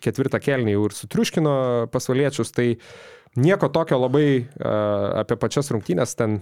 ketvirtą 0.00 0.40
kelnį 0.42 0.76
jau 0.76 0.86
ir 0.88 0.96
sutriuškino 0.96 1.54
pasvaliečius. 1.92 2.54
Tai 2.56 2.68
nieko 3.36 3.68
tokio 3.70 3.98
labai 4.00 4.46
apie 5.20 5.36
pačias 5.38 5.70
rungtynės, 5.70 6.16
ten, 6.18 6.40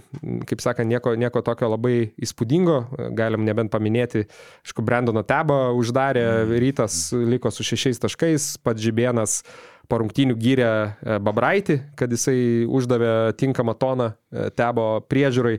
kaip 0.49 0.63
sakant, 0.63 0.89
nieko, 0.89 1.13
nieko 1.19 1.43
tokio 1.45 1.69
labai 1.69 2.11
įspūdingo. 2.21 2.79
Galim 3.17 3.45
nebent 3.45 3.71
paminėti, 3.73 4.25
aišku, 4.65 4.85
Brandono 4.85 5.23
Tebą 5.27 5.69
uždarė, 5.77 6.25
rytas 6.61 7.09
liko 7.13 7.51
su 7.53 7.65
šešiais 7.67 8.01
taškais, 8.01 8.55
pats 8.65 8.81
Žibėnas 8.83 9.41
po 9.89 9.97
rungtynių 10.03 10.35
gyrė 10.39 10.69
e, 10.69 11.17
Babraitį, 11.25 11.77
kad 11.97 12.11
jisai 12.13 12.65
uždavė 12.69 13.33
tinkamą 13.39 13.73
toną 13.81 14.11
e, 14.11 14.49
Tebo 14.55 14.87
priežiūrai. 15.09 15.55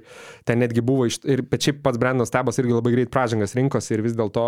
Ten 0.46 0.62
netgi 0.62 0.84
buvo, 0.86 1.08
iš, 1.10 1.18
ir 1.26 1.42
šiaip 1.50 1.80
pats 1.84 1.98
Brandonas 2.00 2.32
Tebas 2.32 2.60
irgi 2.62 2.76
labai 2.76 2.94
greit 2.94 3.10
pražangas 3.12 3.56
rinkosi 3.58 3.96
ir 3.96 4.04
vis 4.06 4.14
dėlto 4.18 4.44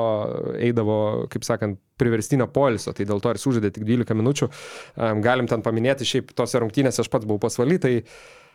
eidavo, 0.63 1.01
kaip 1.33 1.47
sakant, 1.47 1.81
priverstinio 1.99 2.47
poliso, 2.55 2.95
tai 2.95 3.07
dėl 3.09 3.23
to 3.23 3.35
ir 3.35 3.43
sužaidė 3.43 3.73
tik 3.75 3.89
12 3.89 4.19
minučių. 4.19 4.49
Em, 4.97 5.25
Galim 5.25 5.51
ten 5.51 5.67
paminėti, 5.67 6.09
šiaip 6.09 6.31
tose 6.39 6.63
rungtynėse 6.63 7.03
aš 7.03 7.11
pats 7.13 7.27
buvau 7.27 7.43
pasvaly, 7.43 7.83
tai 7.83 7.97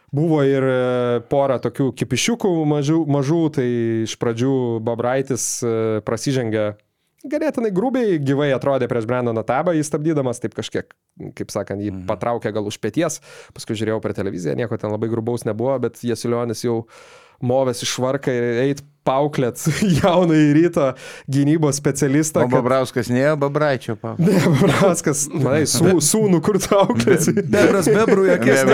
Buvo 0.07 0.39
ir 0.47 0.63
e, 0.63 1.19
pora 1.27 1.57
tokių 1.59 1.89
kipišiukų 1.99 2.49
mažų, 2.71 3.01
mažų 3.11 3.39
tai 3.57 3.65
iš 4.05 4.13
pradžių 4.21 4.53
Babraitis 4.79 5.47
e, 5.67 5.71
prasižengė 6.07 6.69
ganėtinai 7.25 7.71
grubiai, 7.73 8.17
gyvai 8.21 8.51
atrodė 8.55 8.89
prieš 8.91 9.07
Brandoną 9.09 9.43
Tabą, 9.47 9.73
jį 9.75 9.85
stabdydamas, 9.87 10.41
taip 10.43 10.57
kažkiek, 10.57 10.91
kaip 11.37 11.53
sakant, 11.53 11.81
jį 11.81 11.93
patraukė 12.09 12.53
gal 12.55 12.67
už 12.69 12.77
pėties, 12.83 13.21
paskui 13.57 13.77
žiūrėjau 13.79 14.01
per 14.03 14.13
televiziją, 14.17 14.57
nieko 14.59 14.77
ten 14.77 14.93
labai 14.93 15.09
grubaus 15.11 15.47
nebuvo, 15.47 15.77
bet 15.87 16.03
Jesilionis 16.05 16.65
jau 16.65 16.83
movės 17.43 17.83
iš 17.85 17.91
varką 18.01 18.33
ir 18.33 18.61
eit 18.63 18.79
pauklėt 19.07 19.61
jauną 20.01 20.35
į 20.35 20.47
ryto 20.57 20.87
gynybos 21.31 21.77
specialistą. 21.79 22.45
O 22.45 22.51
Babrauskas 22.51 23.11
nėjo 23.13 23.37
Babraičio 23.41 23.97
pau. 24.01 24.15
Ne, 24.21 24.39
Babrauskas, 24.47 25.27
manai, 25.33 25.63
su, 25.69 25.99
sūnų 26.03 26.41
kur 26.45 26.59
tu 26.63 26.73
auklėsi. 26.77 27.37
Bebras 27.45 27.89
bebrų 27.93 28.27
akis. 28.35 28.65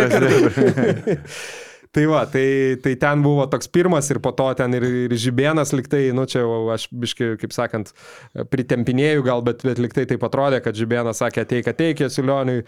Tai 1.93 2.07
va, 2.09 2.23
tai, 2.25 2.73
tai 2.81 2.95
ten 2.97 3.21
buvo 3.21 3.43
toks 3.45 3.67
pirmas 3.69 4.07
ir 4.09 4.17
po 4.17 4.31
to 4.33 4.47
ten 4.57 4.73
ir, 4.73 4.85
ir 5.05 5.11
žibienas 5.13 5.75
liktai, 5.77 6.07
nu 6.17 6.23
čia 6.25 6.41
aš 6.73 6.87
biški, 6.89 7.27
kaip 7.37 7.53
sakant, 7.53 7.91
pritempinėjau 8.49 9.21
gal, 9.27 9.43
bet, 9.45 9.61
bet 9.61 9.77
liktai 9.77 10.07
taip 10.09 10.25
atrodė, 10.25 10.57
kad 10.65 10.73
žibienas 10.73 11.21
sakė, 11.21 11.43
ateik, 11.45 11.69
ateik, 11.69 12.01
Jasiulioniui, 12.01 12.63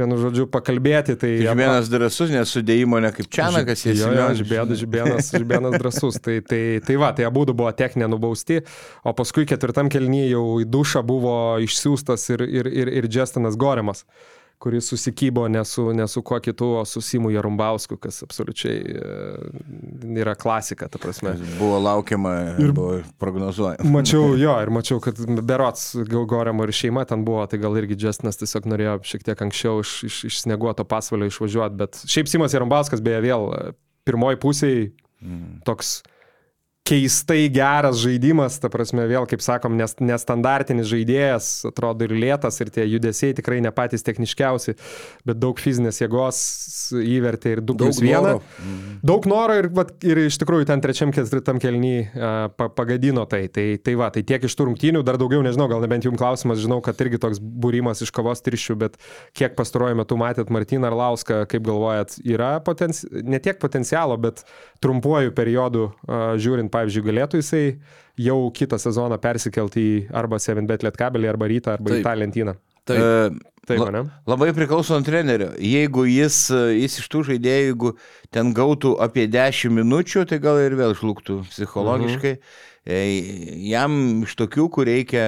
vienu 0.00 0.18
žodžiu, 0.22 0.48
pakalbėti. 0.48 1.18
Tai 1.20 1.34
Žibienas 1.42 1.92
drasus, 1.92 2.32
nesudėjimo 2.32 3.02
ne 3.04 3.12
kaip 3.18 3.28
Čianakas, 3.28 3.84
jis 3.84 4.00
jo, 4.00 4.08
žibienas, 4.40 4.80
žibienas, 4.80 5.30
žibienas 5.42 5.76
drasus. 5.76 6.16
Tai, 6.24 6.40
tai, 6.48 6.64
tai 6.86 6.96
va, 7.04 7.12
tai 7.12 7.28
abu 7.28 7.44
buvo 7.50 7.68
techninė 7.76 8.08
nubausti, 8.14 8.62
o 9.04 9.12
paskui 9.12 9.44
ketvirtam 9.50 9.92
kelnyje 9.92 10.32
jau 10.32 10.44
į 10.64 10.70
dušą 10.72 11.04
buvo 11.04 11.36
išsiųstas 11.68 12.30
ir, 12.32 12.48
ir, 12.48 12.76
ir, 12.80 12.96
ir 13.02 13.12
Justinas 13.12 13.60
Gorimas 13.60 14.06
kuris 14.60 14.88
susikybo 14.88 15.48
ne 15.48 15.64
su, 15.64 15.92
ne 15.92 16.08
su 16.08 16.22
kuo 16.22 16.40
kitu, 16.40 16.66
o 16.68 16.84
su 16.84 17.00
Simu 17.00 17.30
Jarumbausku, 17.30 17.96
kas 17.96 18.22
absoliučiai 18.22 18.76
e, 18.76 20.18
yra 20.20 20.34
klasika, 20.34 20.88
ta 20.88 20.98
prasme. 21.00 21.32
Buvo 21.58 21.78
laukiama 21.78 22.34
ir 22.58 22.72
buvo 22.76 22.98
prognozuojama. 23.18 23.90
Mačiau 23.90 24.34
jo 24.44 24.58
ir 24.62 24.70
mačiau, 24.70 25.00
kad 25.00 25.16
berots 25.48 25.94
Goriamo 26.28 26.68
ir 26.68 26.74
šeima 26.76 27.06
ten 27.08 27.24
buvo, 27.24 27.46
tai 27.48 27.62
gal 27.62 27.78
irgi 27.80 27.96
Justinas 28.04 28.36
tiesiog 28.36 28.68
norėjo 28.68 28.98
šiek 29.12 29.24
tiek 29.30 29.44
anksčiau 29.48 29.80
iš, 29.80 29.94
iš, 30.10 30.20
iš 30.28 30.42
sneguoto 30.44 30.84
pasvalio 30.84 31.30
išvažiuoti, 31.32 31.80
bet 31.80 32.04
šiaip 32.04 32.28
Simas 32.28 32.56
Jarumbauskas 32.56 33.00
beje 33.04 33.24
vėl 33.30 33.48
e, 33.56 33.62
pirmoji 34.04 34.42
pusėje 34.44 34.86
mm. 35.24 35.60
Keistai 36.86 37.48
geras 37.52 38.00
žaidimas, 38.02 38.56
ta 38.60 38.70
prasme, 38.72 39.04
vėl, 39.10 39.26
kaip 39.30 39.42
sakom, 39.44 39.76
nes, 39.78 39.92
nestandartinis 40.02 40.88
žaidėjas, 40.90 41.48
atrodo 41.68 42.06
ir 42.06 42.14
lėtas, 42.16 42.58
ir 42.62 42.72
tie 42.74 42.86
judesiai 42.88 43.36
tikrai 43.36 43.60
ne 43.62 43.70
patys 43.74 44.02
techniškiausi, 44.06 44.74
bet 45.28 45.38
daug 45.38 45.60
fizinės 45.60 46.00
jėgos 46.00 46.40
įvertė 46.98 47.54
ir 47.56 47.62
2 47.68 47.76
plus 47.78 48.00
1. 48.02 48.40
Mhm. 48.40 48.96
Daug 49.06 49.28
noro 49.30 49.58
ir, 49.60 49.70
va, 49.76 49.84
ir 50.06 50.22
iš 50.24 50.40
tikrųjų 50.42 50.66
ten 50.70 50.82
trečiam, 50.82 51.12
ketvirtam 51.14 51.60
kelny 51.62 51.94
uh, 52.08 52.48
pa, 52.56 52.70
pagadino 52.72 53.26
tai. 53.30 53.46
tai. 53.52 53.68
Tai 53.80 53.94
va, 54.00 54.10
tai 54.12 54.24
tiek 54.26 54.42
iš 54.44 54.56
tų 54.58 54.70
rungtynių, 54.70 55.04
dar 55.06 55.16
daugiau 55.20 55.44
nežinau, 55.44 55.68
gal 55.70 55.80
nebent 55.84 56.04
jums 56.04 56.18
klausimas, 56.20 56.60
žinau, 56.62 56.80
kad 56.84 56.98
irgi 57.04 57.20
toks 57.22 57.38
būrimas 57.40 58.02
iš 58.04 58.10
kavos 58.14 58.42
trišių, 58.44 58.76
bet 58.82 58.98
kiek 59.36 59.54
pastaruoju 59.58 60.00
metu 60.02 60.18
matėt 60.20 60.50
Martiną 60.52 60.90
Arlauską, 60.90 61.44
kaip 61.50 61.64
galvojat, 61.66 62.18
yra 62.26 62.56
potenci... 62.64 63.08
ne 63.10 63.40
tiek 63.42 63.60
potencialo, 63.62 64.18
bet 64.20 64.44
trumpuoju 64.80 65.34
periodu 65.36 65.90
žiūrint 66.40 66.72
pavyzdžiui, 66.72 67.06
galėtų 67.06 67.42
jisai 67.42 67.64
jau 68.20 68.38
kitą 68.54 68.78
sezoną 68.80 69.18
persikelti 69.22 69.84
į 69.84 69.94
arba 70.16 70.40
7bet 70.42 70.84
lietkabelį, 70.86 71.30
arba 71.30 71.48
rytą, 71.50 71.76
arba 71.78 71.92
Taip. 71.92 72.00
į 72.00 72.06
tą 72.06 72.14
lentyną. 72.20 72.56
Taip. 72.88 73.00
E, 73.00 73.50
Taip, 73.68 73.84
ne? 73.92 74.02
Labai 74.26 74.50
priklauso 74.56 74.96
nuo 74.96 75.06
trenerio. 75.06 75.50
Jeigu 75.62 76.06
jis, 76.08 76.48
jis 76.74 76.96
iš 77.02 77.06
tų 77.12 77.22
žaidėjų, 77.28 77.68
jeigu 77.68 77.92
ten 78.34 78.54
gautų 78.56 78.96
apie 79.04 79.28
10 79.30 79.76
minučių, 79.76 80.24
tai 80.26 80.40
gal 80.42 80.58
ir 80.64 80.74
vėl 80.80 80.96
žlugtų 80.98 81.42
psichologiškai. 81.52 82.34
Mhm. 82.40 82.66
E, 82.90 82.98
jam 83.68 84.24
iš 84.24 84.34
tokių, 84.40 84.66
kur 84.72 84.88
reikia 84.88 85.22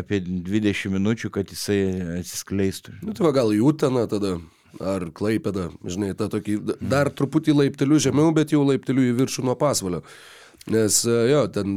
apie 0.00 0.22
20 0.24 0.96
minučių, 0.96 1.30
kad 1.36 1.52
jisai 1.52 1.78
atsiskleistų. 2.22 2.96
Nu, 3.04 3.14
tai 3.14 3.28
va, 3.28 3.34
gal 3.36 3.52
jų 3.54 3.74
ten 3.78 4.00
tada 4.10 4.38
ar 4.80 5.08
klaipėda, 5.14 5.70
žinai, 5.84 6.14
tą 6.18 6.30
tokį 6.32 6.60
dar 6.80 7.10
truputį 7.12 7.58
laiptelių 7.60 8.00
žemiau, 8.08 8.32
bet 8.36 8.54
jau 8.54 8.64
laiptelių 8.66 9.10
į 9.10 9.18
viršų 9.20 9.46
nuo 9.48 9.58
pasvalio. 9.58 10.04
Nes 10.66 11.02
e, 11.04 11.14
jo, 11.28 11.42
ten 11.52 11.72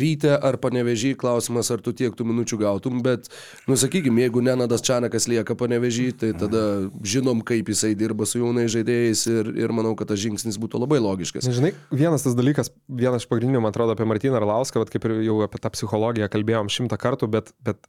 ryte 0.00 0.30
ar 0.32 0.56
panevežį 0.62 1.12
klausimas, 1.20 1.68
ar 1.74 1.82
tu 1.84 1.92
tiek 1.96 2.14
tų 2.16 2.24
minučių 2.30 2.56
gautum, 2.62 3.02
bet, 3.04 3.28
nu 3.68 3.76
sakykime, 3.76 4.22
jeigu 4.24 4.40
Nenadas 4.44 4.84
Čanakas 4.86 5.28
lieka 5.28 5.56
panevežį, 5.60 6.06
tai 6.22 6.30
tada 6.40 6.62
žinom, 7.04 7.42
kaip 7.44 7.68
jisai 7.68 7.92
dirba 8.00 8.24
su 8.28 8.40
jaunai 8.40 8.64
žaidėjais 8.72 9.26
ir, 9.28 9.50
ir 9.60 9.74
manau, 9.76 9.92
kad 9.98 10.08
tas 10.08 10.22
žingsnis 10.22 10.56
būtų 10.62 10.80
labai 10.80 11.02
logiškas. 11.04 11.50
Žinai, 11.52 11.74
vienas 11.92 12.24
tas 12.24 12.38
dalykas, 12.38 12.72
vienas 12.88 13.26
iš 13.26 13.32
pagrindinių, 13.32 13.60
man 13.66 13.74
atrodo, 13.74 13.92
apie 13.96 14.08
Martyną 14.08 14.40
Arlauską, 14.40 14.86
kaip 14.88 15.10
ir 15.10 15.18
jau 15.26 15.42
apie 15.44 15.60
tą 15.60 15.74
psichologiją 15.76 16.30
kalbėjom 16.32 16.72
šimtą 16.72 16.96
kartų, 17.02 17.28
bet, 17.36 17.52
bet 17.66 17.84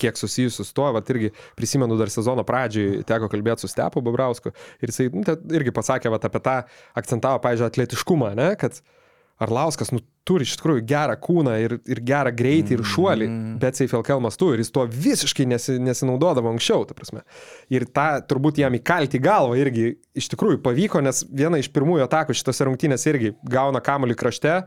kiek 0.00 0.18
susijusių 0.18 0.66
su 0.66 0.74
tuo, 0.76 0.90
va 0.94 1.02
irgi 1.14 1.32
prisimenu 1.58 1.98
dar 2.00 2.12
sezono 2.12 2.44
pradžioj, 2.46 3.04
teko 3.08 3.30
kalbėti 3.32 3.64
su 3.64 3.70
Stepu 3.70 4.02
Babrausku 4.04 4.54
ir 4.82 4.92
jisai 4.92 5.10
nu, 5.14 5.24
irgi 5.54 5.74
pasakė 5.74 6.12
va 6.12 6.20
apie 6.20 6.42
tą, 6.44 6.58
akcentavo, 6.98 7.42
pažiūrėjau, 7.44 7.72
atletiškumą, 7.72 8.34
ne, 8.38 8.52
kad 8.60 8.82
Arlauskas 9.42 9.90
nu, 9.90 9.98
turi 10.24 10.46
iš 10.46 10.54
tikrųjų 10.60 10.84
gerą 10.86 11.16
kūną 11.20 11.56
ir, 11.58 11.72
ir 11.90 12.00
gerą 12.06 12.30
greitį 12.36 12.76
ir 12.76 12.82
šuolį, 12.86 13.26
mm. 13.26 13.56
bet 13.60 13.76
Seifel 13.76 14.04
Kelmas 14.06 14.38
tu 14.38 14.52
ir 14.54 14.62
jis 14.62 14.70
tuo 14.72 14.84
visiškai 14.86 15.46
nesi, 15.50 15.74
nesinaudodavo 15.82 16.52
anksčiau, 16.52 16.84
ta 16.86 16.94
prasme. 16.96 17.24
Ir 17.74 17.88
tą 17.90 18.06
turbūt 18.30 18.62
jam 18.62 18.76
įkalti 18.78 19.18
galvą 19.22 19.58
irgi 19.58 19.88
iš 20.16 20.30
tikrųjų 20.32 20.62
pavyko, 20.64 21.02
nes 21.04 21.24
viena 21.26 21.58
iš 21.58 21.68
pirmųjų 21.74 22.06
atakų 22.06 22.36
šitose 22.38 22.68
rungtynėse 22.70 23.10
irgi 23.10 23.34
gauna 23.50 23.82
kamuolį 23.84 24.16
krašte, 24.22 24.60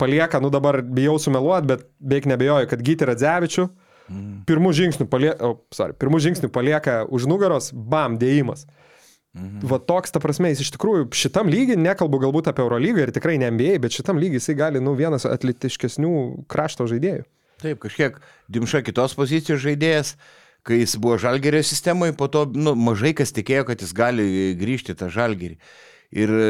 palieka, 0.00 0.42
nu 0.44 0.52
dabar 0.52 0.82
bijau 0.84 1.16
sumeluoti, 1.20 1.72
bet 1.72 1.88
beveik 1.98 2.28
nebejoju, 2.30 2.68
kad 2.70 2.84
Gyti 2.84 3.08
Radzevičių 3.08 3.70
mm. 4.10 4.36
pirmų 4.50 4.74
žingsnių, 4.76 5.06
palie, 5.10 5.32
oh, 5.38 5.60
sorry, 5.74 5.96
pirmų 5.96 6.20
žingsnių 6.26 6.50
palieka 6.52 7.00
už 7.08 7.30
nugaros, 7.30 7.70
bam, 7.72 8.18
dėjimas. 8.20 8.66
Mhm. 9.30 9.62
Va 9.70 9.78
toks, 9.78 10.10
ta 10.10 10.18
prasme, 10.18 10.50
jis 10.50 10.64
iš 10.64 10.72
tikrųjų 10.74 11.04
šitam 11.14 11.50
lygiui, 11.52 11.76
nekalbu 11.78 12.18
galbūt 12.24 12.48
apie 12.50 12.64
Eurolygą 12.64 13.04
ir 13.04 13.12
tikrai 13.14 13.36
ne 13.38 13.46
NBA, 13.54 13.76
bet 13.84 13.94
šitam 13.94 14.18
lygiui 14.18 14.40
jisai 14.40 14.56
gali, 14.58 14.82
nu, 14.82 14.96
vienas 14.98 15.26
atletiškesnių 15.28 16.14
krašto 16.50 16.88
žaidėjų. 16.90 17.22
Taip, 17.62 17.78
kažkiek 17.84 18.16
dimša 18.50 18.80
kitos 18.82 19.14
pozicijos 19.14 19.60
žaidėjas, 19.62 20.16
kai 20.66 20.80
jis 20.80 20.96
buvo 20.98 21.20
žalgerio 21.20 21.60
sistemoje, 21.62 22.16
po 22.18 22.26
to, 22.32 22.46
nu, 22.56 22.74
mažai 22.74 23.12
kas 23.16 23.30
tikėjo, 23.36 23.68
kad 23.68 23.84
jis 23.84 23.94
gali 23.94 24.26
grįžti 24.58 24.96
tą 24.98 25.12
žalgerį. 25.12 25.60
Ir 26.10 26.32
e, 26.34 26.46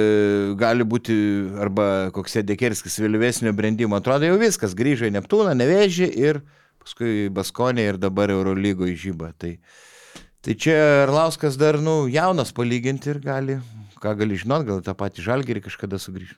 gali 0.57 0.87
būti 0.89 1.15
arba 1.61 2.09
koks 2.17 2.39
Dekerskis 2.49 2.97
vėlyvesnio 3.03 3.53
brendimo, 3.53 3.99
atrodo 3.99 4.25
jau 4.25 4.39
viskas, 4.41 4.73
grįžo 4.73 5.11
į 5.11 5.13
Neptūną, 5.19 5.53
nevėžį 5.61 6.09
ir 6.17 6.41
paskui 6.91 7.31
Baskonė 7.31 7.87
ir 7.93 7.99
dabar 7.99 8.31
Eurolygoje 8.31 8.97
žyba. 8.99 9.33
Tai, 9.39 9.59
Tai 10.41 10.55
čia 10.57 11.05
Arlauskas 11.05 11.59
dar, 11.61 11.77
nu, 11.77 12.09
jaunas 12.09 12.49
palyginti 12.57 13.11
ir 13.13 13.19
gali, 13.21 13.59
ką 14.01 14.15
gali 14.17 14.39
žinot, 14.41 14.65
gal 14.65 14.79
tą 14.81 14.95
patį 14.97 15.21
žalgerį 15.27 15.61
kažkada 15.67 15.99
sugrįž. 16.01 16.31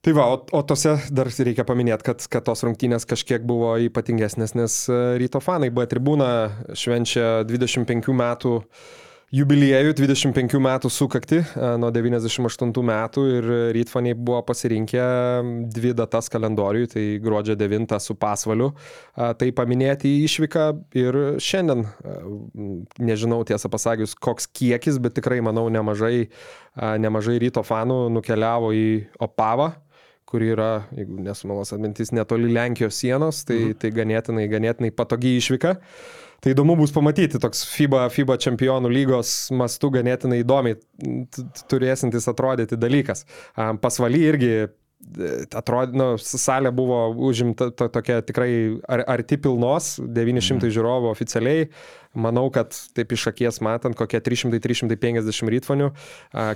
Tai 0.00 0.14
va, 0.16 0.24
o, 0.32 0.38
o 0.40 0.62
tose 0.64 0.94
dar 1.12 1.28
reikia 1.28 1.66
paminėti, 1.68 2.06
kad, 2.06 2.24
kad 2.32 2.46
tos 2.48 2.64
rungtynės 2.64 3.04
kažkiek 3.04 3.44
buvo 3.44 3.74
ypatingesnės, 3.76 4.56
nes 4.56 4.78
e, 4.88 4.96
ryto 5.20 5.44
fanai 5.44 5.68
B 5.68 5.84
tribūna 5.84 6.30
švenčia 6.72 7.44
25 7.44 8.08
metų 8.08 8.54
uh, 8.56 8.88
jubiliejų 9.32 9.94
25 9.96 10.58
metų 10.60 10.90
sukakti 10.92 11.38
nuo 11.80 11.88
98 11.94 12.72
metų 12.88 13.24
ir 13.38 13.48
rytfaniai 13.78 14.16
buvo 14.16 14.42
pasirinkę 14.44 15.04
dvi 15.72 15.94
datas 15.96 16.28
kalendoriui, 16.32 16.88
tai 16.92 17.04
gruodžio 17.22 17.56
9 17.56 17.96
su 18.04 18.16
pasvaliu, 18.20 18.72
tai 19.16 19.48
paminėti 19.56 20.12
išvyką 20.26 20.66
ir 21.00 21.20
šiandien, 21.40 21.86
nežinau 23.00 23.40
tiesą 23.48 23.72
pasakius, 23.72 24.12
koks 24.14 24.50
kiekis, 24.52 25.00
bet 25.00 25.16
tikrai 25.16 25.40
manau 25.44 25.68
nemažai, 25.72 26.28
nemažai 26.76 27.38
ryto 27.40 27.64
fanų 27.64 28.04
nukeliavo 28.18 28.74
į 28.76 28.86
Opavą 29.22 29.72
kuri 30.32 30.46
yra, 30.54 30.86
jeigu 30.96 31.18
nesumalos 31.20 31.74
atmintis, 31.74 32.08
netoli 32.16 32.48
Lenkijos 32.54 32.96
sienos, 32.96 33.42
tai, 33.44 33.58
mhm. 33.58 33.78
tai 33.82 33.90
ganėtinai, 33.92 34.46
ganėtinai 34.48 34.88
patogi 34.96 35.34
išvyka. 35.36 35.74
Uh, 35.76 36.21
Tai 36.42 36.50
įdomu 36.56 36.74
bus 36.74 36.90
pamatyti 36.90 37.38
toks 37.38 37.60
FIBA, 37.70 38.08
FIBA 38.10 38.34
čempionų 38.42 38.90
lygos 38.90 39.32
mastu 39.54 39.92
ganėtinai 39.94 40.40
įdomiai 40.42 40.74
turėsintis 41.70 42.26
atrodyti 42.32 42.78
dalykas. 42.82 43.22
Pasvaly 43.84 44.24
irgi 44.26 44.50
atrodė, 45.54 45.96
nu, 45.98 46.06
salė 46.20 46.72
buvo 46.74 47.06
užimta 47.28 47.70
to, 47.74 47.88
tokia 47.92 48.20
tikrai 48.24 48.52
ar, 48.88 49.02
arti 49.16 49.38
pilnos, 49.40 49.96
900 50.00 50.56
mm. 50.56 50.70
žiūrovų 50.76 51.10
oficialiai. 51.12 51.66
Manau, 52.12 52.44
kad 52.52 52.76
taip 52.92 53.14
iš 53.16 53.24
akies 53.30 53.58
matant, 53.64 53.96
kokie 53.96 54.20
300-350 54.20 55.48
rytfonių, 55.54 55.88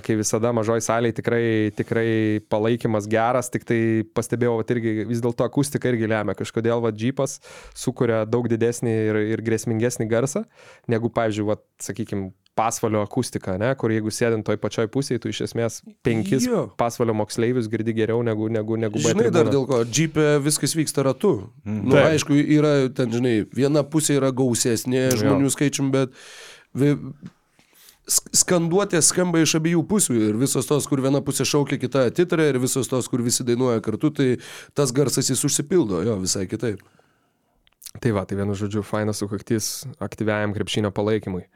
kai 0.05 0.17
visada 0.19 0.51
mažoj 0.53 0.83
salėje 0.85 1.17
tikrai, 1.17 1.45
tikrai 1.73 2.09
palaikymas 2.45 3.09
geras, 3.09 3.49
tik 3.49 3.65
tai 3.65 3.79
pastebėjau, 4.13 4.59
kad 4.61 4.75
irgi 4.75 5.07
vis 5.09 5.23
dėlto 5.25 5.47
akustika 5.47 5.89
irgi 5.89 6.11
lemia. 6.13 6.37
Kažkodėl 6.37 6.83
va 6.85 6.93
džypas 6.93 7.39
sukuria 7.73 8.21
daug 8.29 8.45
didesnį 8.51 8.93
ir, 9.09 9.21
ir 9.33 9.45
grėsmingesnį 9.49 10.05
garsą, 10.13 10.45
negu, 10.93 11.09
pavyzdžiui, 11.17 11.49
va, 11.49 11.57
sakykime, 11.81 12.29
pasvalio 12.57 13.03
akustiką, 13.05 13.55
ne, 13.61 13.69
kur 13.79 13.93
jeigu 13.93 14.11
sėdint 14.13 14.45
toj 14.47 14.57
pačioj 14.61 14.89
pusėje, 14.93 15.21
tu 15.23 15.31
iš 15.31 15.43
esmės 15.47 15.79
penkis 16.05 16.47
jo. 16.49 16.65
pasvalio 16.79 17.15
moksleivius 17.17 17.69
girdi 17.71 17.95
geriau 17.97 18.23
negu, 18.25 18.49
negu, 18.53 18.79
negu 18.81 19.01
Žinai, 19.03 19.29
dar 19.33 19.51
dėl 19.53 19.67
ko, 19.69 19.83
džipė 19.85 20.37
viskas 20.43 20.75
vyksta 20.77 21.05
ratu. 21.07 21.35
Mm. 21.63 21.79
Nu, 21.85 21.95
Taip. 21.95 22.11
aišku, 22.15 22.37
yra 22.57 22.75
ten, 22.97 23.13
žinai, 23.13 23.39
viena 23.53 23.85
pusė 23.85 24.17
yra 24.17 24.33
gausesnė 24.35 25.09
žmonių 25.21 25.49
jo. 25.49 25.55
skaičium, 25.55 25.93
bet 25.93 26.15
vi, 26.77 26.95
skanduotė 28.07 29.01
skamba 29.03 29.41
iš 29.43 29.57
abiejų 29.59 29.83
pusių 29.87 30.17
ir 30.29 30.37
visos 30.39 30.67
tos, 30.69 30.87
kur 30.89 31.01
viena 31.03 31.21
pusė 31.23 31.45
šaukia, 31.47 31.79
kita 31.81 32.07
atitrė 32.09 32.49
ir 32.53 32.61
visos 32.63 32.87
tos, 32.89 33.09
kur 33.11 33.23
visi 33.25 33.45
dainuoja 33.47 33.83
kartu, 33.85 34.11
tai 34.15 34.29
tas 34.77 34.93
garsas 34.95 35.29
jis 35.29 35.43
užsipildo, 35.47 36.01
jo, 36.07 36.15
visai 36.23 36.47
kitaip. 36.49 36.81
Tai 38.01 38.13
va, 38.13 38.23
tai 38.29 38.37
vienu 38.39 38.55
žodžiu, 38.57 38.83
fainas 38.85 39.19
sukaktis 39.23 39.87
aktyviajam 40.03 40.53
krepšinio 40.55 40.91
palaikymui. 40.95 41.47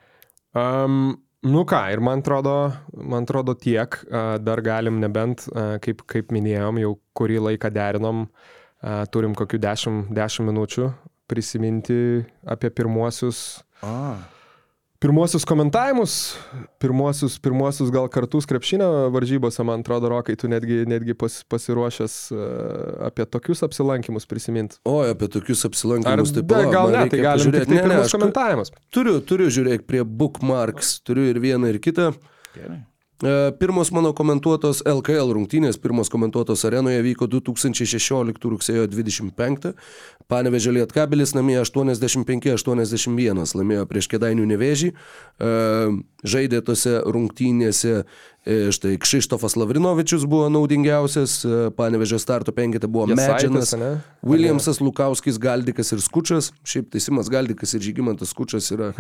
Um, 0.56 1.20
Nu 1.42 1.64
ką, 1.66 1.80
ir 1.90 1.98
man 2.06 2.20
atrodo, 2.22 2.70
man 2.94 3.26
atrodo 3.26 3.56
tiek, 3.58 3.96
a, 4.14 4.38
dar 4.38 4.60
galim 4.62 5.00
nebent, 5.02 5.48
a, 5.50 5.80
kaip, 5.82 6.04
kaip 6.06 6.30
minėjom, 6.30 6.78
jau 6.84 6.92
kurį 7.18 7.40
laiką 7.48 7.72
derinom, 7.74 8.28
a, 8.78 9.08
turim 9.10 9.34
kokių 9.34 9.58
10, 9.64 9.98
10 10.14 10.46
minučių 10.52 10.92
prisiminti 11.26 11.98
apie 12.46 12.70
pirmuosius, 12.70 13.64
A. 13.82 14.14
pirmuosius 15.02 15.46
komentavimus, 15.50 16.16
pirmuosius, 16.82 17.40
pirmuosius 17.42 17.90
gal 17.94 18.06
kartus 18.14 18.46
krepšinio 18.50 19.10
varžybose, 19.14 19.64
man 19.66 19.82
atrodo, 19.82 20.12
Rokai, 20.14 20.36
tu 20.38 20.50
netgi, 20.52 20.84
netgi 20.90 21.16
pas, 21.18 21.40
pasiruošęs 21.50 22.18
a, 22.32 22.50
apie 23.10 23.26
tokius 23.26 23.66
apsilankimus 23.66 24.30
prisiminti. 24.30 24.78
O, 24.86 25.00
apie 25.10 25.32
tokius 25.34 25.66
apsilankimus 25.70 26.36
tai 26.36 26.46
da, 26.46 26.62
palauk, 26.62 26.76
gal 26.76 26.94
ne, 26.94 27.04
tai 27.10 27.24
galim 27.26 27.58
tai 27.58 27.66
Ne, 27.72 27.82
ne, 27.88 28.00
aš 28.04 28.14
komentavimus. 28.14 28.74
Turiu, 28.94 29.18
turiu 29.26 29.50
žiūrėk 29.54 29.90
prie 29.90 30.06
bookmarks, 30.06 31.00
turiu 31.08 31.26
ir 31.32 31.42
vieną, 31.42 31.74
ir 31.74 31.82
kitą. 31.82 32.12
Gerai. 32.54 32.84
E, 33.24 33.52
Pirmos 33.60 33.92
mano 33.94 34.14
komentuotos 34.18 34.82
LKL 34.88 35.30
rungtynės, 35.36 35.78
pirmos 35.78 36.10
komentuotos 36.10 36.66
arenoje 36.66 37.04
vyko 37.06 37.28
2016 37.30 38.50
rugsėjo 38.50 38.88
25. 38.90 39.74
Panevežė 40.32 40.74
Lietkabilis 40.80 41.36
namie 41.38 41.60
85-81 41.62 43.54
laimėjo 43.60 43.86
prieš 43.90 44.10
Kedainių 44.10 44.48
nevėžį. 44.56 44.90
E, 44.92 44.96
Žaidė 46.22 46.62
tose 46.66 46.98
rungtynėse 47.06 48.04
štai 48.46 48.98
Kšištofas 48.98 49.56
Lavrinovičius 49.56 50.26
buvo 50.26 50.48
naudingiausias, 50.50 51.36
e, 51.46 51.60
Panevežė 51.78 52.18
starto 52.20 52.54
penkite 52.56 52.90
buvo 52.90 53.06
ane? 53.78 53.92
Williamsas, 54.26 54.82
Lukauskis, 54.82 55.38
Galdikas 55.38 55.94
ir 55.94 56.02
Skučas. 56.02 56.50
Šiaip 56.66 56.90
teisimas 56.96 57.30
Galdikas 57.30 57.76
ir 57.78 57.86
Žygimantas 57.86 58.34
Skučas 58.34 58.72
yra 58.74 58.92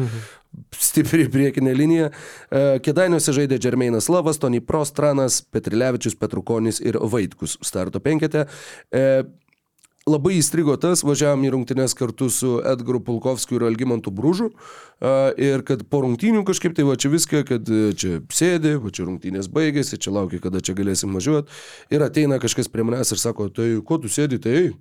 stipri 0.77 1.25
priekinė 1.33 1.73
linija. 1.73 2.11
E, 2.51 2.79
Kedainiuose 2.85 3.33
žaidė 3.33 3.57
Džermeinas 3.57 4.11
Lavas, 4.13 4.37
Tony 4.37 4.61
Prostranas, 4.61 5.41
Petrilevičius, 5.41 6.19
Petrukonis 6.21 6.77
ir 6.83 7.01
Vaitkus 7.01 7.57
starto 7.65 7.99
penkete. 7.99 8.45
Labai 10.09 10.39
įstrigo 10.39 10.73
tas, 10.81 11.03
važiavom 11.05 11.43
į 11.45 11.51
rungtynes 11.53 11.93
kartu 11.93 12.31
su 12.33 12.55
Edgaru 12.65 13.03
Pulkovskiu 13.05 13.59
ir 13.59 13.67
Algimantu 13.67 14.09
Bružu. 14.09 14.49
a, 14.99 15.29
Ir 15.37 15.61
kad 15.61 15.83
po 15.89 16.01
rungtynių 16.01 16.41
kažkaip 16.43 16.73
tai 16.73 16.83
va 16.87 16.95
čia 16.97 17.11
viską, 17.13 17.43
kad 17.45 17.69
e, 17.69 17.93
čia 17.93 18.17
sėdi, 18.33 18.79
va 18.81 18.89
čia 18.89 19.05
rungtynės 19.05 19.45
baigėsi, 19.45 20.01
čia 20.01 20.11
laukia, 20.11 20.41
kada 20.41 20.57
čia 20.57 20.73
galėsim 20.73 21.13
važiuoti. 21.13 21.53
Ir 21.93 22.01
ateina 22.01 22.41
kažkas 22.41 22.67
prie 22.67 22.81
manęs 22.81 23.13
ir 23.13 23.21
sako, 23.21 23.49
tai 23.53 23.77
ko 23.85 24.01
tu 24.01 24.09
sėdi, 24.09 24.41
tai 24.41 24.57
eik. 24.63 24.79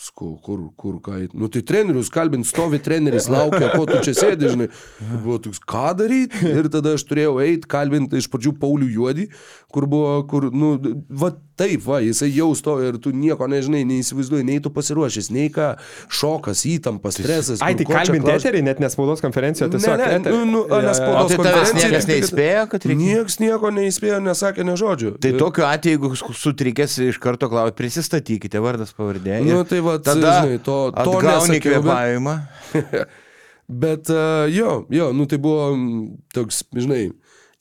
Sakau, 0.00 0.38
kur, 0.40 0.60
kur, 0.80 0.94
ką, 1.04 1.18
nu 1.36 1.48
tai 1.52 1.60
trenerius 1.60 2.08
kalbint, 2.08 2.46
stovi 2.48 2.78
treneris, 2.80 3.26
laukia, 3.28 3.68
ko 3.74 3.84
tu 3.84 3.98
čia 4.00 4.14
sėdi, 4.16 4.48
žinai. 4.48 4.68
Buvo 5.10 5.36
toks, 5.44 5.60
ką 5.60 5.90
daryti? 5.98 6.40
Ir 6.48 6.70
tada 6.72 6.94
aš 6.96 7.04
turėjau 7.04 7.34
eiti, 7.44 7.68
kalbinti 7.68 8.16
iš 8.16 8.30
pradžių 8.32 8.54
Paulių 8.62 8.88
Juodį, 8.94 9.26
kur 9.68 9.84
buvo, 9.92 10.14
kur, 10.30 10.48
nu, 10.56 10.70
va 11.12 11.34
taip, 11.60 11.82
va, 11.84 11.98
jisai 12.00 12.30
jau 12.32 12.48
stovi 12.56 12.88
ir 12.88 12.96
tu 13.04 13.12
nieko 13.12 13.44
nežinai, 13.52 13.82
neįsivaizduoji, 13.90 14.46
nei 14.48 14.62
tu 14.64 14.72
pasiruošęs, 14.72 15.28
nei 15.36 15.50
ką, 15.52 15.66
šokas, 16.08 16.62
įtampa, 16.72 17.12
stresas. 17.12 17.60
Ai, 17.60 17.74
nu, 17.76 17.82
tai 17.82 17.86
čia 17.90 17.98
kalbinti 17.98 18.32
eterį, 18.38 18.62
net 18.70 18.80
nespaudos 18.80 19.20
konferencijoje, 19.24 19.68
Ne, 19.70 19.78
tiesiog. 19.78 20.00
ne, 20.00 20.08
eterį. 20.16 20.32
nu, 20.32 20.44
nu, 20.54 20.62
ne 20.72 20.80
jo. 20.88 20.94
spaudos 20.96 21.20
O 21.20 21.28
tai 21.28 21.36
tavęs 21.36 21.52
konferencija, 21.52 21.90
niekas 21.92 22.08
tai- 22.08 22.16
neįspėjo, 22.16 22.64
kad 22.72 22.88
reikia? 22.88 23.00
Niekas 23.04 23.38
nieko 23.44 23.72
neįspėjo, 23.78 24.18
nesakė 24.30 24.64
ne 24.70 24.76
žodžio. 24.80 25.12
Tai 25.20 25.32
tokiu 25.44 25.68
atveju, 25.68 25.98
jeigu 26.00 26.34
sutrikęs 26.40 26.98
iš 27.10 27.20
karto 27.20 27.50
klausit, 27.52 27.76
prisistatykite 27.78 28.62
vardas 28.64 28.94
pavardė. 28.96 29.42
Nu, 29.44 29.60
ir 29.60 29.68
tai 29.68 29.80
va, 29.84 29.98
tada 30.00 30.36
žinai, 30.40 30.58
to, 30.64 30.78
to 30.96 31.04
atgauni 31.04 31.58
nesakiau, 31.60 31.82
bet- 31.82 31.84
kvėpavimą. 31.84 32.38
Bet 33.70 34.08
uh, 34.10 34.48
jo, 34.50 34.86
jo, 34.90 35.12
nu 35.14 35.26
tai 35.30 35.38
buvo 35.38 35.68
mm, 35.76 36.06
toks, 36.34 36.64
žinai, 36.74 37.12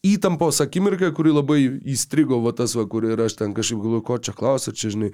įtampos 0.06 0.62
akimirka, 0.64 1.10
kuri 1.12 1.34
labai 1.36 1.58
įstrigo, 1.92 2.38
va 2.40 2.54
tas, 2.56 2.72
va, 2.78 2.86
kur 2.88 3.04
ir 3.04 3.20
aš 3.20 3.34
ten 3.42 3.52
kažkaip 3.56 3.82
galvoju, 3.84 4.04
ko 4.08 4.16
čia 4.24 4.34
klausia, 4.36 4.72
čia, 4.72 4.94
žinai, 4.94 5.10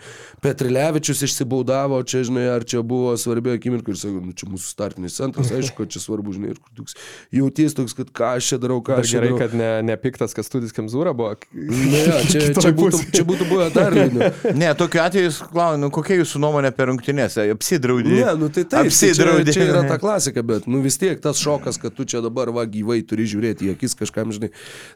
Petrilevičius 0.45 1.23
išsibaudavo, 1.25 1.97
čia, 2.05 2.21
žinai, 2.27 2.43
ar 2.53 2.65
čia 2.69 2.83
buvo 2.85 3.15
svarbi 3.17 3.55
akimirka 3.55 3.89
ir 3.95 3.97
sakau, 3.97 4.21
nu 4.21 4.35
čia 4.37 4.49
mūsų 4.51 4.69
startinis 4.69 5.17
centras, 5.17 5.49
aišku, 5.49 5.79
kad 5.79 5.95
čia 5.95 6.03
svarbu, 6.03 6.35
žinai, 6.37 6.51
ir 6.53 6.59
kur 6.61 6.75
toks, 6.77 6.97
jauties 7.33 7.73
toks, 7.79 7.95
kad 7.97 8.11
ką 8.13 8.35
aš 8.37 8.51
čia 8.51 8.59
darau, 8.61 8.77
ką 8.85 8.99
aš 9.01 9.09
čia 9.09 9.17
gerai, 9.17 9.31
darau. 9.31 9.39
kad 9.41 9.55
ne, 9.57 9.71
nepiktas, 9.89 10.37
kas 10.37 10.51
studijas 10.51 10.75
Kemzūra 10.77 11.15
buvo. 11.17 11.33
Na, 11.33 12.03
ja, 12.05 12.21
čia, 12.29 12.43
čia, 12.53 12.75
būtų, 12.77 13.01
čia 13.09 13.25
būtų 13.25 13.49
buvę 13.49 13.71
dar 13.73 13.89
liūdniau. 13.97 14.53
Ne, 14.53 14.69
tokiu 14.77 15.01
atveju 15.01 15.31
jūs 15.31 15.41
klausiate, 15.49 15.81
nu, 15.81 15.89
kokia 15.97 16.19
jūsų 16.21 16.43
nuomonė 16.45 16.69
apie 16.69 16.89
rungtynės? 16.91 17.39
Apsidraudė. 17.55 18.13
Ne, 18.21 18.37
nu 18.37 18.51
tai 18.53 18.67
taip, 18.69 18.91
tai 18.91 18.93
čia, 18.93 19.09
Apsidraudė. 19.09 19.57
čia 19.57 19.65
yra 19.65 19.83
ta 19.89 19.97
klasika, 20.01 20.45
bet 20.45 20.69
nu 20.69 20.83
vis 20.85 21.01
tiek 21.01 21.17
tas 21.23 21.41
šokas, 21.41 21.81
kad 21.81 21.97
tu 21.97 22.05
čia 22.05 22.21
dabar 22.25 22.53
va 22.53 22.67
gyvai 22.69 23.01
turi 23.07 23.25
žiūrėti 23.31 23.71
į 23.71 23.73
akis 23.73 23.97
kažkam, 23.97 24.33
žinai. 24.35 24.51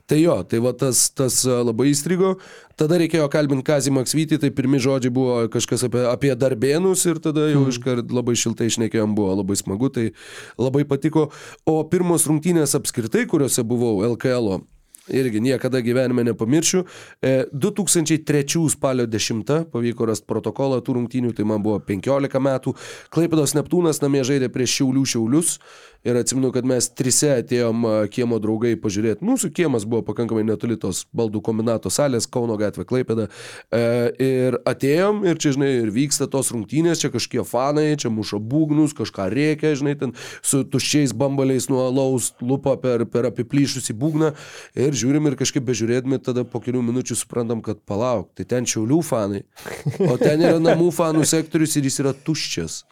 Tai 0.10 0.18
jo, 0.22 0.40
tai 0.50 0.62
va 0.64 0.74
tas, 0.78 1.08
tas 1.16 1.42
a, 1.48 1.60
labai 1.66 1.92
įstrigo. 1.92 2.36
Tada 2.80 2.98
reikėjo 3.02 3.28
kalbinti 3.32 3.68
Kazį 3.68 3.94
Maksvytį, 3.98 4.40
tai 4.40 4.54
pirmi 4.56 4.80
žodžiai 4.80 5.14
buvo 5.14 5.38
kažkas 5.52 5.84
apie, 5.90 6.06
apie 6.08 6.32
darbėnus 6.40 7.04
ir 7.10 7.20
tada 7.24 7.50
jau 7.52 7.66
iškart 7.72 8.14
labai 8.16 8.38
šiltai 8.40 8.70
išnekėjom, 8.72 9.16
buvo 9.18 9.36
labai 9.42 9.60
smagu, 9.60 9.92
tai 9.92 10.10
labai 10.62 10.86
patiko. 10.88 11.30
O 11.68 11.82
pirmos 11.92 12.28
rungtynės 12.30 12.78
apskritai, 12.80 13.26
kuriuose 13.30 13.66
buvau 13.68 14.00
LKL, 14.14 14.54
-o, 14.54 14.62
irgi 15.10 15.41
niekada 15.44 15.81
gyvenime 15.86 16.23
nepamiršiu. 16.30 16.86
E, 17.22 17.45
2003 17.52 18.69
spalio 18.69 19.07
10 19.07 19.53
pavyko 19.72 20.10
rasti 20.10 20.27
protokolą 20.30 20.81
tų 20.86 20.99
rungtynių, 20.99 21.34
tai 21.36 21.48
man 21.49 21.64
buvo 21.65 21.80
15 21.84 22.41
metų. 22.45 22.76
Klaipėdos 23.14 23.56
Neptūnas 23.57 24.03
namie 24.03 24.23
žaidė 24.27 24.52
prieš 24.53 24.80
Šiaulių 24.80 25.06
Šiaulius 25.14 25.57
ir 26.03 26.15
atsimenu, 26.15 26.52
kad 26.56 26.68
mes 26.68 26.88
trise 26.95 27.31
atėjom 27.41 27.84
a, 27.86 27.94
kiemo 28.11 28.40
draugai 28.40 28.76
pažiūrėti. 28.80 29.26
Mūsų 29.26 29.52
kiemas 29.56 29.84
buvo 29.90 30.03
pakankamai 30.07 30.45
netoli 30.48 30.77
tos 30.80 31.03
baldų 31.15 31.41
kombinato 31.44 31.91
salės, 31.91 32.27
Kauno 32.30 32.56
gatvė 32.60 32.86
Klaipėda. 32.88 33.27
E, 33.27 33.81
ir 34.23 34.60
atėjom 34.69 35.26
ir 35.27 35.40
čia, 35.41 35.53
žinai, 35.57 35.72
ir 35.81 35.91
vyksta 35.95 36.30
tos 36.31 36.53
rungtynės, 36.56 37.02
čia 37.03 37.11
kažkokie 37.11 37.44
fanai, 37.48 37.90
čia 37.99 38.11
muša 38.14 38.40
būgnus, 38.40 38.95
kažką 38.95 39.27
reikia, 39.34 39.73
žinai, 39.80 39.98
ten 39.99 40.15
su 40.40 40.61
tuščiais 40.64 41.15
bambaliais 41.19 41.68
nuo 41.72 41.84
alaus 41.90 42.31
lupa 42.40 42.77
per, 42.80 43.03
per 43.11 43.27
apiplyšusį 43.34 43.98
būgną. 43.99 44.31
Ir 44.80 44.95
žiūrim 45.00 45.30
ir 45.30 45.38
kažkaip 45.40 45.66
bežiūrėdami, 45.68 46.20
tada 46.24 46.46
po 46.48 46.62
kelių 46.64 46.82
minučių 46.90 47.18
suprantam, 47.20 47.64
kad 47.66 47.82
palauk, 47.88 48.32
tai 48.38 48.46
ten 48.50 48.68
šiaulių 48.70 49.00
fanai, 49.06 49.44
o 50.06 50.18
ten 50.22 50.44
yra 50.44 50.60
namų 50.62 50.92
fanų 50.96 51.26
sektorius 51.28 51.78
ir 51.80 51.90
jis 51.90 52.02
yra 52.04 52.14
tuščias. 52.14 52.84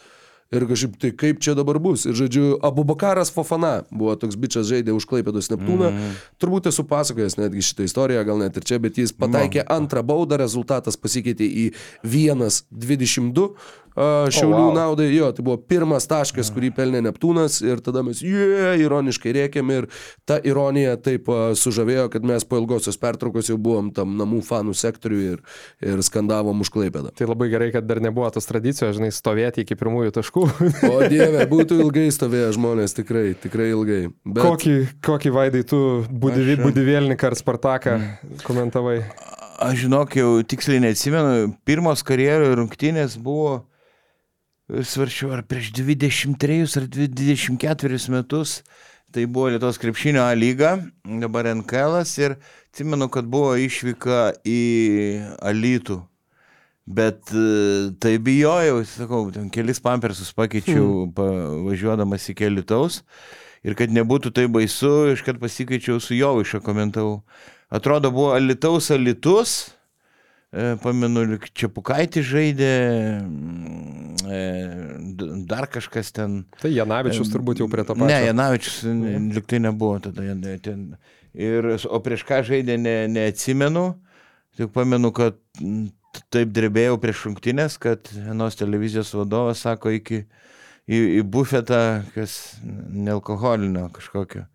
Ir 0.48 0.64
kažkaip 0.64 0.94
tai 1.02 1.12
kaip 1.12 1.42
čia 1.44 1.58
dabar 1.58 1.80
bus. 1.84 2.06
Ir 2.08 2.16
žodžiu, 2.16 2.46
Abu 2.64 2.86
Bakaras 2.88 3.32
Fofana 3.34 3.82
buvo 3.92 4.16
toks 4.16 4.38
bičias 4.40 4.70
žaidė 4.70 4.96
už 4.96 5.08
Klaipėdos 5.10 5.52
Neptūną. 5.52 5.90
Mm. 5.92 6.14
Turbūt 6.40 6.70
esu 6.72 6.86
pasakojęs 6.88 7.36
netgi 7.40 7.66
šitą 7.68 7.88
istoriją, 7.88 8.24
gal 8.28 8.40
net 8.40 8.56
ir 8.56 8.68
čia, 8.68 8.80
bet 8.80 9.00
jis 9.02 9.12
pataikė 9.12 9.66
no. 9.66 9.68
antrą 9.76 10.06
baudą, 10.08 10.40
rezultatas 10.40 10.96
pasikeitė 10.96 11.44
į 11.44 11.66
1-22. 12.08 13.50
a, 13.98 14.08
Šiaulių 14.32 14.54
wow. 14.54 14.70
wow. 14.70 14.76
naudai, 14.78 15.10
jo, 15.12 15.28
tai 15.36 15.44
buvo 15.44 15.58
pirmas 15.58 16.06
taškas, 16.08 16.52
kurį 16.56 16.70
pelnė 16.78 17.02
Neptūnas 17.10 17.60
ir 17.66 17.82
tada 17.84 18.04
mes, 18.06 18.22
jie, 18.24 18.48
yeah, 18.54 18.78
ironiškai 18.78 19.34
rėkėm 19.36 19.74
ir 19.74 19.90
ta 20.30 20.38
ironija 20.38 20.96
taip 21.02 21.28
sužavėjo, 21.58 22.06
kad 22.14 22.28
mes 22.30 22.46
po 22.48 22.62
ilgosios 22.62 23.00
pertraukos 23.02 23.50
jau 23.50 23.58
buvom 23.60 23.90
tam 23.98 24.14
namų 24.20 24.44
fanų 24.46 24.78
sektoriui 24.78 25.24
ir, 25.34 25.42
ir 25.82 26.04
skandavom 26.06 26.62
už 26.64 26.72
Klaipėdą. 26.78 27.12
Tai 27.18 27.32
labai 27.34 27.50
gerai, 27.52 27.72
kad 27.74 27.90
dar 27.90 28.00
nebuvo 28.06 28.30
tos 28.32 28.48
tradicijos, 28.48 28.96
žinai, 29.00 29.10
stovėti 29.12 29.66
iki 29.66 29.80
pirmųjų 29.82 30.14
taškų. 30.20 30.37
O 30.92 31.00
dieve, 31.10 31.46
būtų 31.50 31.80
ilgai 31.84 32.08
stovėję 32.14 32.52
žmonės, 32.58 32.96
tikrai, 32.98 33.32
tikrai 33.40 33.70
ilgai. 33.74 34.02
Bet 34.26 34.44
kokį, 34.44 34.76
kokį 35.06 35.34
vaidai 35.36 35.64
tu 35.68 35.80
budivį, 36.10 36.58
Aš- 36.60 36.66
budivėlniką 36.66 37.32
ar 37.32 37.38
Spartaką 37.40 37.96
komentavai? 38.48 39.00
Aš 39.64 39.88
žinok, 39.88 40.14
jau 40.20 40.36
tiksliai 40.46 40.84
neatsimenu, 40.84 41.56
pirmos 41.66 42.04
karjeroje 42.06 42.60
rungtynės 42.60 43.16
buvo, 43.18 43.64
svaršiu, 44.70 45.32
ar 45.34 45.42
prieš 45.48 45.72
23 45.74 46.60
ar 46.78 46.86
24 46.94 48.02
metus, 48.14 48.60
tai 49.12 49.26
buvo 49.26 49.50
Lietuvos 49.50 49.80
krepšinio 49.82 50.22
A 50.22 50.36
lyga, 50.38 50.76
dabar 51.08 51.48
NKL 51.56 52.04
ir 52.22 52.38
atsimenu, 52.70 53.08
kad 53.10 53.26
buvo 53.26 53.56
išvyka 53.58 54.36
į 54.46 54.62
Alytų. 55.42 56.04
Bet 56.88 57.34
e, 57.36 57.92
tai 58.00 58.16
bijojau, 58.24 58.80
sakau, 58.88 59.26
ten 59.36 59.50
kelis 59.52 59.82
pampersus 59.84 60.30
pakeičiau 60.36 61.10
pa, 61.16 61.26
važiuodamas 61.66 62.30
iki 62.32 62.48
Lietuvos. 62.48 63.02
Ir 63.68 63.76
kad 63.76 63.92
nebūtų 63.92 64.32
tai 64.32 64.46
baisu, 64.48 65.10
iškart 65.12 65.42
pasikeičiau 65.42 66.00
su 66.00 66.16
Jovišo 66.16 66.62
komentavau. 66.64 67.26
Atrodo, 67.68 68.14
buvo 68.16 68.30
Alitaus 68.38 68.88
Alitus, 68.96 69.58
e, 70.56 70.78
pamenu, 70.80 71.26
lyg 71.34 71.50
Čiapukaitį 71.52 72.24
žaidė, 72.24 72.72
mm, 73.20 74.24
e, 74.32 74.40
dar 75.52 75.68
kažkas 75.68 76.14
ten. 76.16 76.40
Tai 76.62 76.72
Janavičius 76.72 77.34
turbūt 77.36 77.66
jau 77.66 77.68
prie 77.68 77.84
to 77.84 77.98
pačio. 77.98 78.08
Ne, 78.14 78.22
Janavičius 78.30 78.80
liktai 79.36 79.60
nebuvo 79.68 80.00
tada. 80.08 80.32
Ten. 80.64 80.94
Ir, 81.36 81.74
o 81.84 82.00
prieš 82.06 82.24
ką 82.32 82.40
žaidė, 82.48 82.80
ne, 82.80 82.98
neatsimenu. 83.12 83.90
Tik 84.56 84.72
pamenu, 84.74 85.12
kad 85.12 85.36
taip 86.34 86.52
drebėjau 86.56 86.98
prieš 87.02 87.24
šimtinės, 87.26 87.78
kad 87.82 88.10
vienos 88.14 88.58
televizijos 88.60 89.14
vadovas 89.18 89.64
sako 89.66 89.92
iki 89.96 90.24
į, 90.88 91.00
į 91.20 91.24
bufetą, 91.24 91.82
kas 92.16 92.38
nealkoholinio 92.94 93.88
kažkokio. 93.96 94.46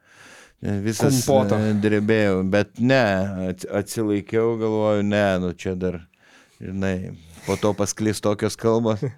Visas 0.62 1.24
Kompoto. 1.26 1.56
e, 1.58 1.72
drebėjau, 1.82 2.42
bet 2.46 2.78
ne, 2.78 3.02
ats- 3.50 3.66
atsilaikiau, 3.66 4.54
galvoju, 4.60 5.02
ne, 5.02 5.24
nu 5.42 5.50
čia 5.58 5.72
dar, 5.74 5.96
žinai, 6.62 7.16
po 7.48 7.56
to 7.58 7.72
pasklis 7.74 8.22
tokios 8.22 8.54
kalbos. 8.56 9.02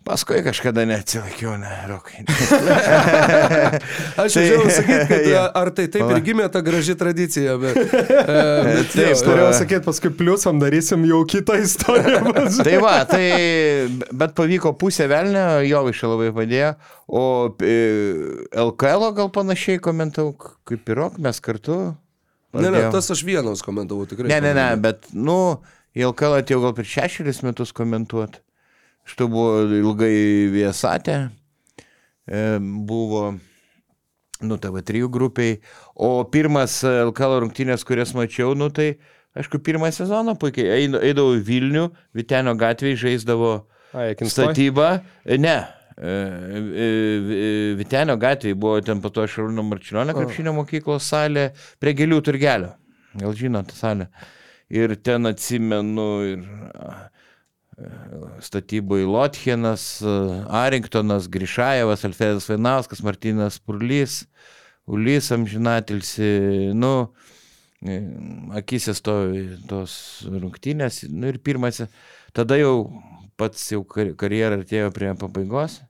Paskui 0.00 0.40
kažkada 0.40 0.86
neatsilaikiau, 0.88 1.58
ne, 1.60 1.70
rokai. 1.90 2.22
Aš 4.22 4.32
Tai- 4.32 4.44
jau 4.46 4.62
sakyti, 4.72 5.04
kad 5.10 5.26
Jo. 5.34 5.42
ar 5.60 5.70
tai 5.76 5.84
taip 5.92 6.06
Pala. 6.06 6.16
ir 6.16 6.24
gimė 6.24 6.46
ta 6.52 6.62
graži 6.64 6.94
tradicija, 6.98 7.58
bet... 7.60 7.76
e, 7.84 7.84
bet 7.84 8.94
Taip, 8.94 9.02
jo, 9.04 9.10
Aš 9.12 9.24
norėjau 9.28 9.50
sakyti, 9.60 9.82
paskui 9.84 10.12
pliusam 10.16 10.62
darysim 10.62 11.04
jau 11.08 11.20
kitą 11.28 11.58
istoriją. 11.60 12.32
Tai 12.64 12.76
va, 12.82 12.94
tai, 13.10 13.24
bet 14.24 14.34
pavyko 14.40 14.72
pusę 14.80 15.04
velnio, 15.12 15.46
jo 15.68 15.84
iš 15.92 16.02
labai 16.08 16.30
padėjo, 16.40 16.72
o 17.20 17.24
e, 17.60 17.76
LKL 18.66 19.10
gal 19.20 19.32
panašiai 19.36 19.82
komentavau, 19.84 20.32
kaip 20.68 20.94
ir 20.94 21.02
rok, 21.04 21.20
mes 21.20 21.44
kartu. 21.44 21.80
Ne, 22.56 22.64
ne, 22.64 22.70
pradėjom. 22.72 22.94
tas 22.96 23.12
aš 23.14 23.20
vienas 23.28 23.60
komentavau 23.62 24.08
tikrai. 24.10 24.32
Ne, 24.32 24.40
ne, 24.48 24.56
ne, 24.56 24.70
bet, 24.80 25.12
nu, 25.12 25.60
į 25.94 26.08
LKL 26.08 26.40
atėjau 26.40 26.64
gal 26.64 26.72
prieš 26.80 26.96
šešerius 26.96 27.44
metus 27.46 27.76
komentuoti. 27.76 28.40
Štai 29.08 29.26
buvo 29.30 29.62
ilgai 29.78 30.48
Viesatė, 30.52 31.16
e, 32.28 32.42
buvo, 32.60 33.34
nu, 34.42 34.56
TV3 34.60 35.08
grupiai, 35.10 35.56
o 35.96 36.22
pirmas 36.30 36.80
LKL 36.84 37.40
rungtynės, 37.46 37.82
kurias 37.88 38.12
mačiau, 38.14 38.52
nu, 38.58 38.68
tai, 38.74 38.92
aišku, 39.36 39.58
pirmą 39.66 39.90
sezoną 39.94 40.36
puikiai, 40.40 40.68
Eid- 40.84 41.00
eidavau 41.00 41.34
į 41.38 41.42
Vilnių, 41.48 41.88
Vitenio 42.14 42.54
gatvėje, 42.60 43.00
žaisdavo 43.06 43.52
Ai, 43.94 44.12
statybą, 44.14 45.00
E, 45.24 45.38
ne. 45.38 45.56
e, 45.98 46.10
e, 46.10 46.86
e, 46.86 47.74
Vitenio 47.80 48.16
gatvėje 48.20 48.54
buvo 48.56 48.78
ten 48.84 49.00
po 49.02 49.10
to 49.10 49.26
Šarūno 49.26 49.64
Marčiulionio 49.66 50.14
krepšinio 50.16 50.54
mokyklos 50.56 51.08
salė 51.10 51.50
prie 51.82 51.92
gėlių 51.98 52.20
turgelio. 52.24 52.74
Gal 53.18 53.34
žinot 53.34 53.66
tą 53.72 53.74
salę. 53.74 54.06
Ir 54.70 54.94
ten 55.02 55.26
atsimenu 55.26 56.06
ir 56.30 56.44
a, 57.80 58.40
statyboje 58.44 59.06
Lotchenas, 59.06 60.02
Aringtonas, 60.48 61.28
Grišajevas, 61.32 62.04
Alfredas 62.04 62.48
Vainauskas, 62.50 63.02
Martinas 63.02 63.58
Purlys, 63.58 64.26
Ulys 64.90 65.30
Amžinatilsi, 65.32 66.72
nu, 66.74 67.12
e, 67.84 68.00
akise 68.58 68.94
stovi 68.96 69.46
tos 69.70 70.24
rungtynės. 70.26 71.04
Nu, 71.10 71.28
ir 71.30 71.38
pirmas, 71.38 71.82
tada 72.36 72.58
jau 72.58 72.74
pats 73.40 73.70
jau 73.72 73.84
kar- 73.88 74.12
karjera 74.18 74.58
artėjo 74.60 74.90
prie 74.92 75.14
pabaigos. 75.16 75.80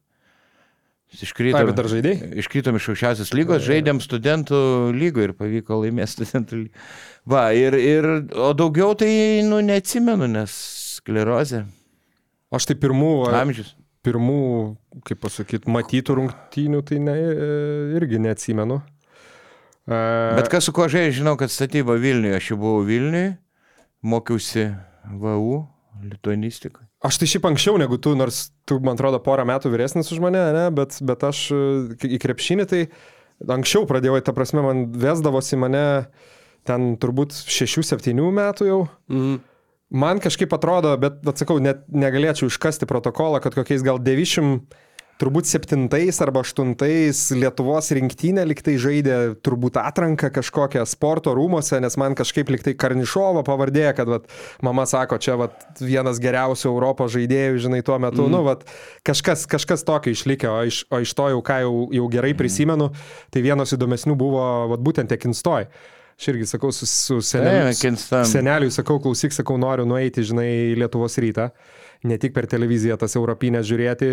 Ai, 1.11 1.19
Iškritom, 1.27 1.73
dar 1.75 1.89
žaidėjai? 1.91 2.29
iškritom 2.39 2.77
iš 2.79 2.85
aukščiausios 2.93 3.33
lygos, 3.35 3.65
žaidėm 3.67 3.99
studentų 3.99 4.61
lygo 4.95 5.25
ir 5.25 5.33
pavyko 5.35 5.81
laimėti 5.83 6.13
studentų 6.13 6.59
lygą. 6.61 6.85
Va, 7.27 7.49
ir, 7.59 7.75
ir, 7.75 8.07
o 8.39 8.53
daugiau 8.55 8.93
tai, 8.95 9.43
nu, 9.43 9.59
neatsimenu, 9.59 10.29
nes 10.31 10.55
sklerozė, 11.01 11.65
Aš 12.51 12.67
tai 12.67 12.75
pirmų, 12.83 13.11
amžius. 13.39 13.75
pirmų, 14.07 14.41
kaip 15.07 15.21
pasakyti, 15.23 15.71
matytų 15.71 16.17
rungtynių, 16.19 16.81
tai 16.87 16.99
ne, 17.03 17.15
e, 17.15 17.51
irgi 18.01 18.19
neatsimenu. 18.23 18.81
E, 19.87 20.01
Bet 20.41 20.51
kas 20.51 20.67
su 20.67 20.75
kuo 20.75 20.89
žaidžiu, 20.91 21.21
žinau, 21.21 21.37
kad 21.39 21.53
statyba 21.53 21.95
Vilniuje, 22.01 22.35
aš 22.41 22.53
jau 22.53 22.59
buvau 22.59 22.83
Vilniuje, 22.89 23.37
mokiausi 24.03 24.67
VU, 25.21 25.61
lituanistikai. 26.03 26.89
Aš 27.07 27.21
tai 27.21 27.29
šiaip 27.31 27.47
anksčiau 27.49 27.79
negu 27.81 28.01
tu, 28.03 28.17
nors 28.19 28.51
tu, 28.69 28.81
man 28.85 28.99
atrodo, 28.99 29.21
porą 29.25 29.47
metų 29.49 29.71
vyresnis 29.73 30.11
už 30.13 30.19
mane, 30.21 30.43
ne, 30.57 30.67
bet, 30.75 30.99
bet 31.07 31.23
aš 31.31 31.47
e, 31.55 31.63
į 32.11 32.19
krepšinį 32.21 32.67
tai 32.73 32.83
anksčiau 33.47 33.87
pradėjau, 33.89 34.19
ta 34.27 34.35
prasme, 34.37 34.65
man 34.65 34.89
vesdavosi 35.01 35.61
mane 35.61 35.85
ten 36.67 36.97
turbūt 37.01 37.33
6-7 37.47 38.19
metų 38.19 38.69
jau. 38.69 38.83
Mhm. 39.13 39.39
Man 39.91 40.23
kažkaip 40.23 40.53
atrodo, 40.55 40.93
bet, 41.03 41.19
atsakau, 41.27 41.59
net 41.63 41.83
negalėčiau 41.91 42.47
iškasti 42.51 42.87
protokolą, 42.87 43.41
kad 43.43 43.57
kokiais 43.59 43.83
gal 43.83 43.99
90, 43.99 44.71
turbūt 45.21 45.49
7 45.51 45.89
arba 46.25 46.43
8 46.45 46.77
Lietuvos 47.37 47.91
rinktinė 47.97 48.47
liktai 48.49 48.77
žaidė 48.81 49.17
turbūt 49.45 49.77
atranką 49.81 50.31
kažkokią 50.33 50.87
sporto 50.89 51.35
rūmose, 51.37 51.81
nes 51.83 51.99
man 52.01 52.17
kažkaip 52.19 52.55
liktai 52.55 52.77
Karnišovo 52.79 53.43
pavardė, 53.47 53.91
kad 53.97 54.09
vat, 54.09 54.31
mama 54.65 54.87
sako, 54.89 55.19
čia 55.19 55.37
vat, 55.41 55.59
vienas 55.83 56.23
geriausių 56.23 56.71
Europos 56.71 57.13
žaidėjų, 57.17 57.61
žinai, 57.67 57.83
tuo 57.83 57.99
metu, 58.01 58.25
mm. 58.25 58.33
nu, 58.33 58.43
vat, 58.47 58.67
kažkas, 59.07 59.47
kažkas 59.51 59.85
tokio 59.89 60.15
išlikė, 60.15 60.51
o 60.51 60.61
iš, 60.71 60.85
o 60.87 61.03
iš 61.05 61.15
to 61.19 61.31
jau, 61.35 61.45
ką 61.45 61.63
jau, 61.67 61.75
jau 61.99 62.11
gerai 62.15 62.33
prisimenu, 62.39 62.93
tai 63.35 63.45
vienas 63.45 63.77
įdomesnių 63.77 64.17
buvo 64.23 64.45
vat, 64.73 64.87
būtent 64.87 65.19
Ekinstoj. 65.19 65.69
Aš 66.21 66.29
irgi 66.29 66.47
sakau 66.47 66.69
su, 66.73 66.85
su 66.87 67.23
seneliu. 67.25 67.73
Kinston. 67.81 68.27
Seneliui 68.29 68.73
sakau, 68.75 68.99
klausyk, 69.01 69.33
sakau, 69.33 69.55
noriu 69.57 69.87
nueiti, 69.89 70.21
žinai, 70.29 70.51
į 70.69 70.75
Lietuvos 70.83 71.17
rytą. 71.25 71.47
Ne 72.05 72.19
tik 72.21 72.35
per 72.37 72.45
televiziją 72.49 72.99
tas 73.01 73.17
europinės 73.17 73.65
žiūrėti, 73.69 74.11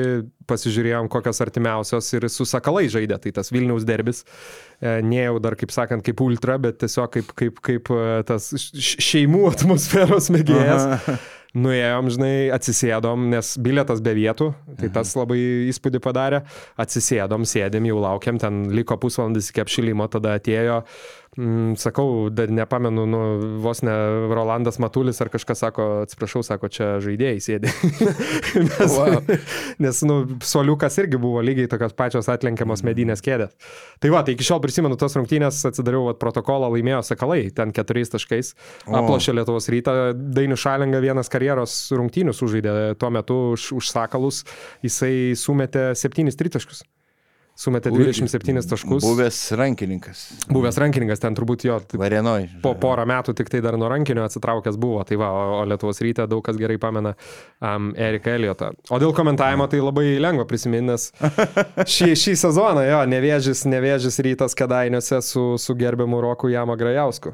pasižiūrėjom 0.47 1.09
kokios 1.11 1.43
artimiausios 1.43 2.07
ir 2.15 2.29
su 2.31 2.47
Sakalai 2.47 2.85
žaidė, 2.91 3.19
tai 3.25 3.34
tas 3.35 3.51
Vilniaus 3.51 3.84
derbis. 3.88 4.23
E, 4.79 5.01
Ne 5.03 5.25
jau 5.25 5.35
dar, 5.43 5.55
kaip 5.59 5.71
sakant, 5.75 6.03
kaip 6.03 6.23
ultra, 6.23 6.55
bet 6.63 6.79
tiesiog 6.79 7.11
kaip, 7.11 7.35
kaip, 7.43 7.59
kaip 7.67 7.91
e, 7.91 8.05
tas 8.27 8.53
šeimų 8.55 9.43
atmosferos 9.51 10.31
mėgėjas. 10.31 10.88
Nuėjom, 11.57 12.09
žinai, 12.13 12.34
atsisėdom, 12.53 13.29
nes 13.31 13.53
biletas 13.63 14.01
be 14.03 14.11
vietų, 14.17 14.51
tai 14.77 14.89
tas 14.93 15.13
labai 15.17 15.39
įspūdį 15.71 16.01
padarė. 16.03 16.41
Atsisėdom, 16.79 17.47
sėdėm, 17.47 17.88
jau 17.89 18.01
laukiam, 18.03 18.38
ten 18.41 18.67
liko 18.75 18.97
pusvalandis 19.01 19.49
iki 19.51 19.63
apšilimo, 19.63 20.05
tada 20.11 20.35
atėjo, 20.38 20.81
mm, 20.84 21.16
sakau, 21.77 22.30
dar 22.34 22.49
nepamenu, 22.49 23.05
nu, 23.05 23.19
vos 23.61 23.84
ne 23.85 23.93
Rolandas 24.34 24.80
Matulis 24.81 25.22
ar 25.22 25.30
kažkas 25.30 25.61
sako, 25.61 25.85
atsiprašau, 26.07 26.41
sako, 26.45 26.69
čia 26.73 26.88
žaidėjai 27.03 27.41
sėdi. 27.43 27.69
nes, 28.68 28.95
Wow. 28.97 29.22
nes, 29.84 30.01
nu, 30.07 30.15
soliukas 30.41 30.97
irgi 31.03 31.19
buvo 31.22 31.43
lygiai 31.45 31.69
tokios 31.69 31.93
pačios 31.97 32.30
atlenkiamos 32.34 32.81
medinės 32.88 33.22
kėdės. 33.26 33.53
Tai 34.01 34.11
va, 34.15 34.23
tai 34.26 34.34
iki 34.34 34.47
šiol 34.47 34.64
prisimenu 34.64 34.97
tos 34.97 35.18
rungtynės, 35.19 35.61
atsidariau 35.69 36.07
vat, 36.09 36.19
protokolą, 36.22 36.72
laimėjo 36.73 37.03
Sakalai, 37.05 37.43
ten 37.53 37.73
keturiais 37.76 38.09
taškais, 38.14 38.53
O. 38.88 38.97
aplošė 38.97 39.38
Lietuvos 39.38 39.69
rytą, 39.73 39.97
Dainių 40.18 40.57
Šalinga 40.57 41.01
vienas 41.05 41.30
karjeros 41.30 41.77
rungtynių 41.93 42.34
sužaidė 42.34 42.77
tuo 42.97 43.14
metu 43.14 43.41
už, 43.53 43.72
už 43.77 43.93
Sakalus, 43.93 44.41
jisai 44.85 45.35
sumetė 45.38 45.91
septynis 45.97 46.39
tritaškus. 46.39 46.81
Sumetė 47.57 47.89
27 47.89 48.59
taškus. 48.69 49.01
Buvęs 49.01 49.38
rankininkas. 49.57 50.19
Buvęs 50.53 50.77
rankininkas 50.77 51.23
ten 51.23 51.34
turbūt 51.38 51.65
jo 51.65 51.79
Varenoj. 51.97 52.45
po 52.61 52.75
porą 52.77 53.07
metų 53.09 53.34
tik 53.39 53.49
tai 53.49 53.63
dar 53.65 53.79
nuo 53.81 53.89
rankinio 53.89 54.27
atsitraukęs 54.27 54.77
buvo. 54.77 55.01
Tai 55.07 55.17
va, 55.17 55.31
o, 55.31 55.63
Lietuvos 55.65 56.01
ryte 56.05 56.27
daug 56.29 56.43
kas 56.45 56.59
gerai 56.61 56.77
pamena 56.77 57.15
um, 57.57 57.89
Eriką 57.97 58.35
Eliotą. 58.38 58.69
O 58.93 59.01
dėl 59.01 59.15
komentavimo 59.17 59.65
tai 59.71 59.81
labai 59.81 60.19
lengva 60.21 60.45
prisiminti, 60.45 60.85
nes 60.91 61.09
šį, 61.95 62.13
šį 62.13 62.35
sezoną 62.45 62.85
jo, 62.85 63.01
nevėžis, 63.09 63.65
nevėžis 63.65 64.21
rytas 64.27 64.53
kedainiuose 64.57 65.23
su, 65.25 65.49
su 65.57 65.77
gerbiamu 65.81 66.21
Roku 66.21 66.53
Jama 66.53 66.77
Grajausku. 66.77 67.34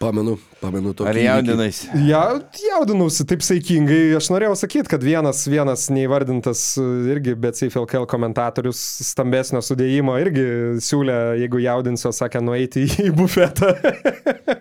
Pamenu, 0.00 0.38
pamenu 0.62 0.94
tokį. 0.96 1.10
Ar 1.10 1.18
jaudinais? 1.20 1.82
Ja, 2.08 2.22
jaudinausi 2.56 3.26
taip 3.28 3.42
saikingai. 3.44 4.14
Aš 4.16 4.30
norėjau 4.32 4.54
sakyti, 4.56 4.88
kad 4.88 5.02
vienas, 5.04 5.42
vienas 5.44 5.82
neįvardintas 5.92 6.62
e, 6.80 6.84
irgi 7.12 7.34
BCFLKL 7.36 8.06
komentatorius 8.08 8.80
stambesnio 9.10 9.60
sudėjimo 9.60 10.14
irgi 10.22 10.46
siūlė, 10.80 11.18
jeigu 11.42 11.60
jaudinsiu, 11.66 12.14
sakė, 12.16 12.40
nueiti 12.46 12.86
į 13.04 13.12
bufetą. 13.18 13.74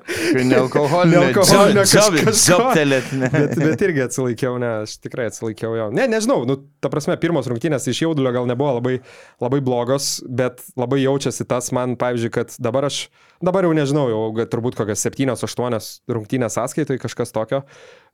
Nealkoholinio. 0.50 1.22
Nealkoholinio 1.26 1.86
kažko. 1.94 2.34
Zoptelėt, 2.36 3.12
ne. 3.18 3.30
bet, 3.36 3.56
bet 3.60 3.84
irgi 3.88 4.04
atsilaikiau, 4.06 4.58
ne, 4.62 4.72
aš 4.86 4.98
tikrai 5.04 5.30
atsilaikiau 5.30 5.76
jo. 5.78 5.88
Ne, 5.96 6.08
nežinau, 6.12 6.42
nu, 6.50 6.58
ta 6.84 6.92
prasme, 6.94 7.18
pirmos 7.22 7.50
rungtynės 7.52 7.88
iš 7.92 8.04
jaudulio 8.06 8.34
gal 8.36 8.50
nebuvo 8.50 8.76
labai, 8.80 8.98
labai 9.44 9.62
blogos, 9.66 10.12
bet 10.26 10.64
labai 10.80 11.04
jaučiasi 11.04 11.48
tas 11.50 11.72
man, 11.76 11.96
pavyzdžiui, 12.00 12.34
kad 12.36 12.54
dabar 12.62 12.90
aš, 12.90 13.06
dabar 13.46 13.68
jau 13.68 13.74
nežinau, 13.78 14.10
jau 14.12 14.50
turbūt 14.52 14.78
kokias 14.80 15.06
7-8 15.08 16.14
rungtynės 16.16 16.60
sąskaitoj 16.60 17.02
kažkas 17.06 17.36
tokio. 17.36 17.64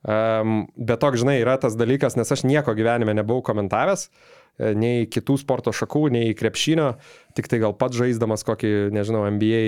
Um, 0.06 0.66
bet 0.78 1.02
toks, 1.02 1.24
žinai, 1.24 1.40
yra 1.42 1.56
tas 1.58 1.74
dalykas, 1.80 2.14
nes 2.20 2.30
aš 2.30 2.44
nieko 2.46 2.76
gyvenime 2.78 3.16
nebuvau 3.18 3.42
komentavęs, 3.48 4.04
e, 4.06 4.74
nei 4.78 5.08
kitų 5.10 5.40
sporto 5.42 5.74
šakų, 5.74 6.04
nei 6.14 6.36
krepšinio, 6.38 6.92
tik 7.34 7.50
tai 7.50 7.58
gal 7.64 7.74
pats 7.74 7.98
žaisdamas 7.98 8.46
kokį, 8.46 8.74
nežinau, 8.94 9.24
NBA 9.34 9.64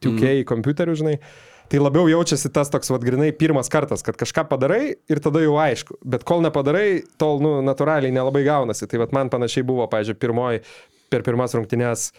2K 0.00 0.30
mm. 0.30 0.46
kompiuterių, 0.48 0.96
žinai. 1.02 1.18
Tai 1.72 1.80
labiau 1.80 2.04
jaučiasi 2.04 2.50
tas 2.52 2.68
toks, 2.68 2.90
vad, 2.92 3.00
grinai 3.00 3.30
pirmas 3.32 3.70
kartas, 3.72 4.02
kad 4.04 4.18
kažką 4.20 4.42
padarai 4.50 4.82
ir 5.08 5.20
tada 5.24 5.40
jau 5.40 5.54
aišku. 5.56 5.96
Bet 6.04 6.26
kol 6.28 6.42
nepadarai, 6.44 7.00
tol, 7.16 7.40
nu, 7.40 7.54
natūraliai 7.64 8.12
nelabai 8.12 8.42
gaunasi. 8.44 8.84
Tai 8.90 9.00
vad 9.00 9.14
man 9.16 9.30
panašiai 9.32 9.64
buvo, 9.64 9.86
pažiūrėjau, 9.88 10.20
pirmoji, 10.20 10.60
per 11.08 11.24
pirmas 11.24 11.56
rungtynės, 11.56 12.10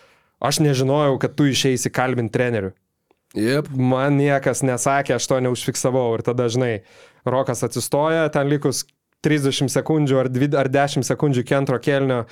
aš 0.41 0.59
nežinojau, 0.65 1.19
kad 1.21 1.37
tu 1.37 1.45
išeisi 1.51 1.93
kalbinti 1.93 2.33
trenerių. 2.33 2.73
Jep. 3.37 3.69
Man 3.77 4.17
niekas 4.17 4.65
nesakė, 4.65 5.19
aš 5.19 5.29
to 5.29 5.37
neužfiksavau 5.45 6.07
ir 6.17 6.25
tada, 6.25 6.49
žinai, 6.49 6.73
Rokas 7.29 7.61
atsistoja, 7.65 8.25
ten 8.33 8.49
likus 8.49 8.87
30 9.23 9.69
sekundžių 9.69 10.17
ar, 10.25 10.33
2, 10.33 10.49
ar 10.57 10.73
10 10.73 11.05
sekundžių 11.05 11.45
iki 11.45 11.55
antro 11.61 11.77
kelnio 11.77 12.23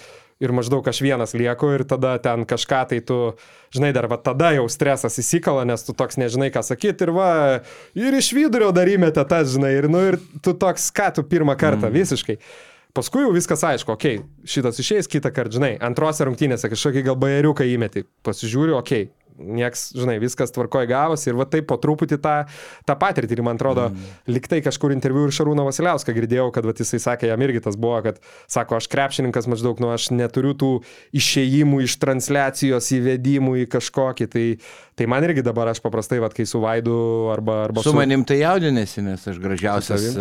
ir 0.41 0.53
maždaug 0.55 0.88
aš 0.89 1.03
vienas 1.05 1.35
lieku 1.38 1.69
ir 1.76 1.85
tada 1.88 2.15
ten 2.22 2.43
kažką 2.49 2.81
tai 2.89 2.99
tu, 3.05 3.19
žinai, 3.76 3.93
dar 3.95 4.09
va 4.11 4.18
tada 4.18 4.51
jau 4.57 4.65
stresas 4.72 5.19
įsikala, 5.22 5.63
nes 5.69 5.85
tu 5.85 5.95
toks 5.97 6.18
nežinai, 6.22 6.49
ką 6.53 6.65
sakyti 6.65 7.07
ir 7.07 7.13
va, 7.15 7.30
ir 7.97 8.18
iš 8.18 8.34
vidurio 8.35 8.73
dar 8.76 8.89
įmetė 8.89 9.26
tas, 9.30 9.53
žinai, 9.53 9.76
ir, 9.77 9.88
nu, 9.91 10.03
ir 10.11 10.19
tu 10.43 10.55
toks, 10.57 10.89
ką 10.95 11.11
tu 11.18 11.26
pirmą 11.27 11.55
kartą 11.59 11.88
mm. 11.88 11.95
visiškai. 12.01 12.39
Paskui 12.91 13.22
jau 13.23 13.31
viskas 13.31 13.61
aišku, 13.63 13.93
okei, 13.93 14.18
okay, 14.19 14.47
šitas 14.51 14.81
išeis 14.84 15.07
kitą 15.07 15.30
kartą, 15.31 15.55
žinai, 15.61 15.76
antrose 15.80 16.26
rungtynėse 16.27 16.68
kažkokį 16.73 17.05
gal 17.05 17.15
bajeriuką 17.22 17.68
įmeti, 17.72 18.03
pasižiūriu, 18.27 18.76
okei, 18.81 19.05
okay, 19.05 19.20
nieks, 19.38 19.90
žinai, 19.98 20.18
viskas 20.22 20.53
tvarkoja 20.53 20.90
gavosi 20.90 21.30
ir 21.32 21.38
va 21.40 21.48
taip 21.49 21.68
po 21.70 21.78
truputį 21.82 22.20
tą, 22.22 22.36
tą 22.88 22.95
patirtį. 22.99 23.38
Ir 23.38 23.44
man 23.45 23.60
atrodo, 23.60 23.88
mm. 23.91 24.18
liktai 24.32 24.62
kažkur 24.66 24.94
interviu 24.95 25.28
ir 25.28 25.36
Šarūno 25.36 25.66
Vasiliauską 25.68 26.16
girdėjau, 26.18 26.49
kad 26.56 26.68
va, 26.68 26.76
jisai 26.78 27.02
sakė, 27.02 27.30
jam 27.32 27.45
irgi 27.45 27.64
tas 27.66 27.78
buvo, 27.80 27.99
kad 28.06 28.20
sako, 28.52 28.80
aš 28.82 28.90
krepšininkas 28.91 29.49
maždaug, 29.52 29.82
nu 29.84 29.91
aš 29.94 30.10
neturiu 30.16 30.53
tų 30.58 30.72
išėjimų 31.18 31.84
iš 31.88 31.98
transliacijos 32.02 32.91
įvedimų 32.98 33.58
į 33.64 33.68
kažkokį. 33.76 34.30
Tai, 34.32 34.45
tai 34.99 35.10
man 35.12 35.26
irgi 35.28 35.45
dabar 35.45 35.72
aš 35.72 35.82
paprastai, 35.84 36.22
va, 36.24 36.32
kai 36.34 36.45
su 36.49 36.62
Vaidu 36.64 36.98
arba... 37.34 37.64
arba 37.68 37.86
su, 37.86 37.91
su 37.91 37.98
manim 37.98 38.26
tai 38.28 38.41
jaudinėsi, 38.44 39.06
nes 39.06 39.26
aš 39.32 39.41
gražiausias 39.41 40.06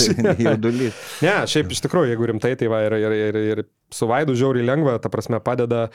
jaudulys. 0.46 0.96
ne, 1.24 1.36
šiaip 1.50 1.74
iš 1.74 1.84
tikrųjų, 1.86 2.14
jeigu 2.14 2.32
rimtai, 2.32 2.54
tai 2.60 2.70
va 2.72 2.84
ir, 2.86 2.96
ir, 3.00 3.16
ir, 3.28 3.40
ir 3.54 3.64
su 3.92 4.08
Vaidu 4.10 4.36
žiauriai 4.38 4.66
lengva, 4.66 4.98
ta 5.02 5.10
prasme 5.12 5.40
padeda 5.42 5.88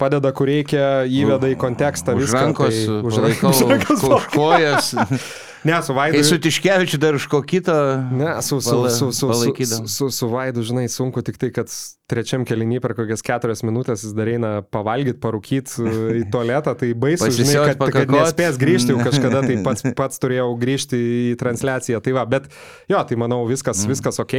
padeda, 0.00 0.34
kur 0.36 0.50
reikia, 0.50 0.84
įveda 1.08 1.50
į 1.52 1.58
kontekstą 1.60 2.16
už 2.18 2.28
viską. 2.28 2.44
Rankos, 2.48 2.78
tai, 2.78 3.00
už 3.00 3.20
rankos, 3.26 3.64
už 3.64 3.74
rankos, 3.74 4.06
už 4.10 4.30
kojas. 4.34 4.94
Ne, 5.64 5.82
su 5.82 5.94
Vaidu. 5.94 6.18
Kai 6.18 6.24
su 6.24 6.36
Tiškevičiu 6.38 6.98
dar 7.00 7.16
už 7.16 7.24
ko 7.26 7.40
kito. 7.42 7.72
Ne, 8.12 8.36
su, 8.42 8.60
su, 8.60 8.88
su, 8.90 9.12
su, 9.12 9.32
su, 9.32 9.86
su, 9.88 10.10
su 10.10 10.28
Vaidu, 10.28 10.62
žinai, 10.62 10.88
sunku 10.92 11.22
tik 11.24 11.38
tai, 11.40 11.48
kad 11.56 11.72
trečiam 12.10 12.44
kelinį 12.44 12.82
per 12.84 12.92
kokias 12.98 13.24
keturias 13.24 13.64
minutės 13.64 14.04
jis 14.04 14.12
dar 14.16 14.28
eina 14.28 14.50
pavalgyti, 14.60 15.16
parūkyti 15.24 15.88
į 16.20 16.26
tualetą, 16.34 16.76
tai 16.76 16.92
baisu, 16.92 17.30
žinai, 17.32 17.56
kad, 17.70 17.80
pakakot. 17.80 17.96
kad 17.96 18.12
nespės 18.12 18.60
grįžti, 18.60 18.92
jau 18.92 19.00
kažkada 19.08 19.40
tai 19.46 19.56
pats, 19.64 19.88
pats 20.02 20.20
turėjau 20.20 20.50
grįžti 20.60 21.00
į 21.00 21.40
transliaciją. 21.40 22.04
Tai 22.04 22.16
va, 22.20 22.28
bet 22.28 22.52
jo, 22.92 23.00
tai 23.00 23.20
manau 23.24 23.40
viskas, 23.48 23.86
mm. 23.86 23.94
viskas 23.96 24.20
ok, 24.20 24.36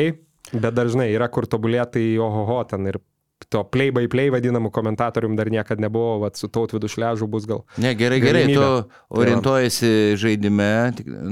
bet 0.53 0.77
dar 0.77 0.93
žinai, 0.93 1.09
yra 1.17 1.31
kur 1.33 1.49
tobulėti, 1.49 1.97
tai 1.97 2.07
ohoho, 2.21 2.61
ten 2.69 2.85
ir 2.93 3.01
to 3.49 3.61
play 3.71 3.91
by 3.95 4.07
play 4.11 4.31
vadinamų 4.33 4.71
komentatorium 4.73 5.35
dar 5.37 5.49
niekada 5.53 5.83
nebuvo, 5.85 6.17
vat, 6.23 6.39
su 6.39 6.49
tautvidu 6.51 6.89
šležu 6.91 7.27
bus 7.31 7.47
gal. 7.49 7.63
Ne, 7.81 7.93
gerai, 7.97 8.19
gerai, 8.23 8.45
tu 8.49 8.61
tai 8.61 9.21
orientuojasi 9.21 9.91
žaidime, 10.21 10.69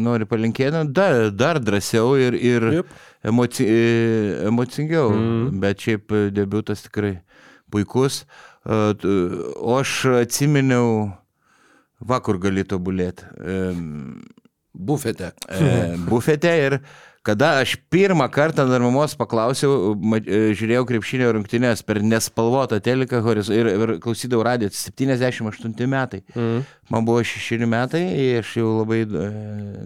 nori 0.02 0.28
palinkėti 0.30 0.76
nu, 0.76 0.94
dar, 0.96 1.30
dar 1.34 1.62
drąsiau 1.64 2.16
ir, 2.22 2.38
ir 2.38 2.70
yep. 2.80 2.94
emoci, 3.34 3.68
emocingiau, 4.50 5.12
mm. 5.14 5.62
bet 5.64 5.88
šiaip 5.88 6.18
debutas 6.36 6.86
tikrai 6.88 7.18
puikus. 7.74 8.24
O 8.64 9.80
aš 9.80 9.98
atsiminiau, 10.22 11.10
vakar 12.04 12.40
gali 12.44 12.64
tobulėti. 12.68 13.28
Bufete. 14.74 15.34
Bufete 16.10 16.54
ir 16.66 16.80
Kada 17.24 17.54
aš 17.62 17.78
pirmą 17.88 18.26
kartą 18.28 18.66
dar 18.68 18.84
mamos 18.84 19.14
paklausiau, 19.16 19.94
e, 20.20 20.40
žiūrėjau 20.60 20.84
krepšinio 20.90 21.30
rungtynės 21.32 21.80
per 21.88 22.02
nespalvotą 22.04 22.82
teliką 22.84 23.22
ir, 23.32 23.70
ir 23.72 23.94
klausydavau 24.04 24.44
radiją, 24.44 24.74
78 24.76 25.88
metai. 25.88 26.20
Mm. 26.36 26.66
Man 26.92 27.06
buvo 27.08 27.22
6 27.24 27.64
metai, 27.64 28.02
aš 28.42 28.52
jau 28.60 28.74
labai 28.82 29.06
e, 29.08 29.30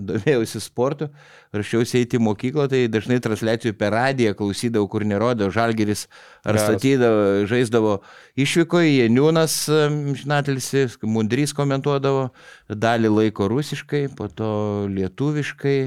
domėjausi 0.09 0.63
sportu, 0.65 1.11
rašiausi 1.53 1.99
eiti 2.01 2.17
į 2.17 2.23
mokyklą, 2.25 2.65
tai 2.73 2.81
dažnai 2.89 3.19
transliacijų 3.21 3.75
per 3.77 3.93
radiją 3.93 4.33
klausydavau, 4.41 4.89
kur 4.89 5.05
nerodė, 5.05 5.51
Žalgeris 5.53 6.07
ar 6.41 6.57
statydavo, 6.57 7.45
žaisdavo 7.53 7.93
išvykoje, 8.33 8.95
Jeniūnas, 9.03 9.59
e, 9.69 9.85
žinatelisi, 10.23 10.87
Mundrys 11.05 11.53
komentuodavo, 11.53 12.31
dalį 12.65 13.13
laiko 13.13 13.53
rusiškai, 13.53 14.07
po 14.17 14.25
to 14.25 14.51
lietuviškai. 14.89 15.77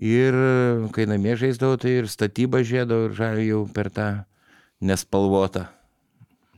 Ir 0.00 0.36
kai 0.96 1.04
namie 1.10 1.36
žaisdavau, 1.36 1.76
tai 1.80 1.98
ir 2.00 2.08
statybą 2.08 2.62
žiedavau 2.64 3.10
ir 3.10 3.16
žaliu 3.18 3.46
jau 3.46 3.62
per 3.74 3.90
tą 3.92 4.08
nespalvotą 4.80 5.66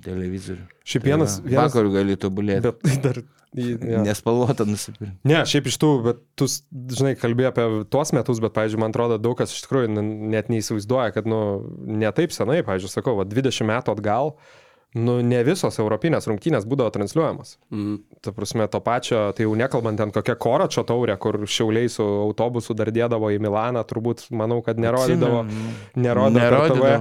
televizorių. 0.03 0.67
Šiaip 0.87 1.07
vienas. 1.07 1.39
Tai 1.41 1.51
vienas... 1.51 1.71
Vakar 1.71 1.91
gali 1.95 2.19
tobulėti. 2.19 2.75
Bet 2.83 3.07
dar 3.07 3.25
Ja. 3.53 3.99
Nespalvota 4.01 4.65
nusipirkti. 4.65 5.13
Ne, 5.29 5.43
šiaip 5.45 5.67
iš 5.69 5.77
tų, 5.77 5.89
bet 6.07 6.21
tu, 6.41 6.47
žinai, 6.49 7.11
kalbėjai 7.21 7.51
apie 7.51 7.67
tuos 7.93 8.15
metus, 8.17 8.39
bet, 8.41 8.55
pavyzdžiui, 8.57 8.81
man 8.81 8.95
atrodo, 8.95 9.19
daug 9.21 9.37
kas 9.37 9.53
iš 9.53 9.67
tikrųjų 9.67 9.91
net 10.33 10.49
neįsivaizduoja, 10.49 11.13
kad, 11.13 11.29
nu, 11.29 11.43
ne 11.85 12.09
taip 12.17 12.33
senai, 12.33 12.63
pavyzdžiui, 12.65 12.95
sakau, 12.95 13.19
va, 13.19 13.27
20 13.29 13.69
metų 13.69 13.93
atgal, 13.93 14.33
uh, 14.33 14.62
nu, 14.99 15.17
ne 15.25 15.41
visos 15.47 15.79
europinės 15.81 16.29
rungtynės 16.29 16.67
būdavo 16.69 16.93
transliuojamos. 16.93 17.57
Mm. 17.73 17.97
Ta 18.25 18.35
prasme, 18.37 18.67
to 18.69 18.81
pačio, 18.85 19.25
tai 19.37 19.47
jau 19.47 19.55
nekalbant 19.59 20.01
ten 20.01 20.13
kokią 20.15 20.37
koračio 20.41 20.85
taurę, 20.89 21.17
kur 21.23 21.43
šiauliai 21.49 21.91
su 21.93 22.05
autobusu 22.05 22.77
dar 22.77 22.93
dėdavo 22.93 23.33
į 23.33 23.41
Milaną, 23.43 23.85
turbūt, 23.89 24.27
manau, 24.37 24.61
kad 24.65 24.81
nerodydavo. 24.81 25.45
Nerodydavo. 25.97 26.39
nerodydavo. 26.39 26.97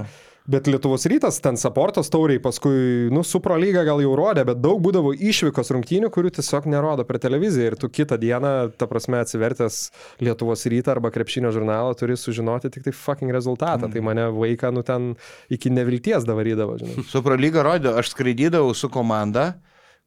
Bet 0.46 0.66
Lietuvos 0.66 1.04
rytas 1.06 1.36
ten 1.38 1.56
Saportos 1.56 2.08
tauriai 2.10 2.40
paskui, 2.42 3.06
nu, 3.14 3.22
Supro 3.22 3.54
lyga 3.60 3.84
gal 3.86 4.00
jau 4.02 4.16
rodė, 4.18 4.42
bet 4.48 4.58
daug 4.58 4.80
būdavo 4.82 5.12
išvykos 5.14 5.70
rungtynių, 5.76 6.10
kurių 6.10 6.32
tiesiog 6.34 6.66
nerodo 6.72 7.06
per 7.06 7.20
televiziją. 7.22 7.70
Ir 7.70 7.76
tu 7.78 7.86
kitą 7.86 8.18
dieną, 8.18 8.52
ta 8.74 8.88
prasme, 8.90 9.20
atsivertęs 9.22 9.78
Lietuvos 10.22 10.66
rytą 10.66 10.96
arba 10.96 11.12
krepšinio 11.14 11.52
žurnalą, 11.54 11.94
turi 11.98 12.18
sužinoti 12.18 12.72
tik 12.74 12.88
tai 12.88 12.94
fucking 12.96 13.30
rezultatą. 13.30 13.86
Mm. 13.86 13.94
Tai 13.94 14.06
mane 14.08 14.28
vaiką, 14.34 14.72
nu, 14.74 14.82
ten 14.86 15.12
iki 15.52 15.70
nevilties 15.70 16.26
davarydavo, 16.26 16.78
žinai. 16.82 17.06
Supro 17.14 17.38
lyga 17.38 17.62
rodė, 17.62 17.94
aš 18.02 18.10
skraidydavau 18.16 18.74
su 18.74 18.90
komanda 18.90 19.52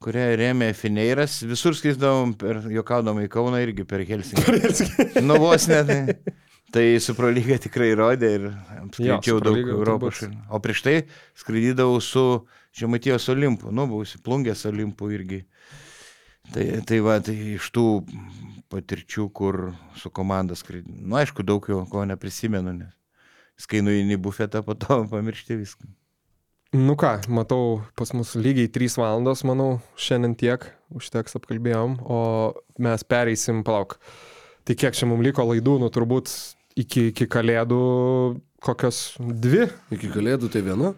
kurią 0.04 0.34
rėmė 0.38 0.74
Fineiras, 0.76 1.40
visur 1.48 1.74
skrisdavom, 1.78 2.36
juokaudom 2.76 3.24
į 3.24 3.30
Kauną 3.32 3.64
irgi 3.64 3.88
per 3.88 4.04
Helsinkį. 4.06 5.24
nu 5.26 5.40
vos 5.42 5.70
net. 5.72 6.20
Tai 6.76 6.84
Suprolyga 7.00 7.56
tikrai 7.64 7.94
rodė 7.96 8.30
ir 8.36 8.46
skaičiau 8.92 9.40
daug 9.40 9.60
Europos 9.64 10.18
šalių. 10.20 10.42
O 10.52 10.60
prieš 10.60 10.82
tai 10.84 10.96
skraidydavau 11.40 12.02
su 12.04 12.24
Žemaitijos 12.76 13.30
Olimpu, 13.32 13.72
nu, 13.72 13.86
buvusi 13.88 14.20
plungės 14.20 14.66
Olimpu 14.68 15.08
irgi. 15.16 15.46
Tai, 16.52 16.66
tai 16.84 16.98
va, 17.06 17.16
tai 17.24 17.36
iš 17.56 17.70
tų 17.74 17.86
patirčių, 18.74 19.30
kur 19.32 19.70
su 19.96 20.12
komanda 20.12 20.58
skraidydavau. 20.60 21.06
Nu, 21.08 21.16
aišku, 21.22 21.46
daug 21.48 21.64
jo 21.72 21.86
ko 21.88 22.04
neprisimenu, 22.10 22.76
nes 22.82 23.70
kai 23.72 23.80
nueini 23.80 24.20
bufetą, 24.20 24.60
po 24.68 24.76
to 24.76 25.00
pamiršti 25.14 25.56
viską. 25.62 25.88
Nu 26.76 26.98
ką, 27.00 27.14
matau, 27.32 27.86
pas 27.96 28.12
mus 28.12 28.34
lygiai 28.36 28.68
3 28.68 29.00
valandos, 29.00 29.46
manau, 29.48 29.78
šiandien 29.96 30.36
tiek, 30.36 30.68
užteks 30.92 31.40
apkalbėjom, 31.40 32.02
o 32.04 32.20
mes 32.84 33.08
pereisim, 33.08 33.64
palauk. 33.64 33.96
Tai 34.68 34.76
kiek 34.76 34.98
čia 34.98 35.08
mums 35.08 35.24
liko 35.24 35.46
laidų, 35.48 35.78
nu 35.80 35.88
turbūt 35.94 36.34
iki, 36.80 37.10
iki 37.12 37.28
kalėdų 37.32 37.82
kokios 38.66 39.16
dvi. 39.20 39.68
Iki 39.96 40.12
kalėdų 40.14 40.52
tai 40.54 40.64
viena? 40.66 40.94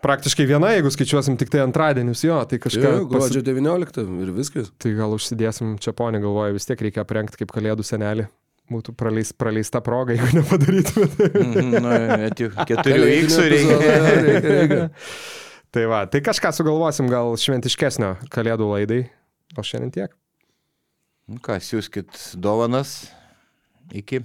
Praktiškai 0.00 0.46
viena, 0.48 0.70
jeigu 0.72 0.88
skaičiuosim 0.92 1.36
tik 1.40 1.50
tai 1.52 1.60
antradienius, 1.60 2.22
jo, 2.24 2.38
tai 2.48 2.56
kažką. 2.62 2.84
Jo, 3.02 3.08
gruodžio 3.08 3.42
pasi... 3.42 3.48
19 3.50 4.22
ir 4.24 4.30
viskas. 4.32 4.70
Tai 4.80 4.92
gal 4.96 5.12
užsidėsim 5.12 5.74
čia 5.82 5.92
ponį, 5.96 6.22
galvoju, 6.24 6.56
vis 6.56 6.68
tiek 6.68 6.84
reikia 6.86 7.04
aprengti 7.04 7.42
kaip 7.42 7.52
kalėdų 7.52 7.84
senelį. 7.84 8.24
Būtų 8.70 8.94
praleis, 8.96 9.34
praleista 9.36 9.82
proga, 9.84 10.14
jeigu 10.16 10.38
nepadarytumėte. 10.38 11.28
Mm, 11.42 11.76
nu, 11.76 11.94
net 12.22 12.40
jau 12.40 12.48
keturių 12.70 13.12
iksų 13.18 13.46
reikia. 13.52 14.80
tai 15.76 15.86
va, 15.90 16.00
tai 16.08 16.24
kažką 16.24 16.54
sugalvosim 16.56 17.12
gal 17.12 17.36
šventiškesnio 17.36 18.14
kalėdų 18.32 18.72
laidai. 18.72 19.02
O 19.58 19.66
šiandien 19.66 19.92
tiek. 19.92 20.16
Nu 21.28 21.42
ką, 21.44 21.60
siūskit 21.60 22.30
dovanas. 22.40 23.02
Iki. 23.92 24.24